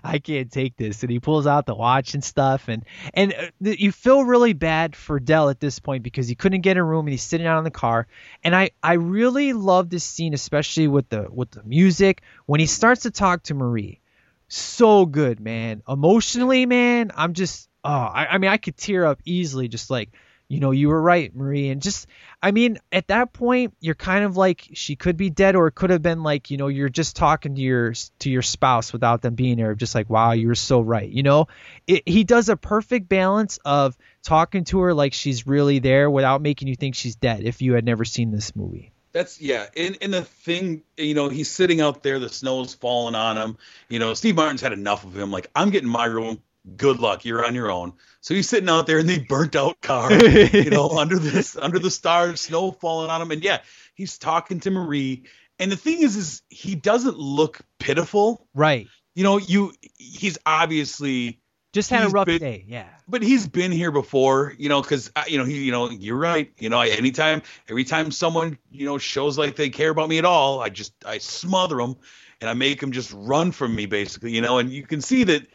I 0.04 0.20
can't 0.20 0.52
take 0.52 0.78
this. 0.78 1.02
And 1.04 1.12
he 1.12 1.20
pulls 1.20 1.48
out 1.48 1.66
the 1.66 1.76
watch 1.76 2.14
and 2.14 2.24
stuff, 2.24 2.70
and 2.70 2.86
and 3.14 3.34
uh, 3.34 3.48
you 3.60 3.92
feel 3.92 4.24
really 4.24 4.54
bad 4.54 4.96
for 4.96 5.20
Del 5.20 5.50
at 5.50 5.60
this 5.60 5.80
point 5.80 6.04
because 6.04 6.28
he 6.28 6.36
couldn't 6.36 6.62
get 6.62 6.78
a 6.78 6.84
room 6.84 7.08
and 7.08 7.10
he's 7.12 7.24
sitting 7.24 7.48
out 7.48 7.58
in 7.58 7.64
the 7.66 7.72
car. 7.72 8.08
And 8.44 8.56
I 8.56 8.70
I 8.82 8.94
really 8.94 9.54
love 9.54 9.90
this 9.90 10.04
scene, 10.04 10.34
especially 10.34 10.88
with 10.88 11.10
the 11.10 11.28
with 11.30 11.52
the 11.52 11.64
music 11.64 12.22
when 12.46 12.60
he 12.60 12.68
starts 12.68 13.02
to 13.02 13.12
talk 13.12 13.44
to 13.44 13.54
Marie. 13.54 14.00
So 14.48 15.06
good, 15.08 15.40
man. 15.40 15.82
Emotionally, 15.90 16.66
man, 16.68 17.12
I'm 17.16 17.34
just 17.34 17.68
oh, 17.86 17.90
I, 17.90 18.26
I 18.32 18.38
mean, 18.40 18.50
I 18.50 18.58
could 18.58 18.76
tear 18.76 19.06
up 19.06 19.22
easily, 19.24 19.68
just 19.68 19.90
like 19.90 20.10
you 20.48 20.60
know, 20.60 20.70
you 20.70 20.90
were 20.90 21.02
right, 21.02 21.36
Marie, 21.36 21.70
and 21.70 21.82
just 21.82 22.08
I 22.42 22.52
mean, 22.52 22.78
at 22.92 23.08
that 23.08 23.34
point, 23.34 23.74
you're 23.80 23.96
kind 23.96 24.24
of 24.24 24.38
like 24.38 24.70
she 24.74 24.96
could 24.96 25.18
be 25.18 25.32
dead, 25.32 25.56
or 25.56 25.68
it 25.68 25.74
could 25.74 25.90
have 25.90 26.04
been 26.04 26.22
like 26.22 26.52
you 26.52 26.58
know, 26.58 26.68
you're 26.68 26.90
just 26.90 27.16
talking 27.16 27.56
to 27.56 27.62
your 27.62 27.94
to 28.20 28.30
your 28.30 28.44
spouse 28.44 28.94
without 28.94 29.22
them 29.22 29.34
being 29.34 29.58
there, 29.58 29.74
just 29.74 29.96
like 29.96 30.10
wow, 30.10 30.34
you 30.34 30.48
were 30.48 30.56
so 30.56 30.82
right, 30.82 31.10
you 31.10 31.24
know. 31.24 31.48
It, 31.88 32.08
he 32.08 32.24
does 32.24 32.50
a 32.50 32.58
perfect 32.58 33.10
balance 33.10 33.58
of 33.66 33.98
talking 34.22 34.66
to 34.66 34.82
her 34.82 34.94
like 34.94 35.14
she's 35.14 35.48
really 35.48 35.80
there 35.80 36.10
without 36.10 36.42
making 36.42 36.68
you 36.68 36.76
think 36.76 36.96
she's 36.96 37.16
dead. 37.16 37.44
If 37.44 37.62
you 37.64 37.74
had 37.74 37.86
never 37.86 38.06
seen 38.06 38.32
this 38.32 38.56
movie, 38.56 38.92
That's 39.14 39.42
yeah, 39.42 39.68
and 39.76 39.98
and 40.02 40.14
the 40.14 40.24
thing, 40.24 40.84
you 40.98 41.16
know, 41.16 41.30
he's 41.30 41.50
sitting 41.50 41.82
out 41.82 42.04
there, 42.04 42.20
the 42.20 42.30
snow's 42.30 42.76
falling 42.76 43.16
on 43.16 43.38
him. 43.38 43.58
You 43.90 43.98
know, 43.98 44.14
Steve 44.14 44.36
Martin's 44.36 44.62
had 44.62 44.74
enough 44.74 45.06
of 45.06 45.18
him. 45.18 45.32
Like, 45.32 45.48
I'm 45.56 45.70
getting 45.70 45.90
my 45.90 46.06
room. 46.06 46.42
Good 46.78 47.00
luck, 47.00 47.26
you're 47.26 47.46
on 47.46 47.54
your 47.56 47.72
own. 47.72 47.94
So 48.22 48.34
he's 48.34 48.50
sitting 48.50 48.70
out 48.70 48.88
there 48.88 48.98
in 49.00 49.06
the 49.08 49.20
burnt 49.20 49.56
out 49.56 49.80
car, 49.82 50.12
you 50.28 50.72
know, 50.72 50.90
under 50.98 51.20
this 51.20 51.56
under 51.56 51.78
the 51.80 51.92
stars, 51.92 52.42
snow 52.42 52.72
falling 52.72 53.10
on 53.12 53.22
him, 53.22 53.32
and 53.32 53.44
yeah, 53.44 53.60
he's 53.94 54.18
talking 54.18 54.60
to 54.62 54.72
Marie. 54.72 55.24
And 55.60 55.72
the 55.72 55.76
thing 55.78 56.02
is, 56.02 56.16
is 56.16 56.42
he 56.50 56.76
doesn't 56.76 57.18
look 57.18 57.60
pitiful. 57.80 58.48
right? 58.54 58.88
You 59.14 59.24
know, 59.24 59.38
you 59.38 59.74
he's 59.98 60.38
obviously 60.46 61.40
Just 61.72 61.90
had 61.90 62.06
a 62.06 62.10
rough 62.10 62.26
been- 62.26 62.40
day, 62.40 62.66
yeah. 62.68 62.88
but 63.08 63.22
he's 63.22 63.48
been 63.48 63.72
here 63.72 63.92
before, 63.92 64.54
you 64.58 64.68
know, 64.70 64.82
because 64.82 65.12
uh, 65.16 65.24
you 65.28 65.38
know 65.38 65.46
he, 65.46 65.64
you 65.64 65.72
know, 65.72 65.90
you're 65.92 66.18
right. 66.18 66.52
You 66.58 66.70
know, 66.70 66.80
I, 66.80 66.88
anytime, 66.88 67.42
every 67.70 67.84
time 67.84 68.12
someone, 68.12 68.58
you 68.72 68.86
know, 68.86 68.98
shows 68.98 69.38
like 69.38 69.56
they 69.56 69.70
care 69.70 69.92
about 69.92 70.10
me 70.10 70.18
at 70.18 70.26
all, 70.26 70.60
I 70.62 70.70
just 70.70 70.94
I 71.06 71.20
smother 71.20 71.78
them 71.78 71.96
and 72.42 72.50
I 72.50 72.54
make 72.54 72.80
them 72.82 72.92
just 72.92 73.14
run 73.16 73.52
from 73.52 73.74
me, 73.76 73.86
basically, 73.86 74.32
you 74.32 74.42
know. 74.42 74.58
And 74.58 74.72
you 74.72 74.84
can 74.84 75.00
see 75.00 75.24
that 75.26 75.48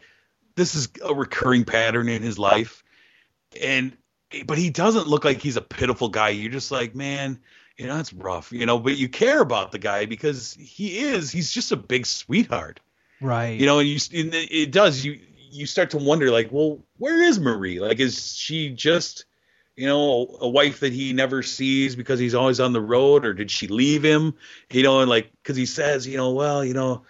this 0.55 0.75
is 0.75 0.89
a 1.03 1.13
recurring 1.13 1.65
pattern 1.65 2.09
in 2.09 2.21
his 2.21 2.37
life, 2.39 2.83
and 3.61 3.95
but 4.45 4.57
he 4.57 4.69
doesn't 4.69 5.07
look 5.07 5.25
like 5.25 5.41
he's 5.41 5.57
a 5.57 5.61
pitiful 5.61 6.09
guy. 6.09 6.29
You're 6.29 6.51
just 6.51 6.71
like, 6.71 6.95
man, 6.95 7.39
you 7.77 7.87
know, 7.87 7.99
it's 7.99 8.13
rough, 8.13 8.51
you 8.51 8.65
know, 8.65 8.79
but 8.79 8.97
you 8.97 9.09
care 9.09 9.41
about 9.41 9.71
the 9.71 9.79
guy 9.79 10.05
because 10.05 10.53
he 10.53 10.99
is. 10.99 11.31
He's 11.31 11.51
just 11.51 11.71
a 11.71 11.77
big 11.77 12.05
sweetheart 12.05 12.79
Right. 13.19 13.59
you 13.59 13.67
know 13.67 13.77
and 13.77 13.87
you 13.87 13.99
and 14.19 14.33
it 14.33 14.71
does 14.71 15.05
you 15.05 15.19
you 15.51 15.67
start 15.67 15.91
to 15.91 15.97
wonder 15.97 16.31
like 16.31 16.51
well 16.51 16.79
where 16.97 17.21
is 17.21 17.39
marie 17.39 17.79
like 17.79 17.99
is 17.99 18.35
she 18.35 18.69
just 18.69 19.25
you 19.75 19.85
know 19.85 20.37
a 20.41 20.49
wife 20.49 20.79
that 20.79 20.91
he 20.91 21.13
never 21.13 21.43
sees 21.43 21.95
because 21.95 22.19
he's 22.19 22.33
always 22.33 22.59
on 22.59 22.73
the 22.73 22.81
road 22.81 23.23
or 23.25 23.33
did 23.35 23.51
she 23.51 23.67
leave 23.67 24.01
him 24.03 24.33
you 24.71 24.81
know 24.81 25.01
and 25.01 25.09
like 25.09 25.31
because 25.43 25.55
he 25.55 25.67
says 25.67 26.07
you 26.07 26.17
know 26.17 26.31
well 26.31 26.65
you 26.65 26.73
know 26.73 27.03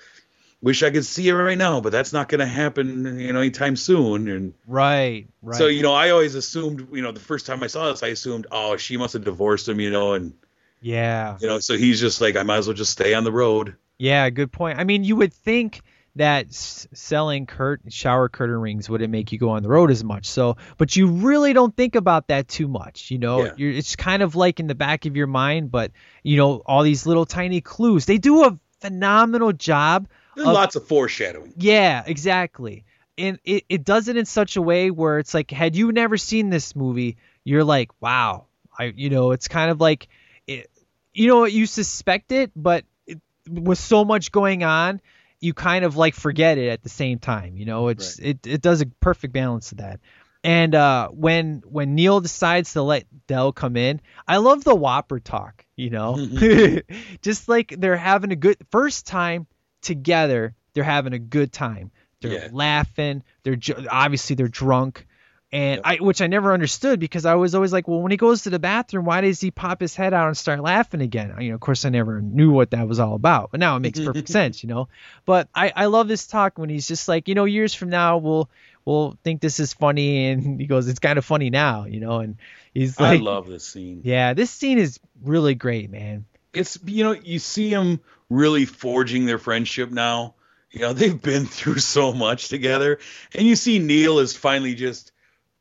wish 0.62 0.84
i 0.84 0.90
could 0.90 1.06
see 1.06 1.28
her 1.30 1.44
right 1.44 1.58
now 1.58 1.82
but 1.82 1.92
that's 1.92 2.14
not 2.14 2.30
going 2.30 2.40
to 2.40 2.46
happen 2.46 3.20
you 3.20 3.34
know 3.34 3.40
anytime 3.40 3.76
soon 3.76 4.28
and 4.28 4.54
right. 4.68 5.28
Right. 5.42 5.58
so 5.58 5.68
you 5.68 5.82
know 5.82 5.94
i 5.94 6.10
always 6.12 6.36
assumed 6.36 6.88
you 6.92 7.02
know 7.02 7.12
the 7.12 7.20
first 7.20 7.46
time 7.46 7.64
i 7.64 7.68
saw 7.68 7.90
this 7.90 8.04
i 8.04 8.08
assumed 8.08 8.48
oh 8.52 8.78
she 8.78 8.98
must 8.98 9.14
have 9.14 9.24
divorced 9.24 9.68
him 9.68 9.80
you 9.80 9.90
know 9.90 10.14
and 10.14 10.34
yeah. 10.82 11.38
you 11.40 11.48
know 11.48 11.60
so 11.60 11.78
he's 11.78 12.00
just 12.00 12.22
like 12.22 12.36
i 12.36 12.44
might 12.44 12.58
as 12.58 12.68
well 12.68 12.76
just 12.76 12.92
stay 12.92 13.14
on 13.14 13.24
the 13.24 13.32
road 13.32 13.76
Yeah, 14.00 14.28
good 14.32 14.52
point. 14.52 14.80
I 14.80 14.84
mean, 14.84 15.04
you 15.04 15.16
would 15.18 15.32
think 15.32 15.82
that 16.16 16.48
s- 16.48 16.88
selling 16.92 17.46
curt 17.46 17.82
shower 17.90 18.30
curtain 18.30 18.58
rings 18.58 18.90
wouldn't 18.90 19.12
make 19.12 19.32
you 19.32 19.38
go 19.38 19.50
on 19.52 19.62
the 19.62 19.70
road 19.70 19.92
as 19.92 20.04
much. 20.04 20.26
So, 20.26 20.58
but 20.80 20.96
you 20.96 21.06
really 21.06 21.54
don't 21.54 21.76
think 21.78 21.94
about 21.96 22.30
that 22.30 22.48
too 22.48 22.68
much. 22.68 23.12
You 23.12 23.20
know, 23.20 23.46
Yeah. 23.46 23.54
You're, 23.58 23.72
it's 23.74 23.96
kind 23.96 24.24
of 24.24 24.36
like 24.36 24.60
in 24.60 24.66
the 24.66 24.74
back 24.74 25.06
of 25.06 25.16
your 25.16 25.28
mind, 25.28 25.70
but 25.70 25.92
you 26.24 26.36
know, 26.36 26.64
all 26.66 26.82
these 26.82 27.06
little 27.06 27.28
tiny 27.28 27.62
clues. 27.62 28.06
They 28.06 28.18
do 28.18 28.44
a 28.44 28.58
phenomenal 28.80 29.54
job. 29.54 30.08
There's 30.42 30.50
of- 30.50 30.54
lots 30.54 30.76
of 30.76 30.88
foreshadowing 30.88 31.54
Yeah, 31.58 32.04
exactly. 32.06 32.86
And 33.18 33.40
it, 33.44 33.66
it 33.70 33.84
does 33.84 34.08
it 34.08 34.18
in 34.18 34.26
such 34.26 34.56
a 34.56 34.62
way 34.62 34.90
where 34.90 35.20
it's 35.20 35.34
like, 35.34 35.52
had 35.52 35.76
you 35.76 35.92
never 35.92 36.18
seen 36.18 36.50
this 36.50 36.76
movie, 36.76 37.18
you're 37.44 37.64
like, 37.64 37.90
wow, 38.02 38.46
I, 38.78 38.86
you 38.96 39.10
know, 39.10 39.32
it's 39.32 39.48
kind 39.48 39.70
of 39.70 39.80
like, 39.80 40.08
it, 40.48 40.72
you 41.14 41.28
know, 41.28 41.46
you 41.46 41.66
suspect 41.66 42.32
it, 42.32 42.52
but 42.56 42.86
it, 43.06 43.22
with 43.48 43.78
so 43.78 44.06
much 44.06 44.32
going 44.32 44.64
on, 44.64 45.02
you 45.40 45.54
kind 45.54 45.86
of 45.86 45.98
like 45.98 46.16
forget 46.16 46.58
it 46.58 46.70
at 46.70 46.84
the 46.84 46.90
same 46.90 47.20
time. 47.20 47.58
You 47.58 47.66
know, 47.66 47.90
it's 47.90 48.20
it 48.20 48.46
it 48.46 48.62
does 48.62 48.82
a 48.82 48.86
perfect 48.86 49.34
balance 49.34 49.72
of 49.72 49.80
that. 49.80 50.00
And 50.44 50.74
uh, 50.74 51.10
when 51.10 51.62
when 51.66 51.96
Neal 51.96 52.22
decides 52.22 52.74
to 52.74 52.82
let 52.82 53.06
Del 53.28 53.52
come 53.52 53.76
in, 53.76 54.02
I 54.28 54.38
love 54.38 54.64
the 54.64 54.76
Whopper 54.76 55.20
talk. 55.20 55.66
You 55.76 55.90
know, 55.90 56.80
just 57.22 57.50
like 57.50 57.76
they're 57.78 57.98
having 57.98 58.32
a 58.32 58.36
good 58.36 58.58
first 58.70 59.06
time 59.06 59.48
together, 59.82 60.56
they're 60.74 60.84
having 60.84 61.14
a 61.14 61.20
good 61.20 61.52
time. 61.52 61.92
They're 62.22 62.34
Yeah. 62.34 62.50
laughing. 62.52 63.24
They're 63.44 63.56
ju- 63.56 63.86
obviously 63.90 64.36
they're 64.36 64.48
drunk, 64.48 65.08
and 65.52 65.82
I 65.84 65.96
which 65.98 66.22
I 66.22 66.28
never 66.28 66.54
understood 66.54 67.00
because 67.00 67.26
I 67.26 67.34
was 67.36 67.56
always 67.56 67.74
like, 67.74 67.88
well, 67.88 68.02
when 68.02 68.12
he 68.12 68.18
goes 68.18 68.44
to 68.44 68.50
the 68.52 68.60
bathroom, 68.60 69.06
why 69.06 69.22
does 69.22 69.42
he 69.42 69.52
pop 69.52 69.82
his 69.82 69.96
head 69.96 70.14
out 70.14 70.28
and 70.28 70.38
start 70.38 70.62
laughing 70.62 71.02
again? 71.02 71.36
You 71.40 71.50
know, 71.50 71.56
of 71.56 71.62
course, 71.62 71.84
I 71.84 71.90
never 71.90 72.22
knew 72.22 72.52
what 72.52 72.72
that 72.72 72.88
was 72.88 73.00
all 73.00 73.16
about, 73.16 73.52
but 73.52 73.60
now 73.60 73.76
it 73.76 73.80
makes 73.82 74.00
perfect 74.00 74.30
sense, 74.40 74.64
you 74.64 74.70
know. 74.70 74.88
But 75.26 75.50
I 75.54 75.74
I 75.76 75.86
love 75.88 76.08
this 76.08 76.28
talk 76.28 76.58
when 76.58 76.70
he's 76.70 76.88
just 76.88 77.08
like, 77.08 77.28
you 77.28 77.36
know, 77.36 77.46
years 77.46 77.74
from 77.74 77.90
now 77.90 78.18
we'll 78.18 78.50
we'll 78.86 79.18
think 79.24 79.42
this 79.42 79.60
is 79.60 79.74
funny, 79.74 80.28
and 80.30 80.60
he 80.62 80.68
goes, 80.68 80.88
it's 80.88 81.00
kind 81.00 81.18
of 81.18 81.26
funny 81.26 81.50
now, 81.50 81.86
you 81.86 82.00
know, 82.00 82.20
and 82.20 82.38
he's 82.74 83.00
like, 83.00 83.20
i 83.20 83.24
love 83.24 83.48
this 83.48 83.66
scene 83.68 84.02
yeah, 84.04 84.34
this 84.36 84.52
scene 84.52 84.78
is 84.78 85.00
really 85.24 85.56
great, 85.56 85.90
man. 85.90 86.26
it's 86.54 86.78
you 86.86 87.04
know 87.04 87.12
you 87.14 87.40
see 87.40 87.72
them 87.72 88.00
really 88.32 88.66
forging 88.66 89.26
their 89.26 89.38
friendship 89.38 89.92
now. 89.92 90.36
You 90.72 90.80
know 90.80 90.94
they've 90.94 91.22
been 91.22 91.46
through 91.46 91.80
so 91.80 92.14
much 92.14 92.48
together. 92.48 93.00
And 93.36 93.46
you 93.46 93.56
see 93.56 93.78
neal 93.78 94.20
is 94.20 94.36
finally 94.36 94.74
just 94.74 95.12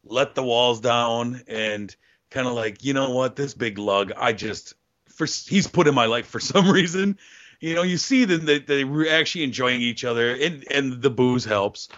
let 0.04 0.34
the 0.34 0.42
walls 0.42 0.80
down 0.80 1.42
and 1.46 1.94
kind 2.30 2.46
of 2.46 2.54
like 2.54 2.84
you 2.84 2.94
know 2.94 3.10
what 3.10 3.36
this 3.36 3.52
big 3.52 3.76
lug 3.76 4.12
i 4.16 4.32
just 4.32 4.72
for 5.08 5.26
he's 5.26 5.66
put 5.66 5.88
in 5.88 5.94
my 5.94 6.06
life 6.06 6.26
for 6.26 6.40
some 6.52 6.70
reason. 6.70 7.18
You 7.60 7.74
know 7.74 7.82
you 7.82 7.98
see 7.98 8.24
that 8.24 8.66
they're 8.66 9.14
actually 9.14 9.44
enjoying 9.44 9.82
each 9.82 10.04
other 10.04 10.34
and 10.34 10.64
and 10.70 11.02
the 11.02 11.10
booze 11.10 11.44
helps. 11.44 11.88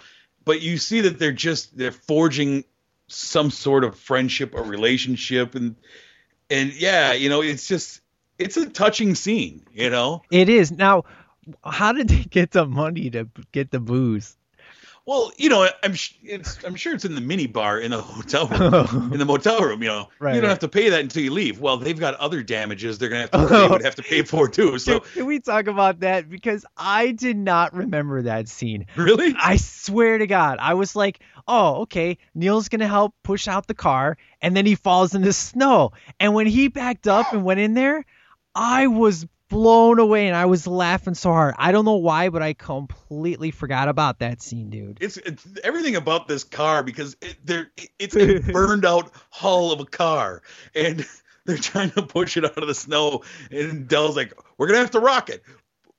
But 0.45 0.61
you 0.61 0.77
see 0.79 1.03
that 1.03 1.21
they're 1.21 1.31
just 1.31 1.77
they're 1.77 1.93
forging 1.93 2.65
some 3.07 3.51
sort 3.51 3.85
of 3.85 3.97
friendship 3.97 4.55
or 4.55 4.63
relationship. 4.63 5.55
And 5.55 5.77
and 6.51 6.73
yeah 6.73 7.13
you 7.13 7.29
know 7.29 7.43
it's 7.43 7.69
just 7.69 8.02
it's 8.43 8.57
a 8.57 8.69
touching 8.69 9.15
scene 9.15 9.63
you 9.73 9.91
know 9.91 10.23
It 10.31 10.49
is 10.49 10.71
now. 10.73 11.05
How 11.65 11.93
did 11.93 12.09
they 12.09 12.23
get 12.23 12.53
the 12.53 12.65
money 12.67 13.11
to 13.11 13.29
get 13.51 13.71
the 13.73 13.81
booze? 13.81 14.37
Well, 15.05 15.33
you 15.37 15.49
know, 15.49 15.69
I'm 15.83 15.95
sh- 15.95 16.15
it's 16.23 16.63
I'm 16.63 16.77
sure 16.77 16.95
it's 16.95 17.05
in 17.05 17.17
the 17.17 17.21
mini 17.21 17.49
bar 17.49 17.81
in 17.81 17.91
the 17.91 18.01
hotel 18.01 18.47
room, 18.47 19.13
in 19.13 19.19
the 19.19 19.25
motel 19.25 19.59
room. 19.61 19.83
You 19.83 19.89
know, 19.89 20.09
Right, 20.21 20.37
you 20.37 20.41
don't 20.41 20.47
right. 20.47 20.51
have 20.51 20.61
to 20.61 20.69
pay 20.69 20.91
that 20.91 21.01
until 21.01 21.25
you 21.25 21.33
leave. 21.33 21.59
Well, 21.59 21.77
they've 21.77 21.99
got 21.99 22.15
other 22.15 22.45
damages 22.45 22.99
they're 22.99 23.09
gonna 23.09 23.23
have 23.23 23.31
to 23.33 23.39
they 23.39 23.57
oh. 23.57 23.71
would 23.71 23.83
have 23.83 23.97
to 23.97 24.03
pay 24.05 24.23
for 24.23 24.47
too. 24.49 24.79
So 24.79 25.01
Can, 25.01 25.11
can 25.15 25.27
we 25.27 25.41
talk 25.41 25.67
about 25.67 26.01
that? 26.01 26.31
Because 26.31 26.65
I 26.77 27.11
did 27.11 27.37
not 27.37 27.75
remember 27.75 28.23
that 28.23 28.47
scene. 28.49 28.87
really, 28.95 29.35
I 29.37 29.57
swear 29.57 30.19
to 30.19 30.29
God, 30.29 30.59
I 30.61 30.75
was 30.75 30.95
like, 30.95 31.19
oh, 31.49 31.83
okay, 31.83 32.19
Neal's 32.37 32.69
gonna 32.69 32.87
help 32.87 33.13
push 33.25 33.49
out 33.49 33.67
the 33.67 33.75
car, 33.75 34.17
and 34.41 34.57
then 34.57 34.67
he 34.67 34.77
falls 34.77 35.17
in 35.17 35.23
the 35.23 35.33
snow. 35.33 35.91
And 36.21 36.33
when 36.33 36.47
he 36.47 36.69
backed 36.69 37.09
up 37.09 37.33
and 37.33 37.43
went 37.43 37.59
in 37.59 37.75
there, 37.75 38.05
I 38.55 38.87
was 38.87 39.27
blown 39.49 39.99
away, 39.99 40.29
and 40.29 40.37
I 40.37 40.47
was 40.47 40.67
laughing 40.67 41.15
so 41.15 41.31
hard. 41.31 41.55
I 41.59 41.73
don't 41.73 41.85
know 41.85 41.97
why, 41.97 42.31
but 42.31 42.43
I 42.43 42.55
completely 42.55 43.51
forgot 43.51 43.89
about 43.89 44.21
that 44.21 44.41
scene, 44.41 44.71
dude. 44.71 44.99
it's, 45.01 45.19
it's 45.19 45.47
everything 45.63 45.95
about 45.97 46.27
this 46.27 46.43
car 46.45 46.83
because 46.83 47.17
it, 47.21 47.37
they're 47.45 47.71
it's 47.99 48.17
a 48.17 48.39
burned 48.53 48.85
out 48.85 49.13
hull 49.31 49.73
of 49.73 49.81
a 49.81 49.87
car 49.87 50.43
and. 50.75 51.07
They're 51.45 51.57
trying 51.57 51.91
to 51.91 52.03
push 52.05 52.37
it 52.37 52.45
out 52.45 52.57
of 52.57 52.69
the 52.69 52.75
snow, 52.75 53.25
and 53.51 53.89
Del's 53.89 54.15
like, 54.17 54.33
"We're 54.59 54.69
gonna 54.69 54.79
have 54.79 54.93
to 54.93 55.01
rock 55.01 55.29
it." 55.29 55.43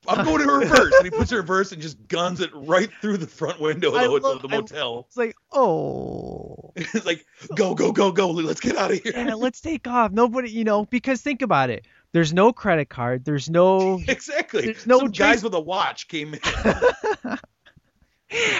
I'm 0.08 0.24
going 0.26 0.42
in 0.42 0.48
reverse, 0.48 0.94
and 0.96 1.04
he 1.04 1.12
puts 1.12 1.34
it 1.34 1.36
in 1.36 1.42
reverse 1.42 1.74
and 1.74 1.82
just 1.82 2.08
guns 2.08 2.40
it 2.40 2.50
right 2.54 2.90
through 3.02 3.18
the 3.18 3.28
front 3.28 3.60
window 3.60 3.90
of 3.94 4.02
the, 4.02 4.10
love- 4.30 4.42
the 4.42 4.48
I- 4.48 4.52
motel. 4.52 5.06
It's 5.10 5.18
like, 5.18 5.36
oh, 5.52 6.72
it's 6.78 7.06
like, 7.06 7.26
go, 7.56 7.76
go, 7.76 7.92
go, 7.92 8.14
go. 8.14 8.32
Let's 8.32 8.62
get 8.62 8.78
out 8.78 8.92
of 8.92 9.00
here. 9.00 9.12
yeah, 9.14 9.34
let's 9.34 9.60
take 9.60 9.86
off. 9.86 10.14
Nobody, 10.14 10.50
you 10.50 10.64
know, 10.64 10.86
because 10.86 11.22
think 11.22 11.42
about 11.42 11.70
it. 11.70 11.86
There's 12.14 12.32
no 12.32 12.54
credit 12.54 12.90
card. 12.90 13.26
There's 13.26 13.50
no. 13.50 14.00
Exactly. 14.08 14.66
There's 14.66 14.88
no 14.88 15.00
Some 15.00 15.12
guys 15.12 15.44
with 15.44 15.54
a 15.56 15.60
watch 15.60 16.08
came 16.08 16.36
in. 16.36 16.40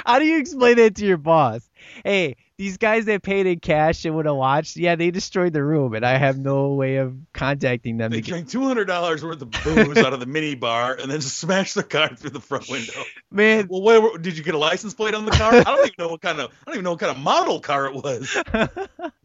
How 0.06 0.20
do 0.20 0.26
you 0.26 0.40
explain 0.40 0.78
that 0.78 0.96
to 0.96 1.06
your 1.06 1.18
boss? 1.18 1.68
Hey, 2.04 2.36
these 2.58 2.78
guys 2.78 3.06
that 3.06 3.24
paid 3.24 3.48
in 3.48 3.60
cash 3.60 4.06
and 4.06 4.16
would 4.16 4.26
have 4.26 4.36
watched, 4.36 4.78
yeah, 4.78 4.96
they 4.96 5.10
destroyed 5.10 5.54
the 5.54 5.64
room, 5.64 5.96
and 5.96 6.06
I 6.06 6.18
have 6.18 6.38
no 6.38 6.74
way 6.74 6.98
of 6.98 7.16
contacting 7.34 7.98
them. 7.98 8.12
They 8.12 8.22
drank 8.22 8.50
two 8.50 8.64
hundred 8.64 8.86
dollars 8.86 9.24
worth 9.24 9.42
of 9.42 9.50
booze 9.52 9.98
out 9.98 10.14
of 10.14 10.20
the 10.20 10.26
mini 10.28 10.56
bar 10.56 10.94
and 10.94 11.10
then 11.10 11.20
just 11.20 11.38
smashed 11.38 11.76
the 11.76 11.84
car 11.84 12.10
through 12.16 12.30
the 12.32 12.40
front 12.40 12.70
window. 12.70 13.04
Man, 13.32 13.68
Well, 13.70 13.82
where, 13.82 14.18
did 14.18 14.38
you 14.38 14.44
get 14.44 14.54
a 14.54 14.60
license 14.60 14.94
plate 14.94 15.16
on 15.16 15.26
the 15.26 15.32
car? 15.32 15.54
I 15.54 15.64
don't 15.64 15.80
even 15.80 15.96
know 15.98 16.10
what 16.10 16.22
kind 16.22 16.40
of 16.40 16.52
I 16.52 16.66
don't 16.66 16.76
even 16.76 16.84
know 16.84 16.92
what 16.92 17.00
kind 17.00 17.12
of 17.16 17.22
model 17.22 17.60
car 17.60 17.88
it 17.88 17.96
was. 17.96 18.38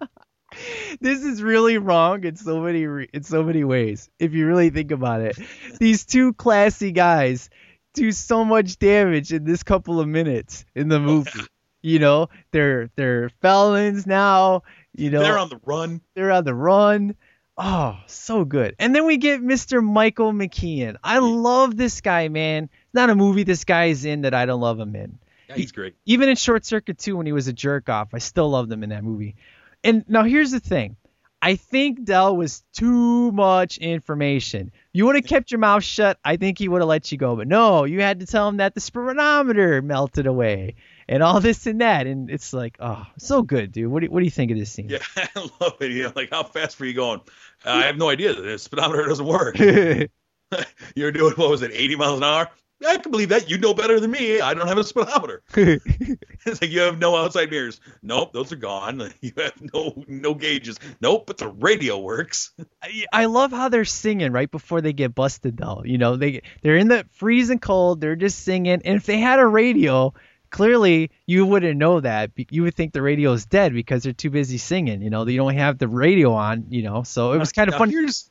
this 1.00 1.22
is 1.22 1.42
really 1.42 1.78
wrong 1.78 2.24
in 2.24 2.36
so 2.36 2.60
many 2.60 2.86
re- 2.86 3.08
in 3.12 3.22
so 3.22 3.42
many 3.42 3.64
ways. 3.64 4.10
If 4.18 4.32
you 4.34 4.46
really 4.46 4.70
think 4.70 4.90
about 4.90 5.20
it, 5.20 5.38
these 5.78 6.04
two 6.04 6.32
classy 6.34 6.92
guys 6.92 7.50
do 7.94 8.12
so 8.12 8.44
much 8.44 8.78
damage 8.78 9.32
in 9.32 9.44
this 9.44 9.62
couple 9.62 10.00
of 10.00 10.08
minutes 10.08 10.64
in 10.74 10.88
the 10.88 10.96
oh, 10.96 11.00
movie. 11.00 11.40
You 11.82 11.98
know, 11.98 12.28
they're 12.50 12.90
they're 12.96 13.30
felons 13.40 14.06
now. 14.06 14.62
You 14.94 15.10
know, 15.10 15.22
They're 15.22 15.38
on 15.38 15.48
the 15.48 15.60
run. 15.64 16.00
They're 16.14 16.32
on 16.32 16.44
the 16.44 16.54
run. 16.54 17.14
Oh, 17.56 17.98
so 18.06 18.44
good. 18.44 18.76
And 18.78 18.94
then 18.94 19.04
we 19.06 19.16
get 19.16 19.40
Mr. 19.40 19.82
Michael 19.82 20.32
McKean. 20.32 20.96
I 21.02 21.18
love 21.18 21.76
this 21.76 22.00
guy, 22.00 22.28
man. 22.28 22.64
It's 22.64 22.94
not 22.94 23.10
a 23.10 23.16
movie 23.16 23.42
this 23.42 23.64
guy 23.64 23.86
is 23.86 24.04
in 24.04 24.22
that 24.22 24.32
I 24.32 24.46
don't 24.46 24.60
love 24.60 24.78
him 24.78 24.94
in. 24.94 25.18
Yeah, 25.48 25.56
he's 25.56 25.72
great. 25.72 25.94
Even 26.04 26.28
in 26.28 26.36
Short 26.36 26.64
Circuit 26.64 26.98
2 26.98 27.16
when 27.16 27.26
he 27.26 27.32
was 27.32 27.48
a 27.48 27.52
jerk 27.52 27.88
off, 27.88 28.08
I 28.12 28.18
still 28.18 28.48
loved 28.50 28.70
him 28.70 28.84
in 28.84 28.90
that 28.90 29.02
movie. 29.02 29.34
And 29.84 30.04
now 30.08 30.24
here's 30.24 30.50
the 30.50 30.60
thing. 30.60 30.96
I 31.40 31.54
think 31.54 32.04
Del 32.04 32.36
was 32.36 32.64
too 32.72 33.30
much 33.30 33.78
information. 33.78 34.72
You 34.92 35.06
would 35.06 35.14
have 35.14 35.24
kept 35.24 35.52
your 35.52 35.60
mouth 35.60 35.84
shut, 35.84 36.18
I 36.24 36.36
think 36.36 36.58
he 36.58 36.68
would 36.68 36.80
have 36.80 36.88
let 36.88 37.12
you 37.12 37.18
go. 37.18 37.36
But 37.36 37.46
no, 37.46 37.84
you 37.84 38.00
had 38.00 38.20
to 38.20 38.26
tell 38.26 38.48
him 38.48 38.56
that 38.56 38.74
the 38.74 38.80
speedometer 38.80 39.80
melted 39.80 40.26
away 40.26 40.74
and 41.08 41.22
all 41.22 41.40
this 41.40 41.66
and 41.66 41.80
that. 41.80 42.08
And 42.08 42.28
it's 42.28 42.52
like, 42.52 42.76
oh, 42.80 43.06
so 43.18 43.42
good, 43.42 43.70
dude. 43.70 43.88
What 43.88 44.02
do, 44.02 44.10
what 44.10 44.18
do 44.18 44.24
you 44.24 44.32
think 44.32 44.50
of 44.50 44.58
this 44.58 44.72
scene? 44.72 44.88
Yeah, 44.88 44.98
I 45.16 45.48
love 45.60 45.76
it. 45.80 45.92
You 45.92 46.04
know, 46.04 46.12
like 46.16 46.30
how 46.30 46.42
fast 46.42 46.80
were 46.80 46.86
you 46.86 46.94
going? 46.94 47.20
Uh, 47.64 47.70
I 47.70 47.86
have 47.86 47.96
no 47.96 48.08
idea. 48.08 48.34
The 48.34 48.58
speedometer 48.58 49.06
doesn't 49.06 49.26
work. 49.26 49.56
You're 50.96 51.12
doing 51.12 51.34
what 51.34 51.50
was 51.50 51.62
it, 51.62 51.70
80 51.72 51.96
miles 51.96 52.18
an 52.18 52.24
hour? 52.24 52.48
I 52.86 52.96
can 52.98 53.10
believe 53.10 53.30
that. 53.30 53.50
You 53.50 53.58
know 53.58 53.74
better 53.74 53.98
than 53.98 54.10
me. 54.12 54.40
I 54.40 54.54
don't 54.54 54.68
have 54.68 54.78
a 54.78 54.84
speedometer. 54.84 55.42
it's 55.54 56.60
like 56.62 56.70
you 56.70 56.80
have 56.80 56.98
no 56.98 57.16
outside 57.16 57.50
mirrors. 57.50 57.80
Nope, 58.02 58.32
those 58.32 58.52
are 58.52 58.56
gone. 58.56 59.12
You 59.20 59.32
have 59.38 59.52
no 59.74 60.04
no 60.06 60.34
gauges. 60.34 60.78
Nope, 61.00 61.24
but 61.26 61.38
the 61.38 61.48
radio 61.48 61.98
works. 61.98 62.52
I- 62.82 63.06
I 63.12 63.24
love 63.26 63.50
how 63.50 63.68
they're 63.68 63.84
singing 63.84 64.30
right 64.32 64.50
before 64.50 64.80
they 64.80 64.92
get 64.92 65.14
busted 65.14 65.56
though. 65.56 65.82
You 65.84 65.98
know, 65.98 66.16
they 66.16 66.42
they're 66.62 66.76
in 66.76 66.88
the 66.88 67.04
freezing 67.12 67.58
cold, 67.58 68.00
they're 68.00 68.16
just 68.16 68.40
singing. 68.44 68.80
And 68.84 68.96
if 68.96 69.06
they 69.06 69.18
had 69.18 69.40
a 69.40 69.46
radio, 69.46 70.14
clearly 70.50 71.10
you 71.26 71.44
wouldn't 71.46 71.78
know 71.78 72.00
that. 72.00 72.30
You 72.36 72.62
would 72.62 72.74
think 72.76 72.92
the 72.92 73.02
radio 73.02 73.32
is 73.32 73.44
dead 73.46 73.72
because 73.72 74.04
they're 74.04 74.12
too 74.12 74.30
busy 74.30 74.58
singing, 74.58 75.02
you 75.02 75.10
know. 75.10 75.24
They 75.24 75.36
don't 75.36 75.54
have 75.54 75.78
the 75.78 75.88
radio 75.88 76.32
on, 76.34 76.66
you 76.70 76.82
know. 76.82 77.02
So 77.02 77.32
it 77.32 77.38
was 77.38 77.50
kind 77.52 77.68
of 77.68 77.72
Now, 77.72 77.78
fun. 77.78 77.90
Here's 77.90 78.30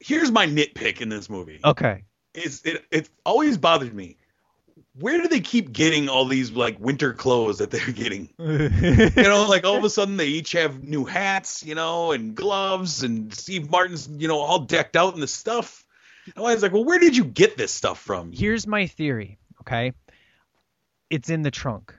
here's 0.00 0.30
my 0.30 0.46
nitpick 0.46 1.00
in 1.02 1.08
this 1.10 1.28
movie. 1.28 1.60
Okay. 1.64 2.04
It's 2.34 2.64
it 2.64 2.84
it 2.90 3.08
always 3.24 3.58
bothered 3.58 3.94
me. 3.94 4.16
Where 4.98 5.20
do 5.22 5.28
they 5.28 5.40
keep 5.40 5.72
getting 5.72 6.08
all 6.08 6.26
these 6.26 6.50
like 6.50 6.78
winter 6.78 7.14
clothes 7.14 7.58
that 7.58 7.70
they're 7.70 7.92
getting? 7.92 8.28
you 8.38 9.10
know, 9.22 9.46
like 9.48 9.64
all 9.64 9.76
of 9.76 9.84
a 9.84 9.90
sudden 9.90 10.16
they 10.18 10.26
each 10.26 10.52
have 10.52 10.82
new 10.82 11.04
hats, 11.04 11.64
you 11.64 11.74
know, 11.74 12.12
and 12.12 12.34
gloves, 12.34 13.02
and 13.02 13.32
Steve 13.32 13.70
Martin's, 13.70 14.08
you 14.08 14.28
know, 14.28 14.38
all 14.38 14.60
decked 14.60 14.96
out 14.96 15.14
in 15.14 15.20
the 15.20 15.26
stuff. 15.26 15.84
And 16.26 16.44
I 16.44 16.52
was 16.52 16.62
like, 16.62 16.72
well, 16.72 16.84
where 16.84 16.98
did 16.98 17.16
you 17.16 17.24
get 17.24 17.56
this 17.56 17.72
stuff 17.72 17.98
from? 17.98 18.32
Here's 18.32 18.66
my 18.66 18.86
theory, 18.86 19.38
okay? 19.62 19.92
It's 21.10 21.30
in 21.30 21.42
the 21.42 21.50
trunk. 21.50 21.94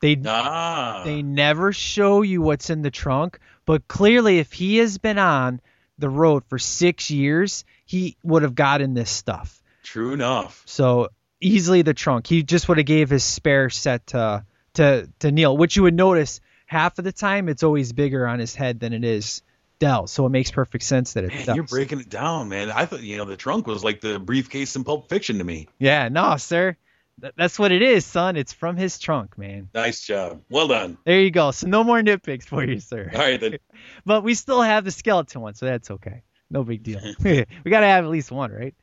They 0.00 0.20
Ah, 0.26 1.02
They 1.04 1.22
never 1.22 1.72
show 1.72 2.22
you 2.22 2.42
what's 2.42 2.70
in 2.70 2.82
the 2.82 2.90
trunk, 2.90 3.38
but 3.64 3.88
clearly, 3.88 4.38
if 4.38 4.52
he 4.52 4.76
has 4.78 4.98
been 4.98 5.18
on 5.18 5.60
the 5.98 6.10
road 6.10 6.44
for 6.44 6.58
six 6.58 7.10
years, 7.10 7.64
he 7.86 8.16
would 8.22 8.42
have 8.42 8.54
gotten 8.54 8.94
this 8.94 9.10
stuff. 9.10 9.62
True 9.86 10.12
enough. 10.12 10.62
So 10.66 11.10
easily 11.40 11.82
the 11.82 11.94
trunk. 11.94 12.26
He 12.26 12.42
just 12.42 12.68
would 12.68 12.78
have 12.78 12.86
gave 12.86 13.08
his 13.08 13.22
spare 13.22 13.70
set 13.70 14.08
to 14.08 14.44
to 14.74 15.08
to 15.20 15.30
Neal, 15.30 15.56
which 15.56 15.76
you 15.76 15.84
would 15.84 15.94
notice 15.94 16.40
half 16.66 16.98
of 16.98 17.04
the 17.04 17.12
time 17.12 17.48
it's 17.48 17.62
always 17.62 17.92
bigger 17.92 18.26
on 18.26 18.40
his 18.40 18.52
head 18.54 18.80
than 18.80 18.92
it 18.92 19.04
is 19.04 19.42
Del. 19.78 20.08
So 20.08 20.26
it 20.26 20.30
makes 20.30 20.50
perfect 20.50 20.82
sense 20.82 21.12
that 21.12 21.22
it's 21.24 21.46
you're 21.46 21.62
breaking 21.62 22.00
it 22.00 22.08
down, 22.08 22.48
man. 22.48 22.68
I 22.70 22.86
thought 22.86 23.00
you 23.02 23.16
know 23.16 23.24
the 23.26 23.36
trunk 23.36 23.68
was 23.68 23.84
like 23.84 24.00
the 24.00 24.18
briefcase 24.18 24.74
in 24.74 24.82
Pulp 24.82 25.08
Fiction 25.08 25.38
to 25.38 25.44
me. 25.44 25.68
Yeah, 25.78 26.08
no, 26.08 26.36
sir. 26.36 26.76
Th- 27.20 27.32
That's 27.36 27.56
what 27.56 27.70
it 27.70 27.80
is, 27.80 28.04
son. 28.04 28.36
It's 28.36 28.52
from 28.52 28.76
his 28.76 28.98
trunk, 28.98 29.38
man. 29.38 29.68
Nice 29.72 30.00
job. 30.04 30.42
Well 30.50 30.66
done. 30.66 30.98
There 31.04 31.20
you 31.20 31.30
go. 31.30 31.52
So 31.52 31.68
no 31.68 31.84
more 31.84 32.00
nitpicks 32.00 32.44
for 32.44 32.64
you, 32.64 32.80
sir. 32.80 33.08
All 33.14 33.20
right 33.20 33.40
then. 33.40 33.58
But 34.04 34.24
we 34.24 34.34
still 34.34 34.62
have 34.62 34.84
the 34.84 34.90
skeleton 34.90 35.42
one, 35.42 35.54
so 35.54 35.66
that's 35.66 35.90
okay. 35.92 36.22
No 36.50 36.64
big 36.64 36.82
deal. 36.82 37.00
we 37.22 37.44
gotta 37.70 37.86
have 37.86 38.04
at 38.04 38.10
least 38.10 38.30
one, 38.32 38.52
right? 38.52 38.74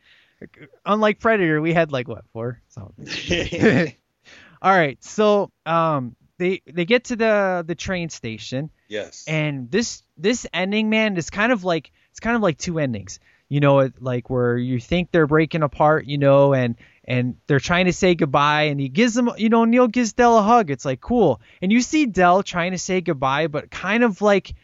Unlike 0.85 1.19
Predator, 1.19 1.61
we 1.61 1.73
had 1.73 1.91
like 1.91 2.07
what 2.07 2.25
four? 2.33 2.61
So. 2.69 2.93
All 4.61 4.71
right, 4.71 5.03
so 5.03 5.51
um, 5.65 6.15
they 6.37 6.61
they 6.65 6.85
get 6.85 7.05
to 7.05 7.17
the 7.17 7.63
the 7.67 7.75
train 7.75 8.09
station, 8.09 8.69
yes. 8.87 9.25
and 9.27 9.69
this 9.69 10.03
this 10.17 10.47
ending, 10.53 10.89
man, 10.89 11.17
is 11.17 11.29
kind 11.29 11.51
of 11.51 11.65
like 11.65 11.91
it's 12.11 12.21
kind 12.21 12.35
of 12.35 12.41
like 12.41 12.57
two 12.57 12.79
endings. 12.79 13.19
You 13.49 13.59
know, 13.59 13.79
it, 13.79 14.01
like 14.01 14.29
where 14.29 14.57
you 14.57 14.79
think 14.79 15.11
they're 15.11 15.27
breaking 15.27 15.63
apart, 15.63 16.05
you 16.05 16.17
know, 16.17 16.53
and 16.53 16.75
and 17.03 17.35
they're 17.47 17.59
trying 17.59 17.85
to 17.85 17.93
say 17.93 18.15
goodbye, 18.15 18.63
and 18.63 18.79
he 18.79 18.87
gives 18.87 19.13
them, 19.13 19.31
you 19.37 19.49
know, 19.49 19.65
Neal 19.65 19.87
gives 19.89 20.13
Del 20.13 20.37
a 20.37 20.41
hug. 20.41 20.71
It's 20.71 20.85
like 20.85 21.01
cool, 21.01 21.41
and 21.61 21.71
you 21.71 21.81
see 21.81 22.05
Del 22.05 22.41
trying 22.41 22.71
to 22.71 22.77
say 22.77 23.01
goodbye, 23.01 23.47
but 23.47 23.69
kind 23.69 24.05
of 24.05 24.21
like, 24.21 24.55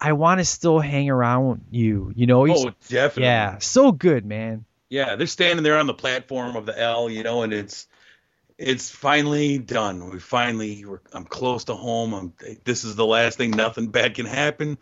I 0.00 0.14
want 0.14 0.40
to 0.40 0.46
still 0.46 0.78
hang 0.80 1.10
around 1.10 1.66
you, 1.70 2.10
you 2.16 2.26
know. 2.26 2.44
He's, 2.44 2.64
Oh, 2.64 2.70
definitely. 2.88 3.24
yeah, 3.24 3.58
so 3.58 3.92
good, 3.92 4.24
man. 4.24 4.64
Yeah, 4.92 5.16
they're 5.16 5.26
standing 5.26 5.62
there 5.62 5.78
on 5.78 5.86
the 5.86 5.94
platform 5.94 6.54
of 6.54 6.66
the 6.66 6.78
L, 6.78 7.08
you 7.08 7.22
know, 7.22 7.44
and 7.44 7.54
it's 7.54 7.86
it's 8.58 8.90
finally 8.90 9.56
done. 9.56 10.10
We 10.10 10.18
finally 10.18 10.84
we're, 10.84 11.00
I'm 11.14 11.24
close 11.24 11.64
to 11.64 11.74
home. 11.74 12.12
I'm 12.12 12.34
this 12.64 12.84
is 12.84 12.94
the 12.94 13.06
last 13.06 13.38
thing. 13.38 13.52
Nothing 13.52 13.86
bad 13.86 14.14
can 14.14 14.26
happen. 14.26 14.76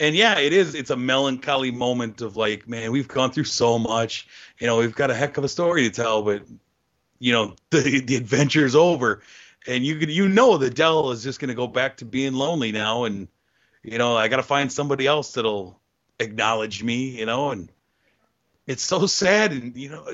And 0.00 0.16
yeah, 0.16 0.40
it 0.40 0.52
is. 0.52 0.74
It's 0.74 0.90
a 0.90 0.96
melancholy 0.96 1.70
moment 1.70 2.22
of 2.22 2.36
like, 2.36 2.68
man, 2.68 2.90
we've 2.90 3.06
gone 3.06 3.30
through 3.30 3.44
so 3.44 3.78
much. 3.78 4.26
You 4.58 4.66
know, 4.66 4.78
we've 4.78 4.96
got 4.96 5.12
a 5.12 5.14
heck 5.14 5.36
of 5.36 5.44
a 5.44 5.48
story 5.48 5.84
to 5.84 5.90
tell, 5.90 6.22
but 6.22 6.42
you 7.20 7.32
know, 7.32 7.54
the 7.70 8.00
the 8.00 8.16
adventure's 8.16 8.74
over, 8.74 9.22
and 9.68 9.86
you 9.86 9.94
could 9.94 10.10
you 10.10 10.28
know 10.28 10.56
that 10.58 10.74
Del 10.74 11.12
is 11.12 11.22
just 11.22 11.38
gonna 11.38 11.54
go 11.54 11.68
back 11.68 11.98
to 11.98 12.04
being 12.04 12.32
lonely 12.32 12.72
now, 12.72 13.04
and 13.04 13.28
you 13.84 13.98
know, 13.98 14.16
I 14.16 14.26
got 14.26 14.38
to 14.38 14.42
find 14.42 14.72
somebody 14.72 15.06
else 15.06 15.34
that'll 15.34 15.80
acknowledge 16.18 16.82
me, 16.82 17.16
you 17.16 17.26
know, 17.26 17.52
and 17.52 17.70
it's 18.66 18.82
so 18.82 19.06
sad 19.06 19.52
and 19.52 19.76
you 19.76 19.88
know 19.90 20.06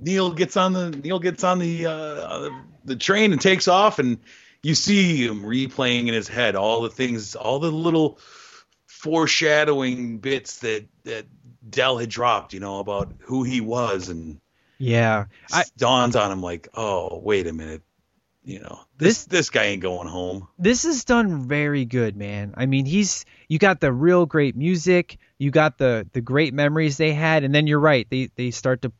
Neal 0.00 0.32
gets 0.32 0.56
on 0.56 0.72
the 0.72 0.90
Neal 0.90 1.18
gets 1.18 1.44
on 1.44 1.58
the 1.58 1.86
uh, 1.86 2.50
the 2.84 2.96
train 2.96 3.32
and 3.32 3.40
takes 3.40 3.68
off 3.68 3.98
and 3.98 4.18
you 4.62 4.74
see 4.74 5.26
him 5.26 5.42
replaying 5.42 6.08
in 6.08 6.14
his 6.14 6.28
head 6.28 6.56
all 6.56 6.82
the 6.82 6.90
things 6.90 7.34
all 7.34 7.58
the 7.58 7.70
little 7.70 8.18
foreshadowing 8.86 10.18
bits 10.18 10.60
that 10.60 10.86
that 11.04 11.26
Del 11.68 11.98
had 11.98 12.08
dropped 12.08 12.52
you 12.54 12.60
know 12.60 12.78
about 12.78 13.12
who 13.20 13.42
he 13.42 13.60
was 13.60 14.08
and 14.08 14.40
Yeah, 14.78 15.26
I 15.52 15.64
dawns 15.76 16.16
on 16.16 16.32
him 16.32 16.42
like 16.42 16.68
oh 16.74 17.18
wait 17.22 17.46
a 17.46 17.52
minute 17.52 17.82
You 18.44 18.58
know, 18.60 18.80
this 18.98 19.26
this 19.26 19.50
guy 19.50 19.64
ain't 19.66 19.82
going 19.82 20.08
home. 20.08 20.48
this 20.58 20.84
is 20.84 21.04
done 21.04 21.46
very 21.46 21.84
good, 21.84 22.16
man. 22.16 22.54
I 22.56 22.66
mean, 22.66 22.86
he's 22.86 23.24
you 23.52 23.58
got 23.58 23.80
the 23.80 23.92
real 23.92 24.24
great 24.24 24.56
music, 24.56 25.18
you 25.36 25.50
got 25.50 25.76
the 25.76 26.08
the 26.14 26.22
great 26.22 26.54
memories 26.54 26.96
they 26.96 27.12
had, 27.12 27.44
and 27.44 27.54
then 27.54 27.66
you're 27.66 27.78
right, 27.78 28.06
they 28.08 28.30
they 28.34 28.50
start 28.50 28.80
to, 28.80 28.92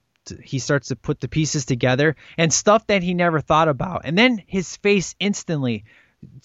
he 0.43 0.59
starts 0.59 0.89
to 0.89 0.97
put 0.97 1.20
the 1.20 1.29
pieces 1.29 1.65
together 1.65 2.16
and 2.37 2.53
stuff 2.53 2.87
that 2.89 3.03
he 3.03 3.15
never 3.15 3.41
thought 3.41 3.69
about, 3.69 4.03
and 4.05 4.19
then 4.19 4.43
his 4.47 4.77
face 4.77 5.15
instantly 5.19 5.85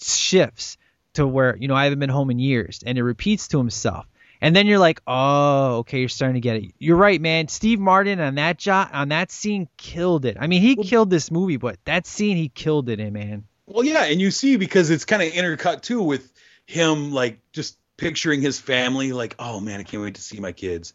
shifts 0.00 0.78
to 1.12 1.26
where 1.26 1.54
you 1.58 1.68
know 1.68 1.74
I 1.74 1.84
haven't 1.84 1.98
been 1.98 2.08
home 2.08 2.30
in 2.30 2.38
years, 2.38 2.82
and 2.86 2.96
it 2.96 3.02
repeats 3.02 3.48
to 3.48 3.58
himself. 3.58 4.06
And 4.40 4.56
then 4.56 4.66
you're 4.66 4.78
like, 4.78 5.02
oh, 5.06 5.78
okay, 5.80 5.98
you're 5.98 6.08
starting 6.08 6.36
to 6.36 6.40
get 6.40 6.56
it. 6.56 6.72
You're 6.78 6.96
right, 6.96 7.20
man. 7.20 7.48
Steve 7.48 7.78
Martin 7.78 8.20
on 8.20 8.36
that 8.36 8.58
shot, 8.58 8.94
on 8.94 9.10
that 9.10 9.30
scene, 9.30 9.68
killed 9.76 10.24
it. 10.24 10.38
I 10.40 10.46
mean, 10.46 10.62
he 10.62 10.76
killed 10.76 11.10
this 11.10 11.30
movie, 11.30 11.58
but 11.58 11.76
that 11.84 12.06
scene, 12.06 12.38
he 12.38 12.48
killed 12.48 12.88
it 12.88 13.00
in, 13.00 13.12
man. 13.12 13.44
Well, 13.66 13.84
yeah, 13.84 14.04
and 14.04 14.18
you 14.18 14.30
see 14.30 14.56
because 14.56 14.88
it's 14.88 15.04
kind 15.04 15.22
of 15.22 15.30
intercut 15.32 15.82
too 15.82 16.02
with 16.02 16.32
him 16.66 17.12
like 17.12 17.40
just 17.52 17.76
picturing 17.98 18.40
his 18.40 18.58
family, 18.58 19.12
like, 19.12 19.34
oh 19.38 19.60
man, 19.60 19.80
I 19.80 19.82
can't 19.82 20.02
wait 20.02 20.14
to 20.14 20.22
see 20.22 20.40
my 20.40 20.52
kids. 20.52 20.94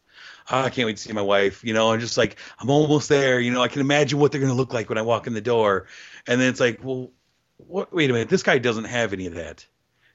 Oh, 0.50 0.62
I 0.62 0.70
can't 0.72 0.88
wait 0.88 0.98
to 0.98 1.04
see 1.04 1.14
my 1.14 1.22
wife, 1.22 1.64
you 1.64 1.74
know, 1.74 1.92
I'm 1.94 2.00
just 2.00 2.18
like 2.18 2.38
I'm 2.60 2.72
almost 2.72 3.10
there, 3.10 3.40
you 3.40 3.52
know, 3.52 3.62
I 3.62 3.68
can 3.68 3.82
imagine 3.82 4.18
what 4.18 4.32
they're 4.32 4.42
gonna 4.42 4.54
look 4.56 4.74
like 4.74 4.90
when 4.90 4.98
I 4.98 5.04
walk 5.04 5.28
in 5.28 5.34
the 5.34 5.42
door, 5.42 5.86
and 6.26 6.42
then 6.42 6.50
it's 6.50 6.60
like, 6.60 6.80
well, 6.84 7.12
what? 7.58 7.94
Wait 7.94 8.10
a 8.10 8.14
minute, 8.14 8.30
this 8.30 8.42
guy 8.44 8.58
doesn't 8.58 8.86
have 8.86 9.14
any 9.14 9.28
of 9.28 9.36
that, 9.36 9.66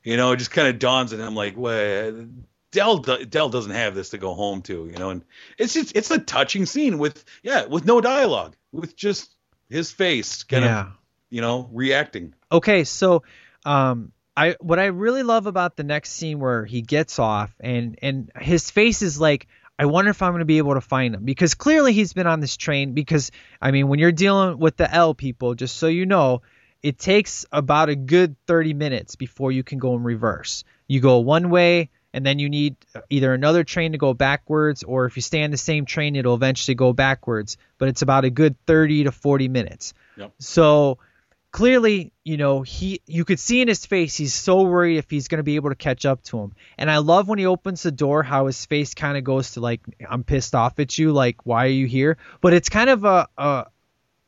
you 0.02 0.16
know. 0.16 0.32
It 0.32 0.39
just 0.39 0.51
kind 0.51 0.66
of 0.69 0.78
dawns 0.81 1.12
on 1.12 1.20
him 1.20 1.35
like, 1.36 1.56
well, 1.56 2.27
Del 2.73 2.98
Del 2.98 3.48
doesn't 3.48 3.73
have 3.73 3.94
this 3.94 4.10
to 4.10 4.19
go 4.19 4.35
home 4.35 4.62
to, 4.62 4.86
you 4.86 4.98
know, 4.98 5.10
and 5.10 5.24
it's 5.56 5.73
just 5.74 5.97
it's 5.97 6.10
a 6.10 6.19
touching 6.19 6.66
scene 6.66 6.98
with 6.98 7.24
yeah, 7.43 7.66
with 7.66 7.85
no 7.85 8.01
dialogue, 8.01 8.56
with 8.73 8.97
just 8.97 9.31
his 9.70 9.90
face 9.90 10.43
kind 10.43 10.65
Yeah. 10.65 10.81
of, 10.81 10.86
you 11.31 11.40
know, 11.40 11.69
reacting. 11.73 12.35
Okay, 12.51 12.85
so 12.85 13.23
um 13.65 14.12
I 14.39 14.55
what 14.60 14.78
I 14.78 14.86
really 14.86 15.24
love 15.24 15.47
about 15.47 15.74
the 15.74 15.82
next 15.82 16.12
scene 16.12 16.39
where 16.39 16.65
he 16.65 16.81
gets 16.81 17.19
off 17.19 17.52
and 17.59 17.98
and 18.01 18.31
his 18.40 18.70
face 18.70 19.02
is 19.02 19.20
like 19.20 19.48
I 19.81 19.86
wonder 19.86 20.12
if 20.12 20.23
I'm 20.23 20.31
going 20.31 20.40
to 20.40 20.47
be 20.47 20.59
able 20.59 20.74
to 20.74 20.81
find 20.81 21.12
him 21.12 21.24
because 21.24 21.55
clearly 21.55 21.93
he's 21.93 22.12
been 22.12 22.28
on 22.28 22.39
this 22.39 22.56
train 22.56 22.94
because 22.94 23.32
I 23.60 23.73
mean 23.73 23.89
when 23.89 23.98
you're 23.98 24.12
dealing 24.12 24.59
with 24.59 24.77
the 24.77 24.89
L 24.89 25.12
people 25.12 25.56
just 25.56 25.77
so 25.77 25.89
you 25.89 26.06
know 26.06 26.43
it 26.85 27.01
takes 27.01 27.47
about 27.51 27.89
a 27.89 27.97
good 27.97 28.36
30 28.47 28.74
minutes 28.74 29.16
before 29.16 29.51
you 29.51 29.65
can 29.65 29.81
go 29.81 29.94
in 29.94 30.05
reverse. 30.05 30.62
You 30.86 31.01
go 31.01 31.19
one 31.19 31.51
way 31.51 31.90
and 32.12 32.24
then 32.24 32.39
you 32.39 32.48
need 32.48 32.77
either 33.10 33.35
another 33.35 33.65
train 33.65 33.90
to 33.90 33.98
go 33.98 34.15
backwards 34.15 34.85
or 34.85 35.06
if 35.06 35.16
you 35.16 35.23
stay 35.23 35.43
on 35.43 35.51
the 35.51 35.56
same 35.56 35.85
train 35.85 36.15
it'll 36.15 36.36
eventually 36.36 36.77
go 36.77 36.93
backwards, 36.93 37.56
but 37.77 37.89
it's 37.89 38.02
about 38.02 38.24
a 38.24 38.31
good 38.31 38.55
30 38.66 39.05
to 39.05 39.10
40 39.10 39.48
minutes. 39.48 39.94
Yep. 40.16 40.32
So 40.39 40.98
clearly, 41.51 42.12
you 42.25 42.37
know, 42.37 42.62
he 42.62 43.01
you 43.07 43.25
could 43.25 43.39
see 43.39 43.61
in 43.61 43.69
his 43.69 43.87
face 43.87 44.16
he's 44.16 44.35
so 44.35 44.62
worried 44.62 44.99
if 44.99 45.11
he's 45.11 45.29
going 45.29 45.39
to 45.39 45.45
be 45.45 45.57
able 45.57 45.70
to 45.70 45.77
catch 45.77 46.05
up 46.07 46.23
to 46.25 46.39
him. 46.39 46.53
And 46.77 46.91
I 46.91 46.99
love 46.99 47.29
when 47.29 47.39
he 47.39 47.47
opens 47.47 47.83
the 47.83 47.93
door 47.93 48.23
how 48.23 48.47
his 48.47 48.65
face 48.66 48.95
kind 48.95 49.16
of 49.16 49.25
goes 49.25 49.53
to 49.53 49.61
like 49.61 49.81
I'm 50.09 50.25
pissed 50.25 50.55
off 50.55 50.79
at 50.79 50.99
you, 50.99 51.12
like 51.12 51.47
why 51.47 51.65
are 51.65 51.70
you 51.70 51.87
here? 51.87 52.19
But 52.41 52.53
it's 52.53 52.69
kind 52.69 52.91
of 52.91 53.05
a, 53.05 53.29
a 53.37 53.66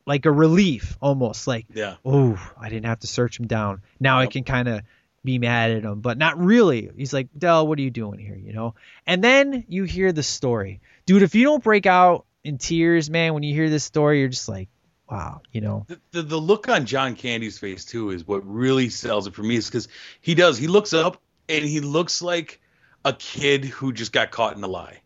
like 0.07 0.27
a 0.27 0.33
relief 0.33 0.97
almost 1.01 1.47
like 1.47 1.67
Yeah. 1.73 1.97
oh, 2.05 2.39
I 2.59 2.69
didn't 2.69 2.87
have 2.87 3.01
to 3.01 3.07
search 3.07 3.39
him 3.39 3.47
down. 3.47 3.83
Now 3.99 4.21
I 4.21 4.27
can 4.27 4.45
kind 4.45 4.69
of 4.69 4.83
be 5.23 5.39
mad 5.39 5.71
at 5.71 5.83
him, 5.83 6.01
but 6.01 6.17
not 6.17 6.39
really. 6.39 6.91
He's 6.97 7.13
like, 7.13 7.29
Del, 7.37 7.67
what 7.67 7.79
are 7.79 7.83
you 7.83 7.91
doing 7.91 8.19
here? 8.19 8.37
You 8.37 8.55
know? 8.55 8.75
And 9.07 9.23
then 9.23 9.65
you 9.69 9.85
hear 9.85 10.13
the 10.13 10.23
story. 10.23 10.81
Dude, 11.05 11.23
if 11.23 11.35
you 11.35 11.45
don't 11.45 11.63
break 11.63 11.85
out 11.85 12.25
in 12.43 12.57
tears, 12.57 13.11
man, 13.11 13.35
when 13.35 13.43
you 13.43 13.55
hear 13.55 13.69
this 13.69 13.85
story, 13.85 14.21
you're 14.21 14.29
just 14.29 14.49
like, 14.49 14.69
wow, 15.11 15.41
you 15.53 15.61
know? 15.61 15.85
the, 15.89 16.01
the, 16.12 16.23
the 16.23 16.37
look 16.37 16.69
on 16.69 16.87
John 16.87 17.16
Candy's 17.16 17.59
face 17.59 17.85
too 17.85 18.11
is 18.11 18.27
what 18.27 18.47
really 18.47 18.89
sells 18.89 19.27
it 19.27 19.35
for 19.35 19.43
me 19.43 19.57
is 19.57 19.66
because 19.66 19.89
he 20.20 20.35
does 20.35 20.57
he 20.57 20.69
looks 20.69 20.93
up 20.93 21.20
and 21.49 21.65
he 21.65 21.81
looks 21.81 22.23
like 22.23 22.61
a 23.05 23.12
kid 23.12 23.65
who 23.65 23.93
just 23.93 24.12
got 24.12 24.31
caught 24.31 24.57
in 24.57 24.62
a 24.62 24.69
lie. 24.69 25.01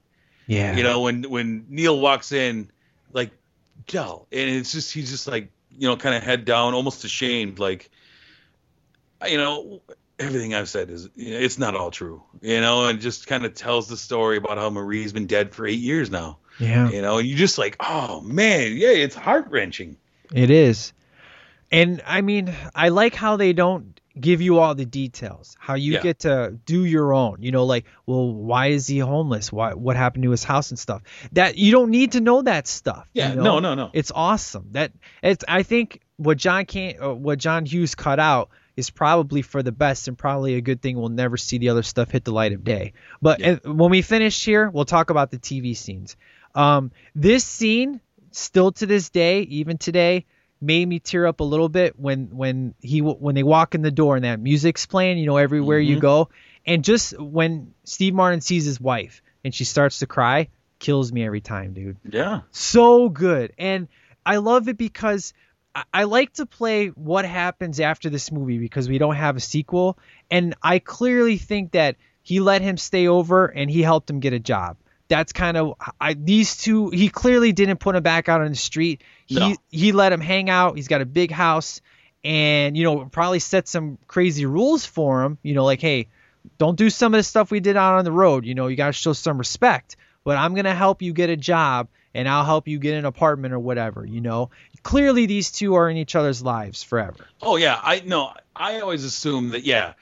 Yeah. 0.46 0.76
You 0.76 0.82
know 0.82 1.00
when 1.00 1.22
when 1.24 1.66
Neal 1.68 1.98
walks 1.98 2.32
in 2.32 2.70
like 3.12 3.30
Del 3.86 4.26
and 4.30 4.50
it's 4.50 4.72
just 4.72 4.92
he's 4.92 5.10
just 5.10 5.26
like 5.26 5.50
you 5.70 5.88
know 5.88 5.96
kind 5.96 6.14
of 6.14 6.22
head 6.22 6.44
down 6.44 6.74
almost 6.74 7.04
ashamed 7.04 7.58
like 7.58 7.90
you 9.26 9.38
know 9.38 9.80
everything 10.18 10.54
I've 10.54 10.68
said 10.68 10.90
is 10.90 11.08
it's 11.16 11.58
not 11.58 11.74
all 11.74 11.90
true 11.90 12.22
you 12.42 12.60
know 12.60 12.86
and 12.86 13.00
just 13.00 13.26
kind 13.26 13.44
of 13.44 13.54
tells 13.54 13.88
the 13.88 13.96
story 13.96 14.36
about 14.36 14.58
how 14.58 14.70
Marie's 14.70 15.12
been 15.12 15.26
dead 15.26 15.54
for 15.54 15.66
eight 15.66 15.80
years 15.80 16.10
now. 16.10 16.38
Yeah. 16.58 16.88
You 16.90 17.02
know 17.02 17.18
you 17.18 17.34
just 17.34 17.58
like 17.58 17.76
oh 17.80 18.20
man 18.20 18.76
yeah 18.76 18.90
it's 18.90 19.14
heart 19.14 19.46
wrenching. 19.50 19.96
It 20.32 20.50
is. 20.50 20.92
And 21.70 22.02
I 22.06 22.20
mean, 22.20 22.54
I 22.74 22.90
like 22.90 23.14
how 23.14 23.36
they 23.36 23.52
don't 23.52 24.00
give 24.18 24.40
you 24.40 24.58
all 24.58 24.76
the 24.76 24.84
details. 24.84 25.56
How 25.58 25.74
you 25.74 25.94
Yeah. 25.94 26.02
get 26.02 26.20
to 26.20 26.56
do 26.64 26.84
your 26.84 27.12
own. 27.12 27.38
You 27.42 27.50
know, 27.50 27.64
like, 27.64 27.84
well, 28.06 28.32
why 28.32 28.68
is 28.68 28.86
he 28.86 28.98
homeless? 29.00 29.52
Why 29.52 29.74
what 29.74 29.96
happened 29.96 30.22
to 30.24 30.30
his 30.30 30.44
house 30.44 30.70
and 30.70 30.78
stuff? 30.78 31.02
That 31.32 31.58
you 31.58 31.72
don't 31.72 31.90
need 31.90 32.12
to 32.12 32.20
know 32.20 32.42
that 32.42 32.68
stuff. 32.68 33.08
Yeah, 33.12 33.30
you 33.30 33.36
know? 33.36 33.42
no, 33.42 33.58
no, 33.60 33.74
no. 33.74 33.90
It's 33.92 34.12
awesome. 34.14 34.68
That 34.72 34.92
it's 35.22 35.44
I 35.48 35.64
think 35.64 36.00
what 36.16 36.38
John 36.38 36.64
can 36.66 36.94
uh, 37.02 37.12
what 37.14 37.38
John 37.38 37.66
Hughes 37.66 37.96
cut 37.96 38.20
out 38.20 38.50
is 38.76 38.90
probably 38.90 39.42
for 39.42 39.62
the 39.62 39.72
best 39.72 40.08
and 40.08 40.18
probably 40.18 40.54
a 40.54 40.60
good 40.60 40.82
thing 40.82 40.96
we'll 40.96 41.08
never 41.08 41.36
see 41.36 41.58
the 41.58 41.68
other 41.68 41.82
stuff 41.82 42.10
hit 42.10 42.24
the 42.24 42.32
light 42.32 42.52
of 42.52 42.62
day. 42.64 42.92
But 43.22 43.42
uh, 43.42 43.56
when 43.64 43.90
we 43.90 44.02
finish 44.02 44.44
here, 44.44 44.68
we'll 44.68 44.84
talk 44.84 45.10
about 45.10 45.30
the 45.30 45.38
TV 45.38 45.76
scenes. 45.76 46.16
Um, 46.54 46.92
this 47.14 47.44
scene 47.44 48.00
still 48.30 48.72
to 48.72 48.86
this 48.86 49.10
day, 49.10 49.42
even 49.42 49.78
today, 49.78 50.24
made 50.60 50.88
me 50.88 50.98
tear 50.98 51.26
up 51.26 51.40
a 51.40 51.44
little 51.44 51.68
bit 51.68 51.98
when 51.98 52.36
when 52.36 52.74
he 52.80 53.00
when 53.00 53.34
they 53.34 53.42
walk 53.42 53.74
in 53.74 53.82
the 53.82 53.90
door 53.90 54.16
and 54.16 54.24
that 54.24 54.40
music's 54.40 54.86
playing, 54.86 55.18
you 55.18 55.26
know, 55.26 55.36
everywhere 55.36 55.78
you 55.78 55.96
Mhm. 55.96 56.00
go, 56.00 56.28
and 56.66 56.84
just 56.84 57.18
when 57.20 57.74
Steve 57.84 58.14
Martin 58.14 58.40
sees 58.40 58.64
his 58.64 58.80
wife 58.80 59.22
and 59.44 59.54
she 59.54 59.64
starts 59.64 59.98
to 59.98 60.06
cry, 60.06 60.48
kills 60.78 61.12
me 61.12 61.24
every 61.24 61.40
time, 61.40 61.74
dude. 61.74 61.96
Yeah. 62.10 62.42
So 62.50 63.08
good, 63.08 63.52
and 63.58 63.88
I 64.24 64.36
love 64.36 64.68
it 64.68 64.78
because 64.78 65.34
I 65.92 66.04
like 66.04 66.34
to 66.34 66.46
play 66.46 66.88
what 66.88 67.24
happens 67.24 67.80
after 67.80 68.08
this 68.08 68.30
movie 68.30 68.58
because 68.58 68.88
we 68.88 68.98
don't 68.98 69.16
have 69.16 69.36
a 69.36 69.40
sequel, 69.40 69.98
and 70.30 70.54
I 70.62 70.78
clearly 70.78 71.36
think 71.36 71.72
that 71.72 71.96
he 72.22 72.38
let 72.40 72.62
him 72.62 72.76
stay 72.76 73.08
over 73.08 73.46
and 73.46 73.68
he 73.68 73.82
helped 73.82 74.08
him 74.08 74.20
get 74.20 74.32
a 74.32 74.38
job. 74.38 74.76
That's 75.08 75.32
kind 75.32 75.56
of 75.56 75.74
I 76.00 76.14
these 76.14 76.56
two. 76.56 76.90
He 76.90 77.08
clearly 77.08 77.52
didn't 77.52 77.78
put 77.78 77.94
him 77.94 78.02
back 78.02 78.28
out 78.28 78.40
on 78.40 78.48
the 78.48 78.56
street. 78.56 79.02
He 79.26 79.34
No. 79.36 79.56
he 79.70 79.92
let 79.92 80.12
him 80.12 80.20
hang 80.20 80.48
out. 80.48 80.76
He's 80.76 80.88
got 80.88 81.02
a 81.02 81.06
big 81.06 81.30
house, 81.30 81.80
and 82.24 82.76
you 82.76 82.84
know 82.84 83.04
probably 83.06 83.38
set 83.38 83.68
some 83.68 83.98
crazy 84.06 84.46
rules 84.46 84.86
for 84.86 85.22
him. 85.22 85.38
You 85.42 85.54
know, 85.54 85.64
like 85.64 85.80
hey, 85.80 86.08
don't 86.58 86.76
do 86.76 86.88
some 86.88 87.12
of 87.12 87.18
the 87.18 87.22
stuff 87.22 87.50
we 87.50 87.60
did 87.60 87.76
out 87.76 87.98
on 87.98 88.04
the 88.04 88.12
road. 88.12 88.46
You 88.46 88.54
know, 88.54 88.68
you 88.68 88.76
got 88.76 88.86
to 88.86 88.92
show 88.92 89.12
some 89.12 89.38
respect. 89.38 89.96
But 90.24 90.38
I'm 90.38 90.54
gonna 90.54 90.74
help 90.74 91.02
you 91.02 91.12
get 91.12 91.28
a 91.28 91.36
job, 91.36 91.88
and 92.14 92.26
I'll 92.26 92.44
help 92.44 92.66
you 92.66 92.78
get 92.78 92.94
an 92.94 93.04
apartment 93.04 93.52
or 93.52 93.58
whatever. 93.58 94.06
You 94.06 94.22
know, 94.22 94.48
clearly 94.82 95.26
these 95.26 95.52
two 95.52 95.74
are 95.74 95.90
in 95.90 95.98
each 95.98 96.16
other's 96.16 96.42
lives 96.42 96.82
forever. 96.82 97.26
Oh 97.42 97.56
yeah, 97.56 97.78
I 97.82 98.00
know. 98.00 98.32
I 98.56 98.80
always 98.80 99.04
assume 99.04 99.50
that 99.50 99.64
yeah, 99.64 99.92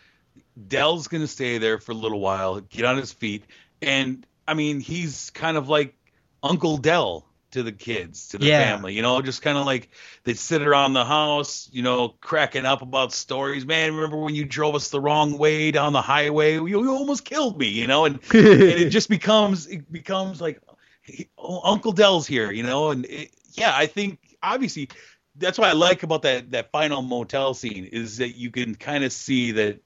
Del's 0.69 1.09
gonna 1.09 1.27
stay 1.27 1.59
there 1.59 1.79
for 1.79 1.91
a 1.91 1.97
little 1.97 2.21
while, 2.21 2.61
get 2.61 2.85
on 2.85 2.99
his 2.99 3.13
feet, 3.13 3.43
and 3.81 4.25
I 4.47 4.55
mean 4.55 4.81
he's 4.81 5.31
kind 5.31 5.57
of 5.57 5.69
like 5.69 5.95
Uncle 6.43 6.77
Del 6.79 7.27
to 7.53 7.63
the 7.63 7.73
kids, 7.73 8.29
to 8.29 8.39
the 8.39 8.47
Yeah. 8.47 8.77
family, 8.77 8.95
you 8.95 9.03
know, 9.03 9.21
just 9.21 9.43
kind 9.43 9.59
of 9.59 9.67
like 9.67 9.91
they 10.25 10.35
sit 10.35 10.63
around 10.63 10.95
the 10.95 11.05
house, 11.05 11.69
you 11.73 11.83
know, 11.83 12.09
cracking 12.21 12.65
up 12.65 12.81
about 12.83 13.13
stories. 13.13 13.67
Man, 13.67 13.95
remember 13.95 14.17
when 14.17 14.35
you 14.35 14.45
drove 14.47 14.75
us 14.75 14.89
the 14.89 15.01
wrong 15.01 15.37
way 15.37 15.71
down 15.71 15.93
the 15.93 16.01
highway? 16.03 16.55
You, 16.55 16.67
you 16.67 16.91
almost 16.95 17.25
killed 17.27 17.59
me, 17.59 17.69
you 17.69 17.87
know, 17.87 18.07
and, 18.07 18.21
and 18.33 18.79
it 18.79 18.87
just 18.87 19.09
becomes 19.11 19.67
it 19.67 19.91
becomes 19.93 20.41
like 20.41 20.61
he- 21.03 21.29
oh, 21.39 21.61
Uncle 21.65 21.93
Del's 21.93 22.27
here, 22.27 22.51
you 22.51 22.63
know, 22.63 22.91
and 22.91 23.05
it, 23.07 23.31
yeah, 23.53 23.73
I 23.77 23.87
think 23.87 24.19
obviously 24.43 24.89
that's 25.37 25.59
what 25.59 25.69
I 25.69 25.73
like 25.73 26.03
about 26.03 26.23
that 26.23 26.51
that 26.53 26.71
final 26.73 27.03
motel 27.03 27.55
scene 27.55 27.85
is 27.85 28.19
that 28.19 28.37
you 28.37 28.51
can 28.51 28.75
kind 28.75 29.05
of 29.05 29.13
see 29.13 29.53
that, 29.53 29.81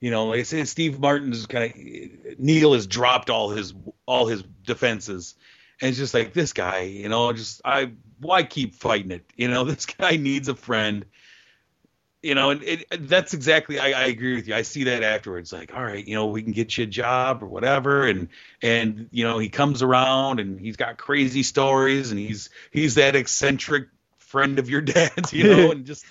you 0.00 0.10
know, 0.10 0.26
like 0.26 0.40
I 0.40 0.42
said, 0.44 0.68
Steve 0.68 0.98
Martin's 0.98 1.46
kind 1.46 1.64
of 1.64 2.38
Neal 2.38 2.72
has 2.72 2.86
dropped 2.86 3.28
all 3.28 3.50
his 3.50 3.74
all 4.06 4.26
his 4.26 4.42
defenses, 4.64 5.34
and 5.80 5.90
it's 5.90 5.98
just 5.98 6.14
like 6.14 6.32
this 6.32 6.54
guy, 6.54 6.80
you 6.80 7.08
know, 7.08 7.32
just 7.32 7.60
I 7.64 7.92
why 8.18 8.42
keep 8.42 8.74
fighting 8.74 9.10
it, 9.10 9.24
you 9.36 9.48
know, 9.48 9.64
this 9.64 9.86
guy 9.86 10.16
needs 10.16 10.48
a 10.48 10.54
friend. 10.54 11.04
You 12.22 12.34
know, 12.34 12.50
and 12.50 12.62
it, 12.62 13.08
that's 13.08 13.32
exactly. 13.32 13.78
I, 13.78 13.98
I 13.98 14.04
agree 14.08 14.34
with 14.34 14.46
you. 14.46 14.54
I 14.54 14.60
see 14.60 14.84
that 14.84 15.02
afterwards. 15.02 15.54
Like, 15.54 15.74
all 15.74 15.82
right, 15.82 16.06
you 16.06 16.14
know, 16.14 16.26
we 16.26 16.42
can 16.42 16.52
get 16.52 16.76
you 16.76 16.84
a 16.84 16.86
job 16.86 17.42
or 17.42 17.46
whatever, 17.46 18.06
and 18.06 18.28
and 18.60 19.08
you 19.10 19.24
know, 19.24 19.38
he 19.38 19.48
comes 19.48 19.82
around 19.82 20.38
and 20.38 20.60
he's 20.60 20.76
got 20.76 20.98
crazy 20.98 21.42
stories, 21.42 22.10
and 22.10 22.20
he's 22.20 22.50
he's 22.72 22.96
that 22.96 23.16
eccentric 23.16 23.88
friend 24.18 24.58
of 24.58 24.68
your 24.68 24.80
dad's, 24.82 25.32
you 25.32 25.44
know, 25.44 25.70
and 25.72 25.86
just 25.86 26.04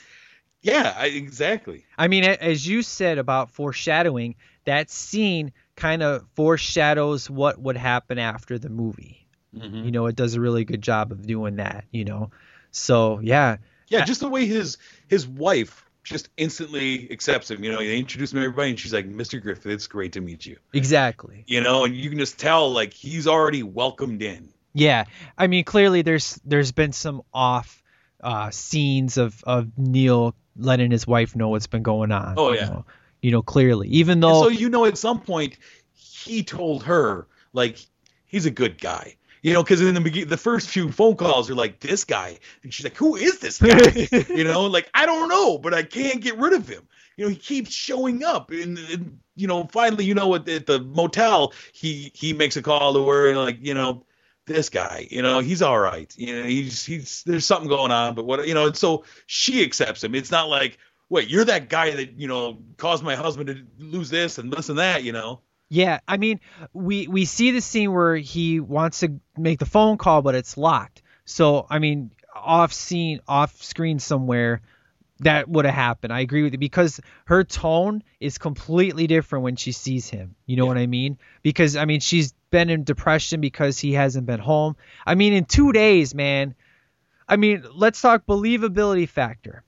yeah, 0.61 0.94
I, 0.98 1.07
exactly. 1.07 1.86
I 1.98 2.07
mean, 2.07 2.23
as 2.23 2.68
you 2.68 2.81
said 2.81 3.18
about 3.18 3.52
foreshadowing, 3.52 4.36
that 4.65 4.90
scene 4.90 5.52
kind 5.76 6.03
of 6.03 6.26
foreshadows 6.36 7.30
what 7.30 7.60
would 7.60 7.77
happen 7.77 8.19
after 8.19 8.60
the 8.60 8.69
movie. 8.69 9.27
Mhm. 9.56 9.86
You 9.86 9.91
know, 9.91 10.06
it 10.07 10.15
does 10.15 10.36
a 10.36 10.41
really 10.41 10.65
good 10.65 10.81
job 10.81 11.11
of 11.11 11.26
doing 11.26 11.56
that. 11.56 11.86
You 11.91 12.06
know, 12.06 12.31
so 12.72 13.19
yeah. 13.19 13.57
Yeah, 13.88 14.06
just 14.06 14.19
the 14.19 14.30
way 14.30 14.45
his 14.45 14.77
his 15.07 15.27
wife 15.27 15.86
just 16.03 16.30
instantly 16.38 17.11
accepts 17.11 17.49
him. 17.49 17.64
You 17.64 17.72
know, 17.72 17.80
they 17.80 17.98
introduce 17.98 18.31
him 18.31 18.38
to 18.40 18.45
everybody, 18.45 18.72
and 18.72 18.80
she's 18.80 18.94
like, 18.94 19.10
"Mr. 19.10 19.41
Griffith, 19.41 19.65
it's 19.72 19.88
great 19.88 20.14
to 20.14 20.22
meet 20.22 20.45
you." 20.45 20.57
Exactly. 20.73 21.44
You 21.48 21.61
know, 21.61 21.86
and 21.86 21.95
you 21.95 22.10
can 22.10 22.19
just 22.19 22.38
tell 22.38 22.72
like 22.72 22.94
he's 22.94 23.27
already 23.27 23.64
welcomed 23.64 24.22
in. 24.22 24.49
Yeah, 24.73 25.06
I 25.38 25.48
mean, 25.48 25.64
clearly 25.64 26.03
there's 26.03 26.40
there's 26.45 26.72
been 26.72 26.91
some 26.91 27.23
off 27.34 27.81
uh, 28.22 28.52
scenes 28.52 29.18
of 29.18 29.44
of 29.44 29.77
Neal 29.77 30.36
letting 30.60 30.91
his 30.91 31.07
wife 31.07 31.36
know 31.36 31.49
what's 31.49 31.68
been 31.68 31.84
going 31.84 32.11
on. 32.11 32.36
Oh, 32.38 32.52
you 32.52 32.57
yeah. 32.57 32.65
know, 32.65 32.86
you 33.22 33.31
know 33.31 33.41
clearly, 33.41 33.88
even 33.90 34.22
And 34.23 34.23
though 34.23 34.44
so 34.44 34.49
you 34.49 34.69
know, 34.69 34.86
at 34.86 34.98
some 34.98 35.19
point, 35.22 35.57
he 35.94 36.44
told 36.44 36.84
her 36.84 37.27
like 37.53 37.77
he's 38.26 38.45
a 38.45 38.52
good 38.52 38.80
guy. 38.80 39.15
You 39.41 39.53
know, 39.53 39.64
because 39.64 39.81
in 39.81 39.94
the 39.94 40.02
begin- 40.02 40.27
the 40.27 40.38
first 40.38 40.68
few 40.69 40.91
phone 40.91 41.15
calls 41.15 41.49
are 41.49 41.56
like 41.56 41.80
this 41.80 42.03
guy, 42.03 42.38
and 42.64 42.73
she's 42.73 42.84
like, 42.84 42.98
"Who 42.98 43.15
is 43.15 43.40
this 43.40 43.57
guy?" 43.57 44.07
you 44.30 44.44
know, 44.44 44.65
like 44.65 44.90
I 44.94 45.06
don't 45.06 45.30
know, 45.30 45.57
but 45.57 45.73
I 45.73 45.84
can't 45.84 46.22
get 46.22 46.38
rid 46.38 46.53
of 46.53 46.68
him. 46.68 46.88
You 47.15 47.26
know, 47.26 47.30
he 47.30 47.38
keeps 47.38 47.72
showing 47.72 48.23
up, 48.23 48.52
and, 48.52 48.77
and 48.77 49.19
you 49.36 49.48
know, 49.48 49.68
finally, 49.72 50.03
you 50.06 50.14
know, 50.14 50.36
at, 50.36 50.48
at 50.49 50.65
the 50.65 50.80
motel, 50.81 51.53
he 51.72 52.11
he 52.14 52.34
makes 52.34 52.57
a 52.57 52.61
call 52.61 52.94
to 52.94 53.07
her, 53.07 53.30
and 53.30 53.38
like, 53.38 53.60
you 53.61 53.73
know, 53.73 54.06
this 54.49 54.69
guy, 54.69 55.07
you 55.09 55.21
know, 55.21 55.39
he's 55.39 55.61
all 55.61 55.80
right. 55.80 56.13
You 56.17 56.41
know, 56.41 56.47
he's 56.47 56.85
he's 56.85 57.23
there's 57.26 57.45
something 57.45 57.69
going 57.69 57.91
on, 57.91 58.15
but 58.15 58.26
what 58.26 58.45
you 58.45 58.53
know, 58.53 58.67
and 58.67 58.76
so 58.76 59.05
she 59.27 59.63
accepts 59.63 60.03
him. 60.03 60.13
It's 60.15 60.31
not 60.31 60.49
like, 60.49 60.77
wait, 61.07 61.30
you're 61.30 61.45
that 61.45 61.69
guy 61.69 61.91
that 61.91 62.19
you 62.19 62.27
know 62.27 62.59
caused 62.77 63.03
my 63.03 63.15
husband 63.15 63.47
to 63.47 63.85
lose 63.85 64.09
this 64.09 64.38
and 64.38 64.51
this 64.51 64.67
and 64.67 64.80
that. 64.80 65.03
You 65.03 65.13
know, 65.13 65.41
Yeah, 65.69 65.99
I 66.07 66.17
mean, 66.17 66.39
we 66.73 67.07
we 67.07 67.26
see 67.26 67.51
the 67.51 67.61
scene 67.61 67.93
where 67.93 68.17
he 68.17 68.59
wants 68.59 69.01
to 69.01 69.19
make 69.38 69.59
the 69.59 69.65
phone 69.65 69.97
call, 69.97 70.21
but 70.21 70.35
it's 70.35 70.57
locked. 70.57 71.03
So, 71.26 71.67
I 71.69 71.77
mean, 71.77 72.11
off 72.35 72.73
scene, 72.73 73.21
off 73.27 73.61
screen 73.61 73.99
somewhere, 73.99 74.61
that 75.19 75.47
would 75.47 75.65
have 75.65 75.76
happened. 75.76 76.11
I 76.11 76.21
agree 76.21 76.41
with 76.43 76.53
you 76.53 76.59
because 76.59 76.99
her 77.26 77.43
tone 77.43 78.03
is 78.19 78.39
completely 78.39 79.05
different 79.05 79.43
when 79.43 79.55
she 79.57 79.71
sees 79.71 80.09
him. 80.09 80.35
You 80.47 80.55
know 80.57 80.65
what 80.65 80.77
I 80.77 80.88
mean? 80.88 81.19
Because 81.43 81.76
I 81.76 81.85
mean, 81.85 81.99
she's 81.99 82.34
been 82.51 82.69
in 82.69 82.84
depression 82.84 83.41
because 83.41 83.80
he 83.80 83.93
hasn't 83.93 84.26
been 84.26 84.39
home. 84.39 84.76
I 85.05 85.15
mean, 85.15 85.34
in 85.34 85.45
two 85.45 85.71
days, 85.71 86.13
man. 86.15 86.55
I 87.27 87.35
mean, 87.35 87.63
let's 87.76 88.01
talk 88.01 88.26
believability 88.26 89.07
factor. 89.07 89.63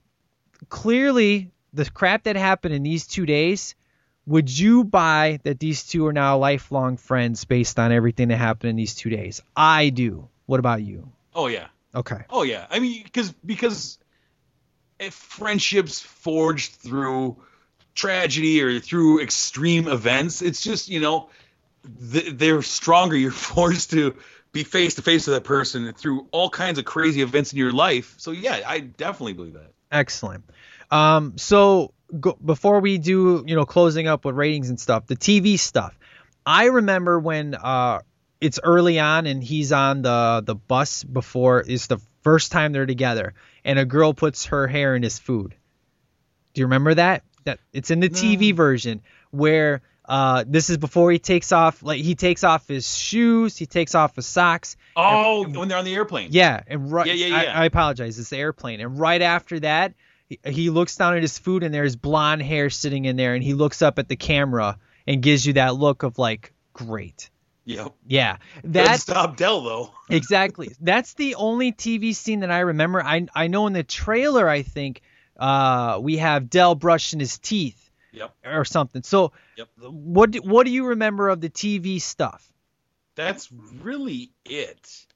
Clearly, 0.68 1.52
the 1.72 1.88
crap 1.88 2.24
that 2.24 2.36
happened 2.36 2.74
in 2.74 2.82
these 2.82 3.06
two 3.06 3.26
days 3.26 3.74
would 4.26 4.56
you 4.56 4.84
buy 4.84 5.40
that 5.42 5.58
these 5.58 5.84
two 5.84 6.06
are 6.06 6.12
now 6.12 6.38
lifelong 6.38 6.96
friends 6.96 7.44
based 7.44 7.78
on 7.78 7.90
everything 7.90 8.28
that 8.28 8.36
happened 8.36 8.70
in 8.70 8.76
these 8.76 8.94
two 8.94 9.10
days? 9.10 9.42
I 9.56 9.88
do. 9.88 10.28
What 10.46 10.60
about 10.60 10.82
you? 10.82 11.10
oh 11.34 11.46
yeah, 11.46 11.66
Okay. 11.94 12.24
Oh 12.30 12.42
yeah, 12.42 12.66
I 12.70 12.78
mean, 12.78 13.02
because 13.04 13.32
because 13.44 13.98
if 14.98 15.12
friendships 15.14 16.00
forged 16.00 16.72
through 16.72 17.36
tragedy 17.94 18.62
or 18.62 18.80
through 18.80 19.22
extreme 19.22 19.88
events, 19.88 20.40
it's 20.40 20.62
just 20.62 20.88
you 20.88 21.00
know 21.00 21.28
th- 22.12 22.34
they're 22.34 22.62
stronger. 22.62 23.16
You're 23.16 23.30
forced 23.30 23.90
to 23.90 24.16
be 24.52 24.64
face 24.64 24.94
to 24.94 25.02
face 25.02 25.26
with 25.26 25.36
that 25.36 25.44
person 25.44 25.92
through 25.94 26.28
all 26.30 26.50
kinds 26.50 26.78
of 26.78 26.84
crazy 26.84 27.22
events 27.22 27.52
in 27.52 27.58
your 27.58 27.72
life. 27.72 28.14
So 28.18 28.30
yeah, 28.30 28.60
I 28.66 28.80
definitely 28.80 29.32
believe 29.32 29.54
that. 29.54 29.72
Excellent. 29.90 30.44
Um, 30.90 31.38
so 31.38 31.92
go, 32.18 32.36
before 32.44 32.80
we 32.80 32.98
do, 32.98 33.44
you 33.46 33.56
know, 33.56 33.64
closing 33.64 34.08
up 34.08 34.24
with 34.24 34.36
ratings 34.36 34.68
and 34.68 34.78
stuff, 34.78 35.06
the 35.06 35.16
TV 35.16 35.58
stuff. 35.58 35.98
I 36.44 36.66
remember 36.66 37.18
when 37.18 37.54
uh, 37.54 38.00
it's 38.40 38.58
early 38.62 38.98
on 38.98 39.26
and 39.26 39.42
he's 39.42 39.72
on 39.72 40.02
the 40.02 40.42
the 40.44 40.54
bus 40.54 41.04
before 41.04 41.64
it's 41.66 41.86
the 41.86 41.98
first 42.22 42.52
time 42.52 42.72
they're 42.72 42.86
together, 42.86 43.34
and 43.64 43.78
a 43.78 43.84
girl 43.84 44.12
puts 44.12 44.46
her 44.46 44.66
hair 44.66 44.94
in 44.96 45.02
his 45.02 45.18
food. 45.18 45.54
Do 46.52 46.60
you 46.60 46.66
remember 46.66 46.94
that? 46.94 47.22
That 47.44 47.58
it's 47.72 47.90
in 47.90 48.00
the 48.00 48.08
TV 48.08 48.54
version 48.54 49.02
where 49.30 49.82
uh, 50.04 50.44
this 50.46 50.68
is 50.68 50.78
before 50.78 51.12
he 51.12 51.18
takes 51.18 51.52
off, 51.52 51.82
like 51.82 52.00
he 52.00 52.14
takes 52.14 52.42
off 52.42 52.66
his 52.66 52.96
shoes, 52.96 53.56
he 53.56 53.66
takes 53.66 53.94
off 53.94 54.16
his 54.16 54.26
socks. 54.26 54.76
Oh, 54.96 55.46
when 55.48 55.68
they're 55.68 55.78
on 55.78 55.84
the 55.84 55.94
airplane. 55.94 56.28
Yeah, 56.32 56.60
and 56.66 56.90
right. 56.90 57.06
Yeah, 57.06 57.12
yeah, 57.12 57.42
yeah. 57.42 57.52
I, 57.54 57.62
I 57.62 57.64
apologize. 57.66 58.18
It's 58.18 58.30
the 58.30 58.38
airplane, 58.38 58.80
and 58.80 58.98
right 58.98 59.22
after 59.22 59.60
that, 59.60 59.94
he, 60.28 60.38
he 60.44 60.70
looks 60.70 60.96
down 60.96 61.16
at 61.16 61.22
his 61.22 61.38
food, 61.38 61.62
and 61.62 61.72
there's 61.72 61.94
blonde 61.94 62.42
hair 62.42 62.68
sitting 62.68 63.04
in 63.04 63.16
there, 63.16 63.34
and 63.34 63.44
he 63.44 63.54
looks 63.54 63.80
up 63.80 63.98
at 63.98 64.08
the 64.08 64.16
camera 64.16 64.78
and 65.06 65.22
gives 65.22 65.46
you 65.46 65.54
that 65.54 65.76
look 65.76 66.02
of 66.02 66.18
like, 66.18 66.52
great. 66.72 67.30
Yep. 67.64 67.94
Yeah, 68.08 68.38
that's 68.64 69.02
stop 69.02 69.36
Del 69.36 69.62
though. 69.62 69.94
exactly. 70.10 70.74
That's 70.80 71.14
the 71.14 71.36
only 71.36 71.72
TV 71.72 72.12
scene 72.12 72.40
that 72.40 72.50
I 72.50 72.60
remember. 72.60 73.00
I 73.00 73.28
I 73.34 73.46
know 73.46 73.68
in 73.68 73.72
the 73.72 73.84
trailer, 73.84 74.48
I 74.48 74.62
think 74.62 75.00
uh, 75.38 76.00
we 76.02 76.16
have 76.16 76.50
Del 76.50 76.74
brushing 76.74 77.20
his 77.20 77.38
teeth 77.38 77.91
Yep. 78.12 78.34
or 78.44 78.64
something. 78.64 79.02
So, 79.02 79.32
Yep. 79.56 79.68
what 79.78 80.30
do, 80.30 80.38
what 80.40 80.64
do 80.66 80.70
you 80.72 80.86
remember 80.88 81.28
of 81.28 81.40
the 81.40 81.50
TV 81.50 82.00
stuff? 82.00 82.46
That's 83.14 83.50
really 83.52 84.30
it. 84.44 85.06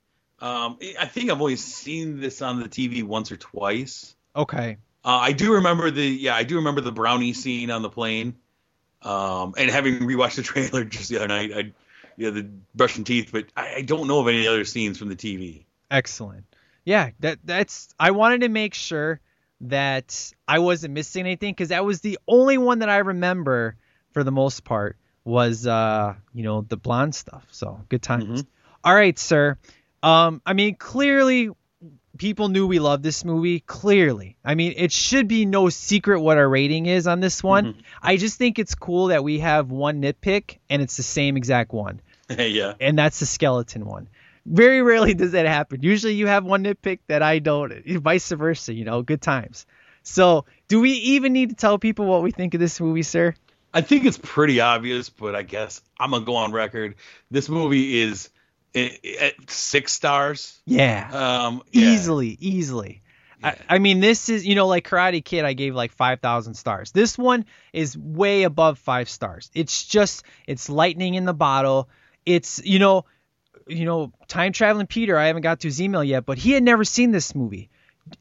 Um, 0.40 0.78
I 0.98 1.06
think 1.06 1.30
I've 1.30 1.40
only 1.40 1.56
seen 1.56 2.20
this 2.20 2.42
on 2.42 2.60
the 2.60 2.68
TV 2.68 3.02
once 3.02 3.32
or 3.32 3.36
twice. 3.36 4.14
Okay. 4.34 4.76
Uh, 5.04 5.08
I 5.08 5.32
do 5.32 5.54
remember 5.54 5.90
the 5.90 6.04
yeah, 6.04 6.34
I 6.34 6.42
do 6.42 6.56
remember 6.56 6.80
the 6.80 6.92
brownie 6.92 7.32
scene 7.32 7.70
on 7.70 7.82
the 7.82 7.88
plane. 7.88 8.34
Um, 9.02 9.54
and 9.56 9.70
having 9.70 10.00
rewatched 10.00 10.36
the 10.36 10.42
trailer 10.42 10.84
just 10.84 11.08
the 11.08 11.16
other 11.16 11.28
night, 11.28 11.52
I 11.54 11.72
yeah, 12.16 12.30
the 12.30 12.48
brushing 12.74 13.04
teeth, 13.04 13.30
but 13.32 13.46
I, 13.56 13.76
I 13.76 13.82
don't 13.82 14.08
know 14.08 14.20
of 14.20 14.28
any 14.28 14.46
other 14.46 14.64
scenes 14.64 14.98
from 14.98 15.08
the 15.08 15.16
TV. 15.16 15.64
Excellent. 15.90 16.44
Yeah, 16.84 17.10
that 17.20 17.38
that's 17.44 17.94
I 17.98 18.10
wanted 18.10 18.40
to 18.42 18.48
make 18.48 18.74
sure 18.74 19.20
that 19.62 20.32
I 20.46 20.58
wasn't 20.58 20.94
missing 20.94 21.26
anything 21.26 21.52
because 21.52 21.70
that 21.70 21.84
was 21.84 22.00
the 22.00 22.18
only 22.28 22.58
one 22.58 22.80
that 22.80 22.88
I 22.88 22.98
remember 22.98 23.76
for 24.12 24.22
the 24.24 24.32
most 24.32 24.64
part 24.64 24.96
was 25.24 25.66
uh 25.66 26.14
you 26.32 26.42
know 26.42 26.62
the 26.62 26.76
blonde 26.76 27.14
stuff. 27.14 27.46
So 27.50 27.80
good 27.88 28.02
times. 28.02 28.44
All 28.84 28.94
right, 28.94 29.18
sir. 29.18 29.58
Um, 30.02 30.40
I 30.46 30.52
mean 30.52 30.76
clearly 30.76 31.50
people 32.18 32.48
knew 32.48 32.66
we 32.66 32.78
loved 32.78 33.02
this 33.02 33.24
movie. 33.24 33.60
Clearly, 33.60 34.36
I 34.44 34.54
mean 34.54 34.74
it 34.76 34.92
should 34.92 35.26
be 35.26 35.46
no 35.46 35.68
secret 35.68 36.20
what 36.20 36.38
our 36.38 36.48
rating 36.48 36.86
is 36.86 37.06
on 37.06 37.20
this 37.20 37.42
one. 37.42 37.82
I 38.02 38.16
just 38.16 38.38
think 38.38 38.58
it's 38.58 38.74
cool 38.74 39.06
that 39.06 39.24
we 39.24 39.40
have 39.40 39.70
one 39.70 40.02
nitpick 40.02 40.58
and 40.70 40.82
it's 40.82 40.96
the 40.96 41.02
same 41.02 41.36
exact 41.36 41.72
one 41.72 42.00
yeah. 42.38 42.74
and 42.80 42.98
that's 42.98 43.20
the 43.20 43.26
skeleton 43.26 43.86
one. 43.86 44.08
Very 44.46 44.80
rarely 44.82 45.14
does 45.14 45.32
that 45.32 45.46
happen. 45.46 45.82
Usually 45.82 46.14
you 46.14 46.26
have 46.28 46.44
one 46.44 46.64
nitpick 46.64 47.00
that 47.08 47.22
I 47.22 47.40
don't, 47.40 47.72
vice 47.84 48.30
versa, 48.30 48.72
you 48.72 48.84
know, 48.84 49.02
good 49.02 49.20
times. 49.20 49.66
So, 50.02 50.44
do 50.68 50.80
we 50.80 50.92
even 50.92 51.32
need 51.32 51.50
to 51.50 51.56
tell 51.56 51.78
people 51.78 52.06
what 52.06 52.22
we 52.22 52.30
think 52.30 52.54
of 52.54 52.60
this 52.60 52.80
movie, 52.80 53.02
sir? 53.02 53.34
I 53.74 53.80
think 53.80 54.04
it's 54.04 54.18
pretty 54.18 54.60
obvious, 54.60 55.10
but 55.10 55.34
I 55.34 55.42
guess 55.42 55.82
I'm 55.98 56.12
gonna 56.12 56.24
go 56.24 56.36
on 56.36 56.52
record. 56.52 56.94
This 57.30 57.48
movie 57.48 58.00
is 58.00 58.30
at 58.74 59.50
six 59.50 59.92
stars. 59.92 60.58
Yeah. 60.64 61.08
Um, 61.12 61.62
yeah. 61.72 61.88
Easily, 61.88 62.36
easily. 62.40 63.02
I, 63.42 63.56
I 63.68 63.78
mean, 63.78 64.00
this 64.00 64.28
is, 64.28 64.46
you 64.46 64.54
know, 64.54 64.66
like 64.66 64.88
Karate 64.88 65.24
Kid, 65.24 65.44
I 65.44 65.52
gave 65.52 65.74
like 65.74 65.92
5,000 65.92 66.54
stars. 66.54 66.92
This 66.92 67.18
one 67.18 67.44
is 67.72 67.96
way 67.96 68.44
above 68.44 68.78
five 68.78 69.08
stars. 69.08 69.50
It's 69.54 69.84
just, 69.84 70.24
it's 70.46 70.68
lightning 70.68 71.14
in 71.14 71.24
the 71.24 71.34
bottle. 71.34 71.88
It's, 72.24 72.62
you 72.64 72.78
know, 72.78 73.04
you 73.66 73.84
know, 73.84 74.12
time 74.28 74.52
traveling 74.52 74.86
Peter, 74.86 75.16
I 75.18 75.26
haven't 75.26 75.42
got 75.42 75.60
to 75.60 75.68
his 75.68 75.80
email 75.82 76.04
yet, 76.04 76.24
but 76.26 76.38
he 76.38 76.52
had 76.52 76.62
never 76.62 76.84
seen 76.84 77.10
this 77.10 77.34
movie. 77.34 77.68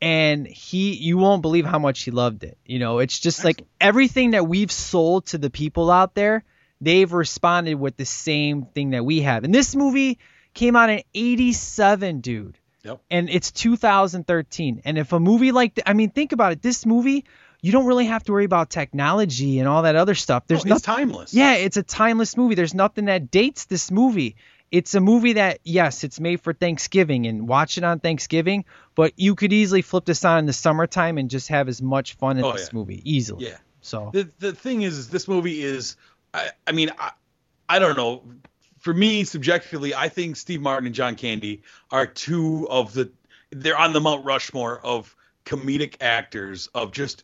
And 0.01 0.47
he, 0.47 0.93
you 0.95 1.17
won't 1.17 1.43
believe 1.43 1.65
how 1.65 1.77
much 1.77 2.01
he 2.03 2.11
loved 2.11 2.43
it. 2.43 2.57
You 2.65 2.80
know, 2.80 2.97
it's 2.99 3.19
just 3.19 3.43
like 3.45 3.61
everything 3.80 4.31
that 4.31 4.47
we've 4.47 4.72
sold 4.72 5.27
to 5.27 5.38
the 5.38 5.51
people 5.51 5.91
out 5.91 6.15
there, 6.15 6.43
they've 6.81 7.11
responded 7.13 7.76
with 7.76 7.95
the 7.95 8.05
same 8.05 8.63
thing 8.65 8.91
that 8.91 9.05
we 9.05 9.22
have. 9.22 9.43
And 9.43 9.53
this 9.53 9.76
movie 9.76 10.17
came 10.55 10.76
out 10.76 10.89
in 10.89 11.03
87, 11.13 12.22
dude 12.22 12.57
Yep. 12.84 13.01
and 13.09 13.30
it's 13.30 13.51
2013. 13.51 14.81
And 14.85 14.97
if 14.97 15.11
a 15.13 15.19
movie 15.19 15.51
like, 15.51 15.76
th- 15.76 15.84
I 15.88 15.93
mean, 15.93 16.09
think 16.11 16.31
about 16.31 16.51
it. 16.51 16.61
This 16.61 16.85
movie, 16.85 17.26
you 17.61 17.72
don't 17.72 17.85
really 17.88 18.05
have 18.05 18.23
to 18.26 18.31
worry 18.31 18.45
about 18.45 18.69
technology 18.69 19.59
and 19.59 19.67
all 19.67 19.84
that 19.84 19.95
other 19.95 20.15
stuff. 20.15 20.43
There's 20.47 20.65
No, 20.65 20.76
it's 20.76 20.88
nothing- 20.88 21.07
timeless. 21.09 21.34
Yeah, 21.34 21.53
it's 21.55 21.77
a 21.77 21.84
timeless 21.84 22.38
movie. 22.38 22.55
There's 22.55 22.73
nothing 22.76 23.05
that 23.05 23.31
dates 23.31 23.65
this 23.65 23.89
movie. 23.91 24.35
It's 24.76 24.93
a 24.93 24.99
movie 24.99 25.34
that, 25.34 25.60
yes, 25.64 26.03
it's 26.03 26.19
made 26.19 26.41
for 26.41 26.52
Thanksgiving 26.53 27.27
and 27.27 27.47
watch 27.47 27.77
it 27.77 27.85
on 27.85 28.02
Thanksgiving, 28.02 28.65
but 28.93 29.14
you 29.15 29.34
could 29.34 29.53
easily 29.53 29.81
flip 29.81 30.03
this 30.03 30.26
on 30.26 30.39
in 30.39 30.45
the 30.47 30.52
summertime 30.52 31.18
and 31.18 31.30
just 31.30 31.47
have 31.47 31.69
as 31.69 31.81
much 31.81 32.15
fun 32.15 32.38
in 32.38 32.43
Oh, 32.43 32.52
this 32.52 32.69
yeah. 32.73 32.77
movie 32.77 33.02
easily. 33.10 33.45
Yeah. 33.45 33.57
So 33.80 34.10
The 34.11 34.30
the 34.39 34.52
thing 34.52 34.81
is, 34.81 34.97
is 34.97 35.10
this 35.10 35.30
movie 35.30 35.64
is, 35.64 35.95
I, 36.34 36.49
I 36.68 36.73
mean, 36.73 36.89
I, 36.99 37.11
I 37.69 37.80
don't 37.80 37.95
know. 37.95 38.23
For 38.80 38.93
me, 38.93 39.23
subjectively, 39.23 39.95
I 39.95 40.10
think 40.10 40.35
Steve 40.35 40.60
Martin 40.61 40.88
and 40.88 40.93
John 40.93 41.15
Candy 41.15 41.64
are 41.89 42.06
two 42.06 42.68
of 42.69 42.93
the. 42.93 43.11
They're 43.52 43.77
on 43.77 43.93
the 43.93 44.02
Mount 44.02 44.26
Rushmore 44.26 44.85
of 44.85 45.15
comedic 45.45 46.02
actors, 46.02 46.68
of 46.76 46.91
just 46.91 47.23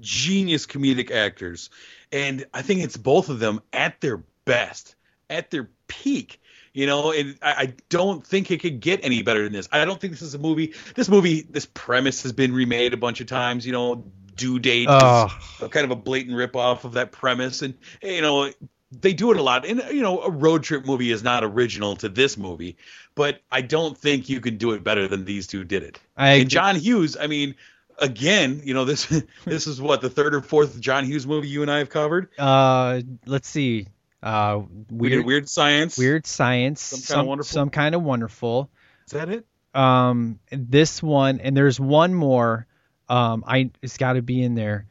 genius 0.00 0.66
comedic 0.66 1.10
actors, 1.10 1.68
and 2.12 2.46
I 2.54 2.62
think 2.62 2.84
it's 2.84 2.96
both 2.96 3.28
of 3.28 3.40
them 3.40 3.60
at 3.72 4.00
their 4.00 4.22
best, 4.44 4.94
at 5.28 5.50
their 5.50 5.68
peak. 5.88 6.40
You 6.76 6.84
know, 6.86 7.10
and 7.10 7.38
I, 7.40 7.52
I 7.52 7.74
don't 7.88 8.24
think 8.26 8.50
it 8.50 8.60
could 8.60 8.80
get 8.80 9.00
any 9.02 9.22
better 9.22 9.42
than 9.44 9.52
this. 9.54 9.66
I 9.72 9.86
don't 9.86 9.98
think 9.98 10.12
this 10.12 10.20
is 10.20 10.34
a 10.34 10.38
movie. 10.38 10.74
This 10.94 11.08
movie, 11.08 11.40
this 11.40 11.64
premise 11.64 12.22
has 12.24 12.32
been 12.32 12.52
remade 12.52 12.92
a 12.92 12.98
bunch 12.98 13.22
of 13.22 13.26
times. 13.28 13.64
You 13.64 13.72
know, 13.72 14.04
due 14.36 14.58
date 14.58 14.86
Oh. 14.90 15.28
is 15.62 15.68
kind 15.68 15.86
of 15.86 15.90
a 15.90 15.96
blatant 15.96 16.36
rip 16.36 16.54
off 16.54 16.84
of 16.84 16.92
that 16.92 17.12
premise, 17.12 17.62
and 17.62 17.78
you 18.02 18.20
know 18.20 18.52
they 18.92 19.14
do 19.14 19.30
it 19.30 19.38
a 19.38 19.42
lot. 19.42 19.64
And 19.64 19.82
you 19.90 20.02
know, 20.02 20.20
a 20.20 20.30
road 20.30 20.64
trip 20.64 20.84
movie 20.84 21.10
is 21.10 21.22
not 21.22 21.44
original 21.44 21.96
to 21.96 22.10
this 22.10 22.36
movie, 22.36 22.76
but 23.14 23.40
I 23.50 23.62
don't 23.62 23.96
think 23.96 24.28
you 24.28 24.42
can 24.42 24.58
do 24.58 24.72
it 24.72 24.84
better 24.84 25.08
than 25.08 25.24
these 25.24 25.46
two 25.46 25.64
did 25.64 25.82
it. 25.82 25.98
I 26.14 26.32
and 26.32 26.50
John 26.50 26.76
Hughes, 26.76 27.16
I 27.18 27.26
mean. 27.26 27.54
Again, 27.98 28.60
you 28.62 28.74
know 28.74 28.84
this. 28.84 29.06
This 29.46 29.66
is 29.66 29.80
what 29.80 30.02
the 30.02 30.10
third 30.10 30.34
or 30.34 30.42
fourth 30.42 30.78
John 30.78 31.06
Hughes 31.06 31.26
movie 31.26 31.48
you 31.48 31.62
and 31.62 31.70
I 31.70 31.78
have 31.78 31.88
covered. 31.88 32.28
Uh, 32.38 33.00
let's 33.24 33.48
see. 33.48 33.86
Uh, 34.22 34.62
weird, 34.90 35.24
Weird 35.24 35.48
Science. 35.48 35.98
weird 35.98 36.26
science. 36.26 36.80
Some 36.82 37.16
Kinda 37.18 37.28
Wonderful? 37.28 37.52
some 37.52 37.70
kind 37.70 37.94
of 37.94 38.02
wonderful. 38.02 38.70
Is 39.06 39.12
that 39.12 39.28
it? 39.28 39.46
Um, 39.74 40.38
this 40.50 41.02
one, 41.02 41.40
and 41.40 41.56
there's 41.56 41.78
one 41.78 42.14
more. 42.14 42.66
Um, 43.08 43.44
I 43.46 43.70
it's 43.82 43.98
got 43.98 44.14
to 44.14 44.22
be 44.22 44.42
in 44.42 44.54
there. 44.54 44.86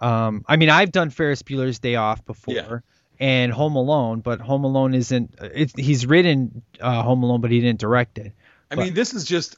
Um, 0.00 0.44
I 0.48 0.56
mean, 0.56 0.68
I've 0.70 0.90
done 0.90 1.10
Ferris 1.10 1.42
Bueller's 1.42 1.78
Day 1.78 1.94
Off 1.96 2.24
before. 2.24 2.54
Yeah. 2.54 2.78
And 3.20 3.52
Home 3.52 3.76
Alone, 3.76 4.18
but 4.20 4.40
Home 4.40 4.64
Alone 4.64 4.94
isn't. 4.94 5.36
It's, 5.40 5.72
he's 5.76 6.06
written 6.06 6.62
uh, 6.80 7.02
Home 7.02 7.22
Alone, 7.22 7.40
but 7.40 7.52
he 7.52 7.60
didn't 7.60 7.78
direct 7.78 8.18
it. 8.18 8.32
I 8.70 8.74
But- 8.74 8.84
mean, 8.84 8.94
this 8.94 9.14
is 9.14 9.24
just 9.24 9.56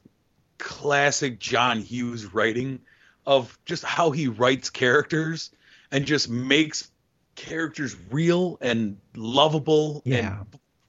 classic 0.58 1.38
John 1.38 1.80
Hughes 1.80 2.34
writing 2.34 2.80
of 3.26 3.58
just 3.64 3.82
how 3.84 4.10
he 4.10 4.28
writes 4.28 4.68
characters 4.68 5.50
and 5.90 6.04
just 6.04 6.28
makes 6.28 6.90
characters 7.34 7.96
real 8.10 8.58
and 8.60 8.96
lovable 9.16 10.02
Yeah. 10.04 10.38
and 10.40 10.46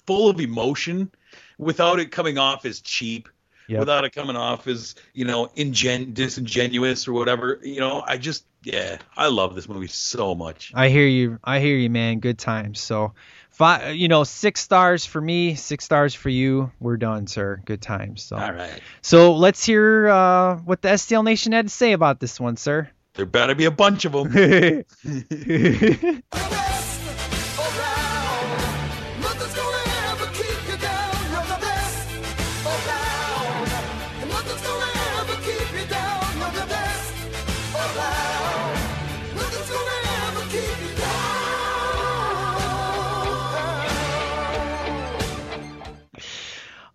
full 0.08 0.30
of 0.30 0.40
emotion 0.40 1.12
without 1.58 2.00
it 2.00 2.12
coming 2.12 2.38
off 2.38 2.66
as 2.66 2.80
cheap, 2.82 3.28
Yep. 3.68 3.80
without 3.80 4.06
it 4.06 4.14
coming 4.14 4.36
off 4.36 4.68
as, 4.68 4.94
you 5.14 5.26
know, 5.26 5.50
ingen- 5.56 6.14
disingenuous 6.14 7.08
or 7.08 7.14
whatever. 7.14 7.60
You 7.64 7.80
know, 7.80 8.04
I 8.06 8.18
just, 8.18 8.46
yeah, 8.64 8.98
I 9.18 9.28
love 9.30 9.56
this 9.56 9.68
movie 9.68 9.88
so 9.88 10.36
much. 10.36 10.72
I 10.76 10.90
hear 10.90 11.08
you. 11.08 11.40
I 11.44 11.60
hear 11.60 11.76
you, 11.76 11.90
man. 11.90 12.20
Good 12.20 12.38
times. 12.38 12.80
So, 12.80 13.14
five, 13.50 13.96
you 13.96 14.08
know, 14.08 14.24
six 14.24 14.62
stars 14.62 15.06
for 15.06 15.20
me, 15.20 15.56
six 15.56 15.84
stars 15.86 16.14
for 16.14 16.30
you. 16.30 16.72
We're 16.80 16.98
done, 16.98 17.26
sir. 17.26 17.62
Good 17.66 17.82
times. 17.82 18.22
So, 18.22 18.36
All 18.38 18.52
right. 18.54 18.80
so 19.02 19.34
let's 19.36 19.66
hear 19.66 20.10
uh, 20.10 20.58
what 20.58 20.84
the 20.84 20.90
STL 20.90 21.24
Nation 21.24 21.52
had 21.54 21.66
to 21.66 21.74
say 21.74 21.94
about 21.94 22.20
this 22.20 22.40
one, 22.40 22.58
sir. 22.58 22.90
There 23.16 23.26
better 23.26 23.56
be 23.56 23.66
a 23.66 23.72
bunch 23.72 24.04
of 24.06 24.12
them. 24.12 24.32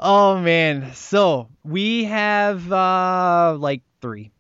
Oh 0.02 0.38
man. 0.40 0.94
So 0.94 1.48
we 1.62 2.04
have 2.04 2.72
uh, 2.72 3.54
like 3.58 3.82
three. 4.00 4.32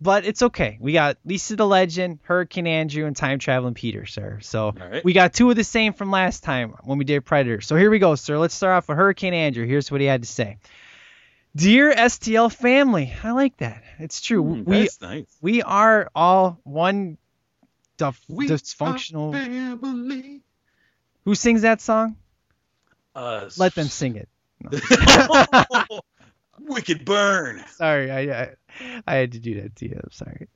But 0.00 0.24
it's 0.24 0.42
okay. 0.42 0.78
We 0.80 0.92
got 0.92 1.18
Lisa 1.24 1.56
the 1.56 1.66
Legend, 1.66 2.20
Hurricane 2.22 2.68
Andrew, 2.68 3.06
and 3.06 3.16
Time 3.16 3.40
Traveling 3.40 3.74
Peter, 3.74 4.06
sir. 4.06 4.38
So 4.40 4.72
right. 4.72 5.04
we 5.04 5.12
got 5.12 5.34
two 5.34 5.50
of 5.50 5.56
the 5.56 5.64
same 5.64 5.92
from 5.92 6.12
last 6.12 6.44
time 6.44 6.74
when 6.84 6.98
we 6.98 7.04
did 7.04 7.24
Predator. 7.24 7.60
So 7.60 7.74
here 7.74 7.90
we 7.90 7.98
go, 7.98 8.14
sir. 8.14 8.38
Let's 8.38 8.54
start 8.54 8.76
off 8.76 8.88
with 8.88 8.96
Hurricane 8.96 9.34
Andrew. 9.34 9.66
Here's 9.66 9.90
what 9.90 10.00
he 10.00 10.06
had 10.06 10.22
to 10.22 10.28
say. 10.28 10.58
Dear 11.56 11.92
STL 11.92 12.52
family, 12.54 13.12
I 13.24 13.32
like 13.32 13.56
that. 13.56 13.82
It's 13.98 14.20
true. 14.20 14.44
Mm, 14.44 14.64
we 14.64 14.80
that's 14.82 15.00
nice. 15.00 15.36
we 15.40 15.62
are 15.62 16.08
all 16.14 16.60
one 16.62 17.18
dif- 17.96 18.20
dysfunctional. 18.28 19.32
family. 19.32 20.42
Who 21.24 21.34
sings 21.34 21.62
that 21.62 21.80
song? 21.80 22.16
Uh, 23.16 23.50
Let 23.56 23.74
them 23.74 23.88
sing 23.88 24.14
it. 24.22 24.28
Wicked 26.60 27.04
burn. 27.04 27.64
Sorry, 27.76 28.10
I, 28.10 28.42
I 28.42 28.54
I 29.06 29.14
had 29.14 29.32
to 29.32 29.38
do 29.38 29.60
that 29.62 29.76
to 29.76 29.88
you. 29.88 30.00
I'm 30.02 30.10
sorry. 30.12 30.48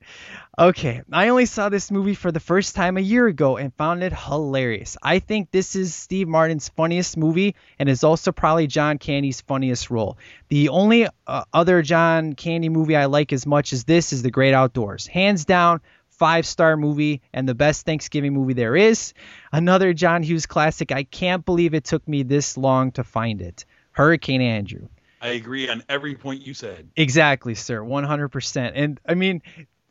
Okay, 0.57 1.01
I 1.11 1.29
only 1.29 1.45
saw 1.45 1.69
this 1.69 1.91
movie 1.91 2.13
for 2.13 2.31
the 2.31 2.39
first 2.39 2.75
time 2.75 2.97
a 2.97 3.01
year 3.01 3.27
ago 3.27 3.57
and 3.57 3.73
found 3.75 4.03
it 4.03 4.13
hilarious. 4.13 4.97
I 5.01 5.19
think 5.19 5.51
this 5.51 5.75
is 5.75 5.93
Steve 5.93 6.27
Martin's 6.27 6.69
funniest 6.69 7.17
movie 7.17 7.55
and 7.79 7.89
is 7.89 8.03
also 8.03 8.31
probably 8.31 8.67
John 8.67 8.97
Candy's 8.97 9.41
funniest 9.41 9.89
role. 9.89 10.17
The 10.49 10.69
only 10.69 11.07
uh, 11.27 11.43
other 11.53 11.81
John 11.81 12.33
Candy 12.33 12.69
movie 12.69 12.95
I 12.95 13.05
like 13.05 13.33
as 13.33 13.45
much 13.45 13.73
as 13.73 13.83
this 13.83 14.13
is 14.13 14.21
The 14.21 14.31
Great 14.31 14.53
Outdoors. 14.53 15.07
Hands 15.07 15.43
down, 15.43 15.81
five 16.09 16.45
star 16.45 16.77
movie 16.77 17.21
and 17.33 17.49
the 17.49 17.55
best 17.55 17.85
Thanksgiving 17.85 18.33
movie 18.33 18.53
there 18.53 18.75
is. 18.75 19.13
Another 19.51 19.93
John 19.93 20.23
Hughes 20.23 20.45
classic. 20.45 20.91
I 20.91 21.03
can't 21.03 21.45
believe 21.45 21.73
it 21.73 21.83
took 21.83 22.07
me 22.07 22.23
this 22.23 22.57
long 22.57 22.91
to 22.93 23.03
find 23.03 23.41
it. 23.41 23.65
Hurricane 23.91 24.41
Andrew. 24.41 24.87
I 25.23 25.29
agree 25.29 25.69
on 25.69 25.81
every 25.89 26.15
point 26.15 26.45
you 26.45 26.53
said. 26.53 26.89
Exactly, 26.95 27.55
sir. 27.55 27.79
100%. 27.81 28.71
And 28.75 28.99
I 29.07 29.13
mean, 29.15 29.41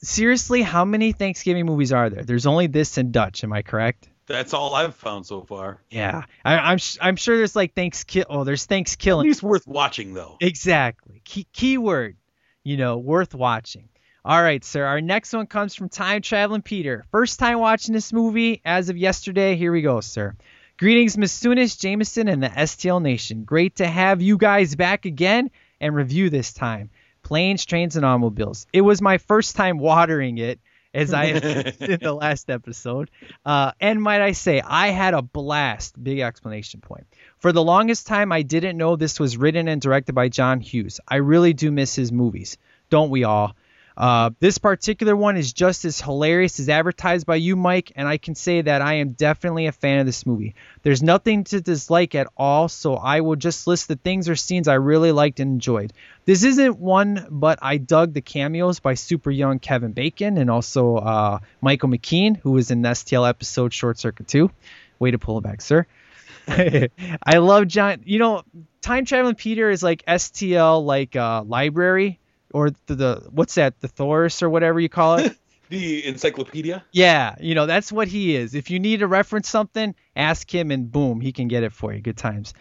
seriously, 0.02 0.62
how 0.62 0.84
many 0.84 1.12
Thanksgiving 1.12 1.66
movies 1.66 1.92
are 1.92 2.10
there? 2.10 2.22
There's 2.22 2.46
only 2.46 2.66
this 2.66 2.98
and 2.98 3.12
Dutch. 3.12 3.42
Am 3.42 3.52
I 3.52 3.62
correct? 3.62 4.08
That's 4.26 4.54
all 4.54 4.74
I've 4.74 4.94
found 4.94 5.26
so 5.26 5.42
far. 5.42 5.80
Yeah. 5.90 6.24
I, 6.44 6.58
I'm 6.58 6.78
sh- 6.78 6.98
I'm 7.00 7.16
sure 7.16 7.36
there's 7.36 7.56
like 7.56 7.74
Thankskill. 7.74 8.24
Oh, 8.30 8.44
there's 8.44 8.64
At 8.64 8.68
Thanksgiving. 8.68 9.20
least 9.22 9.42
worth 9.42 9.66
watching 9.66 10.14
though. 10.14 10.36
Exactly. 10.40 11.22
Key 11.24 11.46
keyword. 11.52 12.16
You 12.62 12.76
know, 12.76 12.98
worth 12.98 13.34
watching. 13.34 13.88
All 14.24 14.40
right, 14.40 14.64
sir. 14.64 14.84
Our 14.84 15.00
next 15.00 15.32
one 15.32 15.48
comes 15.48 15.74
from 15.74 15.88
Time 15.88 16.22
Traveling 16.22 16.62
Peter. 16.62 17.04
First 17.10 17.40
time 17.40 17.58
watching 17.58 17.92
this 17.92 18.12
movie 18.12 18.60
as 18.64 18.88
of 18.88 18.96
yesterday. 18.96 19.56
Here 19.56 19.72
we 19.72 19.82
go, 19.82 20.00
sir. 20.00 20.36
Greetings, 20.82 21.16
Miss 21.16 21.40
Sunis, 21.40 21.78
Jameson, 21.78 22.26
and 22.26 22.42
the 22.42 22.48
STL 22.48 23.00
Nation. 23.00 23.44
Great 23.44 23.76
to 23.76 23.86
have 23.86 24.20
you 24.20 24.36
guys 24.36 24.74
back 24.74 25.04
again 25.04 25.48
and 25.80 25.94
review 25.94 26.28
this 26.28 26.52
time. 26.52 26.90
Planes, 27.22 27.64
trains, 27.64 27.94
and 27.94 28.04
automobiles. 28.04 28.66
It 28.72 28.80
was 28.80 29.00
my 29.00 29.18
first 29.18 29.54
time 29.54 29.78
watering 29.78 30.38
it, 30.38 30.58
as 30.92 31.14
I 31.14 31.38
did 31.38 31.80
in 31.82 32.00
the 32.02 32.12
last 32.12 32.50
episode. 32.50 33.12
Uh, 33.46 33.70
and 33.80 34.02
might 34.02 34.22
I 34.22 34.32
say, 34.32 34.60
I 34.60 34.88
had 34.88 35.14
a 35.14 35.22
blast. 35.22 36.02
Big 36.02 36.18
explanation 36.18 36.80
point. 36.80 37.06
For 37.38 37.52
the 37.52 37.62
longest 37.62 38.08
time, 38.08 38.32
I 38.32 38.42
didn't 38.42 38.76
know 38.76 38.96
this 38.96 39.20
was 39.20 39.36
written 39.36 39.68
and 39.68 39.80
directed 39.80 40.16
by 40.16 40.30
John 40.30 40.58
Hughes. 40.58 40.98
I 41.06 41.18
really 41.18 41.52
do 41.52 41.70
miss 41.70 41.94
his 41.94 42.10
movies. 42.10 42.58
Don't 42.90 43.10
we 43.10 43.22
all? 43.22 43.54
Uh, 43.96 44.30
this 44.40 44.58
particular 44.58 45.14
one 45.14 45.36
is 45.36 45.52
just 45.52 45.84
as 45.84 46.00
hilarious 46.00 46.58
as 46.60 46.68
advertised 46.68 47.26
by 47.26 47.36
you, 47.36 47.56
Mike, 47.56 47.92
and 47.94 48.08
I 48.08 48.16
can 48.16 48.34
say 48.34 48.62
that 48.62 48.80
I 48.80 48.94
am 48.94 49.12
definitely 49.12 49.66
a 49.66 49.72
fan 49.72 50.00
of 50.00 50.06
this 50.06 50.24
movie. 50.24 50.54
There's 50.82 51.02
nothing 51.02 51.44
to 51.44 51.60
dislike 51.60 52.14
at 52.14 52.28
all, 52.36 52.68
so 52.68 52.94
I 52.94 53.20
will 53.20 53.36
just 53.36 53.66
list 53.66 53.88
the 53.88 53.96
things 53.96 54.28
or 54.28 54.36
scenes 54.36 54.68
I 54.68 54.74
really 54.74 55.12
liked 55.12 55.40
and 55.40 55.52
enjoyed. 55.52 55.92
This 56.24 56.44
isn't 56.44 56.78
one, 56.78 57.26
but 57.30 57.58
I 57.60 57.76
dug 57.76 58.14
the 58.14 58.22
cameos 58.22 58.80
by 58.80 58.94
super 58.94 59.30
young 59.30 59.58
Kevin 59.58 59.92
Bacon 59.92 60.38
and 60.38 60.50
also 60.50 60.96
uh, 60.96 61.38
Michael 61.60 61.90
McKean, 61.90 62.36
who 62.38 62.52
was 62.52 62.70
in 62.70 62.82
STL 62.82 63.28
episode 63.28 63.74
Short 63.74 63.98
Circuit 63.98 64.28
2. 64.28 64.50
Way 64.98 65.10
to 65.10 65.18
pull 65.18 65.38
it 65.38 65.44
back, 65.44 65.60
sir. 65.60 65.86
I 66.48 67.38
love 67.38 67.68
John. 67.68 68.02
You 68.04 68.18
know, 68.18 68.42
Time 68.80 69.04
Traveling 69.04 69.34
Peter 69.34 69.70
is 69.70 69.82
like 69.82 70.04
STL, 70.06 70.84
like 70.84 71.14
uh, 71.14 71.42
library 71.44 72.20
or 72.52 72.70
the, 72.86 72.94
the 72.94 73.28
what's 73.30 73.54
that, 73.56 73.80
the 73.80 73.88
Thoris 73.88 74.42
or 74.42 74.50
whatever 74.50 74.80
you 74.80 74.88
call 74.88 75.16
it. 75.16 75.36
The 75.68 76.04
encyclopedia. 76.06 76.84
yeah, 76.92 77.34
you 77.40 77.54
know 77.54 77.64
that's 77.64 77.90
what 77.90 78.06
he 78.06 78.36
is. 78.36 78.54
If 78.54 78.68
you 78.70 78.78
need 78.78 78.98
to 79.00 79.06
reference 79.06 79.48
something, 79.48 79.94
ask 80.14 80.54
him, 80.54 80.70
and 80.70 80.92
boom, 80.92 81.22
he 81.22 81.32
can 81.32 81.48
get 81.48 81.62
it 81.62 81.72
for 81.72 81.94
you. 81.94 82.02
Good 82.02 82.18
times. 82.18 82.52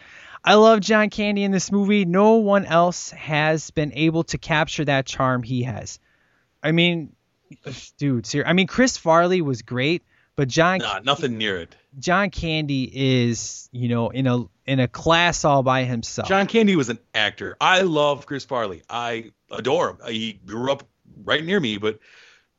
I 0.46 0.54
love 0.54 0.80
John 0.80 1.10
Candy 1.10 1.44
in 1.44 1.52
this 1.52 1.74
movie. 1.74 2.06
No 2.06 2.36
one 2.36 2.64
else 2.64 3.10
has 3.12 3.70
been 3.72 3.92
able 3.96 4.24
to 4.26 4.38
capture 4.38 4.86
that 4.86 5.06
charm 5.06 5.44
he 5.44 5.64
has. 5.64 6.00
I 6.64 6.72
mean, 6.72 7.14
dude, 7.98 8.26
ser- 8.26 8.46
I 8.48 8.54
mean 8.54 8.68
Chris 8.68 8.96
Farley 8.96 9.42
was 9.42 9.62
great, 9.62 10.04
but 10.36 10.48
John 10.48 10.80
Nah, 10.80 11.00
nothing 11.04 11.38
near 11.38 11.58
it. 11.58 11.76
John 12.00 12.30
Candy 12.30 12.90
is, 12.94 13.70
you 13.72 13.90
know, 13.90 14.10
in 14.10 14.28
a 14.28 14.46
in 14.66 14.80
a 14.80 14.88
class 14.88 15.44
all 15.44 15.64
by 15.64 15.84
himself. 15.84 16.28
John 16.28 16.48
Candy 16.48 16.76
was 16.76 16.90
an 16.90 17.00
actor. 17.14 17.58
I 17.60 17.82
love 17.82 18.26
Chris 18.26 18.46
Farley. 18.46 18.84
I 18.90 19.32
adore 19.52 19.90
him. 19.92 19.98
He 20.08 20.34
grew 20.34 20.72
up 20.72 20.84
right 21.24 21.44
near 21.44 21.60
me, 21.60 21.78
but 21.78 22.00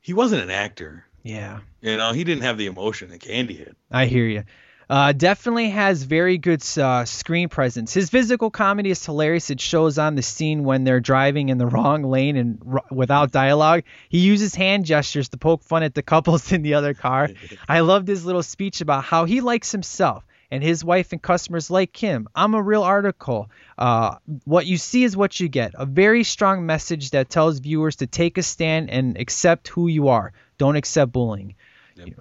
he 0.00 0.12
wasn't 0.12 0.42
an 0.42 0.50
actor. 0.50 1.06
yeah, 1.22 1.60
You 1.80 1.96
know, 1.96 2.12
he 2.12 2.24
didn't 2.24 2.42
have 2.42 2.58
the 2.58 2.66
emotion 2.66 3.10
that 3.10 3.20
Candy 3.20 3.56
had. 3.56 3.74
I 3.90 4.06
hear 4.06 4.26
you. 4.26 4.44
Uh, 4.92 5.10
definitely 5.10 5.70
has 5.70 6.02
very 6.02 6.36
good 6.36 6.62
uh, 6.76 7.02
screen 7.06 7.48
presence. 7.48 7.94
His 7.94 8.10
physical 8.10 8.50
comedy 8.50 8.90
is 8.90 9.02
hilarious. 9.06 9.48
It 9.48 9.58
shows 9.58 9.96
on 9.96 10.16
the 10.16 10.22
scene 10.22 10.64
when 10.64 10.84
they're 10.84 11.00
driving 11.00 11.48
in 11.48 11.56
the 11.56 11.64
wrong 11.64 12.02
lane 12.02 12.36
and 12.36 12.58
r- 12.70 12.84
without 12.90 13.32
dialogue. 13.32 13.84
He 14.10 14.18
uses 14.18 14.54
hand 14.54 14.84
gestures 14.84 15.30
to 15.30 15.38
poke 15.38 15.62
fun 15.62 15.82
at 15.82 15.94
the 15.94 16.02
couples 16.12 16.52
in 16.52 16.60
the 16.60 16.74
other 16.74 16.92
car. 16.92 17.30
I 17.66 17.80
loved 17.80 18.06
his 18.06 18.26
little 18.26 18.42
speech 18.42 18.82
about 18.82 19.02
how 19.02 19.24
he 19.24 19.40
likes 19.40 19.72
himself 19.72 20.26
and 20.50 20.62
his 20.62 20.84
wife 20.84 21.12
and 21.12 21.22
customers 21.22 21.70
like 21.70 21.96
him. 21.96 22.28
I'm 22.34 22.52
a 22.52 22.62
real 22.62 22.82
article. 22.82 23.48
Uh, 23.78 24.16
what 24.44 24.66
you 24.66 24.76
see 24.76 25.04
is 25.04 25.16
what 25.16 25.40
you 25.40 25.48
get. 25.48 25.72
A 25.74 25.86
very 25.86 26.22
strong 26.22 26.66
message 26.66 27.12
that 27.12 27.30
tells 27.30 27.60
viewers 27.60 27.96
to 27.96 28.06
take 28.06 28.36
a 28.36 28.42
stand 28.42 28.90
and 28.90 29.16
accept 29.16 29.68
who 29.68 29.88
you 29.88 30.08
are. 30.08 30.34
Don't 30.58 30.76
accept 30.76 31.12
bullying. 31.12 31.54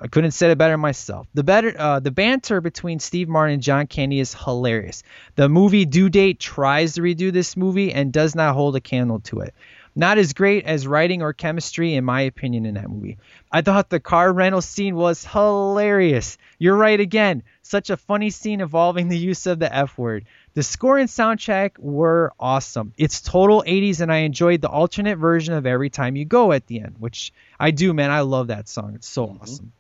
I 0.02 0.08
couldn't 0.08 0.26
have 0.26 0.34
said 0.34 0.52
it 0.52 0.58
better 0.58 0.78
myself. 0.78 1.28
The 1.34 1.44
better, 1.44 1.74
uh, 1.78 2.00
the 2.00 2.12
banter 2.12 2.62
between 2.62 3.00
Steve 3.00 3.30
Martin 3.30 3.56
and 3.56 3.64
John 3.64 3.88
Candy 3.88 4.20
is 4.20 4.34
hilarious. 4.34 5.04
The 5.36 5.50
movie 5.50 5.86
Due 5.86 6.10
Date 6.10 6.40
tries 6.40 6.94
to 6.94 7.02
redo 7.02 7.32
this 7.32 7.56
movie 7.56 7.94
and 7.94 8.12
does 8.12 8.36
not 8.36 8.54
hold 8.54 8.76
a 8.76 8.82
candle 8.82 9.20
to 9.22 9.40
it. 9.42 9.54
Not 9.96 10.18
as 10.18 10.34
great 10.34 10.66
as 10.66 10.88
writing 10.88 11.22
or 11.22 11.34
chemistry, 11.34 11.96
in 11.96 12.06
my 12.06 12.22
opinion, 12.22 12.66
in 12.66 12.76
that 12.76 12.90
movie. 12.90 13.18
I 13.52 13.62
thought 13.62 13.90
the 13.90 14.00
car 14.00 14.32
rental 14.32 14.62
scene 14.62 14.96
was 14.96 15.26
hilarious. 15.26 16.38
You're 16.60 16.78
right 16.78 17.00
again. 17.00 17.44
Such 17.62 17.90
a 17.90 17.98
funny 17.98 18.30
scene 18.30 18.62
involving 18.62 19.10
the 19.10 19.18
use 19.18 19.48
of 19.48 19.60
the 19.60 19.74
F 19.74 19.98
word. 19.98 20.26
The 20.54 20.64
score 20.64 20.98
and 20.98 21.08
soundtrack 21.08 21.80
were 21.80 22.34
awesome. 22.40 22.94
It's 22.98 23.22
total 23.22 23.64
80s, 23.66 24.02
and 24.02 24.12
I 24.12 24.20
enjoyed 24.20 24.62
the 24.62 24.70
alternate 24.70 25.18
version 25.18 25.54
of 25.54 25.66
Every 25.66 25.90
Time 25.90 26.18
You 26.18 26.26
Go 26.26 26.52
at 26.52 26.68
the 26.68 26.82
end, 26.82 26.96
which 27.00 27.32
I 27.58 27.72
do, 27.72 27.94
man. 27.94 28.12
I 28.12 28.22
love 28.22 28.48
that 28.48 28.68
song. 28.68 28.94
It's 28.96 29.08
so 29.08 29.38
awesome. 29.42 29.72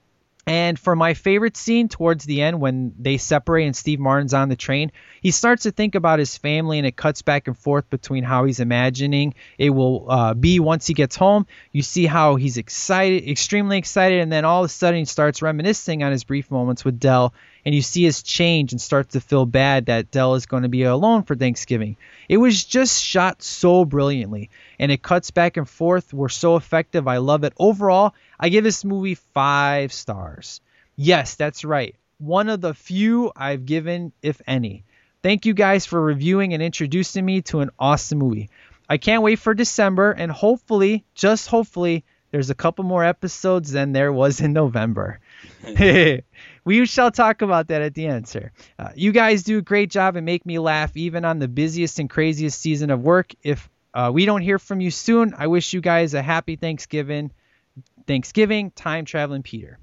And 0.47 0.79
for 0.79 0.95
my 0.95 1.13
favorite 1.13 1.55
scene 1.55 1.87
towards 1.87 2.25
the 2.25 2.41
end, 2.41 2.59
when 2.59 2.93
they 2.97 3.17
separate 3.17 3.65
and 3.65 3.75
Steve 3.75 3.99
Martin's 3.99 4.33
on 4.33 4.49
the 4.49 4.55
train, 4.55 4.91
he 5.21 5.29
starts 5.29 5.63
to 5.63 5.71
think 5.71 5.93
about 5.93 6.19
his 6.19 6.35
family, 6.35 6.79
and 6.79 6.87
it 6.87 6.95
cuts 6.95 7.21
back 7.21 7.47
and 7.47 7.57
forth 7.57 7.89
between 7.89 8.23
how 8.23 8.45
he's 8.45 8.59
imagining 8.59 9.35
it 9.59 9.69
will 9.69 10.09
uh, 10.09 10.33
be 10.33 10.59
once 10.59 10.87
he 10.87 10.95
gets 10.95 11.15
home. 11.15 11.45
You 11.71 11.83
see 11.83 12.07
how 12.07 12.37
he's 12.37 12.57
excited, 12.57 13.29
extremely 13.29 13.77
excited, 13.77 14.19
and 14.19 14.31
then 14.31 14.43
all 14.43 14.63
of 14.63 14.65
a 14.65 14.73
sudden 14.73 14.99
he 14.99 15.05
starts 15.05 15.43
reminiscing 15.43 16.01
on 16.01 16.11
his 16.11 16.23
brief 16.23 16.49
moments 16.49 16.83
with 16.83 16.99
Del, 16.99 17.33
and 17.65 17.75
you 17.75 17.81
see 17.81 18.03
his 18.03 18.23
change 18.23 18.71
and 18.71 18.81
starts 18.81 19.13
to 19.13 19.21
feel 19.21 19.45
bad 19.45 19.85
that 19.85 20.11
Del 20.11 20.35
is 20.35 20.45
going 20.45 20.63
to 20.63 20.69
be 20.69 20.83
alone 20.83 21.23
for 21.23 21.35
Thanksgiving. 21.35 21.97
It 22.27 22.37
was 22.37 22.63
just 22.63 23.03
shot 23.03 23.43
so 23.43 23.85
brilliantly, 23.85 24.49
and 24.79 24.91
it 24.91 25.01
cuts 25.01 25.31
back 25.31 25.57
and 25.57 25.67
forth. 25.69 26.13
Were 26.13 26.29
so 26.29 26.55
effective. 26.55 27.07
I 27.07 27.17
love 27.17 27.43
it. 27.43 27.53
Overall, 27.57 28.13
I 28.39 28.49
give 28.49 28.63
this 28.63 28.85
movie 28.85 29.15
five 29.15 29.93
stars. 29.93 30.61
Yes, 30.95 31.35
that's 31.35 31.63
right. 31.63 31.95
One 32.17 32.49
of 32.49 32.61
the 32.61 32.73
few 32.73 33.31
I've 33.35 33.65
given, 33.65 34.11
if 34.21 34.41
any. 34.47 34.83
Thank 35.23 35.45
you 35.45 35.53
guys 35.53 35.85
for 35.85 36.01
reviewing 36.01 36.53
and 36.53 36.63
introducing 36.63 37.25
me 37.25 37.41
to 37.43 37.59
an 37.59 37.69
awesome 37.77 38.19
movie. 38.19 38.49
I 38.89 38.97
can't 38.97 39.23
wait 39.23 39.39
for 39.39 39.53
December, 39.53 40.11
and 40.11 40.31
hopefully, 40.31 41.05
just 41.15 41.47
hopefully, 41.47 42.03
there's 42.31 42.49
a 42.49 42.55
couple 42.55 42.83
more 42.83 43.03
episodes 43.03 43.71
than 43.71 43.91
there 43.91 44.11
was 44.11 44.41
in 44.41 44.53
November. 44.53 45.19
we 46.63 46.85
shall 46.85 47.11
talk 47.11 47.41
about 47.41 47.67
that 47.67 47.81
at 47.81 47.93
the 47.93 48.05
end, 48.07 48.27
sir. 48.27 48.51
Uh, 48.77 48.89
you 48.95 49.11
guys 49.11 49.43
do 49.43 49.57
a 49.57 49.61
great 49.61 49.89
job 49.89 50.15
and 50.15 50.25
make 50.25 50.45
me 50.45 50.59
laugh 50.59 50.95
even 50.95 51.25
on 51.25 51.39
the 51.39 51.47
busiest 51.47 51.99
and 51.99 52.09
craziest 52.09 52.59
season 52.59 52.89
of 52.89 53.01
work. 53.01 53.33
If 53.43 53.69
uh, 53.93 54.11
we 54.13 54.25
don't 54.25 54.41
hear 54.41 54.59
from 54.59 54.81
you 54.81 54.91
soon, 54.91 55.33
I 55.37 55.47
wish 55.47 55.73
you 55.73 55.81
guys 55.81 56.13
a 56.13 56.21
happy 56.21 56.55
Thanksgiving. 56.55 57.31
Thanksgiving, 58.07 58.71
time 58.71 59.05
traveling 59.05 59.43
Peter. 59.43 59.79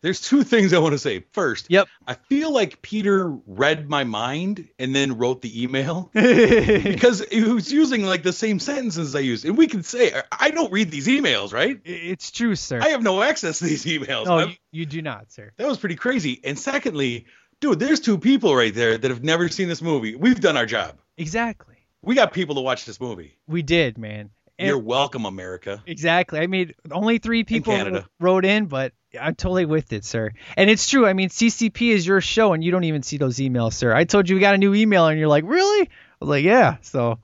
There's 0.00 0.20
two 0.20 0.44
things 0.44 0.72
I 0.72 0.78
want 0.78 0.92
to 0.92 0.98
say. 0.98 1.24
First, 1.32 1.66
yep. 1.70 1.88
I 2.06 2.14
feel 2.14 2.52
like 2.52 2.82
Peter 2.82 3.28
read 3.46 3.88
my 3.88 4.04
mind 4.04 4.68
and 4.78 4.94
then 4.94 5.18
wrote 5.18 5.42
the 5.42 5.62
email 5.62 6.10
because 6.14 7.24
he 7.30 7.42
was 7.42 7.72
using 7.72 8.04
like 8.04 8.22
the 8.22 8.32
same 8.32 8.60
sentences 8.60 9.14
I 9.16 9.20
used. 9.20 9.44
And 9.44 9.58
we 9.58 9.66
can 9.66 9.82
say, 9.82 10.12
I 10.30 10.50
don't 10.50 10.72
read 10.72 10.90
these 10.90 11.08
emails, 11.08 11.52
right? 11.52 11.80
It's 11.84 12.30
true, 12.30 12.54
sir. 12.54 12.80
I 12.80 12.90
have 12.90 13.02
no 13.02 13.22
access 13.22 13.58
to 13.58 13.64
these 13.64 13.84
emails. 13.86 14.26
No, 14.26 14.46
you, 14.46 14.54
you 14.70 14.86
do 14.86 15.02
not, 15.02 15.32
sir. 15.32 15.52
that 15.56 15.66
was 15.66 15.78
pretty 15.78 15.96
crazy. 15.96 16.40
And 16.44 16.56
secondly, 16.56 17.26
dude, 17.60 17.80
there's 17.80 18.00
two 18.00 18.18
people 18.18 18.54
right 18.54 18.74
there 18.74 18.96
that 18.96 19.10
have 19.10 19.24
never 19.24 19.48
seen 19.48 19.68
this 19.68 19.82
movie. 19.82 20.14
We've 20.14 20.40
done 20.40 20.56
our 20.56 20.66
job. 20.66 20.96
Exactly. 21.16 21.74
We 22.02 22.14
got 22.14 22.32
people 22.32 22.54
to 22.54 22.60
watch 22.60 22.84
this 22.84 23.00
movie. 23.00 23.36
We 23.48 23.62
did, 23.62 23.98
man. 23.98 24.30
And- 24.58 24.68
You're 24.68 24.78
welcome, 24.78 25.24
America. 25.24 25.82
Exactly. 25.86 26.40
I 26.40 26.46
mean, 26.48 26.72
only 26.90 27.18
three 27.18 27.44
people 27.44 27.74
wrote 28.18 28.44
in, 28.44 28.66
but 28.66 28.92
I'm 29.18 29.34
totally 29.34 29.64
with 29.66 29.92
it, 29.92 30.04
sir. 30.04 30.32
And 30.56 30.68
it's 30.68 30.88
true. 30.88 31.06
I 31.06 31.12
mean, 31.12 31.28
CCP 31.28 31.90
is 31.92 32.06
your 32.06 32.20
show, 32.20 32.52
and 32.52 32.62
you 32.64 32.70
don't 32.72 32.84
even 32.84 33.02
see 33.02 33.16
those 33.18 33.36
emails, 33.36 33.74
sir. 33.74 33.94
I 33.94 34.04
told 34.04 34.28
you 34.28 34.34
we 34.36 34.40
got 34.40 34.54
a 34.54 34.58
new 34.58 34.74
email, 34.74 35.06
and 35.06 35.18
you're 35.18 35.28
like, 35.28 35.44
really? 35.46 35.82
I 35.88 35.90
was 36.20 36.28
like, 36.28 36.44
yeah. 36.44 36.76
So 36.82 37.18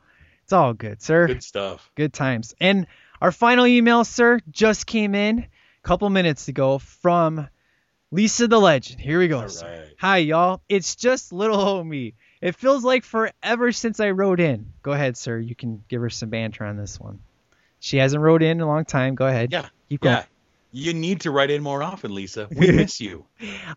it's 0.44 0.52
all 0.52 0.72
good, 0.74 1.02
sir. 1.02 1.26
Good 1.26 1.42
stuff. 1.42 1.90
Good 1.96 2.12
times. 2.12 2.54
And 2.60 2.86
our 3.20 3.32
final 3.32 3.66
email, 3.66 4.04
sir, 4.04 4.40
just 4.50 4.86
came 4.86 5.14
in 5.14 5.40
a 5.40 5.48
couple 5.82 6.08
minutes 6.10 6.46
ago 6.48 6.78
from 6.78 7.48
Lisa 8.12 8.46
the 8.46 8.60
Legend. 8.60 9.00
Here 9.00 9.18
we 9.18 9.26
go. 9.28 9.46
sir. 9.48 9.88
Hi, 9.98 10.18
y'all. 10.18 10.62
It's 10.68 10.94
just 10.94 11.32
little 11.32 11.58
homie. 11.58 12.14
It 12.44 12.56
feels 12.56 12.84
like 12.84 13.04
forever 13.04 13.72
since 13.72 14.00
I 14.00 14.10
wrote 14.10 14.38
in. 14.38 14.66
Go 14.82 14.92
ahead, 14.92 15.16
sir. 15.16 15.38
You 15.38 15.54
can 15.54 15.82
give 15.88 16.02
her 16.02 16.10
some 16.10 16.28
banter 16.28 16.66
on 16.66 16.76
this 16.76 17.00
one. 17.00 17.20
She 17.80 17.96
hasn't 17.96 18.22
wrote 18.22 18.42
in 18.42 18.58
in 18.58 18.60
a 18.60 18.66
long 18.66 18.84
time. 18.84 19.14
Go 19.14 19.26
ahead. 19.26 19.50
Yeah. 19.50 19.66
Keep 19.88 20.02
going. 20.02 20.16
Yeah. 20.16 20.24
You 20.70 20.92
need 20.92 21.22
to 21.22 21.30
write 21.30 21.50
in 21.50 21.62
more 21.62 21.82
often, 21.82 22.14
Lisa. 22.14 22.46
We 22.54 22.70
miss 22.72 23.00
you. 23.00 23.24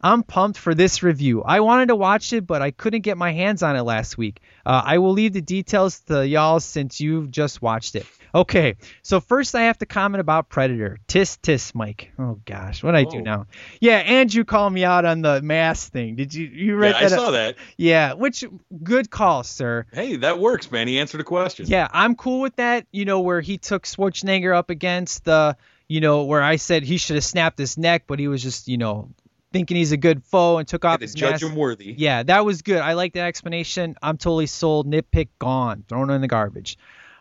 I'm 0.02 0.22
pumped 0.22 0.60
for 0.60 0.76
this 0.76 1.02
review. 1.02 1.44
I 1.44 1.62
wanted 1.62 1.88
to 1.90 1.96
watch 1.96 2.34
it, 2.34 2.46
but 2.46 2.62
I 2.62 2.72
couldn't 2.72 3.02
get 3.02 3.18
my 3.18 3.32
hands 3.32 3.64
on 3.64 3.78
it 3.78 3.84
last 3.84 4.18
week. 4.18 4.42
Uh, 4.66 4.82
I 4.84 4.98
will 4.98 5.14
leave 5.14 5.32
the 5.32 5.42
details 5.42 6.02
to 6.02 6.28
y'all 6.28 6.60
since 6.60 7.00
you've 7.00 7.32
just 7.32 7.62
watched 7.62 7.96
it. 7.96 8.06
Okay, 8.36 8.76
so 9.04 9.20
first 9.20 9.56
I 9.56 9.64
have 9.64 9.78
to 9.80 9.86
comment 9.86 10.22
about 10.22 10.50
Predator. 10.50 11.00
Tis 11.08 11.38
tis, 11.38 11.74
Mike. 11.74 12.12
Oh 12.20 12.40
gosh, 12.46 12.84
what 12.84 12.96
I 12.96 13.04
do 13.04 13.18
Oh. 13.20 13.22
now? 13.22 13.48
Yeah, 13.80 13.98
Andrew 13.98 14.44
called 14.44 14.74
me 14.74 14.84
out 14.84 15.06
on 15.06 15.22
the 15.22 15.42
mask 15.42 15.92
thing. 15.92 16.16
Did 16.16 16.34
you 16.34 16.46
you 16.48 16.76
read 16.76 16.94
that? 16.96 17.02
Yeah, 17.02 17.06
I 17.06 17.10
that? 17.10 17.20
Uh, 17.20 17.26
saw 17.26 17.32
that. 17.32 17.56
Yeah, 17.78 18.14
which 18.14 18.44
good 18.84 19.10
call, 19.10 19.44
sir. 19.44 19.86
Hey, 19.94 20.18
that 20.18 20.40
works, 20.40 20.72
man. 20.72 20.88
He 20.88 21.00
answered 21.00 21.22
a 21.22 21.24
question. 21.24 21.66
Yeah, 21.68 21.88
I'm 21.92 22.16
cool 22.16 22.42
with 22.42 22.56
that. 22.58 22.86
You 22.92 23.06
know, 23.06 23.22
where 23.22 23.42
he 23.42 23.58
took 23.58 23.84
Schwarzenegger 23.86 24.56
up 24.56 24.70
against 24.70 25.24
the, 25.26 25.56
you 25.88 26.02
know, 26.02 26.24
where 26.26 26.44
I 26.44 26.58
said 26.58 26.84
he 26.84 26.98
should 26.98 27.16
have 27.16 27.26
snapped 27.26 27.58
his 27.58 27.78
neck, 27.78 28.04
but 28.08 28.20
he 28.20 28.28
was 28.28 28.44
just, 28.44 28.68
you 28.68 28.78
know, 28.78 29.10
thinking 29.54 29.78
he's 29.78 29.94
a 29.94 29.98
good 29.98 30.24
foe 30.26 30.58
and 30.58 30.68
took 30.68 30.84
off 30.84 31.00
to 31.00 31.06
his 31.06 31.14
judge 31.14 31.32
mask. 31.42 31.46
him 31.46 31.56
worthy. 31.56 31.96
Yeah, 31.98 32.24
that 32.24 32.44
was 32.46 32.62
good. 32.62 32.80
I 32.80 32.94
like 32.94 33.14
that 33.14 33.26
explanation. 33.28 33.96
I'm 34.04 34.18
totally 34.18 34.48
sold. 34.48 34.92
Nitpick 34.92 35.30
gone. 35.40 35.86
Thrown 35.88 36.10
in 36.10 36.20
the 36.22 36.28
garbage. 36.28 36.78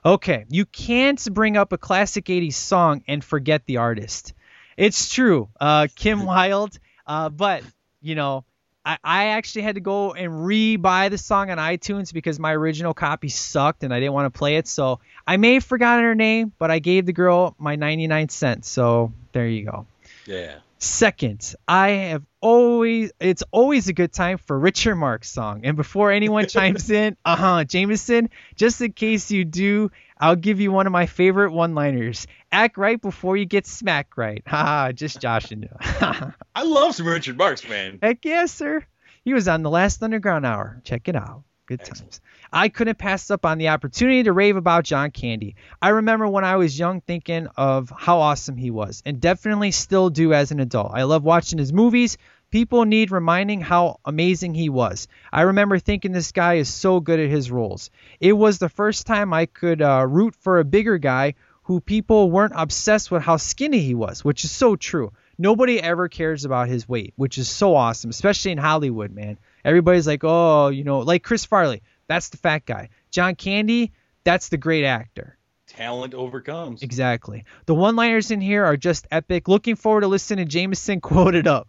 Okay, 0.07 0.45
you 0.49 0.66
can't 0.66 1.20
bring 1.35 1.57
up 1.57 1.73
a 1.73 1.78
classic 1.78 2.27
80s 2.27 2.55
song 2.55 3.03
and 3.09 3.24
forget 3.24 3.66
the 3.66 3.78
artist. 3.78 4.35
It's 4.77 5.12
true. 5.12 5.49
Uh, 5.61 5.89
Kim 5.97 6.24
Wilde. 6.27 6.78
Uh, 7.05 7.28
but, 7.28 7.65
you 8.01 8.15
know, 8.15 8.45
I, 8.85 8.99
I 9.03 9.24
actually 9.31 9.62
had 9.62 9.74
to 9.74 9.81
go 9.81 10.12
and 10.12 10.47
re-buy 10.47 11.09
the 11.09 11.19
song 11.19 11.51
on 11.51 11.59
iTunes 11.59 12.12
because 12.12 12.39
my 12.39 12.55
original 12.55 12.95
copy 12.95 13.28
sucked 13.28 13.83
and 13.83 13.93
I 13.93 13.99
didn't 13.99 14.12
want 14.12 14.33
to 14.33 14.39
play 14.39 14.59
it. 14.59 14.69
So 14.69 15.01
I 15.27 15.39
may 15.39 15.55
have 15.55 15.65
forgotten 15.65 16.05
her 16.05 16.15
name, 16.15 16.53
but 16.57 16.70
I 16.70 16.78
gave 16.78 17.05
the 17.05 17.12
girl 17.12 17.57
my 17.59 17.74
99 17.74 18.28
cents. 18.28 18.69
So 18.69 19.12
there 19.33 19.49
you 19.49 19.65
go. 19.65 19.87
Yeah. 20.24 20.59
Second, 20.78 21.55
I 21.66 21.89
have 21.89 22.23
always 22.40 23.12
it's 23.19 23.43
always 23.51 23.89
a 23.89 23.93
good 23.94 24.12
time 24.12 24.39
for 24.39 24.59
Richard 24.59 24.97
Marx 24.97 25.31
song. 25.31 25.62
And 25.65 25.77
before 25.77 26.12
anyone 26.12 26.47
chimes 26.48 26.90
in, 26.90 27.16
uh-huh, 27.24 27.65
Jameson, 27.65 28.28
just 28.57 28.81
in 28.81 28.93
case 28.93 29.31
you 29.31 29.44
do, 29.44 29.90
I'll 30.19 30.36
give 30.36 30.61
you 30.61 30.73
one 30.73 30.86
of 30.86 30.93
my 30.93 31.07
favorite 31.07 31.53
one-liners. 31.53 32.27
Act 32.53 32.78
right 32.78 33.01
before 33.01 33.36
you 33.36 33.47
get 33.47 33.66
smacked 33.66 34.16
right. 34.16 34.43
Haha, 34.47 34.93
just 34.93 35.20
joshing 35.20 35.62
you. 35.62 35.70
I 35.81 36.62
love 36.62 36.94
some 36.94 37.07
Richard 37.07 37.36
Marx, 37.36 37.66
man. 37.69 37.98
Heck 38.03 38.24
yes, 38.24 38.53
sir. 38.53 38.85
He 39.24 39.35
was 39.35 39.48
on 39.48 39.62
the 39.62 39.70
last 39.70 40.03
Underground 40.03 40.47
Hour. 40.47 40.81
Check 40.85 41.09
it 41.09 41.16
out. 41.16 41.43
Good 41.67 41.85
times. 41.85 42.21
I 42.53 42.69
couldn't 42.69 42.97
pass 42.99 43.29
up 43.29 43.45
on 43.45 43.59
the 43.59 43.69
opportunity 43.69 44.23
to 44.23 44.33
rave 44.33 44.57
about 44.57 44.85
John 44.85 45.11
Candy. 45.11 45.57
I 45.83 45.89
remember 45.89 46.29
when 46.29 46.45
I 46.45 46.57
was 46.57 46.79
young 46.79 47.01
thinking 47.01 47.49
of 47.57 47.93
how 47.97 48.21
awesome 48.21 48.57
he 48.57 48.71
was, 48.71 49.03
and 49.05 49.21
definitely 49.21 49.73
still 49.73 50.09
do 50.09 50.33
as 50.33 50.53
an 50.53 50.61
adult. 50.61 50.93
I 50.95 51.03
love 51.03 51.25
watching 51.25 51.59
his 51.59 51.73
movies. 51.73 52.19
People 52.53 52.85
need 52.85 53.11
reminding 53.11 53.61
how 53.61 53.99
amazing 54.05 54.55
he 54.55 54.69
was. 54.69 55.09
I 55.33 55.43
remember 55.43 55.81
thinking 55.81 56.13
this 56.13 56.31
guy 56.31 56.55
is 56.55 56.73
so 56.73 57.01
good 57.01 57.19
at 57.19 57.31
his 57.31 57.51
roles. 57.51 57.91
It 58.21 58.35
was 58.35 58.59
the 58.59 58.69
first 58.69 59.09
time 59.09 59.33
I 59.33 59.47
could 59.47 59.83
uh, 59.83 60.07
root 60.09 60.37
for 60.37 60.61
a 60.61 60.65
bigger 60.65 60.99
guy 60.99 61.35
who 61.65 61.81
people 61.81 62.31
weren't 62.31 62.53
obsessed 62.55 63.11
with 63.11 63.23
how 63.23 63.39
skinny 63.39 63.81
he 63.81 63.95
was, 63.95 64.25
which 64.25 64.45
is 64.45 64.53
so 64.53 64.77
true. 64.77 65.13
Nobody 65.37 65.83
ever 65.83 66.09
cares 66.09 66.45
about 66.45 66.69
his 66.69 66.89
weight, 66.89 67.13
which 67.17 67.39
is 67.39 67.49
so 67.49 67.75
awesome, 67.75 68.11
especially 68.11 68.53
in 68.53 68.59
Hollywood, 68.59 69.11
man. 69.11 69.37
Everybody's 69.67 70.07
like, 70.07 70.23
oh, 70.23 70.69
you 70.69 70.85
know, 70.85 71.01
like 71.01 71.25
Chris 71.25 71.45
Farley, 71.45 71.83
that's 72.07 72.29
the 72.31 72.39
fat 72.39 72.65
guy. 72.65 72.89
John 73.11 73.35
Candy, 73.35 73.93
that's 74.25 74.49
the 74.49 74.57
great 74.57 74.85
actor. 74.85 75.37
Talent 75.67 76.15
overcomes. 76.15 76.83
Exactly. 76.83 77.45
The 77.67 77.75
one 77.75 77.97
liners 77.97 78.31
in 78.31 78.41
here 78.41 78.65
are 78.65 78.77
just 78.77 79.09
epic. 79.11 79.49
Looking 79.49 79.75
forward 79.75 80.03
to 80.03 80.07
listening 80.07 80.47
to 80.47 80.51
Jameson 80.51 81.01
quote 81.01 81.35
it 81.35 81.49
up. 81.49 81.69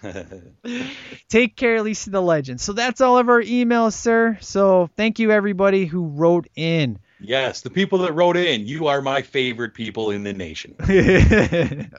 Take 1.28 1.56
care, 1.56 1.82
Lisa 1.82 2.10
the 2.10 2.22
Legend. 2.22 2.60
So 2.60 2.72
that's 2.72 3.00
all 3.00 3.18
of 3.18 3.28
our 3.28 3.42
emails, 3.42 3.94
sir. 3.94 4.38
So 4.40 4.88
thank 4.96 5.18
you, 5.18 5.32
everybody 5.32 5.84
who 5.86 6.06
wrote 6.06 6.46
in. 6.54 7.00
yes, 7.20 7.62
the 7.62 7.70
people 7.70 7.98
that 7.98 8.12
wrote 8.12 8.36
in, 8.36 8.66
you 8.66 8.86
are 8.86 9.02
my 9.02 9.22
favorite 9.22 9.74
people 9.74 10.12
in 10.12 10.22
the 10.22 10.32
nation. 10.32 10.76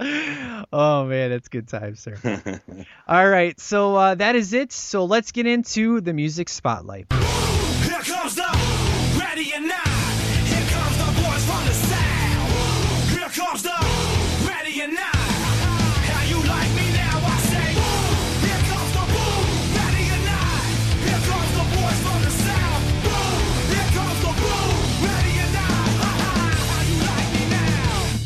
oh 0.00 1.06
man, 1.06 1.30
that's 1.30 1.48
good 1.48 1.66
times, 1.68 2.00
sir. 2.00 2.60
All 3.08 3.28
right, 3.28 3.58
so 3.58 3.96
uh, 3.96 4.14
that 4.14 4.36
is 4.36 4.52
it. 4.52 4.72
So 4.72 5.04
let's 5.04 5.32
get 5.32 5.46
into 5.46 6.00
the 6.00 6.12
music 6.12 6.48
spotlight. 6.48 7.12
Here 7.12 8.00
comes 8.02 8.36
the 8.36 9.18
ready 9.18 9.52
or 9.54 9.60
not. 9.60 9.77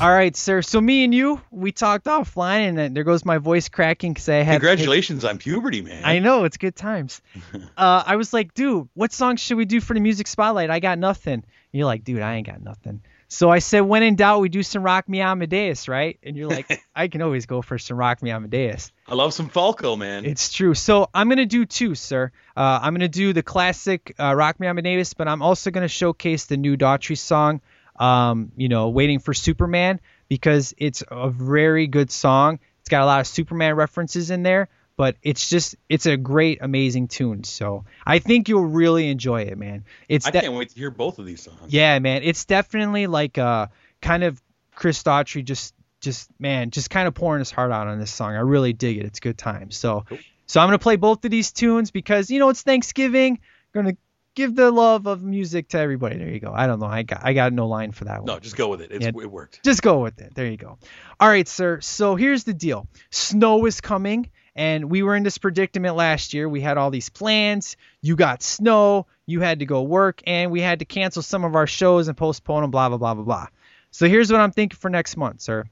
All 0.03 0.11
right, 0.11 0.35
sir. 0.35 0.63
So 0.63 0.81
me 0.81 1.05
and 1.05 1.15
you, 1.15 1.41
we 1.53 1.71
talked 1.71 2.07
offline, 2.07 2.69
and 2.69 2.77
then 2.77 2.93
there 2.93 3.05
goes 3.05 3.25
my 3.25 3.39
voice 3.39 3.69
cracking 3.69 4.13
because 4.13 4.29
I 4.29 4.39
had 4.39 4.55
Congratulations 4.55 5.25
on 5.25 5.39
puberty, 5.39 5.81
man. 5.81 6.03
I 6.05 6.19
know 6.19 6.43
it's 6.43 6.57
good 6.57 6.75
times. 6.75 7.23
uh, 7.77 8.03
I 8.05 8.17
was 8.17 8.33
like, 8.33 8.53
dude, 8.53 8.89
what 8.95 9.13
song 9.13 9.37
should 9.37 9.59
we 9.59 9.65
do 9.65 9.81
for 9.81 9.95
the 9.95 10.01
music 10.01 10.27
spotlight? 10.27 10.71
I 10.71 10.81
got 10.81 10.99
nothing. 10.99 11.45
You're 11.71 11.87
like, 11.87 12.03
dude, 12.03 12.21
I 12.21 12.35
ain't 12.35 12.49
got 12.49 12.61
nothing. 12.61 13.03
So 13.29 13.49
I 13.49 13.61
said, 13.61 13.83
when 13.83 14.03
in 14.03 14.17
doubt, 14.17 14.41
we 14.41 14.49
do 14.49 14.65
some 14.65 14.83
Rock 14.83 15.09
Me 15.09 15.21
Amadeus, 15.21 15.87
right? 15.87 16.19
And 16.25 16.37
you're 16.37 16.51
like, 16.51 16.83
I 16.97 17.07
can 17.07 17.23
always 17.23 17.47
go 17.47 17.63
for 17.63 17.79
some 17.79 17.97
Rock 17.97 18.25
Me 18.25 18.33
Amadeus. 18.33 18.91
I 19.07 19.15
love 19.15 19.33
some 19.33 19.49
Falco, 19.51 19.95
man. 19.95 20.25
It's 20.25 20.53
true. 20.53 20.75
So 20.75 21.11
I'm 21.15 21.29
gonna 21.29 21.47
do 21.47 21.65
two, 21.65 21.95
sir. 21.95 22.33
Uh, 22.57 22.81
I'm 22.83 22.93
gonna 22.93 23.07
do 23.07 23.33
the 23.33 23.45
classic 23.45 24.17
uh, 24.19 24.35
Rock 24.35 24.59
Me 24.59 24.67
Amadeus, 24.67 25.15
but 25.15 25.29
I'm 25.29 25.43
also 25.43 25.71
gonna 25.71 25.87
showcase 25.87 26.47
the 26.47 26.57
new 26.57 26.77
Daughtry 26.77 27.17
song. 27.17 27.61
Um, 27.97 28.53
you 28.57 28.69
know, 28.69 28.89
waiting 28.89 29.19
for 29.19 29.35
Superman 29.35 30.01
because 30.29 30.75
it's 30.79 31.05
a 31.11 31.29
very 31.29 31.87
good 31.87 32.11
song. 32.11 32.59
It's 32.81 32.89
got 32.89 33.03
a 33.03 33.07
lot 33.07 33.21
of 33.21 33.27
Superman 33.27 33.77
references 33.77 34.31
in 34.31 34.43
there, 34.43 34.69
but 34.97 35.17
it's 35.23 35.49
just 35.49 35.77
it's 35.89 36.07
a 36.07 36.17
great, 36.17 36.59
amazing 36.63 37.09
tune. 37.09 37.45
So 37.45 37.85
I 38.05 38.19
think 38.19 38.49
you'll 38.49 38.65
really 38.65 39.09
enjoy 39.09 39.43
it, 39.43 39.59
man. 39.59 39.85
It's 40.09 40.27
I 40.27 40.31
de- 40.31 40.41
can't 40.41 40.55
wait 40.55 40.71
to 40.71 40.75
hear 40.79 40.91
both 40.91 41.19
of 41.19 41.27
these 41.27 41.43
songs. 41.43 41.59
yeah, 41.69 41.99
man. 41.99 42.23
It's 42.23 42.45
definitely 42.45 43.07
like 43.07 43.39
uh 43.39 43.67
kind 44.01 44.25
of 44.25 44.41
Chris 44.75 45.03
Daughtry 45.03 45.45
just 45.45 45.75
just 46.01 46.29
man, 46.41 46.71
just 46.71 46.91
kind 46.91 47.07
of 47.07 47.15
pouring 47.15 47.41
his 47.41 47.51
heart 47.51 47.71
out 47.71 47.87
on 47.87 47.99
this 47.99 48.11
song. 48.11 48.35
I 48.35 48.41
really 48.41 48.73
dig 48.73 48.99
it. 48.99 49.05
It's 49.07 49.21
good 49.21 49.39
time. 49.39 49.71
So 49.71 50.05
so 50.47 50.61
I'm 50.61 50.67
gonna 50.67 50.79
play 50.79 50.97
both 50.97 51.25
of 51.25 51.31
these 51.31 51.53
tunes 51.53 51.91
because 51.91 52.31
you 52.31 52.39
know 52.39 52.49
it's 52.49 52.63
Thanksgiving. 52.63 53.39
I'm 53.75 53.83
gonna 53.83 53.97
give 54.35 54.55
the 54.55 54.71
love 54.71 55.07
of 55.07 55.23
music 55.23 55.69
to 55.69 55.79
everybody. 55.79 56.17
There 56.19 56.29
you 56.29 56.41
go. 56.41 56.53
I 56.55 56.67
don't 56.67 56.81
know. 56.81 56.87
I 56.87 57.03
got 57.03 57.21
I 57.25 57.33
got 57.33 57.53
no 57.53 57.67
line 57.69 57.93
for 57.93 58.05
that 58.05 58.19
one. 58.23 58.27
No, 58.27 58.39
just 58.41 58.57
go 58.57 58.69
with 58.69 58.81
it. 58.81 58.91
It's, 58.93 59.05
Yeah. 59.05 59.09
It 59.15 59.31
worked. 59.31 59.63
Just 59.65 59.83
go 59.83 60.01
with 60.03 60.21
it. 60.21 60.35
There 60.35 60.47
you 60.47 60.57
go. 60.57 60.79
All 61.21 61.29
right, 61.29 61.47
sir. 61.49 61.81
So 61.81 62.17
here's 62.17 62.45
the 62.45 62.55
deal. 62.55 62.87
Snow 63.11 63.67
is 63.67 63.81
coming, 63.81 64.31
and 64.55 64.91
we 64.91 65.03
were 65.03 65.15
in 65.17 65.23
this 65.23 65.39
predicament 65.39 65.97
last 65.97 66.35
year. 66.35 66.49
We 66.49 66.61
had 66.61 66.79
all 66.79 66.91
these 66.91 67.09
plans. 67.09 67.77
You 68.01 68.17
got 68.17 68.43
snow. 68.43 69.07
You 69.27 69.41
had 69.41 69.61
to 69.61 69.67
go 69.67 69.83
work, 69.83 70.21
and 70.27 70.51
we 70.51 70.61
had 70.61 70.81
to 70.81 70.85
cancel 70.85 71.23
some 71.23 71.45
of 71.45 71.55
our 71.55 71.67
shows 71.67 72.09
and 72.09 72.17
postpone 72.17 72.63
them. 72.63 72.71
Blah 72.71 72.89
blah 72.89 72.99
blah 72.99 73.15
blah 73.15 73.25
blah. 73.25 73.47
So 73.91 74.09
here's 74.09 74.33
what 74.33 74.41
I'm 74.41 74.53
thinking 74.53 74.77
for 74.77 74.89
next 74.91 75.17
month, 75.17 75.43
sir. 75.43 75.65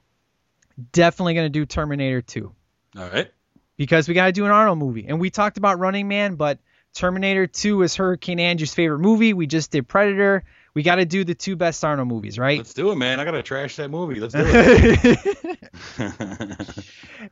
Definitely 0.93 1.33
gonna 1.33 1.49
do 1.49 1.65
Terminator 1.65 2.21
2 2.21 2.51
All 2.97 3.09
right. 3.09 3.29
because 3.77 4.07
we 4.07 4.13
got 4.13 4.27
to 4.27 4.31
do 4.31 4.45
an 4.45 4.51
Arnold 4.51 4.77
movie. 4.79 5.05
And 5.07 5.19
we 5.19 5.29
talked 5.29 5.57
about 5.57 5.79
Running 5.79 6.07
Man, 6.07 6.35
but 6.35 6.59
Terminator 6.93 7.47
2 7.47 7.81
is 7.83 7.95
Hurricane 7.95 8.39
Andrew's 8.39 8.73
favorite 8.73 8.99
movie. 8.99 9.33
We 9.33 9.47
just 9.47 9.71
did 9.71 9.87
Predator. 9.87 10.43
We 10.73 10.83
got 10.83 10.95
to 10.95 11.05
do 11.05 11.23
the 11.23 11.35
two 11.35 11.55
best 11.55 11.83
Arnold 11.83 12.07
movies, 12.07 12.39
right? 12.39 12.57
Let's 12.57 12.73
do 12.73 12.91
it, 12.91 12.95
man. 12.95 13.19
I 13.19 13.25
gotta 13.25 13.43
trash 13.43 13.75
that 13.75 13.89
movie. 13.89 14.19
Let's 14.21 14.33
do 14.33 14.43
it. 15.97 16.85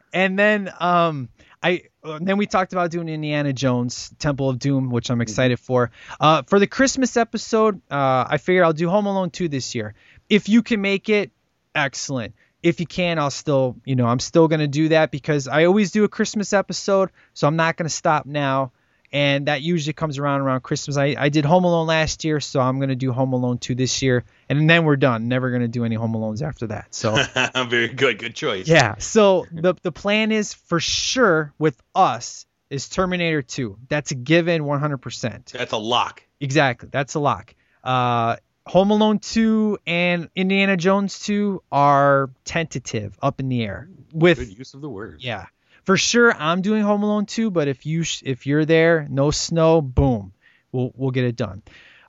and 0.14 0.38
then 0.38 0.74
um 0.80 1.30
I 1.62 1.84
uh, 2.04 2.20
then 2.22 2.38
we 2.38 2.46
talked 2.48 2.74
about 2.74 2.92
doing 2.92 3.10
Indiana 3.10 3.54
Jones 3.54 4.12
Temple 4.20 4.50
of 4.50 4.60
Doom, 4.60 4.90
which 4.90 5.10
I'm 5.10 5.22
excited 5.22 5.60
for. 5.60 5.92
Uh, 6.20 6.44
for 6.44 6.58
the 6.58 6.68
Christmas 6.68 7.18
episode, 7.18 7.82
uh, 7.92 8.26
I 8.30 8.38
figure 8.38 8.64
I'll 8.64 8.72
do 8.74 8.90
Home 8.90 9.06
Alone 9.06 9.30
2 9.30 9.50
this 9.50 9.76
year. 9.76 9.94
If 10.30 10.48
you 10.48 10.64
can 10.64 10.80
make 10.82 11.10
it, 11.10 11.32
excellent. 11.76 12.34
If 12.64 12.80
you 12.80 12.86
can, 12.86 13.20
I'll 13.20 13.30
still, 13.30 13.76
you 13.86 13.96
know, 13.96 14.06
I'm 14.06 14.20
still 14.20 14.48
gonna 14.48 14.68
do 14.68 14.90
that 14.90 15.12
because 15.12 15.48
I 15.50 15.66
always 15.66 15.92
do 15.92 16.06
a 16.06 16.10
Christmas 16.10 16.54
episode, 16.54 17.10
so 17.34 17.48
I'm 17.48 17.58
not 17.58 17.76
gonna 17.76 17.90
stop 17.90 18.26
now. 18.26 18.72
And 19.12 19.48
that 19.48 19.62
usually 19.62 19.94
comes 19.94 20.18
around 20.20 20.42
around 20.42 20.62
Christmas. 20.62 20.98
I, 20.98 21.16
I 21.18 21.30
did 21.30 21.46
Home 21.46 21.64
Alone 21.64 21.88
last 21.88 22.24
year, 22.24 22.40
so 22.40 22.60
I'm 22.60 22.80
gonna 22.80 22.96
do 22.96 23.12
Home 23.12 23.34
Alone 23.34 23.58
2 23.58 23.76
this 23.76 24.02
year, 24.02 24.24
and 24.48 24.70
then 24.70 24.84
we're 24.86 24.98
done. 24.98 25.28
Never 25.28 25.50
gonna 25.52 25.68
do 25.68 25.84
any 25.86 25.96
Home 25.96 26.14
Alones 26.14 26.42
after 26.42 26.68
that. 26.68 26.94
So. 26.94 27.16
Very 27.68 27.88
good. 27.90 28.20
Good 28.20 28.36
choice. 28.36 28.68
Yeah. 28.68 28.96
So 29.00 29.48
the 29.52 29.76
the 29.82 29.92
plan 29.92 30.32
is 30.32 30.54
for 30.54 30.80
sure 30.80 31.54
with 31.58 31.82
us 31.96 32.46
is 32.70 32.88
Terminator 32.88 33.42
2. 33.42 33.78
That's 33.90 34.12
a 34.12 34.16
given 34.16 34.64
100%. 34.64 35.52
That's 35.52 35.72
a 35.74 35.78
lock. 35.78 36.24
Exactly. 36.40 36.90
That's 36.92 37.16
a 37.16 37.20
lock. 37.20 37.56
Uh, 37.84 38.36
Home 38.68 38.92
Alone 38.92 39.18
2 39.18 39.80
and 39.88 40.30
Indiana 40.36 40.78
Jones 40.78 41.20
2 41.22 41.64
are 41.72 42.30
tentative, 42.46 43.18
up 43.22 43.40
in 43.40 43.50
the 43.50 43.64
air. 43.64 43.90
With 44.14 44.38
Good 44.38 44.58
use 44.58 44.74
of 44.76 44.82
the 44.82 44.90
word. 44.90 45.18
yeah, 45.22 45.48
for 45.90 45.98
sure 45.98 46.32
I'm 46.32 46.62
doing 46.62 46.84
Home 46.84 47.02
Alone 47.02 47.26
2, 47.26 47.50
but 47.50 47.68
if 47.68 47.84
you 47.88 48.04
sh- 48.04 48.22
if 48.24 48.46
you're 48.46 48.64
there, 48.64 49.08
no 49.10 49.32
snow, 49.32 49.82
boom, 49.82 50.34
we'll 50.72 50.92
we'll 50.96 51.10
get 51.10 51.24
it 51.24 51.36
done. 51.36 51.64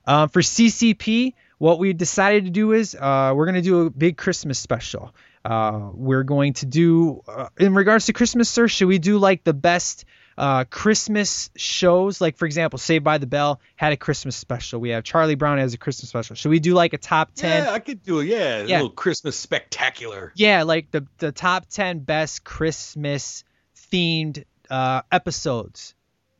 Um, 0.05 0.29
for 0.29 0.41
CCP, 0.43 1.33
what 1.57 1.79
we 1.79 1.91
decided 1.93 2.45
to 2.45 2.51
do 2.51 2.73
is 2.73 2.93
uh, 2.93 3.33
we're 3.35 3.47
gonna 3.47 3.63
do 3.63 3.87
a 3.87 3.89
big 3.89 4.17
Christmas 4.17 4.59
special. 4.59 5.15
Uh, 5.43 5.89
we're 5.95 6.21
going 6.21 6.53
to 6.53 6.67
do 6.67 7.23
uh, 7.27 7.47
in 7.57 7.73
regards 7.73 8.05
to 8.05 8.13
Christmas, 8.13 8.49
sir. 8.49 8.67
Should 8.67 8.87
we 8.87 8.99
do 8.99 9.17
like 9.17 9.43
the 9.43 9.53
best 9.55 10.05
uh, 10.37 10.63
Christmas 10.65 11.49
shows? 11.55 12.21
Like 12.21 12.37
for 12.37 12.45
example, 12.45 12.77
Saved 12.77 13.03
by 13.03 13.17
the 13.17 13.25
Bell 13.25 13.59
had 13.77 13.93
a 13.93 13.97
Christmas 13.97 14.35
special. 14.35 14.79
We 14.79 14.89
have 14.89 15.03
Charlie 15.03 15.33
Brown 15.33 15.57
has 15.57 15.73
a 15.73 15.79
Christmas 15.79 16.09
special. 16.09 16.35
Should 16.35 16.49
we 16.49 16.59
do 16.59 16.75
like 16.75 16.93
a 16.93 16.99
top 16.99 17.31
ten? 17.33 17.63
Yeah, 17.63 17.71
I 17.71 17.79
could 17.79 18.03
do 18.03 18.19
it. 18.19 18.25
Yeah, 18.27 18.57
a 18.57 18.65
Yeah. 18.67 18.75
little 18.75 18.91
Christmas 18.91 19.35
spectacular. 19.35 20.31
Yeah, 20.35 20.61
like 20.61 20.91
the 20.91 21.07
the 21.17 21.31
top 21.31 21.65
ten 21.67 21.97
best 22.01 22.43
Christmas 22.43 23.43
themed 23.91 24.43
uh, 24.69 25.01
episodes. 25.11 25.93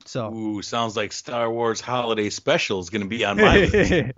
So 0.06 0.34
Ooh, 0.34 0.62
sounds 0.62 0.98
like 0.98 1.12
Star 1.12 1.50
Wars 1.52 1.80
Holiday 1.80 2.30
Special 2.30 2.80
is 2.80 2.90
going 2.90 3.04
to 3.04 3.08
be 3.08 3.24
on 3.24 3.38
my 3.38 3.58
list. 3.74 4.12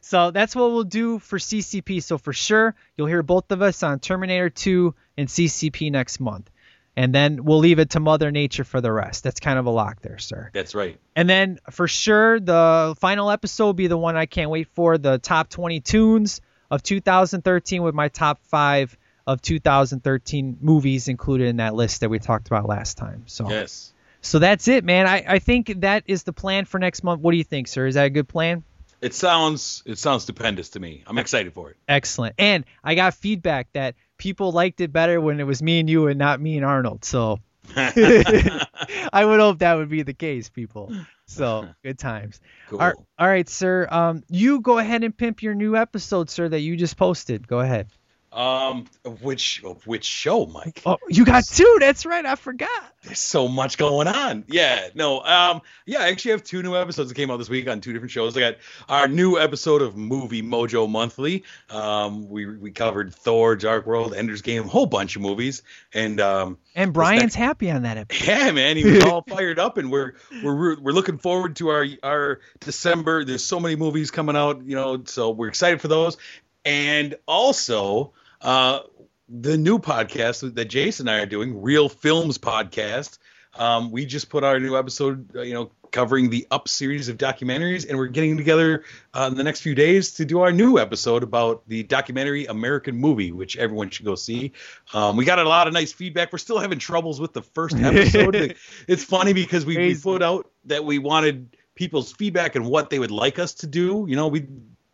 so 0.00 0.30
that's 0.30 0.56
what 0.56 0.70
we'll 0.72 0.84
do 0.84 1.18
for 1.18 1.38
CCP. 1.38 2.02
So 2.02 2.18
for 2.18 2.32
sure, 2.32 2.74
you'll 2.96 3.06
hear 3.06 3.22
both 3.22 3.50
of 3.52 3.62
us 3.62 3.82
on 3.82 4.00
Terminator 4.00 4.50
2 4.50 4.94
and 5.16 5.28
CCP 5.28 5.92
next 5.92 6.20
month. 6.20 6.50
And 6.96 7.14
then 7.14 7.44
we'll 7.44 7.60
leave 7.60 7.78
it 7.78 7.90
to 7.90 8.00
Mother 8.00 8.30
Nature 8.30 8.64
for 8.64 8.80
the 8.80 8.90
rest. 8.92 9.22
That's 9.22 9.40
kind 9.40 9.58
of 9.58 9.66
a 9.66 9.70
lock 9.70 10.02
there, 10.02 10.18
sir. 10.18 10.50
That's 10.52 10.74
right. 10.74 10.98
And 11.14 11.30
then 11.30 11.60
for 11.70 11.86
sure, 11.86 12.40
the 12.40 12.96
final 12.98 13.30
episode 13.30 13.64
will 13.64 13.72
be 13.74 13.86
the 13.86 13.96
one 13.96 14.16
I 14.16 14.26
can't 14.26 14.50
wait 14.50 14.68
for 14.74 14.98
the 14.98 15.18
top 15.18 15.48
20 15.48 15.80
tunes 15.80 16.40
of 16.70 16.82
2013 16.82 17.82
with 17.82 17.94
my 17.94 18.08
top 18.08 18.40
five 18.44 18.96
of 19.26 19.42
2013 19.42 20.58
movies 20.60 21.08
included 21.08 21.48
in 21.48 21.56
that 21.56 21.74
list 21.74 22.00
that 22.00 22.10
we 22.10 22.18
talked 22.18 22.46
about 22.46 22.66
last 22.66 22.96
time. 22.96 23.24
So, 23.26 23.48
Yes. 23.48 23.92
so 24.20 24.38
that's 24.38 24.68
it, 24.68 24.84
man. 24.84 25.06
I, 25.06 25.24
I 25.26 25.38
think 25.38 25.80
that 25.80 26.04
is 26.06 26.22
the 26.24 26.32
plan 26.32 26.64
for 26.64 26.78
next 26.78 27.02
month. 27.04 27.20
What 27.20 27.32
do 27.32 27.36
you 27.38 27.44
think, 27.44 27.68
sir? 27.68 27.86
Is 27.86 27.94
that 27.94 28.06
a 28.06 28.10
good 28.10 28.28
plan? 28.28 28.64
It 29.00 29.14
sounds 29.14 29.82
it 29.86 29.96
sounds 29.98 30.24
stupendous 30.24 30.68
to 30.70 30.80
me. 30.80 31.04
I'm 31.06 31.16
excited 31.16 31.54
for 31.54 31.70
it. 31.70 31.76
Excellent. 31.88 32.34
And 32.38 32.64
I 32.84 32.94
got 32.94 33.14
feedback 33.14 33.68
that 33.72 33.94
people 34.18 34.52
liked 34.52 34.82
it 34.82 34.92
better 34.92 35.18
when 35.22 35.40
it 35.40 35.46
was 35.46 35.62
me 35.62 35.80
and 35.80 35.88
you 35.88 36.08
and 36.08 36.18
not 36.18 36.38
me 36.38 36.56
and 36.56 36.66
Arnold. 36.66 37.04
So 37.06 37.38
I 37.76 39.24
would 39.24 39.40
hope 39.40 39.60
that 39.60 39.74
would 39.74 39.88
be 39.88 40.02
the 40.02 40.12
case, 40.12 40.48
people. 40.50 40.92
So 41.26 41.68
good 41.82 41.98
times. 41.98 42.40
Cool. 42.68 42.80
All, 42.80 42.92
all 43.18 43.28
right, 43.28 43.48
sir. 43.48 43.86
Um, 43.90 44.22
you 44.28 44.60
go 44.60 44.78
ahead 44.78 45.02
and 45.04 45.16
pimp 45.16 45.42
your 45.42 45.54
new 45.54 45.76
episode, 45.76 46.28
sir, 46.28 46.48
that 46.48 46.60
you 46.60 46.76
just 46.76 46.96
posted. 46.96 47.46
Go 47.48 47.60
ahead. 47.60 47.88
Um, 48.32 48.86
which 49.22 49.64
of 49.64 49.84
which 49.88 50.04
show, 50.04 50.46
Mike? 50.46 50.82
Oh, 50.86 50.98
you 51.08 51.24
got 51.24 51.44
two. 51.44 51.78
That's 51.80 52.06
right. 52.06 52.24
I 52.24 52.36
forgot. 52.36 52.70
There's 53.02 53.18
so 53.18 53.48
much 53.48 53.76
going 53.76 54.06
on. 54.06 54.44
Yeah, 54.46 54.88
no, 54.94 55.20
um, 55.22 55.62
yeah, 55.84 56.00
I 56.00 56.08
actually 56.10 56.32
have 56.32 56.44
two 56.44 56.62
new 56.62 56.76
episodes 56.76 57.08
that 57.08 57.14
came 57.16 57.30
out 57.30 57.38
this 57.38 57.48
week 57.48 57.66
on 57.68 57.80
two 57.80 57.92
different 57.92 58.12
shows. 58.12 58.36
I 58.36 58.40
got 58.40 58.56
our 58.88 59.08
new 59.08 59.36
episode 59.38 59.82
of 59.82 59.96
Movie 59.96 60.42
Mojo 60.42 60.88
Monthly. 60.88 61.42
Um, 61.70 62.28
we 62.28 62.46
we 62.46 62.70
covered 62.70 63.12
Thor, 63.12 63.56
Dark 63.56 63.86
World, 63.86 64.14
Ender's 64.14 64.42
Game, 64.42 64.64
a 64.64 64.68
whole 64.68 64.86
bunch 64.86 65.16
of 65.16 65.22
movies, 65.22 65.62
and 65.92 66.20
um, 66.20 66.58
And 66.76 66.92
Brian's 66.92 67.34
happy 67.34 67.68
on 67.70 67.82
that 67.82 67.96
episode. 67.96 68.28
yeah, 68.28 68.52
man, 68.52 68.76
he 68.76 68.84
was 68.84 69.02
all 69.06 69.22
fired 69.22 69.58
up, 69.58 69.76
and 69.76 69.90
we're 69.90 70.14
we're 70.44 70.78
we're 70.78 70.92
looking 70.92 71.18
forward 71.18 71.56
to 71.56 71.70
our 71.70 71.86
our 72.04 72.40
December. 72.60 73.24
There's 73.24 73.44
so 73.44 73.58
many 73.58 73.74
movies 73.74 74.12
coming 74.12 74.36
out, 74.36 74.62
you 74.64 74.76
know, 74.76 75.02
so 75.04 75.30
we're 75.30 75.48
excited 75.48 75.80
for 75.80 75.88
those, 75.88 76.16
and 76.64 77.16
also 77.26 78.12
uh, 78.40 78.80
the 79.28 79.56
new 79.56 79.78
podcast 79.78 80.54
that 80.54 80.64
Jason 80.66 81.08
and 81.08 81.16
I 81.16 81.22
are 81.22 81.26
doing, 81.26 81.62
Real 81.62 81.88
Films 81.88 82.38
Podcast. 82.38 83.18
Um, 83.54 83.90
we 83.90 84.06
just 84.06 84.28
put 84.28 84.44
our 84.44 84.60
new 84.60 84.76
episode, 84.76 85.34
uh, 85.34 85.42
you 85.42 85.54
know, 85.54 85.70
covering 85.90 86.30
the 86.30 86.46
Up 86.50 86.68
series 86.68 87.08
of 87.08 87.18
documentaries, 87.18 87.88
and 87.88 87.98
we're 87.98 88.06
getting 88.06 88.36
together 88.36 88.84
uh, 89.12 89.28
in 89.30 89.36
the 89.36 89.42
next 89.42 89.60
few 89.60 89.74
days 89.74 90.14
to 90.14 90.24
do 90.24 90.40
our 90.40 90.52
new 90.52 90.78
episode 90.78 91.22
about 91.22 91.66
the 91.66 91.82
documentary 91.82 92.46
American 92.46 92.96
Movie, 92.96 93.32
which 93.32 93.56
everyone 93.56 93.90
should 93.90 94.06
go 94.06 94.14
see. 94.14 94.52
Um, 94.94 95.16
we 95.16 95.24
got 95.24 95.38
a 95.38 95.48
lot 95.48 95.66
of 95.66 95.72
nice 95.72 95.92
feedback. 95.92 96.32
We're 96.32 96.38
still 96.38 96.58
having 96.58 96.78
troubles 96.78 97.20
with 97.20 97.32
the 97.32 97.42
first 97.42 97.76
episode. 97.78 98.56
it's 98.86 99.04
funny 99.04 99.32
because 99.32 99.66
we, 99.66 99.76
we 99.76 99.94
put 99.96 100.22
out 100.22 100.50
that 100.66 100.84
we 100.84 100.98
wanted 100.98 101.56
people's 101.74 102.12
feedback 102.12 102.54
and 102.56 102.66
what 102.66 102.90
they 102.90 102.98
would 102.98 103.10
like 103.10 103.38
us 103.38 103.54
to 103.54 103.66
do. 103.66 104.06
You 104.08 104.16
know, 104.16 104.28
we 104.28 104.46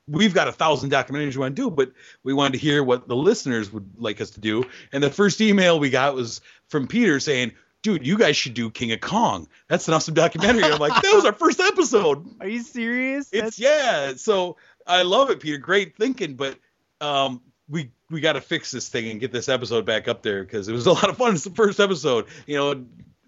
we've 0.08 0.34
got 0.34 0.48
a 0.48 0.52
thousand 0.52 0.90
documentaries 0.90 1.34
we 1.34 1.40
want 1.40 1.56
to 1.56 1.62
do, 1.62 1.70
but 1.70 1.92
we 2.22 2.32
wanted 2.32 2.52
to 2.54 2.58
hear 2.58 2.82
what 2.82 3.08
the 3.08 3.16
listeners 3.16 3.72
would 3.72 3.90
like 3.98 4.20
us 4.20 4.30
to 4.30 4.40
do. 4.40 4.64
And 4.92 5.02
the 5.02 5.10
first 5.10 5.40
email 5.40 5.78
we 5.78 5.90
got 5.90 6.14
was 6.14 6.40
from 6.68 6.86
Peter 6.86 7.20
saying, 7.20 7.52
"Dude, 7.82 8.06
you 8.06 8.16
guys 8.18 8.36
should 8.36 8.54
do 8.54 8.70
King 8.70 8.92
of 8.92 9.00
Kong. 9.00 9.48
That's 9.68 9.88
an 9.88 9.94
awesome 9.94 10.14
documentary." 10.14 10.64
I'm 10.64 10.78
like, 10.78 11.02
"That 11.02 11.14
was 11.14 11.24
our 11.24 11.32
first 11.32 11.60
episode." 11.60 12.26
Are 12.40 12.48
you 12.48 12.62
serious? 12.62 13.28
It's 13.32 13.58
yeah. 13.58 14.14
So 14.16 14.56
I 14.86 15.02
love 15.02 15.30
it, 15.30 15.40
Peter. 15.40 15.58
Great 15.58 15.96
thinking, 15.96 16.34
but 16.34 16.56
um, 17.00 17.40
we 17.68 17.90
we 18.10 18.20
got 18.20 18.34
to 18.34 18.40
fix 18.40 18.70
this 18.70 18.88
thing 18.88 19.10
and 19.10 19.20
get 19.20 19.32
this 19.32 19.48
episode 19.48 19.84
back 19.84 20.08
up 20.08 20.22
there 20.22 20.44
because 20.44 20.68
it 20.68 20.72
was 20.72 20.86
a 20.86 20.92
lot 20.92 21.08
of 21.08 21.16
fun. 21.16 21.34
It's 21.34 21.44
the 21.44 21.50
first 21.50 21.80
episode. 21.80 22.26
You 22.46 22.56
know, 22.56 22.84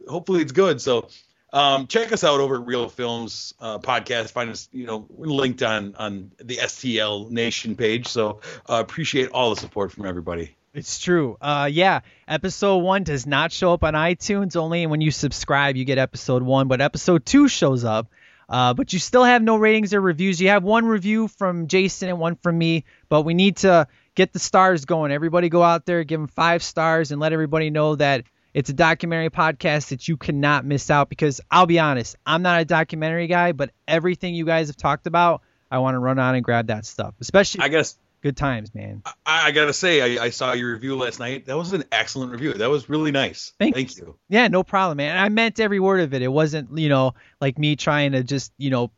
hopefully 0.09 0.43
it's 0.43 0.53
good. 0.53 0.81
So 0.81 1.09
um, 1.53 1.87
check 1.87 2.13
us 2.13 2.25
out 2.25 2.41
over 2.41 2.57
at 2.57 2.67
Real 2.67 2.89
Films 2.89 3.55
uh, 3.61 3.79
podcast. 3.79 4.33
Find 4.33 4.51
us, 4.51 4.69
you 4.73 4.87
know, 4.87 5.07
linked 5.17 5.63
on 5.63 5.95
on 5.97 6.33
the 6.39 6.57
STL 6.57 7.31
Nation 7.31 7.77
page. 7.77 8.09
So 8.09 8.41
uh, 8.69 8.81
appreciate 8.81 9.31
all 9.31 9.51
the 9.51 9.61
support 9.61 9.93
from 9.93 10.07
everybody. 10.07 10.55
It's 10.75 10.99
true. 10.99 11.39
Uh, 11.41 11.69
yeah, 11.73 12.01
episode 12.27 12.79
one 12.79 13.03
does 13.03 13.27
not 13.27 13.51
show 13.51 13.73
up 13.73 13.83
on 13.83 13.95
iTunes. 13.95 14.57
Only 14.57 14.87
when 14.87 15.01
you 15.01 15.11
subscribe, 15.11 15.77
you 15.77 15.85
get 15.85 15.99
episode 15.99 16.43
one. 16.43 16.69
But 16.69 16.81
episode 16.81 17.25
two 17.25 17.49
shows 17.49 17.85
up. 17.85 18.09
Uh, 18.49 18.73
but 18.75 18.93
you 18.93 18.99
still 18.99 19.25
have 19.25 19.43
no 19.43 19.57
ratings 19.57 19.93
or 19.93 20.01
reviews. 20.01 20.41
You 20.41 20.49
have 20.49 20.65
one 20.65 20.87
review 20.87 21.29
from 21.29 21.67
Jason 21.67 22.09
and 22.09 22.19
one 22.19 22.37
from 22.37 22.57
me. 22.57 22.85
But 23.09 23.23
we 23.23 23.35
need 23.35 23.59
to 23.59 23.89
get 24.15 24.33
the 24.33 24.39
stars 24.39 24.85
going. 24.85 25.13
Everybody 25.13 25.49
go 25.49 25.63
out 25.63 25.87
there, 25.87 26.05
give 26.05 26.21
them 26.21 26.29
five 26.29 26.63
stars, 26.63 27.11
and 27.11 27.21
let 27.21 27.33
everybody 27.33 27.71
know 27.71 27.95
that 27.97 28.25
it's 28.55 28.71
a 28.71 28.73
documentary 28.73 29.31
podcast 29.31 29.89
that 29.89 30.09
you 30.09 30.17
cannot 30.17 30.65
miss 30.65 30.91
out. 30.91 31.09
Because 31.09 31.41
I'll 31.51 31.67
be 31.67 31.79
honest, 31.79 32.17
I'm 32.27 32.43
not 32.43 32.61
a 32.61 32.65
documentary 32.65 33.27
guy, 33.27 33.53
but 33.53 33.71
everything 33.87 34.35
you 34.35 34.45
guys 34.45 34.69
have 34.69 34.77
talked 34.77 35.07
about, 35.07 35.43
I 35.71 35.79
want 35.79 35.95
to 35.95 35.99
run 35.99 36.19
on 36.19 36.35
and 36.35 36.45
grab 36.45 36.69
that 36.69 36.87
stuff. 36.87 37.15
Especially, 37.21 37.63
I 37.63 37.69
guess 37.69 37.99
good 38.21 38.37
times, 38.37 38.75
man. 38.75 39.03
I, 39.27 39.49
I 39.49 39.51
gotta 39.53 39.73
say, 39.73 40.19
I, 40.19 40.25
I 40.25 40.31
saw 40.31 40.53
your 40.53 40.73
review 40.73 40.97
last 40.97 41.21
night. 41.21 41.47
That 41.47 41.57
was 41.57 41.73
an 41.73 41.85
excellent 41.93 42.33
review. 42.33 42.55
That 42.55 42.69
was 42.71 42.89
really 42.89 43.13
nice. 43.13 43.53
Thank 43.59 43.75
Thank 43.75 43.97
you. 43.97 44.17
Yeah, 44.29 44.49
no 44.49 44.65
problem, 44.65 44.97
man. 44.97 45.17
I 45.17 45.29
meant 45.29 45.61
every 45.61 45.79
word 45.79 46.01
of 46.01 46.15
it. 46.15 46.23
It 46.23 46.29
wasn't, 46.29 46.77
you 46.79 46.89
know, 46.89 47.15
like 47.41 47.59
me 47.59 47.77
trying 47.77 48.13
to 48.13 48.25
just, 48.25 48.53
you 48.59 48.71
know, 48.71 48.91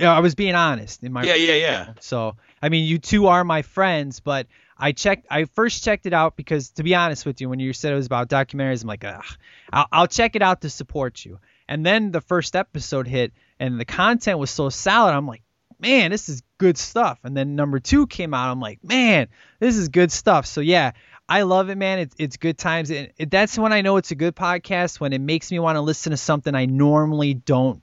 I 0.00 0.18
was 0.18 0.34
being 0.34 0.56
honest 0.56 1.04
in 1.04 1.12
my. 1.12 1.22
Yeah, 1.22 1.36
yeah, 1.36 1.54
yeah. 1.54 1.92
So, 2.00 2.34
I 2.60 2.68
mean, 2.68 2.84
you 2.86 2.98
two 2.98 3.28
are 3.28 3.44
my 3.44 3.62
friends, 3.62 4.18
but 4.18 4.48
I 4.76 4.92
checked. 4.92 5.26
I 5.30 5.44
first 5.44 5.84
checked 5.84 6.06
it 6.06 6.12
out 6.12 6.36
because, 6.36 6.70
to 6.70 6.82
be 6.82 6.94
honest 6.94 7.26
with 7.26 7.40
you, 7.40 7.48
when 7.48 7.60
you 7.60 7.72
said 7.72 7.92
it 7.92 7.96
was 7.96 8.06
about 8.06 8.28
documentaries, 8.28 8.82
I'm 8.82 8.88
like, 8.88 9.04
Ugh, 9.04 9.24
I'll, 9.72 9.86
I'll 9.92 10.06
check 10.06 10.36
it 10.36 10.42
out 10.42 10.62
to 10.62 10.70
support 10.70 11.24
you. 11.24 11.38
And 11.68 11.84
then 11.84 12.10
the 12.10 12.20
first 12.20 12.56
episode 12.56 13.06
hit, 13.06 13.32
and 13.58 13.80
the 13.80 13.84
content 13.84 14.38
was 14.38 14.50
so 14.50 14.68
solid. 14.68 15.14
I'm 15.14 15.26
like, 15.26 15.42
man, 15.78 16.10
this 16.10 16.28
is 16.28 16.42
good 16.58 16.76
stuff. 16.76 17.18
And 17.24 17.36
then 17.36 17.56
number 17.56 17.78
two 17.78 18.06
came 18.06 18.34
out. 18.34 18.50
I'm 18.50 18.60
like, 18.60 18.82
man, 18.82 19.28
this 19.60 19.76
is 19.76 19.88
good 19.88 20.10
stuff. 20.10 20.46
So 20.46 20.60
yeah, 20.60 20.92
I 21.28 21.42
love 21.42 21.70
it, 21.70 21.76
man. 21.76 22.00
It's 22.00 22.14
it's 22.18 22.36
good 22.36 22.58
times. 22.58 22.90
And 22.90 23.10
it, 23.16 23.30
that's 23.30 23.58
when 23.58 23.72
I 23.72 23.80
know 23.80 23.96
it's 23.96 24.10
a 24.10 24.16
good 24.16 24.36
podcast 24.36 25.00
when 25.00 25.12
it 25.12 25.20
makes 25.20 25.50
me 25.50 25.58
want 25.58 25.76
to 25.76 25.80
listen 25.80 26.10
to 26.10 26.16
something 26.16 26.54
I 26.54 26.66
normally 26.66 27.34
don't 27.34 27.82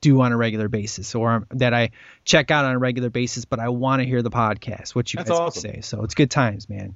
do 0.00 0.20
on 0.20 0.32
a 0.32 0.36
regular 0.36 0.68
basis 0.68 1.14
or 1.14 1.46
that 1.50 1.74
I 1.74 1.90
check 2.24 2.50
out 2.50 2.64
on 2.64 2.72
a 2.72 2.78
regular 2.78 3.10
basis, 3.10 3.44
but 3.44 3.58
I 3.58 3.68
want 3.70 4.00
to 4.02 4.06
hear 4.06 4.22
the 4.22 4.30
podcast, 4.30 4.94
what 4.94 5.12
you 5.12 5.18
That's 5.18 5.30
guys 5.30 5.38
awesome. 5.38 5.60
say. 5.62 5.80
So 5.80 6.04
it's 6.04 6.14
good 6.14 6.30
times, 6.30 6.68
man. 6.68 6.94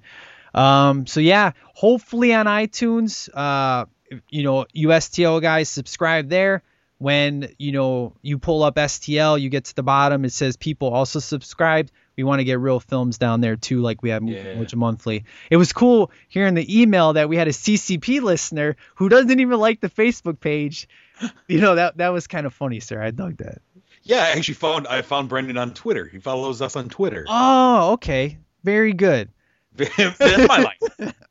Um, 0.54 1.06
so 1.06 1.20
yeah, 1.20 1.52
hopefully 1.74 2.32
on 2.34 2.46
iTunes, 2.46 3.28
uh, 3.34 3.86
you 4.28 4.42
know, 4.42 4.66
you 4.72 4.88
STL 4.88 5.40
guys 5.40 5.68
subscribe 5.68 6.28
there. 6.28 6.62
When 6.98 7.48
you 7.58 7.72
know 7.72 8.14
you 8.22 8.38
pull 8.38 8.62
up 8.62 8.76
STL, 8.76 9.40
you 9.40 9.48
get 9.48 9.64
to 9.64 9.74
the 9.74 9.82
bottom. 9.82 10.24
It 10.24 10.32
says 10.32 10.56
people 10.56 10.88
also 10.94 11.18
subscribed. 11.18 11.90
We 12.16 12.22
want 12.22 12.38
to 12.40 12.44
get 12.44 12.60
real 12.60 12.78
films 12.78 13.18
down 13.18 13.40
there 13.40 13.56
too, 13.56 13.80
like 13.80 14.02
we 14.02 14.10
have 14.10 14.22
Yeah. 14.22 14.54
Mojo 14.54 14.76
Monthly. 14.76 15.24
It 15.50 15.56
was 15.56 15.72
cool 15.72 16.12
hearing 16.28 16.54
the 16.54 16.80
email 16.82 17.14
that 17.14 17.28
we 17.28 17.36
had 17.36 17.48
a 17.48 17.52
CCP 17.52 18.20
listener 18.22 18.76
who 18.94 19.08
doesn't 19.08 19.40
even 19.40 19.58
like 19.58 19.80
the 19.80 19.90
Facebook 19.90 20.38
page. 20.38 20.88
You 21.48 21.60
know 21.60 21.74
that 21.74 21.98
that 21.98 22.08
was 22.08 22.26
kind 22.26 22.46
of 22.46 22.54
funny, 22.54 22.80
sir. 22.80 23.02
I 23.02 23.10
dug 23.10 23.36
that. 23.38 23.60
Yeah, 24.02 24.22
I 24.22 24.30
actually 24.30 24.54
found 24.54 24.86
I 24.86 25.02
found 25.02 25.28
Brendan 25.28 25.58
on 25.58 25.74
Twitter. 25.74 26.06
He 26.06 26.18
follows 26.18 26.62
us 26.62 26.76
on 26.76 26.88
Twitter. 26.88 27.26
Oh, 27.28 27.92
okay, 27.92 28.38
very 28.64 28.92
good. 28.92 29.30
That's 29.76 30.48
my 30.48 30.72
line. 30.98 31.14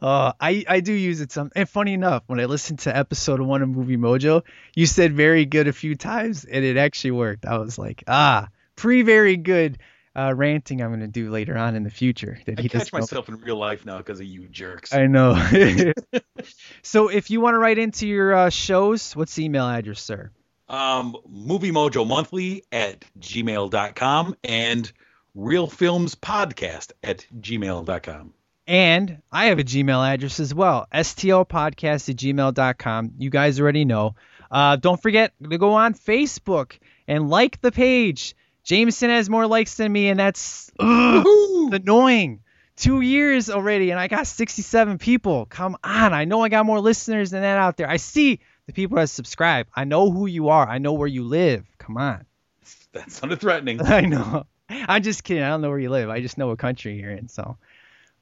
Uh, 0.00 0.32
I 0.40 0.64
I 0.66 0.80
do 0.80 0.92
use 0.92 1.20
it 1.20 1.30
some. 1.30 1.50
And 1.54 1.68
funny 1.68 1.92
enough, 1.92 2.22
when 2.28 2.40
I 2.40 2.46
listened 2.46 2.80
to 2.80 2.96
episode 2.96 3.40
one 3.40 3.60
of 3.60 3.68
Movie 3.68 3.98
Mojo, 3.98 4.42
you 4.74 4.86
said 4.86 5.12
very 5.12 5.44
good 5.44 5.68
a 5.68 5.72
few 5.72 5.96
times, 5.96 6.44
and 6.44 6.64
it 6.64 6.78
actually 6.78 7.10
worked. 7.10 7.44
I 7.44 7.58
was 7.58 7.78
like, 7.78 8.04
ah, 8.08 8.48
pre 8.74 9.02
very 9.02 9.36
good 9.36 9.78
uh, 10.18 10.34
ranting. 10.34 10.82
I'm 10.82 10.90
gonna 10.90 11.06
do 11.06 11.30
later 11.30 11.56
on 11.56 11.76
in 11.76 11.84
the 11.84 11.90
future 11.90 12.38
that 12.46 12.58
I 12.58 12.62
he 12.62 12.68
catch 12.68 12.92
know. 12.92 12.98
myself 12.98 13.28
in 13.28 13.36
real 13.40 13.56
life 13.56 13.86
now 13.86 13.98
because 13.98 14.20
of 14.20 14.26
you 14.26 14.48
jerks. 14.48 14.92
I 14.92 15.06
know. 15.06 15.34
so 16.82 17.08
if 17.08 17.30
you 17.30 17.40
want 17.40 17.54
to 17.54 17.58
write 17.58 17.78
into 17.78 18.06
your 18.06 18.34
uh, 18.34 18.50
shows, 18.50 19.14
what's 19.14 19.34
the 19.34 19.44
email 19.44 19.66
address, 19.66 20.00
sir? 20.00 20.30
um, 20.68 21.16
Movie 21.28 21.70
Mojo 21.70 22.06
Monthly 22.06 22.64
at 22.70 23.04
gmail.com 23.18 24.36
and 24.44 24.92
Real 25.34 25.66
Films 25.66 26.14
Podcast 26.14 26.92
at 27.02 27.26
gmail.com. 27.38 28.34
And 28.66 29.22
I 29.32 29.46
have 29.46 29.58
a 29.58 29.64
Gmail 29.64 30.06
address 30.06 30.40
as 30.40 30.54
well, 30.54 30.86
stlpodcast 30.92 32.10
at 32.10 32.16
gmail.com. 32.16 33.12
You 33.16 33.30
guys 33.30 33.60
already 33.60 33.86
know. 33.86 34.14
Uh, 34.50 34.76
don't 34.76 35.00
forget 35.00 35.32
to 35.42 35.56
go 35.56 35.72
on 35.72 35.94
Facebook 35.94 36.78
and 37.06 37.30
like 37.30 37.62
the 37.62 37.72
page. 37.72 38.34
Jameson 38.68 39.08
has 39.08 39.30
more 39.30 39.46
likes 39.46 39.76
than 39.76 39.90
me, 39.90 40.08
and 40.08 40.20
that's 40.20 40.70
ugh, 40.78 41.26
annoying. 41.72 42.40
Two 42.76 43.00
years 43.00 43.48
already, 43.48 43.90
and 43.90 43.98
I 43.98 44.08
got 44.08 44.26
67 44.26 44.98
people. 44.98 45.46
Come 45.46 45.78
on. 45.82 46.12
I 46.12 46.26
know 46.26 46.42
I 46.42 46.50
got 46.50 46.66
more 46.66 46.78
listeners 46.78 47.30
than 47.30 47.40
that 47.40 47.58
out 47.58 47.78
there. 47.78 47.88
I 47.88 47.96
see 47.96 48.40
the 48.66 48.74
people 48.74 48.96
that 48.98 49.08
subscribe. 49.08 49.68
I 49.74 49.84
know 49.84 50.10
who 50.10 50.26
you 50.26 50.50
are. 50.50 50.68
I 50.68 50.76
know 50.76 50.92
where 50.92 51.08
you 51.08 51.24
live. 51.24 51.64
Come 51.78 51.96
on. 51.96 52.26
That 52.92 53.10
sounded 53.10 53.40
threatening. 53.40 53.80
I 53.86 54.02
know. 54.02 54.44
I'm 54.68 55.02
just 55.02 55.24
kidding. 55.24 55.42
I 55.42 55.48
don't 55.48 55.62
know 55.62 55.70
where 55.70 55.78
you 55.78 55.88
live. 55.88 56.10
I 56.10 56.20
just 56.20 56.36
know 56.36 56.48
what 56.48 56.58
country 56.58 57.00
you're 57.00 57.10
in. 57.10 57.28
So, 57.28 57.56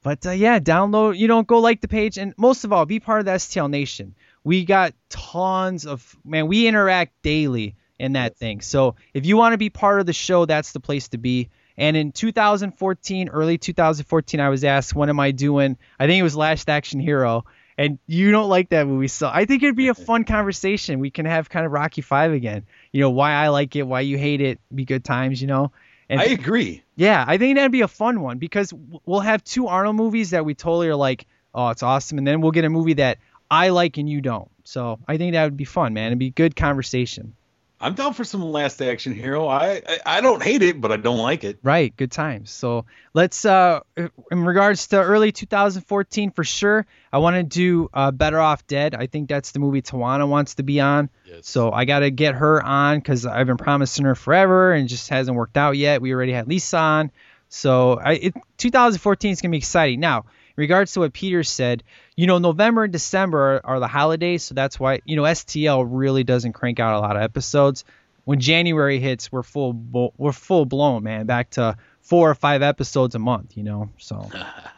but 0.05 0.25
uh, 0.25 0.31
yeah, 0.31 0.61
download. 0.61 1.19
You 1.19 1.27
know, 1.27 1.43
go 1.43 1.59
like 1.59 1.81
the 1.81 1.89
page, 1.89 2.19
and 2.19 2.35
most 2.39 2.63
of 2.63 2.73
all, 2.73 2.87
be 2.87 3.01
part 3.01 3.19
of 3.19 3.27
the 3.27 3.33
STL 3.33 3.69
Nation. 3.69 4.15
We 4.45 4.65
got 4.65 4.95
tons 5.09 5.87
of 5.87 6.17
man. 6.25 6.47
We 6.47 6.69
interact 6.69 7.21
daily 7.23 7.75
in 7.99 8.13
that 8.13 8.37
thing. 8.37 8.61
So 8.61 8.97
if 9.15 9.27
you 9.27 9.37
want 9.37 9.53
to 9.53 9.59
be 9.59 9.71
part 9.71 10.01
of 10.01 10.07
the 10.07 10.13
show, 10.13 10.45
that's 10.45 10.73
the 10.73 10.81
place 10.81 11.09
to 11.09 11.19
be. 11.19 11.49
And 11.79 11.97
in 11.97 12.13
2014, 12.13 13.29
early 13.29 13.59
2014, 13.59 14.41
I 14.41 14.49
was 14.49 14.65
asked, 14.65 14.95
"What 14.95 15.09
am 15.09 15.21
I 15.21 15.31
doing?" 15.31 15.77
I 15.99 16.07
think 16.07 16.19
it 16.19 16.23
was 16.23 16.37
Last 16.37 16.69
Action 16.71 17.01
Hero. 17.01 17.45
And 17.79 17.99
you 18.07 18.31
don't 18.31 18.49
like 18.49 18.71
that 18.71 18.87
movie, 18.87 19.09
so 19.09 19.31
I 19.31 19.45
think 19.45 19.63
it'd 19.63 19.77
be 19.77 19.89
a 19.89 19.95
fun 20.09 20.25
conversation. 20.25 20.99
We 20.99 21.11
can 21.11 21.27
have 21.27 21.51
kind 21.51 21.67
of 21.67 21.73
Rocky 21.73 22.01
Five 22.01 22.33
again. 22.33 22.65
You 22.91 23.03
know 23.03 23.11
why 23.11 23.33
I 23.33 23.49
like 23.49 23.77
it, 23.77 23.83
why 23.83 24.01
you 24.01 24.17
hate 24.17 24.41
it. 24.41 24.61
Be 24.75 24.87
good 24.87 25.05
times, 25.05 25.43
you 25.43 25.47
know. 25.47 25.73
And 26.09 26.21
I 26.21 26.25
agree. 26.25 26.83
yeah, 26.95 27.23
I 27.27 27.37
think 27.37 27.57
that'd 27.57 27.73
be 27.73 27.83
a 27.83 27.89
fun 27.89 28.23
one 28.23 28.39
because 28.39 28.73
we'll 29.05 29.21
have 29.21 29.45
two 29.45 29.67
Arnold 29.67 29.97
movies 29.97 30.31
that 30.31 30.45
we 30.45 30.55
totally 30.55 30.89
are 30.89 30.97
like, 30.97 31.27
oh, 31.55 31.69
it's 31.69 31.83
awesome, 31.83 32.17
and 32.17 32.27
then 32.27 32.41
we'll 32.41 32.53
get 32.53 32.65
a 32.65 32.71
movie 32.71 32.95
that 32.95 33.19
I 33.51 33.69
like 33.71 33.99
and 33.99 34.09
you 34.09 34.21
don't. 34.21 34.51
So 34.65 34.99
I 35.07 35.17
think 35.17 35.35
that 35.35 35.45
would 35.45 35.57
be 35.57 35.65
fun, 35.65 35.95
man. 35.95 36.07
It'd 36.07 36.19
be 36.19 36.31
good 36.31 36.57
conversation. 36.57 37.35
I'm 37.81 37.95
down 37.95 38.15
for 38.15 38.25
some 38.25 38.43
Last 38.43 38.81
Action 38.81 39.15
Hero. 39.15 39.47
I, 39.47 39.83
I 39.87 39.99
I 40.07 40.21
don't 40.23 40.43
hate 40.43 40.63
it, 40.63 40.81
but 40.81 40.93
I 40.93 40.97
don't 40.97 41.19
like 41.19 41.45
it. 41.45 41.59
Right, 41.63 41.95
good 41.95 42.11
times. 42.11 42.51
So 42.51 42.87
let's, 43.13 43.45
uh, 43.45 43.81
in 43.97 44.45
regards 44.45 44.87
to 44.89 44.97
early 44.97 45.31
2014, 45.31 46.31
for 46.31 46.43
sure, 46.43 46.87
I 47.13 47.19
want 47.19 47.37
to 47.37 47.43
do 47.43 47.91
uh, 47.93 48.13
Better 48.13 48.41
Off 48.41 48.67
Dead. 48.67 48.95
I 48.95 49.07
think 49.07 49.29
that's 49.29 49.53
the 49.53 49.59
movie 49.59 49.83
Tawana 49.83 50.27
wants 50.27 50.55
to 50.55 50.63
be 50.63 50.81
on. 50.81 51.11
Yes. 51.27 51.47
So 51.49 51.71
I 51.71 51.85
got 51.85 51.99
to 52.01 52.11
get 52.11 52.35
her 52.35 52.63
on 52.63 52.99
because 52.99 53.27
I've 53.27 53.47
been 53.47 53.59
promising 53.59 54.07
her 54.07 54.15
forever 54.15 54.73
and 54.73 54.87
it 54.87 54.89
just 54.89 55.11
hasn't 55.11 55.37
worked 55.37 55.59
out 55.59 55.77
yet. 55.77 56.01
We 56.01 56.15
already 56.15 56.33
had 56.33 56.49
Lisa 56.49 56.79
on. 56.79 57.11
So 57.51 58.01
I, 58.03 58.13
it, 58.15 58.35
2014 58.57 59.33
is 59.33 59.41
going 59.43 59.51
to 59.51 59.53
be 59.53 59.59
exciting. 59.59 60.01
Now, 60.01 60.21
in 60.21 60.63
regards 60.63 60.95
to 60.95 61.01
what 61.01 61.13
Peter 61.13 61.45
said, 61.45 61.83
you 62.17 62.27
know, 62.27 62.39
November 62.39 62.85
and 62.85 62.93
December 62.93 63.39
are, 63.39 63.61
are 63.65 63.81
the 63.81 63.89
holidays. 63.89 64.43
So 64.43 64.55
that's 64.55 64.81
why, 64.81 65.01
you 65.05 65.17
know, 65.17 65.23
STL 65.23 65.87
really 65.89 66.25
doesn't 66.25 66.55
crank 66.55 66.81
out 66.81 66.97
a 66.97 67.01
lot 67.01 67.17
of 67.17 67.23
episodes. 67.23 67.85
When 68.25 68.41
January 68.41 68.99
hits, 68.99 69.31
we're 69.31 69.43
full, 69.43 69.73
bo- 69.73 70.15
we're 70.17 70.33
full 70.33 70.65
blown, 70.65 71.05
man, 71.05 71.27
back 71.27 71.51
to 71.51 71.77
four 72.01 72.31
or 72.31 72.35
five 72.35 72.63
episodes 72.63 73.15
a 73.15 73.19
month, 73.19 73.57
you 73.57 73.63
know. 73.63 73.91
So 73.99 74.29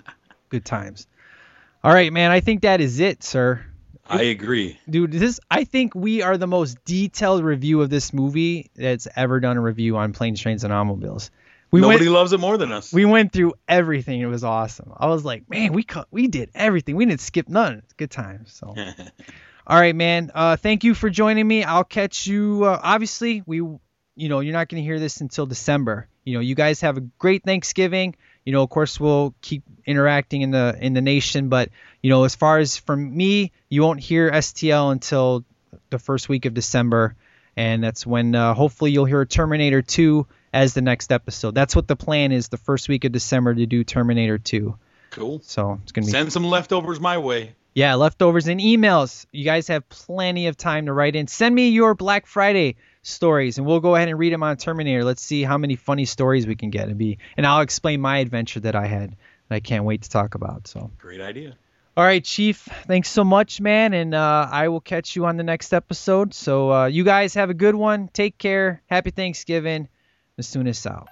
good 0.50 0.64
times. 0.64 1.06
All 1.84 1.92
right, 1.92 2.12
man. 2.12 2.30
I 2.30 2.40
think 2.40 2.62
that 2.62 2.80
is 2.80 2.98
it, 3.00 3.22
sir. 3.22 3.64
I 4.10 4.22
agree. 4.22 4.78
dude 4.88 5.12
this 5.12 5.38
i 5.50 5.64
think 5.64 5.94
we 5.94 6.22
are 6.22 6.38
the 6.38 6.46
most 6.46 6.82
detailed 6.86 7.44
review 7.44 7.82
of 7.82 7.90
this 7.90 8.14
movie 8.14 8.70
that's 8.74 9.06
ever 9.14 9.38
done 9.38 9.58
a 9.58 9.60
review 9.60 9.98
on 9.98 10.14
planes 10.14 10.40
trains 10.40 10.64
and 10.64 10.72
automobiles 10.72 11.30
we 11.70 11.80
Nobody 11.80 12.04
went 12.04 12.14
loves 12.14 12.32
it 12.32 12.40
more 12.40 12.56
than 12.56 12.72
us. 12.72 12.92
we 12.92 13.04
went 13.04 13.32
through 13.32 13.54
everything. 13.68 14.20
It 14.20 14.26
was 14.26 14.44
awesome. 14.44 14.92
I 14.96 15.06
was 15.06 15.24
like 15.24 15.48
man 15.50 15.72
we 15.72 15.82
cut 15.82 16.08
we 16.10 16.28
did 16.28 16.50
everything. 16.54 16.96
We 16.96 17.06
didn't 17.06 17.20
skip 17.20 17.48
none. 17.48 17.78
It's 17.84 17.92
good 17.94 18.10
times. 18.10 18.52
So 18.52 18.74
all 19.66 19.78
right 19.78 19.94
man. 19.94 20.30
Uh 20.34 20.56
thank 20.56 20.84
you 20.84 20.94
for 20.94 21.10
joining 21.10 21.46
me. 21.46 21.64
I'll 21.64 21.84
catch 21.84 22.26
you 22.26 22.64
uh, 22.64 22.80
obviously 22.82 23.42
we 23.46 23.56
you 23.58 24.28
know 24.28 24.40
you're 24.40 24.52
not 24.52 24.68
going 24.68 24.82
to 24.82 24.86
hear 24.86 24.98
this 24.98 25.20
until 25.20 25.46
december. 25.46 26.08
You 26.24 26.34
know 26.34 26.40
you 26.40 26.54
guys 26.54 26.80
have 26.80 26.96
a 26.96 27.00
great 27.00 27.44
thanksgiving. 27.44 28.16
You 28.44 28.52
know 28.52 28.62
of 28.62 28.70
course 28.70 28.98
we'll 28.98 29.34
keep 29.42 29.62
interacting 29.84 30.42
in 30.42 30.50
the 30.50 30.76
in 30.80 30.94
the 30.94 31.02
nation 31.02 31.48
but 31.48 31.68
you 32.02 32.10
know 32.10 32.24
as 32.24 32.34
far 32.34 32.58
as 32.58 32.76
from 32.76 33.16
me 33.16 33.52
you 33.68 33.82
won't 33.82 34.00
hear 34.00 34.30
stl 34.30 34.92
until 34.92 35.44
the 35.90 35.98
first 35.98 36.28
week 36.28 36.44
of 36.44 36.52
december 36.54 37.14
and 37.56 37.82
that's 37.82 38.06
when 38.06 38.34
uh, 38.34 38.54
hopefully 38.54 38.90
you'll 38.90 39.06
hear 39.06 39.24
terminator 39.24 39.82
2 39.82 40.26
as 40.52 40.74
the 40.74 40.80
next 40.82 41.12
episode 41.12 41.54
that's 41.54 41.74
what 41.76 41.86
the 41.88 41.96
plan 41.96 42.32
is 42.32 42.48
the 42.48 42.56
first 42.56 42.88
week 42.88 43.04
of 43.04 43.12
december 43.12 43.54
to 43.54 43.66
do 43.66 43.84
terminator 43.84 44.38
2 44.38 44.76
Cool. 45.10 45.40
so 45.44 45.78
it's 45.82 45.92
going 45.92 46.04
to 46.04 46.06
be 46.08 46.12
Send 46.12 46.32
some 46.32 46.44
leftovers 46.44 47.00
my 47.00 47.16
way. 47.18 47.54
yeah, 47.74 47.94
leftovers 47.94 48.46
and 48.46 48.60
emails. 48.60 49.24
You 49.32 49.44
guys 49.44 49.68
have 49.68 49.88
plenty 49.88 50.48
of 50.48 50.56
time 50.56 50.84
to 50.86 50.92
write 50.92 51.16
in. 51.16 51.26
Send 51.28 51.54
me 51.54 51.70
your 51.70 51.94
Black 51.94 52.26
Friday 52.26 52.76
stories, 53.02 53.56
and 53.56 53.66
we'll 53.66 53.80
go 53.80 53.94
ahead 53.94 54.08
and 54.08 54.18
read 54.18 54.32
them 54.34 54.42
on 54.42 54.56
Terminator. 54.58 55.04
Let's 55.04 55.22
see 55.22 55.42
how 55.44 55.56
many 55.56 55.76
funny 55.76 56.04
stories 56.04 56.46
we 56.46 56.56
can 56.56 56.68
get 56.70 56.88
and 56.88 56.98
be, 56.98 57.18
and 57.38 57.46
I'll 57.46 57.62
explain 57.62 58.02
my 58.02 58.18
adventure 58.18 58.60
that 58.60 58.74
I 58.76 58.86
had 58.86 59.16
that 59.48 59.54
I 59.56 59.60
can't 59.60 59.84
wait 59.84 60.02
to 60.02 60.10
talk 60.10 60.34
about. 60.34 60.66
So, 60.68 60.90
Great 60.98 61.22
idea. 61.22 61.56
all 61.96 62.04
right, 62.04 62.22
Chief, 62.22 62.68
thanks 62.86 63.08
so 63.08 63.24
much, 63.24 63.62
man, 63.62 63.94
and 63.94 64.14
uh, 64.14 64.46
I 64.50 64.68
will 64.68 64.80
catch 64.82 65.16
you 65.16 65.24
on 65.24 65.38
the 65.38 65.42
next 65.44 65.72
episode. 65.72 66.34
So, 66.34 66.70
uh, 66.70 66.86
you 66.86 67.02
guys 67.02 67.32
have 67.34 67.48
a 67.48 67.54
good 67.54 67.74
one. 67.74 68.08
Take 68.12 68.36
care. 68.36 68.82
Happy 68.88 69.10
Thanksgiving. 69.10 69.88
As 70.38 70.86
out. 70.86 71.08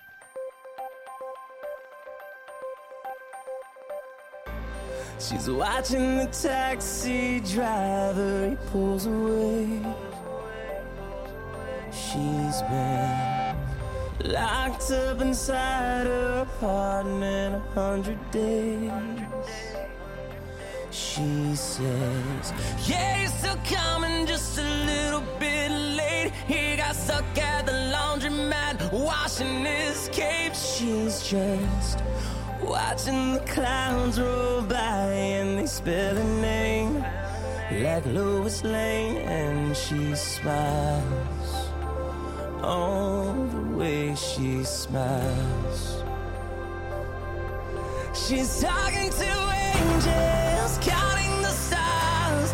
She's 5.18 5.50
watching 5.50 6.18
the 6.18 6.26
taxi 6.26 7.40
driver, 7.40 8.50
he 8.50 8.56
pulls 8.70 9.06
away. 9.06 9.80
She's 11.90 12.62
been 12.70 13.56
locked 14.26 14.92
up 14.92 15.20
inside 15.20 16.06
her 16.06 16.46
apartment 16.46 17.56
a 17.56 17.80
hundred 17.80 18.30
days. 18.30 18.92
She 20.92 21.56
says, 21.56 22.52
Yeah, 22.86 23.22
you're 23.22 23.30
still 23.30 23.58
coming 23.64 24.24
just 24.24 24.56
a 24.58 24.62
little 24.62 25.24
bit. 25.40 25.55
He 26.46 26.76
got 26.76 26.94
stuck 26.94 27.24
at 27.38 27.66
the 27.66 27.72
laundromat 27.72 28.92
washing 28.92 29.64
his 29.64 30.08
cape. 30.12 30.54
She's 30.54 31.22
just 31.22 32.02
watching 32.62 33.34
the 33.34 33.40
clowns 33.40 34.20
roll 34.20 34.62
by 34.62 35.12
and 35.12 35.58
they 35.58 35.66
spell 35.66 36.14
her 36.14 36.40
name 36.40 37.04
like 37.70 38.06
Lois 38.06 38.62
Lane, 38.62 39.16
and 39.16 39.76
she 39.76 40.14
smiles. 40.14 41.70
Oh, 42.62 43.48
the 43.50 43.76
way 43.76 44.14
she 44.14 44.62
smiles. 44.62 46.04
She's 48.14 48.60
talking 48.60 49.10
to 49.10 49.30
angels, 49.74 50.78
counting 50.80 51.42
the 51.42 51.50
stars, 51.50 52.52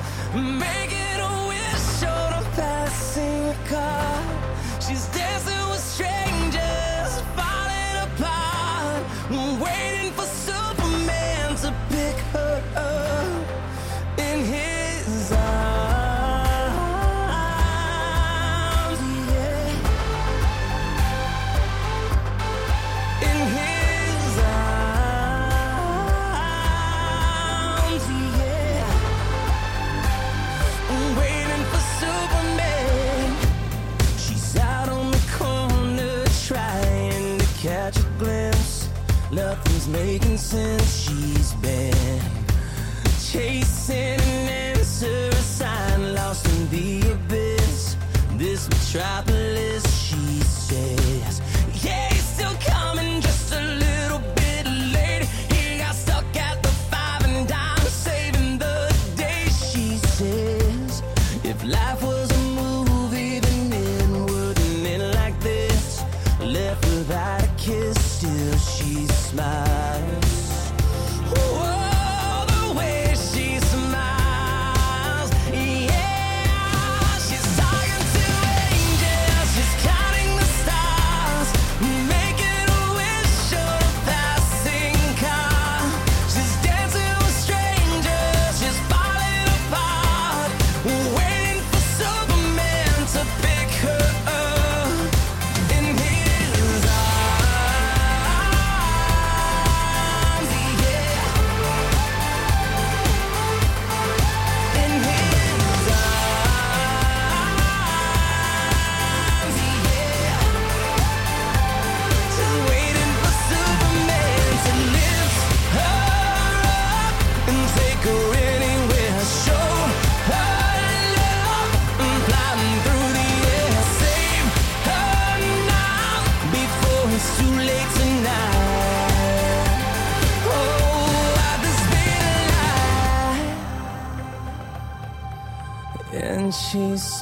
This 48.92 49.31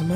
she 0.01 0.07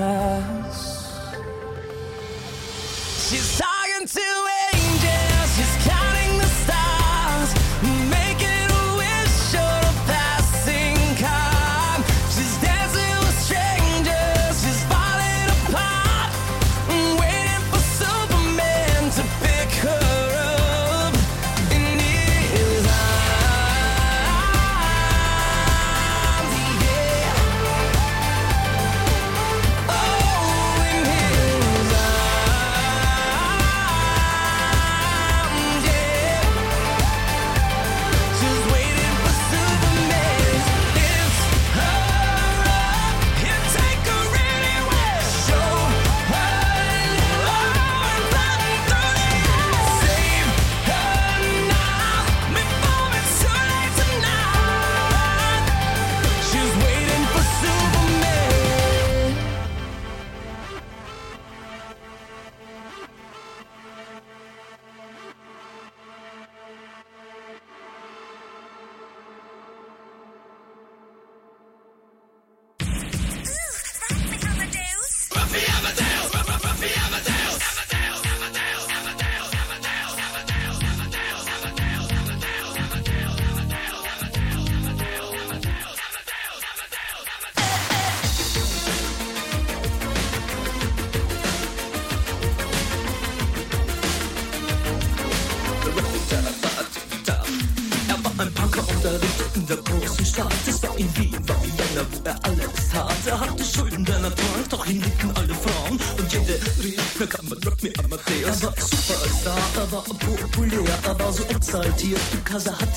exaltiert, 112.55 112.79
because 112.79 112.94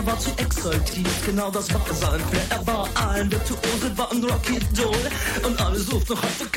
er 0.00 0.06
war 0.06 0.18
zu 0.18 0.30
exaltiert, 0.38 1.24
genau 1.26 1.50
das 1.50 1.72
war 1.74 1.80
sein 1.92 2.20
Flair. 2.20 2.44
Er 2.50 2.66
war 2.66 2.88
ein 3.08 3.30
Virtuose, 3.30 3.96
war 3.96 4.10
ein 4.10 4.24
Rocky-Doll 4.24 5.46
und 5.46 5.60
alle 5.60 5.78
suchten 5.78 6.14
noch 6.14 6.22
heute 6.22 6.49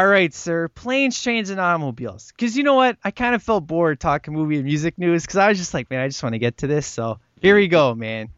All 0.00 0.06
right, 0.06 0.32
sir. 0.32 0.68
Planes, 0.68 1.22
trains, 1.22 1.50
and 1.50 1.60
automobiles. 1.60 2.32
Because 2.34 2.56
you 2.56 2.62
know 2.62 2.72
what? 2.72 2.96
I 3.04 3.10
kind 3.10 3.34
of 3.34 3.42
felt 3.42 3.66
bored 3.66 4.00
talking 4.00 4.32
movie 4.32 4.56
and 4.56 4.64
music 4.64 4.96
news 4.96 5.24
because 5.24 5.36
I 5.36 5.50
was 5.50 5.58
just 5.58 5.74
like, 5.74 5.90
man, 5.90 6.00
I 6.00 6.08
just 6.08 6.22
want 6.22 6.32
to 6.32 6.38
get 6.38 6.56
to 6.58 6.66
this. 6.66 6.86
So 6.86 7.18
here 7.42 7.54
we 7.54 7.68
go, 7.68 7.94
man. 7.94 8.30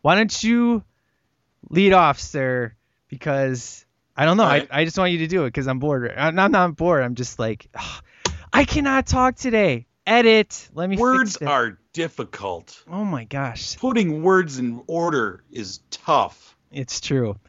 Why 0.00 0.14
don't 0.14 0.44
you 0.44 0.84
lead 1.70 1.92
off, 1.92 2.20
sir? 2.20 2.72
Because 3.08 3.84
I 4.16 4.24
don't 4.24 4.36
know. 4.36 4.44
Right. 4.44 4.68
I, 4.70 4.82
I 4.82 4.84
just 4.84 4.96
want 4.96 5.10
you 5.10 5.18
to 5.18 5.26
do 5.26 5.42
it 5.42 5.48
because 5.48 5.66
I'm 5.66 5.80
bored. 5.80 6.14
I'm 6.16 6.36
not, 6.36 6.52
not 6.52 6.76
bored. 6.76 7.02
I'm 7.02 7.16
just 7.16 7.40
like, 7.40 7.66
"Ugh, 7.74 8.04
I 8.52 8.64
cannot 8.64 9.08
talk 9.08 9.34
today. 9.34 9.86
Edit. 10.06 10.68
Let 10.72 10.88
me 10.88 10.98
Words 10.98 11.36
are 11.38 11.80
difficult. 11.92 12.80
Oh 12.88 13.04
my 13.04 13.24
gosh. 13.24 13.76
Putting 13.76 14.22
words 14.22 14.60
in 14.60 14.84
order 14.86 15.42
is 15.50 15.80
tough. 15.90 16.56
It's 16.70 17.00
true. 17.00 17.40